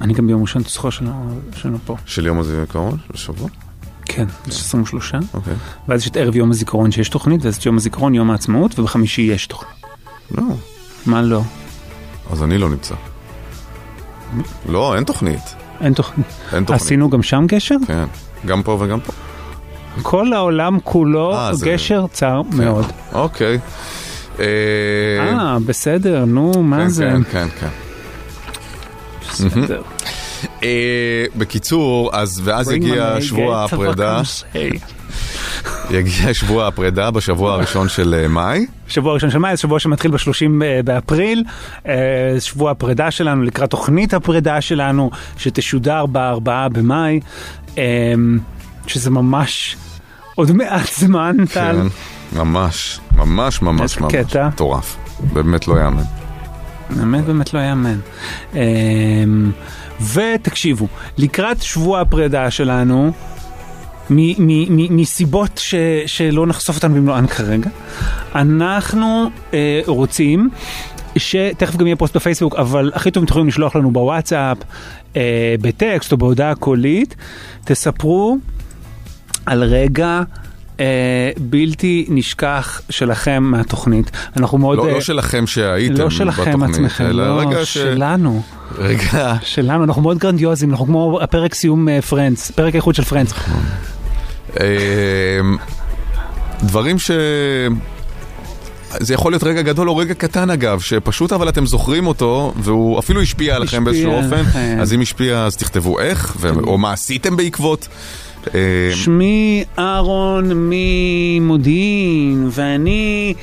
אני 0.00 0.12
גם 0.14 0.26
ביום 0.26 0.42
ראשון 0.42 0.62
תזכור 0.62 0.90
שלנו 0.90 1.40
שלנו 1.56 1.78
פה. 1.86 1.96
של 2.06 2.26
יום 2.26 2.38
הזיכרון? 2.38 2.96
של 3.12 3.16
שבוע? 3.18 3.48
כן, 4.04 4.24
יש 4.46 4.60
23. 4.60 5.12
אוקיי. 5.34 5.52
ואז 5.88 6.00
יש 6.02 6.08
את 6.08 6.16
ערב 6.16 6.36
יום 6.36 6.50
הזיכרון 6.50 6.90
שיש 6.90 7.08
תוכנית, 7.08 7.44
ואז 7.44 7.56
את 7.56 7.66
יום 7.66 7.76
הזיכרון, 7.76 8.14
יום 8.14 8.30
העצמאות, 8.30 8.78
ובחמישי 8.78 9.22
יש 9.22 9.46
תוכנית. 9.46 9.72
לא. 10.30 10.42
מה 11.06 11.22
לא? 11.22 11.42
אז 12.32 12.42
אני 12.42 12.58
לא 12.58 12.68
נמצא. 12.70 12.94
לא, 14.68 14.94
אין 14.96 15.04
תוכנית. 15.04 15.54
אין 15.80 15.94
תוכנית. 15.94 16.26
אין 16.52 16.64
תוכנית. 16.64 16.82
עשינו 16.82 17.10
גם 17.10 17.22
שם 17.22 17.44
גשר? 17.46 17.74
כן. 17.86 18.04
גם 18.46 18.62
פה 18.62 18.76
וגם 18.80 19.00
פה. 19.00 19.12
כל 20.02 20.32
העולם 20.32 20.78
כולו 20.84 21.34
אה, 21.34 21.54
זה- 21.54 21.66
גשר 21.66 22.06
צר 22.12 22.42
כן. 22.50 22.56
מאוד. 22.64 22.84
אוקיי. 23.12 23.58
אה, 24.40 24.44
אה, 25.32 25.58
בסדר, 25.66 26.24
נו, 26.24 26.62
מה 26.62 26.76
כן, 26.78 26.88
זה? 26.88 27.04
כן, 27.12 27.22
כן, 27.32 27.48
כן. 27.60 27.68
בסדר. 29.40 29.82
אה, 30.62 31.24
בקיצור, 31.36 32.10
אז 32.12 32.40
ואז 32.44 32.72
יגיע 32.72 33.16
שבוע 33.20 33.64
הפרידה. 33.64 34.22
יגיע 35.90 36.34
שבוע 36.34 36.66
הפרידה 36.66 37.10
בשבוע 37.10 37.52
הראשון 37.52 37.88
של 37.88 38.14
אה, 38.14 38.28
מאי. 38.28 38.66
שבוע 38.88 39.14
ראשון 39.14 39.30
של 39.30 39.38
מאי, 39.38 39.50
זה 39.50 39.56
שבוע 39.56 39.80
שמתחיל 39.80 40.10
ב-30 40.10 40.48
באפריל, 40.84 41.44
אה, 41.88 42.36
שבוע 42.40 42.70
הפרידה 42.70 43.10
שלנו 43.10 43.42
לקראת 43.42 43.70
תוכנית 43.70 44.14
הפרידה 44.14 44.60
שלנו, 44.60 45.10
שתשודר 45.36 46.06
ב-4 46.06 46.68
במאי, 46.72 47.20
שזה 48.86 49.10
ממש 49.10 49.76
עוד 50.34 50.52
מעט 50.52 50.92
זמן, 50.96 51.36
טל. 51.52 51.76
כן, 52.32 52.38
ממש, 52.38 53.00
ממש, 53.16 53.62
ממש, 53.62 53.98
ממש. 53.98 54.14
קטע. 54.14 54.48
מטורף. 54.48 54.96
באמת 55.32 55.68
לא 55.68 55.80
יאמן. 55.80 56.25
באמת 56.90 57.24
באמת 57.24 57.54
לא 57.54 57.58
יאמן. 57.60 57.98
אמ, 58.54 59.52
ותקשיבו, 60.14 60.86
לקראת 61.18 61.62
שבוע 61.62 62.00
הפרידה 62.00 62.50
שלנו, 62.50 63.12
מסיבות 64.90 65.58
ש- 65.58 65.74
שלא 66.06 66.46
נחשוף 66.46 66.76
אותן 66.76 66.94
במלואן 66.94 67.26
כרגע, 67.26 67.70
אנחנו 68.34 69.30
אה, 69.54 69.80
רוצים 69.86 70.50
שתכף 71.16 71.76
גם 71.76 71.86
יהיה 71.86 71.96
פוסט 71.96 72.16
בפייסבוק, 72.16 72.54
אבל 72.54 72.90
הכי 72.94 73.10
טוב 73.10 73.20
אם 73.22 73.26
תוכלו 73.26 73.44
לשלוח 73.44 73.76
לנו 73.76 73.90
בוואטסאפ, 73.90 74.58
אה, 75.16 75.54
בטקסט 75.60 76.12
או 76.12 76.16
בהודעה 76.16 76.54
קולית, 76.54 77.14
תספרו 77.64 78.38
על 79.46 79.64
רגע 79.64 80.20
אה, 80.80 81.30
בלתי 81.38 82.06
נשכח 82.08 82.80
שלכם 82.90 83.42
מהתוכנית. 83.42 84.10
אנחנו 84.36 84.58
מאוד... 84.58 84.78
לא 84.78 84.86
אה, 84.86 84.92
לא 84.92 85.00
שלכם 85.00 85.46
שהייתם 85.46 85.94
לא 85.94 86.10
שלכם 86.10 86.50
בתוכנית, 86.50 86.70
עצמכם, 86.70 87.06
אלא 87.06 87.36
לא, 87.36 87.40
רגע 87.40 87.64
ש... 87.64 87.78
שלנו. 87.78 88.42
רגע, 88.78 89.34
שלנו, 89.42 89.84
אנחנו 89.84 90.02
מאוד 90.02 90.18
גרנדיוזים, 90.18 90.70
אנחנו 90.70 90.86
כמו 90.86 91.18
הפרק 91.22 91.54
סיום 91.54 92.00
Friends, 92.00 92.50
פרק 92.50 92.74
האיחוד 92.74 92.94
של 92.94 93.04
Friends. 93.04 93.32
אמ, 94.60 95.56
דברים 96.62 96.98
ש... 96.98 97.10
זה 99.00 99.14
יכול 99.14 99.32
להיות 99.32 99.42
רגע 99.42 99.62
גדול 99.62 99.88
או 99.88 99.96
רגע 99.96 100.14
קטן 100.14 100.50
אגב, 100.50 100.80
שפשוט 100.80 101.32
אבל 101.32 101.48
אתם 101.48 101.66
זוכרים 101.66 102.06
אותו, 102.06 102.54
והוא 102.56 102.98
אפילו 102.98 103.22
השפיע 103.22 103.56
עליכם 103.56 103.84
באיזשהו 103.84 104.12
אופן. 104.12 104.42
אז 104.80 104.92
אם 104.92 105.00
השפיע 105.00 105.44
אז 105.44 105.56
תכתבו 105.56 106.00
איך, 106.00 106.36
ו- 106.40 106.50
או 106.66 106.78
מה 106.78 106.92
עשיתם 106.92 107.36
בעקבות. 107.36 107.88
אמ, 108.54 108.60
שמי 108.94 109.64
אהרון 109.78 110.50
ממודיעין, 110.54 112.48
ואני 112.50 113.34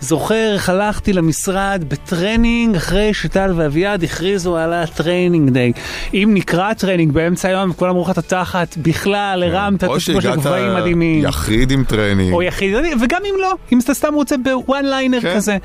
זוכר 0.00 0.52
איך 0.54 0.68
הלכתי 0.68 1.12
למשרד 1.12 1.84
בטרנינג 1.88 2.76
אחרי 2.76 3.14
שטל 3.14 3.52
ואביעד 3.56 4.04
הכריזו 4.04 4.56
על 4.56 4.72
ה 4.72 4.81
training 4.81 5.50
day. 5.50 5.72
אם 6.14 6.30
נקרא 6.34 6.72
טריינינג 6.72 7.12
באמצע 7.12 7.48
היום 7.48 7.70
וכולם 7.70 7.90
אמרו 7.90 8.04
לך 8.04 8.10
את 8.10 8.18
התחת, 8.18 8.76
בכלל 8.76 9.42
הרמת 9.46 9.84
את 9.84 9.88
או 9.88 9.96
עצמו 9.96 10.00
של 10.00 10.20
שהגעת 10.20 10.38
גבהים 10.38 10.74
מדהימים. 10.74 11.24
יחיד 11.24 11.70
עם 11.70 11.84
טרנינג. 11.84 12.32
או 12.32 12.42
יחיד, 12.42 12.74
וגם 13.00 13.20
אם 13.24 13.34
לא, 13.40 13.52
אם 13.72 13.78
אתה 13.78 13.94
סתם 13.94 14.14
רוצה 14.14 14.36
ב 14.36 14.48
one 14.48 14.84
liner 14.84 15.20
כן. 15.20 15.34
כזה. 15.36 15.56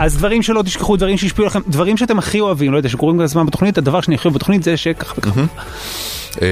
אז 0.00 0.16
דברים 0.16 0.42
שלא 0.42 0.62
תשכחו, 0.62 0.96
דברים 0.96 1.16
שהשפיעו 1.16 1.46
לכם, 1.46 1.60
דברים 1.68 1.96
שאתם 1.96 2.18
הכי 2.18 2.40
אוהבים, 2.40 2.72
לא 2.72 2.76
יודע, 2.76 2.88
שקורים 2.88 3.16
כל 3.16 3.22
הזמן 3.22 3.46
בתוכנית, 3.46 3.78
הדבר 3.78 4.00
שאני 4.00 4.14
הכי 4.14 4.28
אוהב 4.28 4.34
בתוכנית 4.34 4.62
זה 4.62 4.76
שככה 4.76 5.14
וככה. 5.18 5.40
אה, 6.42 6.46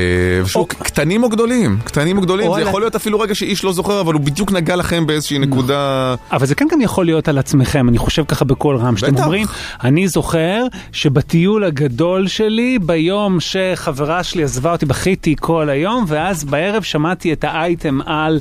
ושוב, 0.44 0.66
קטנים 0.68 1.22
או 1.22 1.28
גדולים, 1.28 1.78
קטנים 1.84 2.16
או 2.16 2.22
גדולים, 2.22 2.54
זה 2.54 2.60
יכול 2.60 2.80
להיות 2.80 2.94
אפילו 2.96 3.20
רגע 3.20 3.34
שאיש 3.34 3.64
לא 3.64 3.72
זוכר, 3.72 4.00
אבל 4.00 4.14
הוא 4.14 4.20
בדיוק 4.22 4.52
נגע 4.52 4.76
לכם 4.76 5.06
באיזושהי 5.06 5.38
נקודה... 5.38 6.14
אבל 6.32 6.46
זה 6.46 6.54
כן 6.54 6.66
גם 6.70 6.80
יכול 6.80 7.04
להיות 7.04 7.28
על 7.28 7.38
עצמכם, 7.38 7.88
אני 7.88 7.98
חושב 7.98 8.24
ככה 8.28 8.44
בקול 8.44 8.76
רם, 8.76 8.96
שאתם. 8.96 9.16
אומרים, 9.16 9.46
אני 9.84 10.08
זוכר 10.08 10.62
שבטיול 10.92 11.64
הגדול 11.64 12.26
שלי, 12.26 12.78
ביום 12.78 13.40
שחברה 13.40 14.22
שלי 14.22 14.42
עזבה 14.42 14.72
אותי, 14.72 14.86
בכיתי 14.86 15.34
כל 15.40 15.68
היום, 15.68 16.04
ואז 16.08 16.44
בערב 16.44 16.82
שמעתי 16.82 17.32
את 17.32 17.44
האייטם 17.44 18.00
על 18.06 18.40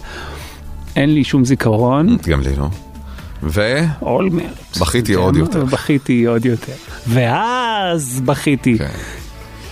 אין 0.95 1.13
לי 1.13 1.23
שום 1.23 1.45
זיכרון. 1.45 2.17
גם 2.27 2.41
לי 2.41 2.55
לא. 2.55 2.67
ו... 3.43 3.77
אולמרט. 4.01 4.77
בכיתי 4.79 5.13
עוד 5.13 5.35
יותר. 5.35 5.65
בכיתי 5.65 6.25
עוד 6.25 6.45
יותר. 6.45 6.71
ואז 7.07 8.21
בכיתי. 8.25 8.77
כן. 8.77 8.87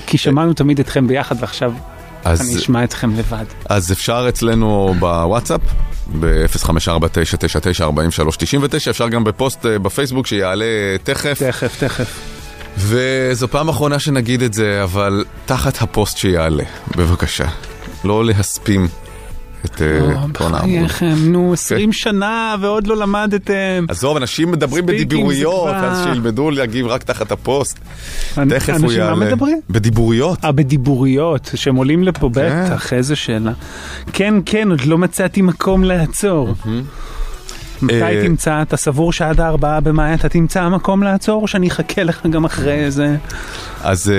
כי 0.07 0.17
שמענו 0.17 0.53
תמיד 0.53 0.79
אתכם 0.79 1.07
ביחד, 1.07 1.35
ועכשיו 1.39 1.73
אז- 2.23 2.41
אני 2.41 2.55
אשמע 2.55 2.83
אתכם 2.83 3.15
לבד. 3.17 3.45
אז 3.69 3.91
אפשר 3.91 4.25
אצלנו 4.29 4.95
בוואטסאפ, 4.99 5.61
ב-054-999-4399, 6.19 6.25
אפשר 8.89 9.09
גם 9.09 9.23
בפוסט 9.23 9.65
אה, 9.65 9.79
בפייסבוק 9.79 10.27
שיעלה 10.27 10.65
תכף. 11.03 11.43
תכף, 11.43 11.83
תכף. 11.83 12.19
וזו 12.77 13.47
פעם 13.47 13.69
אחרונה 13.69 13.99
שנגיד 13.99 14.41
את 14.41 14.53
זה, 14.53 14.83
אבל 14.83 15.25
תחת 15.45 15.81
הפוסט 15.81 16.17
שיעלה, 16.17 16.63
בבקשה. 16.97 17.45
לא 18.03 18.25
להספים 18.25 18.87
את 19.65 19.81
אה, 19.81 20.15
טון 20.33 20.53
העמוד. 20.53 20.85
בחייכם, 20.85 21.15
נו, 21.19 21.53
20 21.53 21.93
שנה 22.03 22.55
ועוד 22.61 22.87
לא 22.87 22.97
למדתם. 22.97 23.85
עזוב, 23.87 24.17
אנשים 24.17 24.51
מדברים 24.51 24.85
בדיבוריות, 24.85 25.73
אז 25.73 26.03
שילמדו 26.03 26.51
להגיב 26.51 26.87
רק 26.87 27.03
תחת 27.03 27.31
הפוסט. 27.31 27.79
תכף 28.49 28.69
הוא 28.69 28.75
אנשים 28.75 28.87
מה 28.87 29.05
יעלה. 29.05 29.15
מדברים? 29.15 29.61
בדיבוריות. 29.69 30.45
אה, 30.45 30.51
בדיבוריות, 30.51 31.51
שהם 31.55 31.75
עולים 31.75 32.03
לפה, 32.03 32.29
כן. 32.35 32.65
בטח, 32.65 32.93
איזה 32.93 33.15
שאלה. 33.15 33.51
כן, 34.13 34.33
כן, 34.45 34.71
עוד 34.71 34.81
לא 34.81 34.97
מצאתי 34.97 35.41
מקום 35.41 35.83
לעצור. 35.83 36.53
מתי 37.81 38.01
אה, 38.03 38.23
תמצא? 38.23 38.61
אתה 38.61 38.77
סבור 38.77 39.13
שעד 39.13 39.39
הארבעה 39.39 39.79
במאי 39.79 40.13
אתה 40.13 40.29
תמצא 40.29 40.69
מקום 40.69 41.03
לעצור, 41.03 41.47
שאני 41.47 41.67
אחכה 41.67 42.03
לך 42.03 42.25
גם 42.25 42.45
אחרי 42.45 42.91
זה? 42.91 43.15
אז 43.86 44.12
אה, 44.12 44.16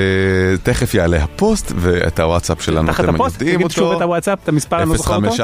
תכף 0.62 0.94
יעלה 0.94 1.24
הפוסט, 1.24 1.72
ואת 1.76 2.20
הוואטסאפ 2.20 2.62
שלנו 2.62 2.92
תחת 2.92 3.04
אתם 3.04 3.14
הפוסט, 3.14 3.40
יודעים 3.40 3.58
תגיד 3.58 3.70
שוב 3.70 3.88
את 3.88 3.94
אותו. 3.94 4.04
הוואטסאפ, 4.04 4.38
את 4.42 4.48
המספר, 4.48 4.82
אני 4.82 4.90
לא 4.90 4.96
זוכר 4.96 5.16
אותו. 5.16 5.36
054-999-4399. 5.36 5.38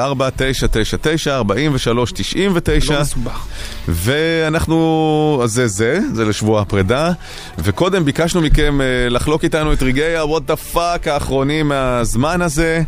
לא 2.91 3.01
מסובך. 3.01 3.45
ואנחנו, 3.87 5.39
אז 5.43 5.51
זה 5.51 5.67
זה, 5.67 5.99
זה 6.13 6.25
לשבוע 6.25 6.61
הפרידה. 6.61 7.11
וקודם 7.59 8.05
ביקשנו 8.05 8.41
מכם 8.41 8.81
אה, 8.81 9.09
לחלוק 9.09 9.43
איתנו 9.43 9.73
את 9.73 9.83
רגעי 9.83 10.17
ה-what 10.17 10.51
the 10.51 10.75
fuck 10.75 11.09
האחרונים 11.09 11.67
מהזמן 11.67 12.41
הזה. 12.41 12.81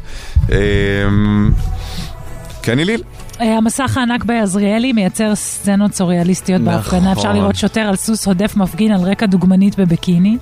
כן, 2.61 2.79
איליל? 2.79 3.01
אה, 3.41 3.57
המסך 3.57 3.97
הענק 3.97 4.23
בעזריאלי 4.23 4.93
מייצר 4.93 5.35
סצנות 5.35 5.93
סוריאליסטיות 5.93 6.61
נכון. 6.61 6.75
בהפגנה. 6.75 7.11
אפשר 7.11 7.33
לראות 7.33 7.55
שוטר 7.55 7.81
על 7.81 7.95
סוס 7.95 8.27
הודף 8.27 8.55
מפגין 8.55 8.91
על 8.91 9.01
רקע 9.01 9.25
דוגמנית 9.25 9.79
בביקיני. 9.79 10.37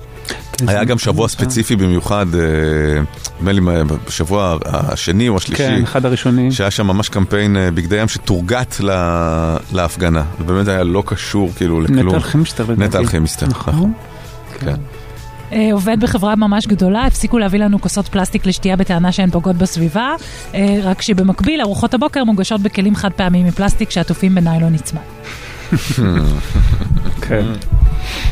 היה 0.66 0.84
גם 0.84 0.98
שבוע 0.98 1.28
ספציפי 1.28 1.76
במיוחד, 1.76 2.26
אה, 2.34 2.40
נדמה 3.40 3.52
לי 3.52 3.60
בשבוע 4.06 4.56
השני 4.64 5.28
או 5.28 5.36
השלישי. 5.36 5.62
כן, 5.62 5.82
אחד 5.82 6.06
הראשונים. 6.06 6.52
שהיה 6.52 6.70
שם 6.70 6.86
ממש 6.86 7.08
קמפיין 7.08 7.56
אה, 7.56 7.70
בגדי 7.70 8.00
ים 8.00 8.08
שתורגת 8.08 8.80
להפגנה. 9.72 10.24
ובאמת 10.40 10.68
היה 10.68 10.84
לא 10.84 11.02
קשור 11.06 11.50
כאילו 11.56 11.80
לכלום. 11.80 12.08
נטע 12.08 12.16
אלכימיסטר, 12.16 12.64
לדעתי. 12.64 12.82
נטע 12.82 12.98
אלכימיסטר, 12.98 13.46
נכון. 13.46 13.92
כן. 14.60 14.74
אה, 15.52 15.68
עובד 15.72 16.00
בחברה 16.00 16.36
ממש 16.36 16.66
גדולה, 16.66 17.06
הפסיקו 17.06 17.38
להביא 17.38 17.60
לנו 17.60 17.80
כוסות 17.80 18.08
פלסטיק 18.08 18.46
לשתייה 18.46 18.76
בטענה 18.76 19.12
שהן 19.12 19.30
פוגעות 19.30 19.56
בסביבה, 19.56 20.14
אה, 20.54 20.76
רק 20.82 21.02
שבמקביל 21.02 21.60
ארוחות 21.60 21.94
הבוקר 21.94 22.24
מוגשות 22.24 22.60
בכלים 22.60 22.94
חד 22.94 23.12
פעמיים 23.12 23.46
מפלסטיק 23.46 23.90
שעטופים 23.90 24.34
בניילון 24.34 24.72
נצמד. 24.72 25.00
כן. 27.20 27.44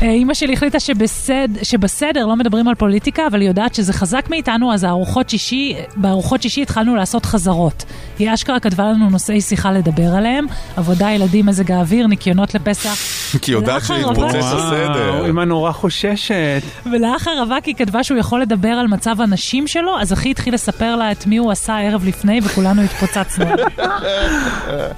אה, 0.01 0.09
אימא 0.09 0.33
שלי 0.33 0.53
החליטה 0.53 0.79
שבסד, 0.79 1.47
שבסדר 1.63 2.25
לא 2.25 2.35
מדברים 2.35 2.67
על 2.67 2.75
פוליטיקה, 2.75 3.27
אבל 3.27 3.41
היא 3.41 3.49
יודעת 3.49 3.75
שזה 3.75 3.93
חזק 3.93 4.25
מאיתנו, 4.29 4.73
אז 4.73 4.83
הארוחות 4.83 5.29
שישי, 5.29 5.75
בארוחות 5.95 6.41
שישי 6.41 6.61
התחלנו 6.61 6.95
לעשות 6.95 7.25
חזרות. 7.25 7.85
היא 8.19 8.33
אשכרה 8.33 8.59
כתבה 8.59 8.83
לנו 8.83 9.09
נושאי 9.09 9.41
שיחה 9.41 9.71
לדבר 9.71 10.15
עליהם, 10.15 10.45
עבודה, 10.77 11.11
ילדים, 11.11 11.45
מזג 11.45 11.71
האוויר, 11.71 12.07
ניקיונות 12.07 12.55
לפסח. 12.55 12.95
כי 13.41 13.51
היא 13.51 13.57
יודעת 13.57 13.81
ולאחר 13.89 14.07
שהתפוצץ 14.07 14.43
הסדר. 14.43 15.29
אמא 15.29 15.43
נורא 15.43 15.71
חוששת. 15.71 16.61
ולאח 16.91 17.27
הרווק 17.27 17.65
היא 17.65 17.75
כתבה 17.75 18.03
שהוא 18.03 18.17
יכול 18.17 18.41
לדבר 18.41 18.67
על 18.67 18.87
מצב 18.87 19.21
הנשים 19.21 19.67
שלו, 19.67 19.99
אז 19.99 20.13
אחי 20.13 20.31
התחיל 20.31 20.53
לספר 20.53 20.95
לה 20.95 21.11
את 21.11 21.27
מי 21.27 21.37
הוא 21.37 21.51
עשה 21.51 21.79
ערב 21.79 22.05
לפני, 22.05 22.39
וכולנו 22.43 22.81
התפוצצנו. 22.81 23.45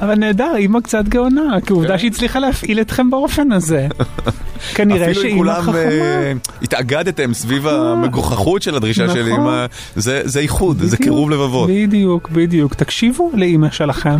אבל 0.02 0.16
נהדר, 0.16 0.56
אימא 0.56 0.80
קצת 0.80 1.08
גאונה, 1.08 1.62
כי 1.66 1.74
עובדה 1.74 1.98
שהיא 1.98 2.12
הצליחה 2.12 2.35
להפעיל 2.40 2.82
אתכם 2.82 3.10
באופן 3.10 3.52
הזה. 3.52 3.88
כנראה 4.76 5.12
אפילו 5.12 5.22
אם 5.22 5.28
שאימא 5.28 5.38
כולם 5.38 5.62
חכמה. 5.62 5.78
אה, 5.78 6.34
התאגדתם 6.62 7.34
סביב 7.34 7.68
המגוחכות 7.68 8.62
של 8.62 8.76
הדרישה 8.76 9.10
של 9.10 9.28
נכון. 9.28 9.42
אמא, 9.42 9.66
זה 9.96 10.22
זה 10.26 10.40
איחוד, 10.40 10.78
זה 10.84 10.98
קירוב 10.98 11.30
לבבות. 11.30 11.70
בדיוק, 11.70 12.30
בדיוק. 12.30 12.74
תקשיבו 12.74 13.32
לאימא 13.34 13.72
שלכם. 13.72 14.20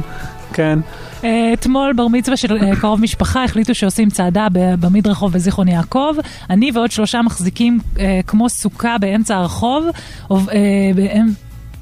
כן. 0.54 0.80
אה, 1.24 1.54
אתמול 1.54 1.94
בר 1.94 2.08
מצווה 2.08 2.38
של 2.38 2.58
אה, 2.58 2.76
קרוב 2.76 3.02
משפחה 3.02 3.44
החליטו 3.44 3.76
שעושים 3.76 4.10
צעדה 4.10 4.48
במדרחוב 4.52 5.34
בזיכרון 5.34 5.68
יעקב. 5.68 6.16
אני 6.50 6.72
ועוד 6.74 6.92
שלושה 6.92 7.22
מחזיקים 7.22 7.80
אה, 8.00 8.20
כמו 8.28 8.50
סוכה 8.50 8.98
באמצע 8.98 9.36
הרחוב. 9.36 9.86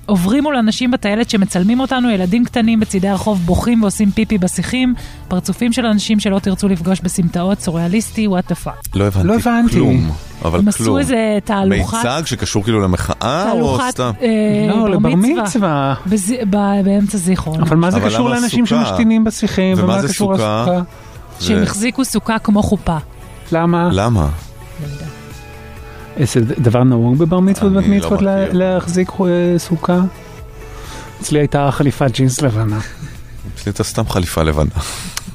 עוברים 0.06 0.44
מול 0.44 0.56
אנשים 0.56 0.92
בטיילת 0.92 1.30
שמצלמים 1.30 1.80
אותנו, 1.80 2.10
ילדים 2.10 2.46
קטנים 2.46 2.80
בצידי 2.80 3.08
הרחוב 3.08 3.40
בוכים 3.46 3.82
ועושים 3.82 4.12
פיפי 4.12 4.38
בשיחים, 4.38 4.94
פרצופים 5.28 5.74
של 5.74 5.86
אנשים 5.86 6.20
שלא 6.20 6.40
תרצו 6.40 6.68
לפגוש 6.68 7.00
בסמטאות, 7.02 7.60
סוריאליסטי, 7.60 8.28
what 8.28 8.50
the 8.50 8.56
fuck. 8.56 8.74
לא 8.96 9.04
הבנתי 9.08 9.28
לא 9.28 9.36
הבנתי. 9.36 9.74
כלום, 9.74 10.12
אבל 10.46 10.60
הם 10.60 10.66
כלום. 10.66 10.68
עשו 10.68 10.98
איזה 10.98 11.16
תהלוכת... 11.44 11.98
מיצג 11.98 12.22
שקשור 12.26 12.64
כאילו 12.64 12.82
למחאה 12.82 13.52
או 13.52 13.56
תהלוכת 13.78 13.84
סתם? 13.92 14.12
אה, 14.22 14.28
לא, 14.70 14.76
בר 14.76 14.88
לבר 14.88 15.10
מצווה. 15.16 15.94
בז- 16.08 16.34
ב- 16.50 16.82
באמצע 16.86 17.18
זיכרון. 17.18 17.62
אבל 17.62 17.78
מה 17.78 17.92
זה 17.92 17.98
אבל 17.98 18.10
קשור 18.10 18.30
לאנשים 18.30 18.66
סוכה? 18.66 18.86
שמשתינים 18.86 19.24
בשיחים? 19.24 19.78
ומה 19.80 20.02
זה 20.02 20.08
קשור 20.08 20.34
סוכה? 20.36 20.66
לסוכה? 20.68 20.82
שהם 21.40 21.64
החזיקו 21.64 22.06
סוכה 22.06 22.40
כמו 22.40 22.64
חופה. 22.64 22.98
למה? 23.52 23.90
למה? 23.92 24.28
איזה 26.18 26.40
דבר 26.42 26.84
נהוג 26.84 27.18
בבר 27.18 27.40
מצוות 27.40 27.74
בת 27.74 27.84
לא 27.88 27.96
מצוות. 27.96 28.20
להחזיק 28.52 29.10
אה, 29.20 29.26
סוכה? 29.60 30.00
אצלי 31.22 31.40
הייתה 31.40 31.70
חליפת 31.72 32.12
ג'ינס 32.14 32.42
לבנה. 32.42 32.78
אצלי 33.56 33.64
הייתה 33.70 33.84
סתם 33.84 34.10
חליפה 34.10 34.44
לבנה. 34.44 34.70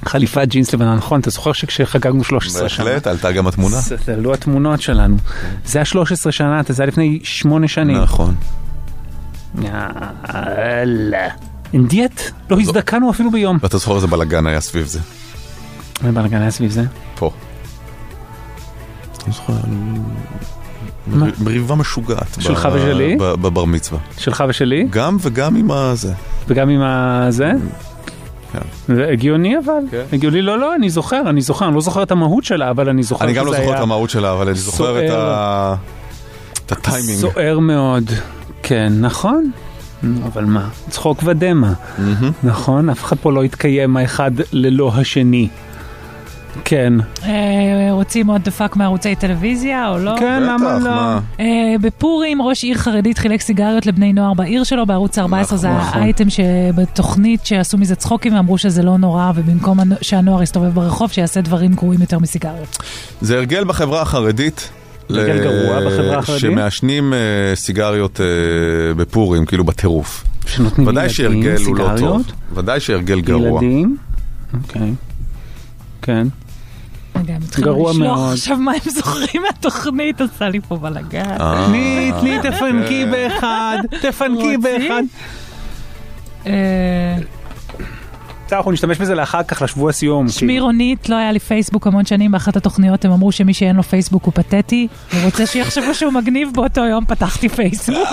חליפת 0.05 0.45
ג'ינס 0.49 0.75
לבנה, 0.75 0.95
נכון, 0.95 1.21
אתה 1.21 1.31
זוכר 1.31 1.53
שכשחגגנו 1.53 2.25
13 2.25 2.69
שנה? 2.69 2.85
בהחלט, 2.85 3.07
עלתה 3.07 3.33
גם 3.33 3.47
התמונה. 3.47 3.77
עלו 4.15 4.35
התמונות 4.35 4.81
שלנו. 4.81 5.17
זה 5.65 5.79
היה 5.79 5.85
13 5.85 6.33
שנה, 6.33 6.61
זה 6.69 6.83
היה 6.83 6.89
לפני 6.89 7.21
8 7.23 7.69
שנים. 7.69 7.97
נכון. 8.03 8.35
יאללה. 9.63 11.29
אינדיאט? 11.73 12.21
לא 12.51 12.61
הזדקנו 12.61 13.11
אפילו 13.11 13.31
ביום. 13.31 13.59
ואתה 13.63 13.79
זוכר 13.79 13.97
איזה 13.97 14.07
בלאגן 14.07 14.47
היה 14.47 14.61
סביב 14.61 14.87
זה. 14.87 14.99
מה 16.03 16.13
בלגן 16.13 16.41
היה 16.43 16.51
סביב 16.51 16.71
זה? 16.71 16.83
פה. 17.19 17.31
אני 19.25 19.33
זוכר, 19.33 19.53
מר- 19.53 20.01
מריבה 21.41 21.75
משוגעת. 21.75 22.37
שלך 22.41 22.69
ושלי? 22.73 23.17
בבר 23.19 23.65
מצווה. 23.65 24.01
שלך 24.19 24.45
ושלי? 24.49 24.87
גם 24.91 25.17
וגם 25.21 25.57
עם 25.57 25.71
הזה. 25.71 26.13
וגם 26.49 26.69
עם 26.69 26.81
הזה? 26.83 27.53
כן. 28.53 28.95
זה 28.95 29.09
הגיוני 29.13 29.59
אבל, 29.59 29.73
כן. 29.91 30.03
הגיוני, 30.13 30.43
לא 30.43 30.59
לא, 30.59 30.75
אני 30.75 30.91
זוכר, 30.91 31.23
אני 31.31 31.41
זוכר, 31.41 31.67
אני 31.67 31.75
לא 31.75 31.81
זוכר 31.81 32.03
את 32.03 32.11
המהות 32.11 32.45
שלה, 32.45 32.71
אבל 32.71 32.89
אני 32.89 33.03
זוכר 33.03 33.25
אני 33.25 33.33
גם 33.33 33.47
לא 33.47 33.53
זוכר 33.53 33.75
את 33.77 33.81
המהות 33.81 34.11
שלה, 34.11 34.33
אבל 34.33 34.47
אני 34.49 34.59
זוכר 34.59 35.07
את. 35.07 35.11
ה- 35.11 35.75
את 36.67 36.73
הטיימינג. 36.73 37.19
סוער 37.19 37.59
מאוד, 37.59 38.05
כן, 38.63 38.93
נכון, 39.01 39.51
אבל 40.27 40.45
מה, 40.45 40.69
צחוק 40.91 41.23
ודמע, 41.25 41.73
נכון, 42.43 42.91
אף 42.91 43.05
אחד 43.05 43.17
פה 43.23 43.33
לא 43.33 43.43
התקיים 43.43 43.97
האחד 43.97 44.31
ללא 44.53 44.93
השני, 44.95 45.49
כן, 46.65 46.93
אה, 47.25 47.31
רוצים 47.91 48.27
עוד 48.31 48.43
דפק 48.45 48.77
מערוצי 48.77 49.15
טלוויזיה 49.15 49.89
או 49.89 49.99
לא? 49.99 50.15
כן, 50.19 50.43
למה 50.43 50.79
לא? 50.79 50.91
אה, 51.41 51.47
בפורים 51.81 52.43
ראש 52.43 52.65
עיר 52.65 52.77
חרדית 52.79 53.19
חילק 53.19 53.41
סיגריות 53.41 53.87
לבני 53.87 54.13
נוער 54.13 54.35
בעיר 54.35 54.65
שלו, 54.65 54.87
בערוץ 54.87 55.19
14 55.19 55.59
זה 55.59 55.69
נכון. 55.71 56.01
האייטם 56.03 56.31
שבתוכנית 56.31 57.47
שעשו 57.47 57.79
מזה 57.79 57.95
צחוקים 57.95 58.35
ואמרו 58.35 58.59
שזה 58.59 58.83
לא 58.83 58.99
נורא, 58.99 59.33
ובמקום 59.35 59.81
הנ- 59.81 59.97
שהנוער 60.03 60.43
יסתובב 60.43 60.75
ברחוב, 60.75 61.13
שיעשה 61.13 61.41
דברים 61.41 61.75
גרועים 61.75 62.01
יותר 62.01 62.19
מסיגריות. 62.19 62.79
זה 63.21 63.37
הרגל 63.37 63.65
בחברה 63.65 64.03
החרדית. 64.03 64.71
הרגל 65.11 65.33
ל- 65.33 65.41
גרוע 65.45 65.81
בחברה 65.87 66.19
החרדית? 66.19 66.41
שמעשנים 66.41 67.13
אה, 67.15 67.19
סיגריות 67.55 68.21
בפורים, 68.97 69.47
כאילו 69.47 69.65
בטירוף. 69.65 70.25
שנותנים 70.47 70.87
ודאי 70.89 71.07
לילדים 71.19 71.43
שהרגל 71.43 71.65
הוא 71.67 71.77
לא 71.77 71.85
טוב. 71.85 71.97
סיגריות? 71.97 72.33
ודאי 72.55 72.81
שהרגל 72.81 73.21
גרוע. 73.21 73.65
ילדים, 73.65 73.97
אוקיי, 74.63 74.93
כן, 76.03 76.27
רגע, 77.19 77.35
הם 77.35 77.41
גרוע 77.61 77.91
לשלוח 77.91 78.19
מאוד. 78.19 78.33
עכשיו 78.33 78.57
מה 78.57 78.73
הם 78.73 78.91
זוכרים 78.91 79.43
מהתוכנית, 79.43 80.21
עשה 80.21 80.49
לי 80.49 80.61
פה 80.69 80.77
בלאגן. 80.77 81.31
אה, 81.41 81.65
תני, 81.67 82.13
תני, 82.21 82.39
תפנקי 82.43 83.05
כן. 83.05 83.11
באחד, 83.11 83.79
תפנקי? 84.03 84.57
באחד. 84.57 85.03
בסדר, 88.49 88.59
אנחנו 88.59 88.73
נשתמש 88.73 88.99
בזה 88.99 89.15
לאחר 89.15 89.43
כך, 89.43 89.63
לשבוע 89.63 89.93
סיום. 89.93 90.29
שמי 90.29 90.61
רונית, 90.61 91.09
לא 91.09 91.17
היה 91.17 91.33
לי 91.33 91.39
פייסבוק 91.39 91.87
המון 91.87 92.05
שנים, 92.07 92.33
באחת 92.33 92.57
התוכניות 92.57 93.05
הם 93.05 93.13
אמרו 93.13 93.33
שמי 93.33 93.55
שאין 93.55 93.77
לו 93.77 93.83
פייסבוק 93.83 94.25
הוא 94.25 94.33
פתטי, 94.35 94.89
ורוצה 95.15 95.47
שיחשבו 95.47 95.95
שהוא 95.95 96.13
מגניב, 96.13 96.49
באותו 96.55 96.81
יום 96.81 97.05
פתחתי 97.05 97.49
פייסבוק. 97.49 98.09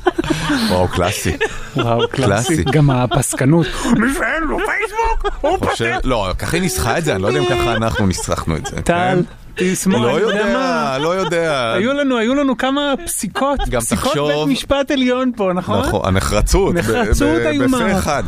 וואו, 0.70 0.88
קלאסי. 0.88 1.36
וואו, 1.76 2.08
קלאסי. 2.08 2.64
גם 2.64 2.90
הפסקנות. 2.90 3.66
מי 4.00 4.14
שאין 4.14 4.42
לו 4.42 4.56
פייסבוק, 4.58 5.38
הוא 5.40 5.70
חושב, 5.70 5.94
לא, 6.04 6.30
ככה 6.38 6.56
היא 6.56 6.62
ניסחה 6.62 6.98
את 6.98 7.04
זה, 7.04 7.14
אני 7.14 7.22
לא 7.22 7.28
יודע 7.28 7.40
אם 7.40 7.46
ככה 7.46 7.72
אנחנו 7.76 8.06
ניסחנו 8.06 8.56
את 8.56 8.66
זה. 8.66 8.82
טל, 8.82 8.82
כן? 8.84 9.18
תשמאל, 9.56 10.00
לא 10.00 10.20
יודע. 10.20 10.98
לא 10.98 11.08
יודע. 11.08 11.72
היו 11.72 11.92
לנו, 11.92 12.18
היו 12.18 12.34
לנו 12.34 12.56
כמה 12.56 12.94
פסיקות, 13.04 13.60
גם 13.68 13.80
פסיקות 13.80 14.14
בית 14.14 14.48
משפט 14.48 14.90
עליון 14.90 15.32
פה, 15.36 15.50
נכון? 15.54 15.78
נכון, 15.78 16.00
הנחרצות. 16.04 16.74
נחרצות 16.74 17.38
איומה. 17.46 17.78
בפה 17.78 17.98
אחד. 17.98 18.22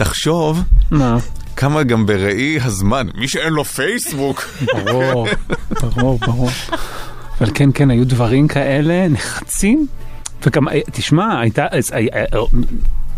תחשוב 0.00 0.62
מה? 0.90 1.16
כמה 1.56 1.82
גם 1.82 2.06
בראי 2.06 2.58
הזמן, 2.62 3.06
מי 3.14 3.28
שאין 3.28 3.52
לו 3.52 3.64
פייסבוק. 3.64 4.44
ברור, 4.84 5.26
ברור, 5.80 6.18
ברור. 6.18 6.50
אבל 7.40 7.50
כן, 7.54 7.70
כן, 7.74 7.90
היו 7.90 8.06
דברים 8.06 8.48
כאלה 8.48 9.08
נחרצים, 9.08 9.86
וגם, 10.46 10.68
אה, 10.68 10.80
תשמע, 10.92 11.40
הייתה 11.40 11.66
אה, 11.66 11.78
אה, 12.14 12.40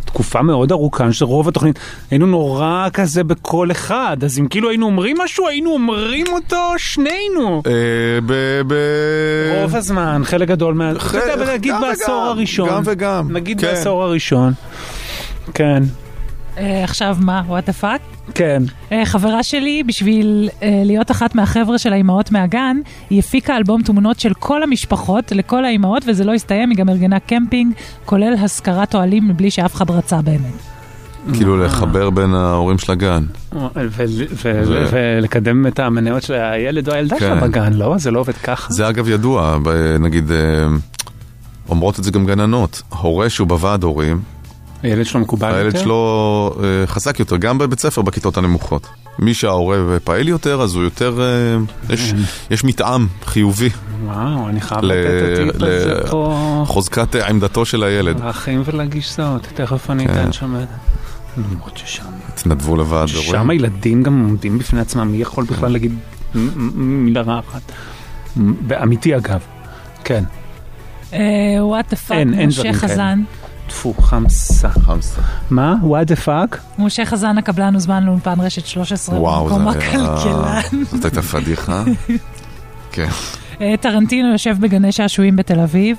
תקופה 0.05 0.43
מאוד 0.43 0.73
ארוכה 0.73 1.13
שרוב 1.13 1.49
התוכנית, 1.49 1.79
היינו 2.11 2.27
נורא 2.27 2.89
כזה 2.93 3.25
בקול 3.25 3.71
אחד, 3.71 4.17
אז 4.25 4.39
אם 4.39 4.47
כאילו 4.49 4.69
היינו 4.69 4.87
אומרים 4.87 5.17
משהו, 5.25 5.49
היינו 5.49 5.73
אומרים 5.73 6.27
אותו 6.33 6.73
שנינו. 6.77 7.63
אה, 7.67 7.73
ב... 8.27 8.33
ב... 8.67 8.75
רוב 9.61 9.77
הזמן, 9.77 10.23
חלק 10.25 10.49
גדול 10.49 10.75
מה... 10.75 10.93
נגיד 11.53 11.75
בעשור 11.81 12.23
הראשון. 12.23 12.69
גם 12.69 12.83
וגם. 12.85 13.33
נגיד 13.33 13.61
כן. 13.61 13.67
בעשור 13.67 14.03
הראשון. 14.03 14.53
כן. 15.55 15.83
אה, 16.59 16.85
עכשיו 16.85 17.17
מה, 17.21 17.43
what 17.47 17.67
the 17.67 17.73
fuck? 17.73 18.01
כן. 18.35 18.63
חברה 19.05 19.43
שלי, 19.43 19.83
בשביל 19.87 20.49
אה, 20.63 20.83
להיות 20.85 21.11
אחת 21.11 21.35
מהחבר'ה 21.35 21.79
של 21.79 21.93
האימהות 21.93 22.33
מהגן, 22.33 22.77
היא 23.11 23.19
הפיקה 23.19 23.57
אלבום 23.57 23.83
תמונות 23.83 24.21
של 24.21 24.35
כל 24.35 24.63
המשפחות 24.63 25.33
לכל 25.33 25.65
האימהות, 25.65 26.03
וזה 26.07 26.25
לא 26.25 26.35
הסתיים, 26.35 26.71
היא 26.71 26.79
גם 26.79 26.89
ארגנה 26.89 27.21
קמפינג, 27.21 27.73
כולל 28.05 28.35
השכרת 28.45 28.95
אוהלים 28.95 29.29
מבלי 29.29 29.51
שאף 29.51 29.75
אחד 29.75 29.91
רצה 29.91 30.23
באמת. 30.23 30.53
כאילו 31.35 31.65
לחבר 31.65 32.11
בין 32.11 32.35
ההורים 32.35 32.79
של 32.79 32.93
הגן. 32.93 33.23
זה- 34.43 34.87
ולקדם 34.91 35.67
את 35.67 35.79
המניות 35.79 36.23
של 36.23 36.35
הילד 36.35 36.89
או 36.89 36.95
הילדה 36.95 37.19
כן. 37.19 37.21
שלה 37.21 37.35
בגן, 37.41 37.73
לא? 37.73 37.99
זה 37.99 38.11
לא 38.11 38.21
עובד 38.21 38.33
ככה. 38.35 38.73
זה 38.73 38.89
אגב 38.89 39.09
ידוע, 39.09 39.59
נגיד, 40.01 40.31
אה, 40.31 40.37
אומרות 41.69 41.99
את 41.99 42.05
זה 42.05 42.11
גם 42.11 42.27
גננות, 42.27 42.83
הורה 42.89 43.29
שהוא 43.31 43.49
בוועד 43.49 43.83
הורים, 43.83 44.21
הילד 44.83 45.07
שלו 45.07 45.21
מקובל 45.21 45.49
יותר? 45.49 45.59
הילד 45.59 45.79
שלו 45.79 46.55
אה, 46.63 46.87
חזק 46.87 47.21
יותר, 47.21 47.37
גם 47.37 47.59
בבית 47.59 47.79
ספר 47.81 48.03
בכיתות 48.03 48.37
הנמוכות. 48.37 48.87
מי 49.19 49.35
שההורה 49.35 49.77
פעיל 50.05 50.29
יותר, 50.29 50.63
אז 50.63 50.75
הוא 50.75 50.83
יותר, 50.85 51.21
אה, 51.21 51.95
יש- 51.95 52.13
יש 52.51 52.65
מתאם 52.65 53.07
חיובי 53.25 53.69
וואו, 54.05 54.49
אני 54.49 54.61
חייב 54.61 54.81
לתת 54.85 55.07
את 55.41 55.55
הטיפ 55.55 55.63
הזה 55.63 56.11
פה. 56.11 56.61
לחוזקת 56.63 57.15
עמדתו 57.15 57.65
של 57.65 57.83
הילד. 57.85 58.21
לאחים 58.25 58.63
ולגיסות, 58.65 59.47
תכף 59.55 59.91
אני 59.91 60.07
כן. 60.07 60.13
אתן 60.13 60.33
שם 60.33 60.55
את 60.57 60.69
זה. 60.69 60.75
למרות 61.53 61.77
ששם... 61.77 62.03
התנדבו 62.29 62.77
לוועד 62.77 63.09
הורים. 63.09 63.31
שם 63.31 63.51
הילדים 63.51 64.03
גם 64.03 64.25
עומדים 64.25 64.59
בפני 64.59 64.81
עצמם, 64.81 65.09
מי 65.13 65.19
יכול 65.19 65.45
בכלל 65.45 65.73
להגיד 65.73 65.93
מ- 66.35 66.39
מ- 66.39 67.05
מילה 67.05 67.21
רעה 67.21 67.39
אחת? 67.49 67.73
אמיתי 68.83 69.17
אגב, 69.17 69.41
כן. 70.05 70.25
what 71.61 71.91
the 71.91 71.97
fuck, 71.97 72.17
אין, 72.19 72.35
אין 72.35 72.49
משה. 72.49 72.73
חזן. 72.73 73.23
טפו, 73.73 73.95
חמסה. 74.03 74.69
חמסה. 74.69 75.21
מה? 75.51 75.75
what 75.83 76.09
the 76.09 76.27
fuck? 76.27 76.57
משה 76.79 77.05
חזן 77.07 77.39
הקבלן 77.39 77.75
הוזמן 77.75 78.05
לאולפן 78.05 78.41
רשת 78.41 78.67
13 78.67 79.19
וואו, 79.21 79.45
במקום. 79.47 79.69
הכלכלן. 79.69 80.61
זאת 80.91 81.05
הייתה 81.05 81.23
פדיחה. 81.23 81.85
כן. 82.93 83.09
אה, 83.61 83.75
טרנטינו 83.81 84.33
יושב 84.33 84.57
בגני 84.61 84.93
שעשועים 84.93 85.37
בתל 85.37 85.61
אביב. 85.61 85.97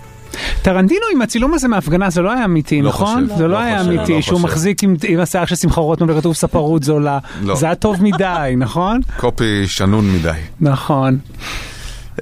טרנטינו 0.62 1.02
עם 1.14 1.22
הצילום 1.22 1.54
הזה 1.54 1.68
מההפגנה 1.68 2.10
זה 2.10 2.22
לא 2.22 2.32
היה 2.32 2.46
אמיתי, 2.46 2.82
לא 2.82 2.90
נכון? 2.90 3.24
חושב, 3.24 3.38
זה 3.38 3.44
לא 3.44 3.50
לא 3.50 3.58
היה 3.60 3.78
חושב, 3.80 3.90
אמיתי, 3.90 4.14
לא 4.14 4.22
שהוא 4.22 4.36
חושב. 4.40 4.48
מחזיק 4.48 4.84
עם- 4.84 4.96
עם 5.08 5.20
השיער 5.20 5.46
של 5.46 5.56
שמחה 5.56 5.82
רוטמן 5.82 6.10
וכתוב 6.10 6.34
ספרות 6.36 6.84
זולה. 6.84 7.20
לא. 7.42 7.56
זה 7.56 7.66
היה 7.66 7.76
טוב 7.76 8.04
מדי, 8.04 8.54
נכון? 8.58 9.00
קופי 9.18 9.68
שנון 9.68 10.14
מדי. 10.14 10.32
נכון. 10.62 11.18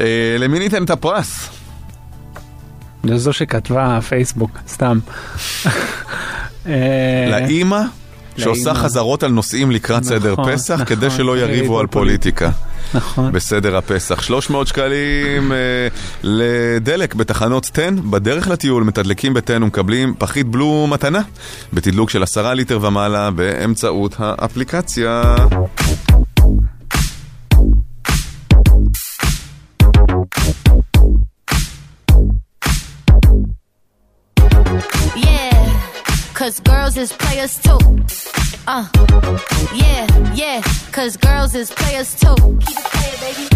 אה, 0.01 0.05
למי 0.39 0.59
ניתן 0.59 0.83
את 0.83 0.89
הפרס? 0.89 1.49
זה 3.03 3.17
זו 3.17 3.33
שכתבה 3.33 3.99
פייסבוק, 4.09 4.51
סתם. 4.67 4.99
אה, 6.67 7.27
לאימא 7.29 7.81
שעושה. 8.37 8.73
חזרות 8.73 9.23
על 9.23 9.31
נושאים 9.31 9.71
לקראת 9.71 10.03
סדר 10.03 10.31
נכון, 10.31 10.53
פסח, 10.55 10.73
נכון, 10.73 10.85
כדי 10.85 11.09
שלא 11.09 11.37
יריבו 11.37 11.79
על 11.79 11.87
פוליטיקה. 11.87 12.49
נכון. 12.93 13.31
בסדר 13.31 13.77
הפסח. 13.77 14.21
300 14.21 14.67
שקלים 14.67 15.51
אה, 15.51 15.57
לדלק 16.23 17.15
בתחנות 17.15 17.69
10, 17.73 17.89
בדרך 18.09 18.47
לטיול 18.47 18.83
מתדלקים 18.83 19.33
ב-10 19.33 19.51
ומקבלים 19.61 20.13
פחית 20.17 20.47
בלו 20.47 20.87
מתנה, 20.89 21.21
בתדלוק 21.73 22.09
של 22.09 22.23
10 22.23 22.53
ליטר 22.53 22.79
ומעלה 22.81 23.31
באמצעות 23.31 24.15
האפליקציה. 24.19 25.35
Cause 36.51 36.59
girls 36.59 36.97
is 36.97 37.13
players 37.13 37.57
too. 37.59 37.79
Uh, 38.67 38.85
yeah, 39.73 40.33
yeah, 40.33 40.61
cause 40.91 41.15
girls 41.15 41.55
is 41.55 41.71
players 41.71 42.13
too. 42.19 42.35
Keep 42.35 42.77
it 42.77 42.85
playing, 42.91 43.19
baby. 43.23 43.47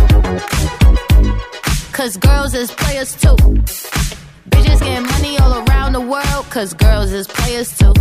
Cause 1.91 2.15
girls 2.15 2.53
is 2.53 2.71
players 2.71 3.13
too. 3.15 3.35
Bitches 4.49 4.79
getting 4.79 5.05
money 5.05 5.37
all 5.39 5.67
around 5.67 5.91
the 5.91 5.99
world, 5.99 6.45
cause 6.49 6.73
girls 6.73 7.11
is 7.11 7.27
players 7.27 7.77
too. 7.77 7.93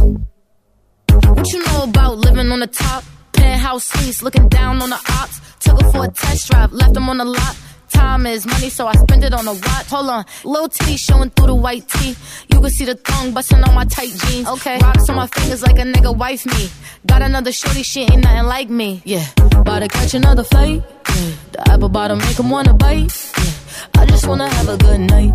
What 1.10 1.52
you 1.52 1.64
know 1.64 1.82
about 1.82 2.18
living 2.18 2.52
on 2.52 2.60
the 2.60 2.68
top? 2.68 3.02
Penthouse 3.32 3.86
suites, 3.86 4.22
looking 4.22 4.48
down 4.48 4.80
on 4.80 4.90
the 4.90 5.00
ops. 5.18 5.40
Took 5.58 5.82
her 5.82 5.90
for 5.90 6.04
a 6.04 6.08
test 6.08 6.48
drive, 6.48 6.72
left 6.72 6.94
them 6.94 7.08
on 7.08 7.18
the 7.18 7.24
lot. 7.24 7.56
Time 8.04 8.26
is 8.26 8.44
money, 8.46 8.68
so 8.68 8.86
I 8.86 8.92
spend 9.04 9.24
it 9.24 9.32
on 9.32 9.48
a 9.48 9.54
watch. 9.54 9.86
Hold 9.88 10.10
on, 10.10 10.24
little 10.44 10.68
titty 10.68 10.96
showing 10.98 11.30
through 11.30 11.46
the 11.46 11.54
white 11.54 11.88
tee. 11.88 12.14
You 12.52 12.60
can 12.60 12.70
see 12.70 12.84
the 12.84 12.96
thong 12.96 13.32
busting 13.32 13.62
on 13.64 13.74
my 13.74 13.86
tight 13.86 14.12
jeans. 14.20 14.46
Okay, 14.46 14.76
rocks 14.78 15.08
on 15.08 15.16
my 15.16 15.26
fingers 15.26 15.62
like 15.62 15.78
a 15.78 15.86
nigga 15.94 16.14
wife 16.14 16.44
me. 16.44 16.68
Got 17.06 17.22
another 17.22 17.50
shorty, 17.50 17.82
she 17.82 18.02
ain't 18.02 18.22
nothing 18.22 18.44
like 18.44 18.68
me. 18.68 19.00
Yeah, 19.06 19.24
about 19.56 19.78
to 19.78 19.88
catch 19.88 20.12
another 20.12 20.44
flight. 20.44 20.82
Yeah, 21.08 21.32
the 21.52 21.70
apple 21.72 21.88
bottom 21.88 22.18
make 22.18 22.38
'em 22.38 22.50
wanna 22.50 22.74
bite. 22.74 23.10
Yeah, 23.38 24.00
I 24.00 24.04
just 24.04 24.26
wanna 24.28 24.48
have 24.56 24.68
a 24.68 24.76
good 24.76 25.00
night. 25.00 25.32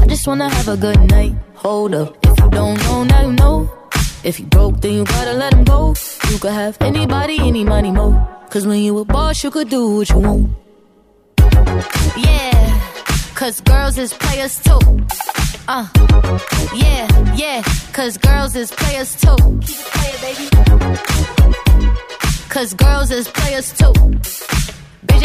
I 0.00 0.06
just 0.06 0.26
wanna 0.26 0.48
have 0.48 0.68
a 0.68 0.78
good 0.78 1.00
night. 1.10 1.34
Hold 1.56 1.94
up, 1.94 2.16
if 2.22 2.40
you 2.40 2.50
don't 2.58 2.78
know, 2.84 3.04
now 3.04 3.22
you 3.28 3.32
know. 3.32 3.70
If 4.24 4.40
you 4.40 4.46
broke, 4.46 4.80
then 4.80 4.92
you 4.94 5.04
gotta 5.04 5.34
let 5.34 5.52
him 5.52 5.64
go. 5.64 5.94
You 6.30 6.38
could 6.38 6.56
have 6.62 6.78
anybody, 6.80 7.36
any 7.38 7.64
money, 7.64 7.90
mo. 7.90 8.08
Cause 8.48 8.66
when 8.66 8.80
you 8.80 8.98
a 8.98 9.04
boss, 9.04 9.44
you 9.44 9.50
could 9.50 9.68
do 9.68 9.82
what 9.96 10.08
you 10.08 10.20
want. 10.28 10.65
Yeah, 12.16 12.80
cause 13.34 13.60
girls 13.60 13.98
is 13.98 14.12
players 14.12 14.58
too. 14.62 14.78
Uh, 15.68 15.86
yeah, 16.74 17.34
yeah, 17.34 17.62
cause 17.92 18.18
girls 18.18 18.54
is 18.56 18.70
players 18.70 19.16
too. 19.16 19.36
Keep 19.60 19.78
it 19.80 19.86
playing, 19.92 20.20
baby. 20.20 20.48
Cause 22.48 22.74
girls 22.74 23.10
is 23.10 23.28
players 23.28 23.72
too. 23.72 23.92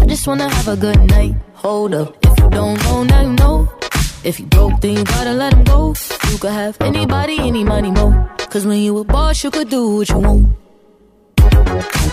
I 0.00 0.06
just 0.06 0.26
wanna 0.26 0.48
have 0.48 0.68
a 0.68 0.76
good 0.76 0.98
night. 1.08 1.34
Hold 1.54 1.94
up, 1.94 2.16
if 2.22 2.38
you 2.38 2.50
don't 2.50 2.82
know, 2.84 3.02
now 3.04 3.20
you 3.22 3.32
know. 3.34 3.68
If 4.24 4.38
you 4.40 4.46
broke, 4.46 4.80
then 4.80 4.96
you 4.96 5.04
gotta 5.04 5.32
let 5.32 5.52
him 5.54 5.64
go. 5.64 5.94
You 6.30 6.38
could 6.38 6.52
have 6.52 6.76
anybody, 6.80 7.38
any 7.38 7.64
money, 7.64 7.90
mo. 7.90 8.28
Cause 8.50 8.66
when 8.66 8.78
you 8.80 8.98
a 8.98 9.04
boss, 9.04 9.42
you 9.44 9.50
could 9.50 9.68
do 9.70 9.96
what 9.96 10.08
you 10.08 10.18
want. 10.18 10.48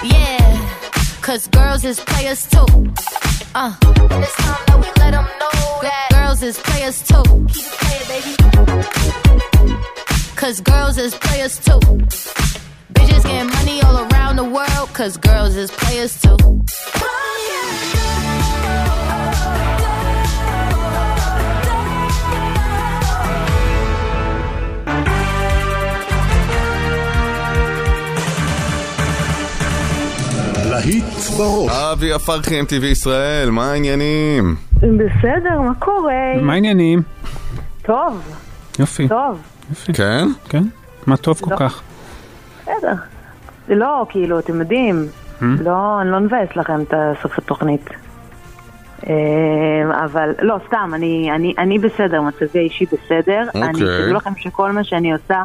Yeah, 0.04 0.70
cause 1.22 1.48
girls 1.48 1.84
is 1.84 2.00
players 2.00 2.48
too. 2.48 2.66
Uh, 3.56 3.74
and 3.82 4.24
it's 4.24 4.36
time 4.36 4.64
that 4.68 4.78
we 4.80 4.88
let 5.02 5.12
them 5.12 5.26
know 5.42 5.80
that 5.82 6.10
girls 6.12 6.44
is 6.44 6.58
players 6.60 7.02
too. 7.08 7.24
Keep 7.54 7.66
it 7.66 7.78
playing, 7.82 8.08
baby. 8.12 8.34
Cause 10.36 10.62
girls 10.62 10.98
is 10.98 11.16
players 11.16 11.58
too. 11.60 11.80
Bitches 12.98 13.24
getting 13.24 13.50
money 13.58 13.78
all 13.86 13.98
around 14.06 14.36
the 14.36 14.44
world, 14.58 14.88
cause 14.94 15.18
girls 15.18 15.56
is 15.56 15.70
players 15.72 16.14
too. 16.22 16.38
להיט 30.70 31.04
בראש. 31.38 31.72
אבי 31.72 32.16
אפרחי, 32.16 32.62
MTV 32.62 32.86
ישראל, 32.86 33.50
מה 33.50 33.72
העניינים? 33.72 34.56
בסדר, 34.78 35.62
מה 35.62 35.74
קורה? 35.80 36.42
מה 36.42 36.54
העניינים? 36.54 37.02
טוב, 37.82 38.22
יופי. 38.80 39.08
טוב, 39.08 39.42
כן? 39.94 40.28
כן? 40.50 40.64
מה 41.08 41.18
טוב 41.18 41.40
כל 41.42 41.52
לא. 41.52 41.56
כך? 41.58 41.82
בסדר. 42.68 42.94
לא, 43.70 44.06
כאילו, 44.10 44.40
אתם 44.40 44.60
יודעים, 44.60 45.06
Hmm? 45.40 45.44
לא, 45.64 46.02
אני 46.02 46.12
לא 46.12 46.20
מבאס 46.20 46.50
לכם 46.56 46.82
את 46.82 46.94
סוף 47.22 47.38
התוכנית. 47.38 47.90
אה, 49.10 49.14
אבל 50.06 50.30
לא, 50.42 50.58
סתם, 50.68 50.92
אני, 50.96 51.30
אני, 51.36 51.54
אני 51.58 51.80
בסדר, 51.80 52.22
מצבי 52.22 52.60
האישי 52.60 52.86
בסדר. 52.86 53.44
אוקיי. 53.48 53.64
אני 53.64 53.70
אגיד 54.04 54.16
לכם 54.16 54.32
שכל 54.38 54.72
מה 54.72 54.84
שאני 54.84 55.14
עושה 55.14 55.44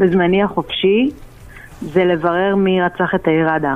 בזמני 0.00 0.42
החופשי 0.42 1.10
זה 1.82 2.04
לברר 2.04 2.54
מי 2.56 2.82
רצח 2.82 3.14
את 3.14 3.26
העירדה. 3.28 3.74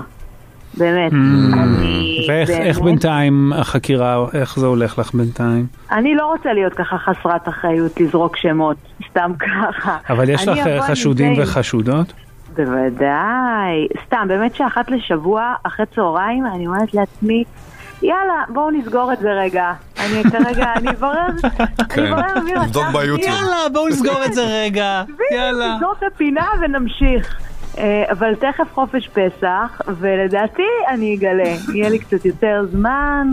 באמת. 0.79 1.13
אני 1.13 2.25
Mm. 2.27 2.31
ואיך 2.31 2.51
איך 2.51 2.79
באמת- 2.79 2.85
בינתיים 2.91 3.53
החקירה, 3.57 4.25
איך 4.35 4.59
זה 4.59 4.67
הולך 4.67 4.99
לך 4.99 5.15
בינתיים? 5.15 5.67
אני 5.93 6.15
לא 6.15 6.27
רוצה 6.27 6.53
להיות 6.53 6.75
ככה 6.75 6.99
חסרת 6.99 7.49
אחריות, 7.49 8.01
לזרוק 8.01 8.37
שמות, 8.37 8.77
סתם 9.11 9.31
ככה. 9.39 9.97
אבל 10.11 10.29
יש 10.29 10.49
לך 10.49 10.59
חשודים. 10.91 11.35
וחשודות? 11.39 12.13
בוודאי. 12.59 13.89
סתם, 14.07 14.25
באמת 14.29 14.55
שאחת 14.55 14.91
לשבוע, 14.91 15.55
אחרי 15.63 15.87
צהריים, 15.95 16.47
אני 16.47 16.67
אומרת 16.67 16.95
לעצמי, 16.95 17.45
יאללה, 18.03 18.45
בואו 18.49 18.71
נסגור 18.71 19.13
את 19.13 19.19
זה 19.19 19.33
רגע. 19.33 19.73
אני 20.01 20.23
כרגע, 20.31 20.73
אני 20.77 20.91
אברר, 20.91 21.27
אני 21.91 22.13
אברר 22.13 22.41
מי 22.45 22.55
רצח. 22.55 22.65
נבדוק 22.65 22.87
ביוטיוב. 22.93 23.37
יאללה, 23.37 23.57
בואו 23.73 23.89
נסגור 23.89 24.25
את 24.25 24.33
זה 24.33 24.43
רגע. 24.63 25.03
יאללה. 25.33 25.75
נסגור 25.75 25.93
את 25.99 26.13
הפינה 26.13 26.47
ונמשיך. 26.61 27.37
אה, 27.79 28.05
אבל 28.11 28.35
תכף 28.35 28.75
חופש 28.75 29.09
פסח, 29.09 29.81
ולדעתי 29.89 30.63
אני 30.89 31.17
אגלה. 31.17 31.55
יהיה 31.75 31.89
לי 31.89 31.99
קצת 31.99 32.25
יותר 32.25 32.67
זמן. 32.71 33.29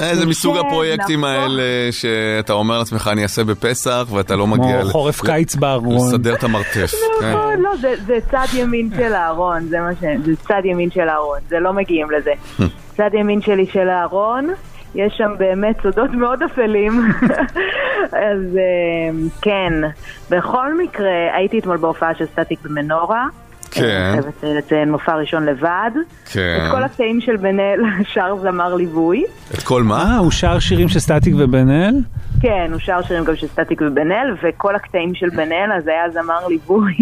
אה, 0.00 0.14
זה 0.14 0.26
מסוג 0.26 0.54
כן, 0.60 0.66
הפרויקטים 0.66 1.20
נכון. 1.24 1.34
האלה 1.34 1.62
שאתה 1.90 2.52
אומר 2.52 2.78
לעצמך 2.78 3.08
אני 3.12 3.22
אעשה 3.22 3.44
בפסח 3.44 4.06
ואתה 4.10 4.36
לא 4.36 4.46
מגיע 4.46 4.82
ל- 4.82 4.88
חורף 4.88 5.20
קיץ 5.20 5.54
בארון. 5.54 5.96
לסדר 6.08 6.34
את 6.34 6.44
המרתף. 6.44 6.92
כן. 7.20 7.30
נכון, 7.30 7.60
לא, 7.60 7.70
זה, 7.80 7.94
זה 8.06 8.18
צד 8.30 8.46
ימין 8.54 8.90
של 8.96 9.12
הארון, 9.14 9.62
זה 9.68 9.80
מה 9.80 9.90
ש... 10.00 10.04
זה 10.24 10.36
צד 10.36 10.60
ימין 10.64 10.90
של 10.90 11.08
הארון, 11.08 11.38
זה 11.48 11.58
לא 11.60 11.72
מגיעים 11.72 12.10
לזה. 12.10 12.32
צד 12.96 13.10
ימין 13.14 13.40
שלי 13.40 13.66
של 13.72 13.88
הארון, 13.88 14.48
יש 14.94 15.12
שם 15.16 15.30
באמת 15.38 15.76
סודות 15.82 16.10
מאוד 16.10 16.42
אפלים. 16.42 16.92
אז 18.12 18.56
אה, 18.56 19.10
כן, 19.42 19.72
בכל 20.30 20.78
מקרה, 20.78 21.34
הייתי 21.36 21.58
אתמול 21.58 21.76
בהופעה 21.76 22.14
של 22.14 22.24
סטטיק 22.26 22.58
במנורה. 22.62 23.26
כן. 23.76 23.84
אה, 23.84 24.12
חייבת 24.12 24.42
לציין 24.42 24.90
מופע 24.90 25.14
ראשון 25.16 25.46
לבד. 25.46 25.90
כן. 26.30 26.58
את 26.66 26.70
כל 26.70 26.82
הקטעים 26.82 27.20
של 27.20 27.36
בן 27.36 27.60
אל 27.60 27.80
שר 28.14 28.36
זמר 28.42 28.74
ליווי. 28.74 29.24
את 29.54 29.62
כל 29.62 29.82
מה? 29.82 30.02
אה, 30.02 30.16
הוא 30.16 30.30
שר 30.30 30.58
שירים 30.58 30.88
של 30.88 30.98
סטטיק 30.98 31.34
ובן 31.38 31.70
אל? 31.70 31.94
כן, 32.40 32.68
הוא 32.72 32.80
שר 32.80 33.02
שירים 33.02 33.24
גם 33.24 33.36
של 33.36 33.46
סטטיק 33.46 33.80
ובן 33.80 34.12
אל, 34.12 34.34
וכל 34.42 34.74
הקטעים 34.76 35.14
של 35.14 35.28
בן 35.28 35.52
אל, 35.52 35.72
אז 35.76 35.88
היה 35.88 36.10
זמר 36.10 36.46
ליווי 36.48 36.94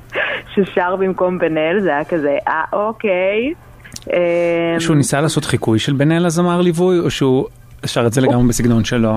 ששר 0.54 0.96
במקום 0.96 1.38
בן 1.38 1.58
אל, 1.58 1.80
זה 1.80 1.88
היה 1.88 2.04
כזה, 2.04 2.36
אה, 2.48 2.64
אוקיי. 2.72 3.52
אה, 4.12 4.80
שהוא 4.80 4.96
ניסה 4.96 5.20
לעשות 5.20 5.44
חיקוי 5.44 5.78
של 5.78 5.92
בן 5.92 6.12
אל 6.12 6.26
הזמר 6.26 6.60
ליווי, 6.60 6.98
או 6.98 7.10
שהוא 7.10 7.46
שר 7.86 8.06
את 8.06 8.12
זה 8.12 8.20
לגמרי 8.20 8.48
בסגנון 8.48 8.84
שלו? 8.84 9.16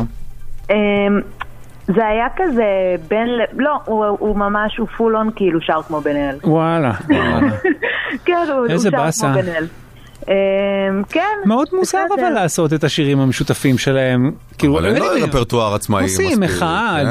זה 1.95 2.05
היה 2.07 2.25
כזה 2.37 2.63
בין, 3.07 3.27
ל- 3.27 3.61
לא, 3.63 3.75
הוא, 3.85 4.05
הוא 4.05 4.37
ממש, 4.37 4.77
הוא 4.77 4.87
פול 4.97 5.15
און 5.17 5.29
כאילו 5.35 5.61
שר 5.61 5.81
כמו 5.87 6.01
בן 6.01 6.15
אל. 6.15 6.37
וואלה. 6.43 6.91
כן, 8.25 8.33
הוא, 8.57 8.77
שר 8.79 8.89
באסה. 8.91 9.31
כמו 9.33 9.41
בן 9.41 9.49
אל. 9.49 9.65
אה, 10.29 10.33
כן. 11.09 11.21
מאוד 11.45 11.67
מוזר 11.73 11.97
בסדר. 12.11 12.27
אבל 12.27 12.33
לעשות 12.33 12.73
את 12.73 12.83
השירים 12.83 13.19
המשותפים 13.19 13.77
שלהם. 13.77 14.31
כאילו, 14.57 14.77
אבל 14.79 14.85
אין 14.85 14.95
לו 14.95 15.05
רפרטואר 15.23 15.75
עצמאי 15.75 16.03
עושים 16.03 16.43
אחד. 16.43 17.05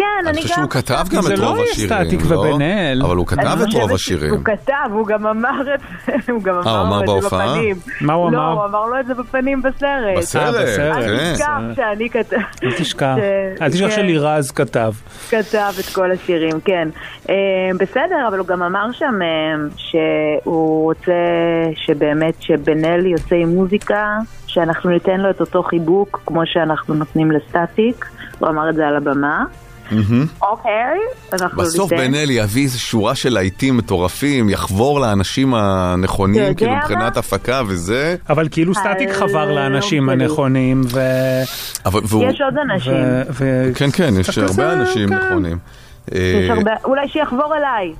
כן. 0.00 0.20
כן, 0.22 0.28
אני 0.28 0.38
אני 0.38 0.42
חושב 0.42 0.54
גם... 0.54 0.60
שהוא 0.60 0.70
כתב 0.70 1.04
גם 1.16 1.22
זה 1.22 1.34
את 1.34 1.38
לא 1.38 1.46
רוב 1.46 1.58
השירים, 1.72 2.04
סטטיק 2.04 2.20
לא? 2.30 2.38
ובן 2.38 2.62
אל. 2.62 3.02
אבל 3.04 3.16
הוא 3.16 3.26
כתב 3.26 3.58
את 3.62 3.74
רוב 3.74 3.92
השירים. 3.92 4.30
שהוא 4.30 4.44
כתב, 4.44 4.90
הוא 4.90 5.06
גם 5.06 5.26
אמר 5.26 5.60
את 5.74 5.80
זה, 6.06 6.12
הוא 6.32 6.42
גם 6.42 6.54
הוא 6.54 6.62
אמר 6.62 6.82
לו 6.88 7.00
את 7.00 7.06
זה 7.06 7.28
בהופעה? 7.28 7.48
בפנים. 7.48 7.76
מה 8.00 8.12
הוא 8.12 8.32
לא, 8.32 8.38
אמר? 8.38 8.52
הוא 8.52 8.64
אמר 8.64 8.86
לו 8.86 9.00
את 9.00 9.06
זה 9.06 9.14
בפנים 9.14 9.62
בסרט. 9.62 10.18
בסרט, 10.18 10.54
אה, 10.54 10.62
בסרט, 10.62 10.96
אל 10.96 11.18
כן. 11.18 11.32
תשכח 11.34 11.58
שאני 11.76 12.10
כתב... 12.10 12.36
אל 12.64 12.72
תשכח. 12.78 13.14
אל 13.62 13.70
תשכח 13.70 13.86
כן. 13.86 13.90
שלירז 13.90 14.50
כתב. 14.50 14.92
כתב 15.30 15.72
את 15.80 15.94
כל 15.94 16.12
השירים, 16.12 16.60
כן. 16.64 16.88
אה, 17.30 17.34
בסדר, 17.78 18.28
אבל 18.28 18.38
הוא 18.38 18.46
גם 18.46 18.62
אמר 18.62 18.92
שם 18.92 19.22
אה, 19.22 19.68
שהוא 19.76 20.84
רוצה 20.84 21.12
שבאמת 21.74 22.34
שבן 22.42 22.84
אל 22.84 23.06
יוצא 23.06 23.36
עם 23.36 23.48
מוזיקה, 23.48 24.16
שאנחנו 24.46 24.90
ניתן 24.90 25.20
לו 25.20 25.30
את 25.30 25.40
אותו 25.40 25.62
חיבוק 25.62 26.20
כמו 26.26 26.42
שאנחנו 26.46 26.94
נותנים 26.94 27.30
לסטטיק. 27.30 28.06
הוא 28.38 28.48
אמר 28.48 28.70
את 28.70 28.74
זה 28.74 28.86
על 28.86 28.96
הבמה. 28.96 29.44
מהמם. 29.90 30.26
אוקיי, 30.42 30.72
אנחנו 31.32 31.62
בסוף 31.62 31.92
ניתן. 31.92 32.06
בן 32.06 32.14
אל 32.14 32.30
יביא 32.30 32.62
איזה 32.62 32.78
שורה 32.78 33.14
של 33.14 33.34
להיטים 33.34 33.76
מטורפים, 33.76 34.48
יחבור 34.48 35.00
לאנשים 35.00 35.54
הנכונים, 35.54 36.54
כאילו? 36.54 36.76
מבחינת 36.76 37.16
הפקה 37.16 37.62
וזה. 37.66 38.16
אבל 38.28 38.48
כאילו 38.50 38.74
סטטיק 38.74 39.10
חבר 39.10 39.52
לאנשים 39.52 40.06
לא 40.06 40.14
בדיוק. 40.14 40.30
הנכונים, 40.30 40.80
ו... 40.86 41.00
יש 42.22 42.40
עוד 42.40 42.54
אנשים. 42.70 42.94
כן, 43.74 43.90
כן, 43.90 44.14
יש 44.20 44.38
הרבה 44.38 44.72
אנשים 44.72 45.08
כן. 45.08 45.14
נכונים. 45.14 45.58
יש 46.08 46.50
אה, 46.50 46.74
אולי 46.84 47.08
שיחבור 47.08 47.54
אליי. 47.56 47.94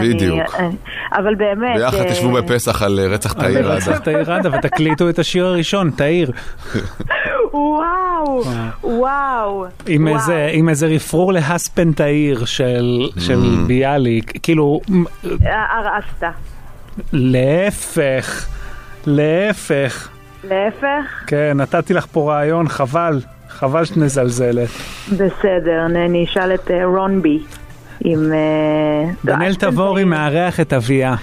בדיוק. 0.00 0.54
אה, 0.54 0.68
אבל 1.12 1.34
באמת... 1.34 1.76
ביחד 1.76 1.98
אה, 1.98 2.10
תשבו 2.10 2.32
בפסח 2.32 2.82
על 2.82 3.00
אה, 3.00 3.06
רצח 3.06 3.32
תאיר 3.32 3.72
רצח 3.72 3.88
עדה. 3.88 3.98
תאיר 3.98 4.32
עדה 4.32 4.48
ותקליטו 4.58 5.08
את 5.08 5.18
השיר 5.18 5.46
הראשון, 5.46 5.90
תאיר. 5.90 6.30
וואו, 8.26 8.98
וואו. 8.98 9.64
עם 9.86 10.04
וואו. 10.06 10.16
איזה, 10.16 10.48
עם 10.52 10.68
איזה 10.68 10.86
רפרור 10.86 11.32
להספן 11.32 11.92
תאיר 11.92 12.44
של, 12.44 13.08
של 13.18 13.42
Mm. 13.42 13.66
ביאליק, 13.66 14.32
כאילו, 14.42 14.80
הרסת. 15.44 16.24
להפך, 17.12 18.46
להפך. 19.06 20.08
להפך? 20.44 21.24
כן, 21.26 21.52
נתתי 21.60 21.94
לך 21.94 22.06
פה 22.12 22.32
רעיון, 22.32 22.68
חבל, 22.68 23.20
חבל 23.48 23.84
שאת 23.84 23.96
מזלזלת. 23.96 24.68
בסדר, 25.12 25.86
אני 25.86 26.24
אשאל 26.24 26.54
את 26.54 26.70
אה, 26.70 26.84
רונבי. 26.86 27.38
עם... 28.04 28.32
אה, 28.32 29.10
דניאל 29.24 29.50
לא, 29.50 29.56
תבורי 29.56 30.04
מארח 30.04 30.60
את 30.60 30.72
אביה. 30.72 31.14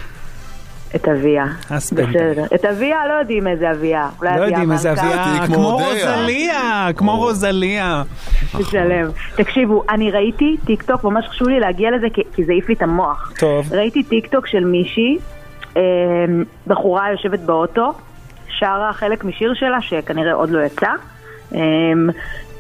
את 0.96 1.08
אביה. 1.08 1.46
בסדר. 1.72 2.44
את 2.56 2.66
אביה 2.66 3.08
לא 3.08 3.14
יודעים 3.14 3.48
איזה 3.48 3.72
אביה. 3.72 4.10
לא 4.22 4.30
יודעים 4.30 4.72
איזה. 4.72 4.92
אביה, 4.92 5.48
כמו 5.48 5.56
כמו. 5.56 5.78
רוזליה, 5.78 6.88
כמו 6.96 7.18
רוזליה. 7.18 8.04
תשלם. 8.58 9.10
תקשיבו, 9.36 9.84
אני 9.90 10.12
ראיתי 10.12 10.58
טיק 10.66 10.84
טוק, 10.84 11.04
ממש 11.04 11.26
חשוב 11.30 11.48
לי 11.48 11.60
להגיע 11.60 11.92
לזה 11.92 12.08
כי, 12.14 12.44
זה 12.46 12.52
העיף 12.52 12.70
לי 12.70 12.76
את 12.76 12.82
המוח. 12.82 13.34
טוב. 13.40 13.74
ראיתי 13.74 14.04
טיק 14.04 14.28
טוק 14.28 14.48
של 14.48 14.66
מישהי, 14.66 15.18
אה, 15.78 15.82
בחורה 16.68 17.12
יושבת 17.12 17.40
באוטו, 17.40 17.94
שרה 18.60 18.94
חלק 18.94 19.24
משיר 19.24 19.54
שלה 19.54 19.82
שכנראה 19.82 20.34
עוד 20.34 20.50
לא 20.50 20.60
יצא, 20.66 20.90
אה, 21.56 21.60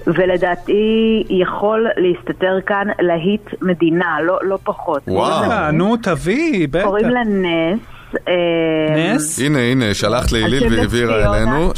ולדעתי 0.07 1.23
יכול 1.29 1.87
להסתתר 1.97 2.61
כאן 2.65 2.87
להיט 2.99 3.61
מדינה, 3.61 4.17
לא, 4.21 4.39
לא 4.41 4.57
פחות. 4.63 5.01
וואו, 5.07 5.71
נו 5.71 5.97
תביאי, 5.97 6.67
בטח. 6.67 6.83
קוראים 6.85 7.09
לה 7.09 7.21
נס. 7.23 7.79
אה, 8.27 9.13
נס? 9.15 9.39
הנה, 9.39 9.59
הנה, 9.59 9.93
שלחת 9.93 10.33
נס 10.33 10.71
והעבירה 10.71 11.35
אלינו. 11.35 11.71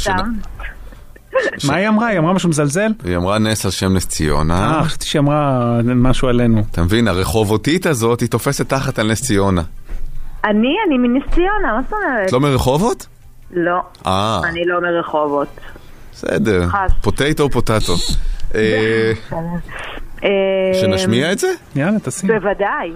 מה 1.64 1.74
היא 1.74 1.88
אמרה? 1.88 2.06
היא 2.06 2.18
אמרה 2.18 2.32
משהו 2.32 2.48
מזלזל? 2.48 2.92
היא 3.04 3.16
אמרה 3.16 3.38
נס 3.38 3.64
על 3.64 3.70
שם 3.70 3.92
נס 3.92 4.06
ציונה. 4.06 4.78
אה, 4.78 4.84
חשבתי 4.84 5.06
שהיא 5.06 5.20
אמרה 5.20 5.80
משהו 5.84 6.28
עלינו. 6.28 6.62
אתה 6.70 6.82
מבין, 6.82 7.08
הרחובותית 7.08 7.86
הזאת, 7.86 8.20
היא 8.20 8.28
תופסת 8.28 8.68
תחת 8.68 8.98
על 8.98 9.12
נס 9.12 9.22
ציונה. 9.22 9.62
אני, 10.44 10.74
אני 10.86 10.98
מנס 10.98 11.22
ציונה, 11.34 11.72
מה 11.76 11.80
זאת 11.82 11.92
אומרת? 11.92 12.28
את 12.28 12.32
לא 12.32 12.40
מרחובות? 12.40 13.06
לא, 13.50 13.80
אה, 14.06 14.40
אני 14.44 14.64
לא 14.64 14.80
מרחובות. 14.80 15.48
בסדר. 16.12 16.68
פוטטו 17.02 17.50
פוטטו. 17.50 17.94
אה, 18.54 19.12
אה, 20.24 20.30
שנשמיע 20.80 21.32
את 21.32 21.38
זה? 21.38 21.48
יאללה, 21.76 22.00
תשים. 22.00 22.28
בוודאי. 22.28 22.92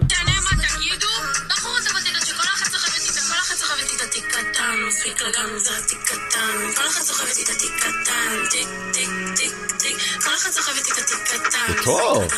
דופק, 5.03 5.21
לגמרי 5.21 5.59
זרק 5.59 5.85
תיק 5.85 5.99
קטן. 6.05 6.73
כל 6.75 6.87
אחד 6.87 7.01
סוחבת 7.01 7.37
איתה 7.37 7.55
תיק 7.55 7.71
קטן. 7.79 8.45
תיק, 8.49 8.67
תיק, 8.93 9.09
תיק, 9.35 9.53
תיק. 9.79 9.97
כל 10.23 10.35
אחד 10.35 10.51
סוחבת 10.51 10.85
איתה 10.85 11.01
תיק 11.01 11.19
קטן. 11.23 11.83
טוב. 11.83 12.31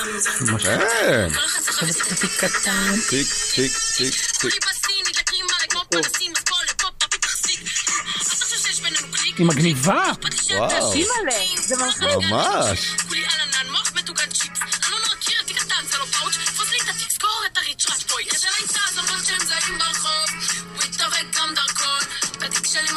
כן. 0.59 1.33
כל 1.33 1.45
אחד 1.45 1.61
סוחבת 1.61 1.95
איתה 1.95 2.15
תיק 2.15 2.31
קטן. 2.37 2.95
תיק, 3.09 3.27
תיק, 3.55 3.71
תיק, 3.97 4.13
תיק. 4.39 4.63
היא 9.37 9.45
מגניבה! 9.45 10.03
וואו. 10.49 10.93
זה 11.61 11.75
ממש. 11.75 12.79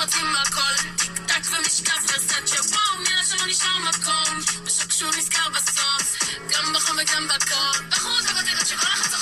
רוצים 0.06 0.26
הכל 0.42 0.74
טיק 0.98 1.12
טק 1.26 1.42
ומשקף 1.50 2.02
ורסצ'ה 2.02 2.60
וואו 2.62 2.98
מילה 2.98 3.22
שלא 3.24 3.46
נשאר 3.50 3.78
מקום 3.88 4.38
בשוק 4.66 4.90
שהוא 4.90 5.08
נזכר 5.08 5.48
בסוף 5.54 6.32
גם 6.50 6.72
בחום 6.74 6.96
וגם 6.96 7.22
בקור 7.28 7.88
בחוץ 7.90 8.30
הכותרת 8.30 8.66
שכל 8.66 8.86
אחת 8.86 9.16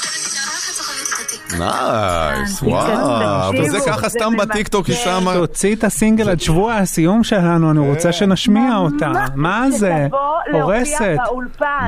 נייס, 1.59 2.61
כן. 2.61 2.66
וואו, 2.66 3.52
וזה 3.59 3.78
כאילו 3.81 3.97
ככה 3.97 4.09
סתם 4.09 4.32
בטיקטוק 4.36 4.86
כן. 4.86 4.93
היא 4.93 5.01
שמה. 5.01 5.35
תוציא 5.35 5.74
את 5.74 5.85
הסינגל 5.85 6.31
עד 6.31 6.40
שבוע 6.40 6.74
הסיום 6.74 7.24
שלנו, 7.24 7.70
אני 7.70 7.78
רוצה 7.78 8.09
כן. 8.09 8.12
שנשמיע 8.12 8.77
אותה. 8.77 9.12
מה 9.35 9.66
זה? 9.70 10.06
הורסת. 10.52 11.16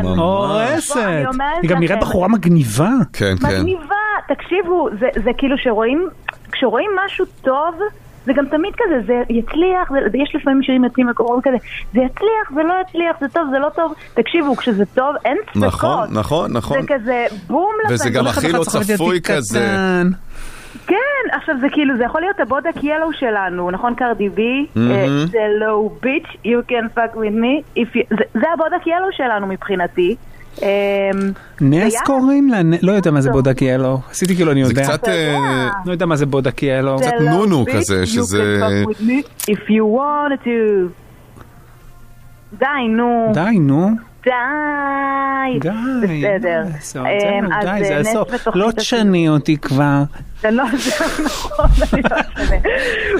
הורסת. 0.02 1.24
היא 1.62 1.70
גם 1.70 1.81
נראית 1.81 2.01
בחורה 2.01 2.28
מגניבה. 2.28 2.90
כן, 3.12 3.36
כן. 3.40 3.47
מגניבה, 3.47 3.94
תקשיבו, 4.28 4.89
זה 5.24 5.31
כאילו 5.39 5.56
שרואים, 5.59 6.09
כשרואים 6.52 6.90
משהו 7.05 7.24
טוב... 7.43 7.74
זה 8.27 8.32
גם 8.32 8.47
תמיד 8.47 8.74
כזה, 8.77 8.94
זה 9.07 9.23
יצליח, 9.28 9.90
זה, 10.12 10.19
יש 10.19 10.35
לפעמים 10.35 10.62
שירים 10.62 10.85
יוצאים 10.85 11.07
מקומות 11.07 11.44
כזה, 11.44 11.57
זה 11.94 12.01
יצליח, 12.01 12.53
זה 12.55 12.62
לא 12.62 12.74
יצליח, 12.89 13.16
זה 13.20 13.28
טוב, 13.28 13.48
זה 13.51 13.59
לא 13.59 13.69
טוב, 13.69 13.94
תקשיבו, 14.15 14.57
כשזה 14.57 14.85
טוב, 14.94 15.15
אין 15.24 15.36
צדקות. 15.53 15.66
נכון, 15.66 16.09
נכון, 16.12 16.53
נכון. 16.53 16.81
זה 16.81 16.94
כזה 16.94 17.27
בום 17.47 17.73
וזה 17.90 17.94
לפנים. 17.94 18.15
גם 18.15 18.27
הכי 18.27 18.53
לא 18.53 18.65
צפוי 18.65 19.20
כזה. 19.20 19.66
כן, 20.86 20.97
עכשיו 21.32 21.55
זה 21.61 21.66
כאילו, 21.73 21.97
זה 21.97 22.05
יכול 22.05 22.20
להיות 22.20 22.40
הבודק 22.40 22.74
ילו 22.82 23.12
שלנו, 23.12 23.70
נכון 23.70 23.94
קרדי 23.94 24.28
בי? 24.28 24.66
אה, 24.77 25.07
זה 25.31 25.39
לואו 25.61 25.90
ביץ', 26.03 26.27
you 26.44 26.70
can 26.70 26.98
fuck 26.98 27.15
with 27.15 27.36
me, 27.43 27.78
if 27.78 27.97
you... 27.97 28.16
זה, 28.19 28.24
זה 28.35 28.47
הבודק 28.55 28.86
ילו 28.86 29.07
שלנו 29.12 29.47
מבחינתי. 29.47 30.16
אמ, 30.62 30.66
נס. 31.61 31.95
קוראים 32.05 32.49
לה? 32.49 32.62
נ- 32.62 32.74
לא 32.83 32.93
יודע 32.93 33.11
מה 33.11 33.20
זה 33.20 33.31
בודק 33.31 33.62
ילו. 33.62 34.01
עשיתי 34.11 34.37
כאילו 34.37 34.53
אני 34.53 34.65
זה 34.65 34.70
יודע. 34.73 34.83
קצת, 34.83 35.09
אה, 35.09 35.37
לא 35.87 35.93
יודע 35.93 36.07
מה 36.07 36.16
זה 36.16 36.27
בודק 36.27 36.62
ילו. 36.62 36.99
זה 36.99 37.05
קצת 37.05 37.15
נונו 37.20 37.65
כזה, 37.73 38.07
שזה-. 38.07 38.61
די, 42.59 42.66
נו. 42.97 43.31
די, 43.35 43.59
נו. 43.61 43.91
די. 44.27 45.59
די. 45.61 46.23
בסדר. 46.23 46.62
די, 47.62 47.85
זה 47.85 47.94
אה, 47.94 48.01
הסוף. 48.01 48.28
לא. 48.55 48.70
תשני 48.77 49.28
אותי 49.28 49.57
כבר. 49.57 50.03
זה 50.40 50.51
לא, 50.51 50.65
זה 50.77 50.90
נכון, 51.24 51.66
אני 51.93 52.03
לא 52.11 52.16
משנה. 52.36 52.57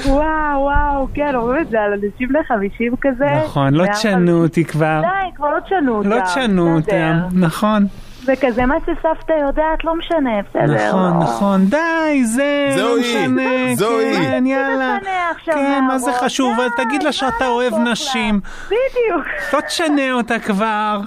וואו, 0.07 0.61
וואו, 0.61 1.09
כן, 1.15 1.35
אומרים 1.35 1.63
את 1.63 1.71
זה 1.71 1.81
על 1.81 1.93
אנשים 1.93 2.29
בני 2.29 2.39
50 2.49 2.95
כזה. 3.01 3.25
נכון, 3.45 3.75
לא 3.75 3.87
תשנו 3.93 4.43
אותי 4.43 4.65
כבר. 4.65 5.01
די, 5.01 5.37
כבר 5.37 5.51
לא 5.51 5.61
תשנו 5.61 5.99
אותם. 5.99 6.09
לא 6.09 6.21
תשנו. 6.25 6.77
אותם, 6.77 7.19
נכון. 7.33 7.87
זה 8.27 8.33
כזה 8.41 8.67
מה 8.67 8.75
שסבתא 8.81 9.33
יודעת, 9.33 9.85
לא 9.85 9.95
משנה, 9.95 10.31
בסדר. 10.51 10.89
נכון, 10.89 11.13
לא. 11.13 11.21
נכון, 11.21 11.65
די, 11.65 12.25
זה, 12.25 12.69
זהו 12.77 12.89
לא 12.89 13.01
משנה, 13.01 13.75
זהו 13.75 13.99
היא. 13.99 14.15
כן, 14.15 14.47
יאללה. 14.47 14.97
משנה 14.97 15.31
עכשיו 15.31 15.55
כן, 15.55 15.85
מה 15.89 15.99
זה 15.99 16.13
חשוב? 16.13 16.53
אבל 16.57 16.85
תגיד 16.85 17.03
לה 17.03 17.13
שאתה 17.13 17.47
אוהב 17.47 17.75
נשים. 17.75 18.41
בדיוק. 18.67 19.27
לא 19.53 19.61
תשנה 19.61 20.13
אותה 20.13 20.39
כבר. 20.39 21.01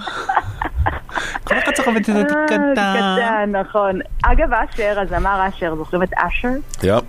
כל 1.44 1.58
אחד 1.58 1.72
צריך 1.72 1.88
לתת 1.88 2.10
את 2.10 2.32
אה, 2.32 2.46
קטן. 2.48 2.74
קטן, 2.76 3.52
נכון. 3.56 4.00
אגב, 4.24 4.54
אשר, 4.54 5.00
הזמר 5.00 5.48
אשר, 5.48 5.76
זוכרים 5.76 6.04
את 6.04 6.14
אשר? 6.16 6.50
יפ. 6.84 7.04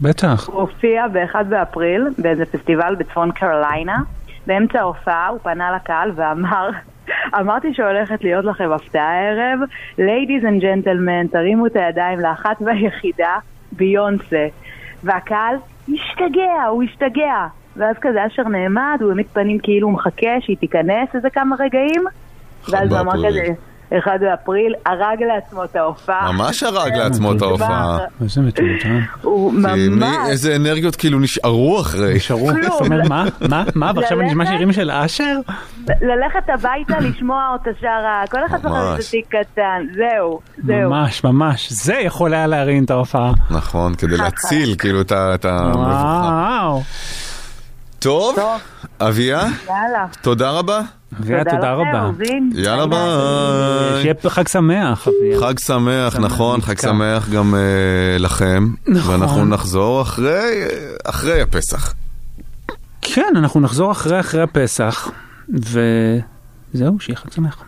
בטח. 0.00 0.48
הוא 0.48 0.60
הופיע 0.60 1.06
ב-1 1.12 1.42
באפריל 1.42 2.08
באיזה 2.18 2.44
פסטיבל 2.44 2.94
בצפון 2.98 3.32
קרוליינה. 3.32 3.96
באמצע 4.46 4.80
ההופעה 4.80 5.28
הוא 5.28 5.38
פנה 5.42 5.76
לקהל 5.76 6.12
ואמר, 6.16 6.70
אמרתי 7.40 7.74
שהולכת 7.74 8.24
להיות 8.24 8.44
לכם 8.44 8.72
הפתעה 8.72 9.10
הערב, 9.10 9.58
ladies 9.98 10.42
and 10.42 10.62
gentlemen, 10.62 11.32
תרימו 11.32 11.66
את 11.66 11.76
הידיים 11.76 12.20
לאחת 12.20 12.56
והיחידה, 12.60 13.36
ביונסה. 13.72 14.46
והקהל 15.02 15.56
השתגע, 15.82 16.64
הוא 16.70 16.82
השתגע. 16.82 17.46
ואז 17.76 17.96
כזה 18.00 18.26
אשר 18.26 18.42
נעמד, 18.42 18.98
הוא 19.00 19.08
העמיד 19.08 19.26
פנים 19.32 19.58
כאילו 19.58 19.88
הוא 19.88 19.94
מחכה 19.94 20.40
שהיא 20.40 20.56
תיכנס 20.56 21.08
איזה 21.14 21.30
כמה 21.30 21.56
רגעים. 21.58 22.02
ואז 22.70 22.92
הוא 22.92 23.00
אמר. 23.00 23.28
כזה, 23.28 23.52
1 23.92 24.10
באפריל, 24.20 24.74
הרג 24.86 25.22
לעצמו 25.22 25.64
את 25.64 25.76
ההופעה. 25.76 26.32
ממש 26.32 26.62
הרג 26.62 26.92
לעצמו 26.94 27.32
את 27.32 27.42
ההופעה. 27.42 27.98
איזה 28.22 28.40
מטומטם. 28.40 29.00
הוא 29.22 29.52
ממש... 29.52 30.16
איזה 30.30 30.56
אנרגיות 30.56 30.96
כאילו 30.96 31.20
נשארו 31.20 31.80
אחרי. 31.80 32.14
נשארו. 32.14 32.50
זאת 32.62 32.80
אומרת, 32.80 33.08
מה? 33.08 33.24
מה? 33.48 33.64
מה? 33.74 33.92
ועכשיו 33.96 34.20
נשמע 34.20 34.46
שירים 34.46 34.72
של 34.72 34.90
אשר? 34.90 35.36
ללכת 35.88 36.48
הביתה 36.54 37.00
לשמוע 37.00 37.48
אותה 37.52 37.70
שרה, 37.80 38.22
כל 38.30 38.46
אחד 38.46 38.58
ממש. 38.64 38.98
איזה 38.98 39.10
תיק 39.10 39.26
קטן, 39.28 39.82
זהו, 39.94 40.40
זהו. 40.66 40.90
ממש, 40.90 41.24
ממש. 41.24 41.72
זה 41.72 41.94
יכול 41.94 42.34
היה 42.34 42.46
להרים 42.46 42.84
את 42.84 42.90
ההופעה. 42.90 43.32
נכון, 43.50 43.94
כדי 43.94 44.16
להציל 44.16 44.74
כאילו 44.78 45.00
את 45.00 45.12
ה-. 45.44 45.72
וואו. 45.74 46.82
טוב, 48.06 48.38
אביה, 49.00 49.48
יאללה. 49.68 50.06
תודה 50.20 50.50
רבה. 50.50 50.80
אביה, 51.20 51.44
תודה 51.44 51.72
רבה. 51.72 52.10
יאללה 52.54 52.86
ביי. 52.86 54.02
שיהיה 54.02 54.14
חג 54.28 54.48
שמח, 54.48 55.08
אביה. 55.08 55.40
חג 55.40 55.58
שמח, 55.58 56.16
נכון, 56.16 56.60
חג. 56.60 56.80
שמח 56.80 57.28
גם 57.28 57.54
אה, 57.54 58.18
לכם. 58.18 58.68
נכון. 58.88 59.20
ואנחנו 59.20 59.44
נחזור 59.44 60.02
אחרי 60.02 60.64
אחרי 61.04 61.40
הפסח. 61.40 61.94
כן, 63.02 63.32
אנחנו 63.36 63.60
נחזור 63.60 63.92
אחרי 63.92 64.20
אחרי 64.20 64.42
הפסח, 64.42 65.10
וזהו, 65.48 67.00
שיהיה 67.00 67.16
חג 67.16 67.32
שמח. 67.32 67.62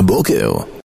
הבוקר 0.00 0.52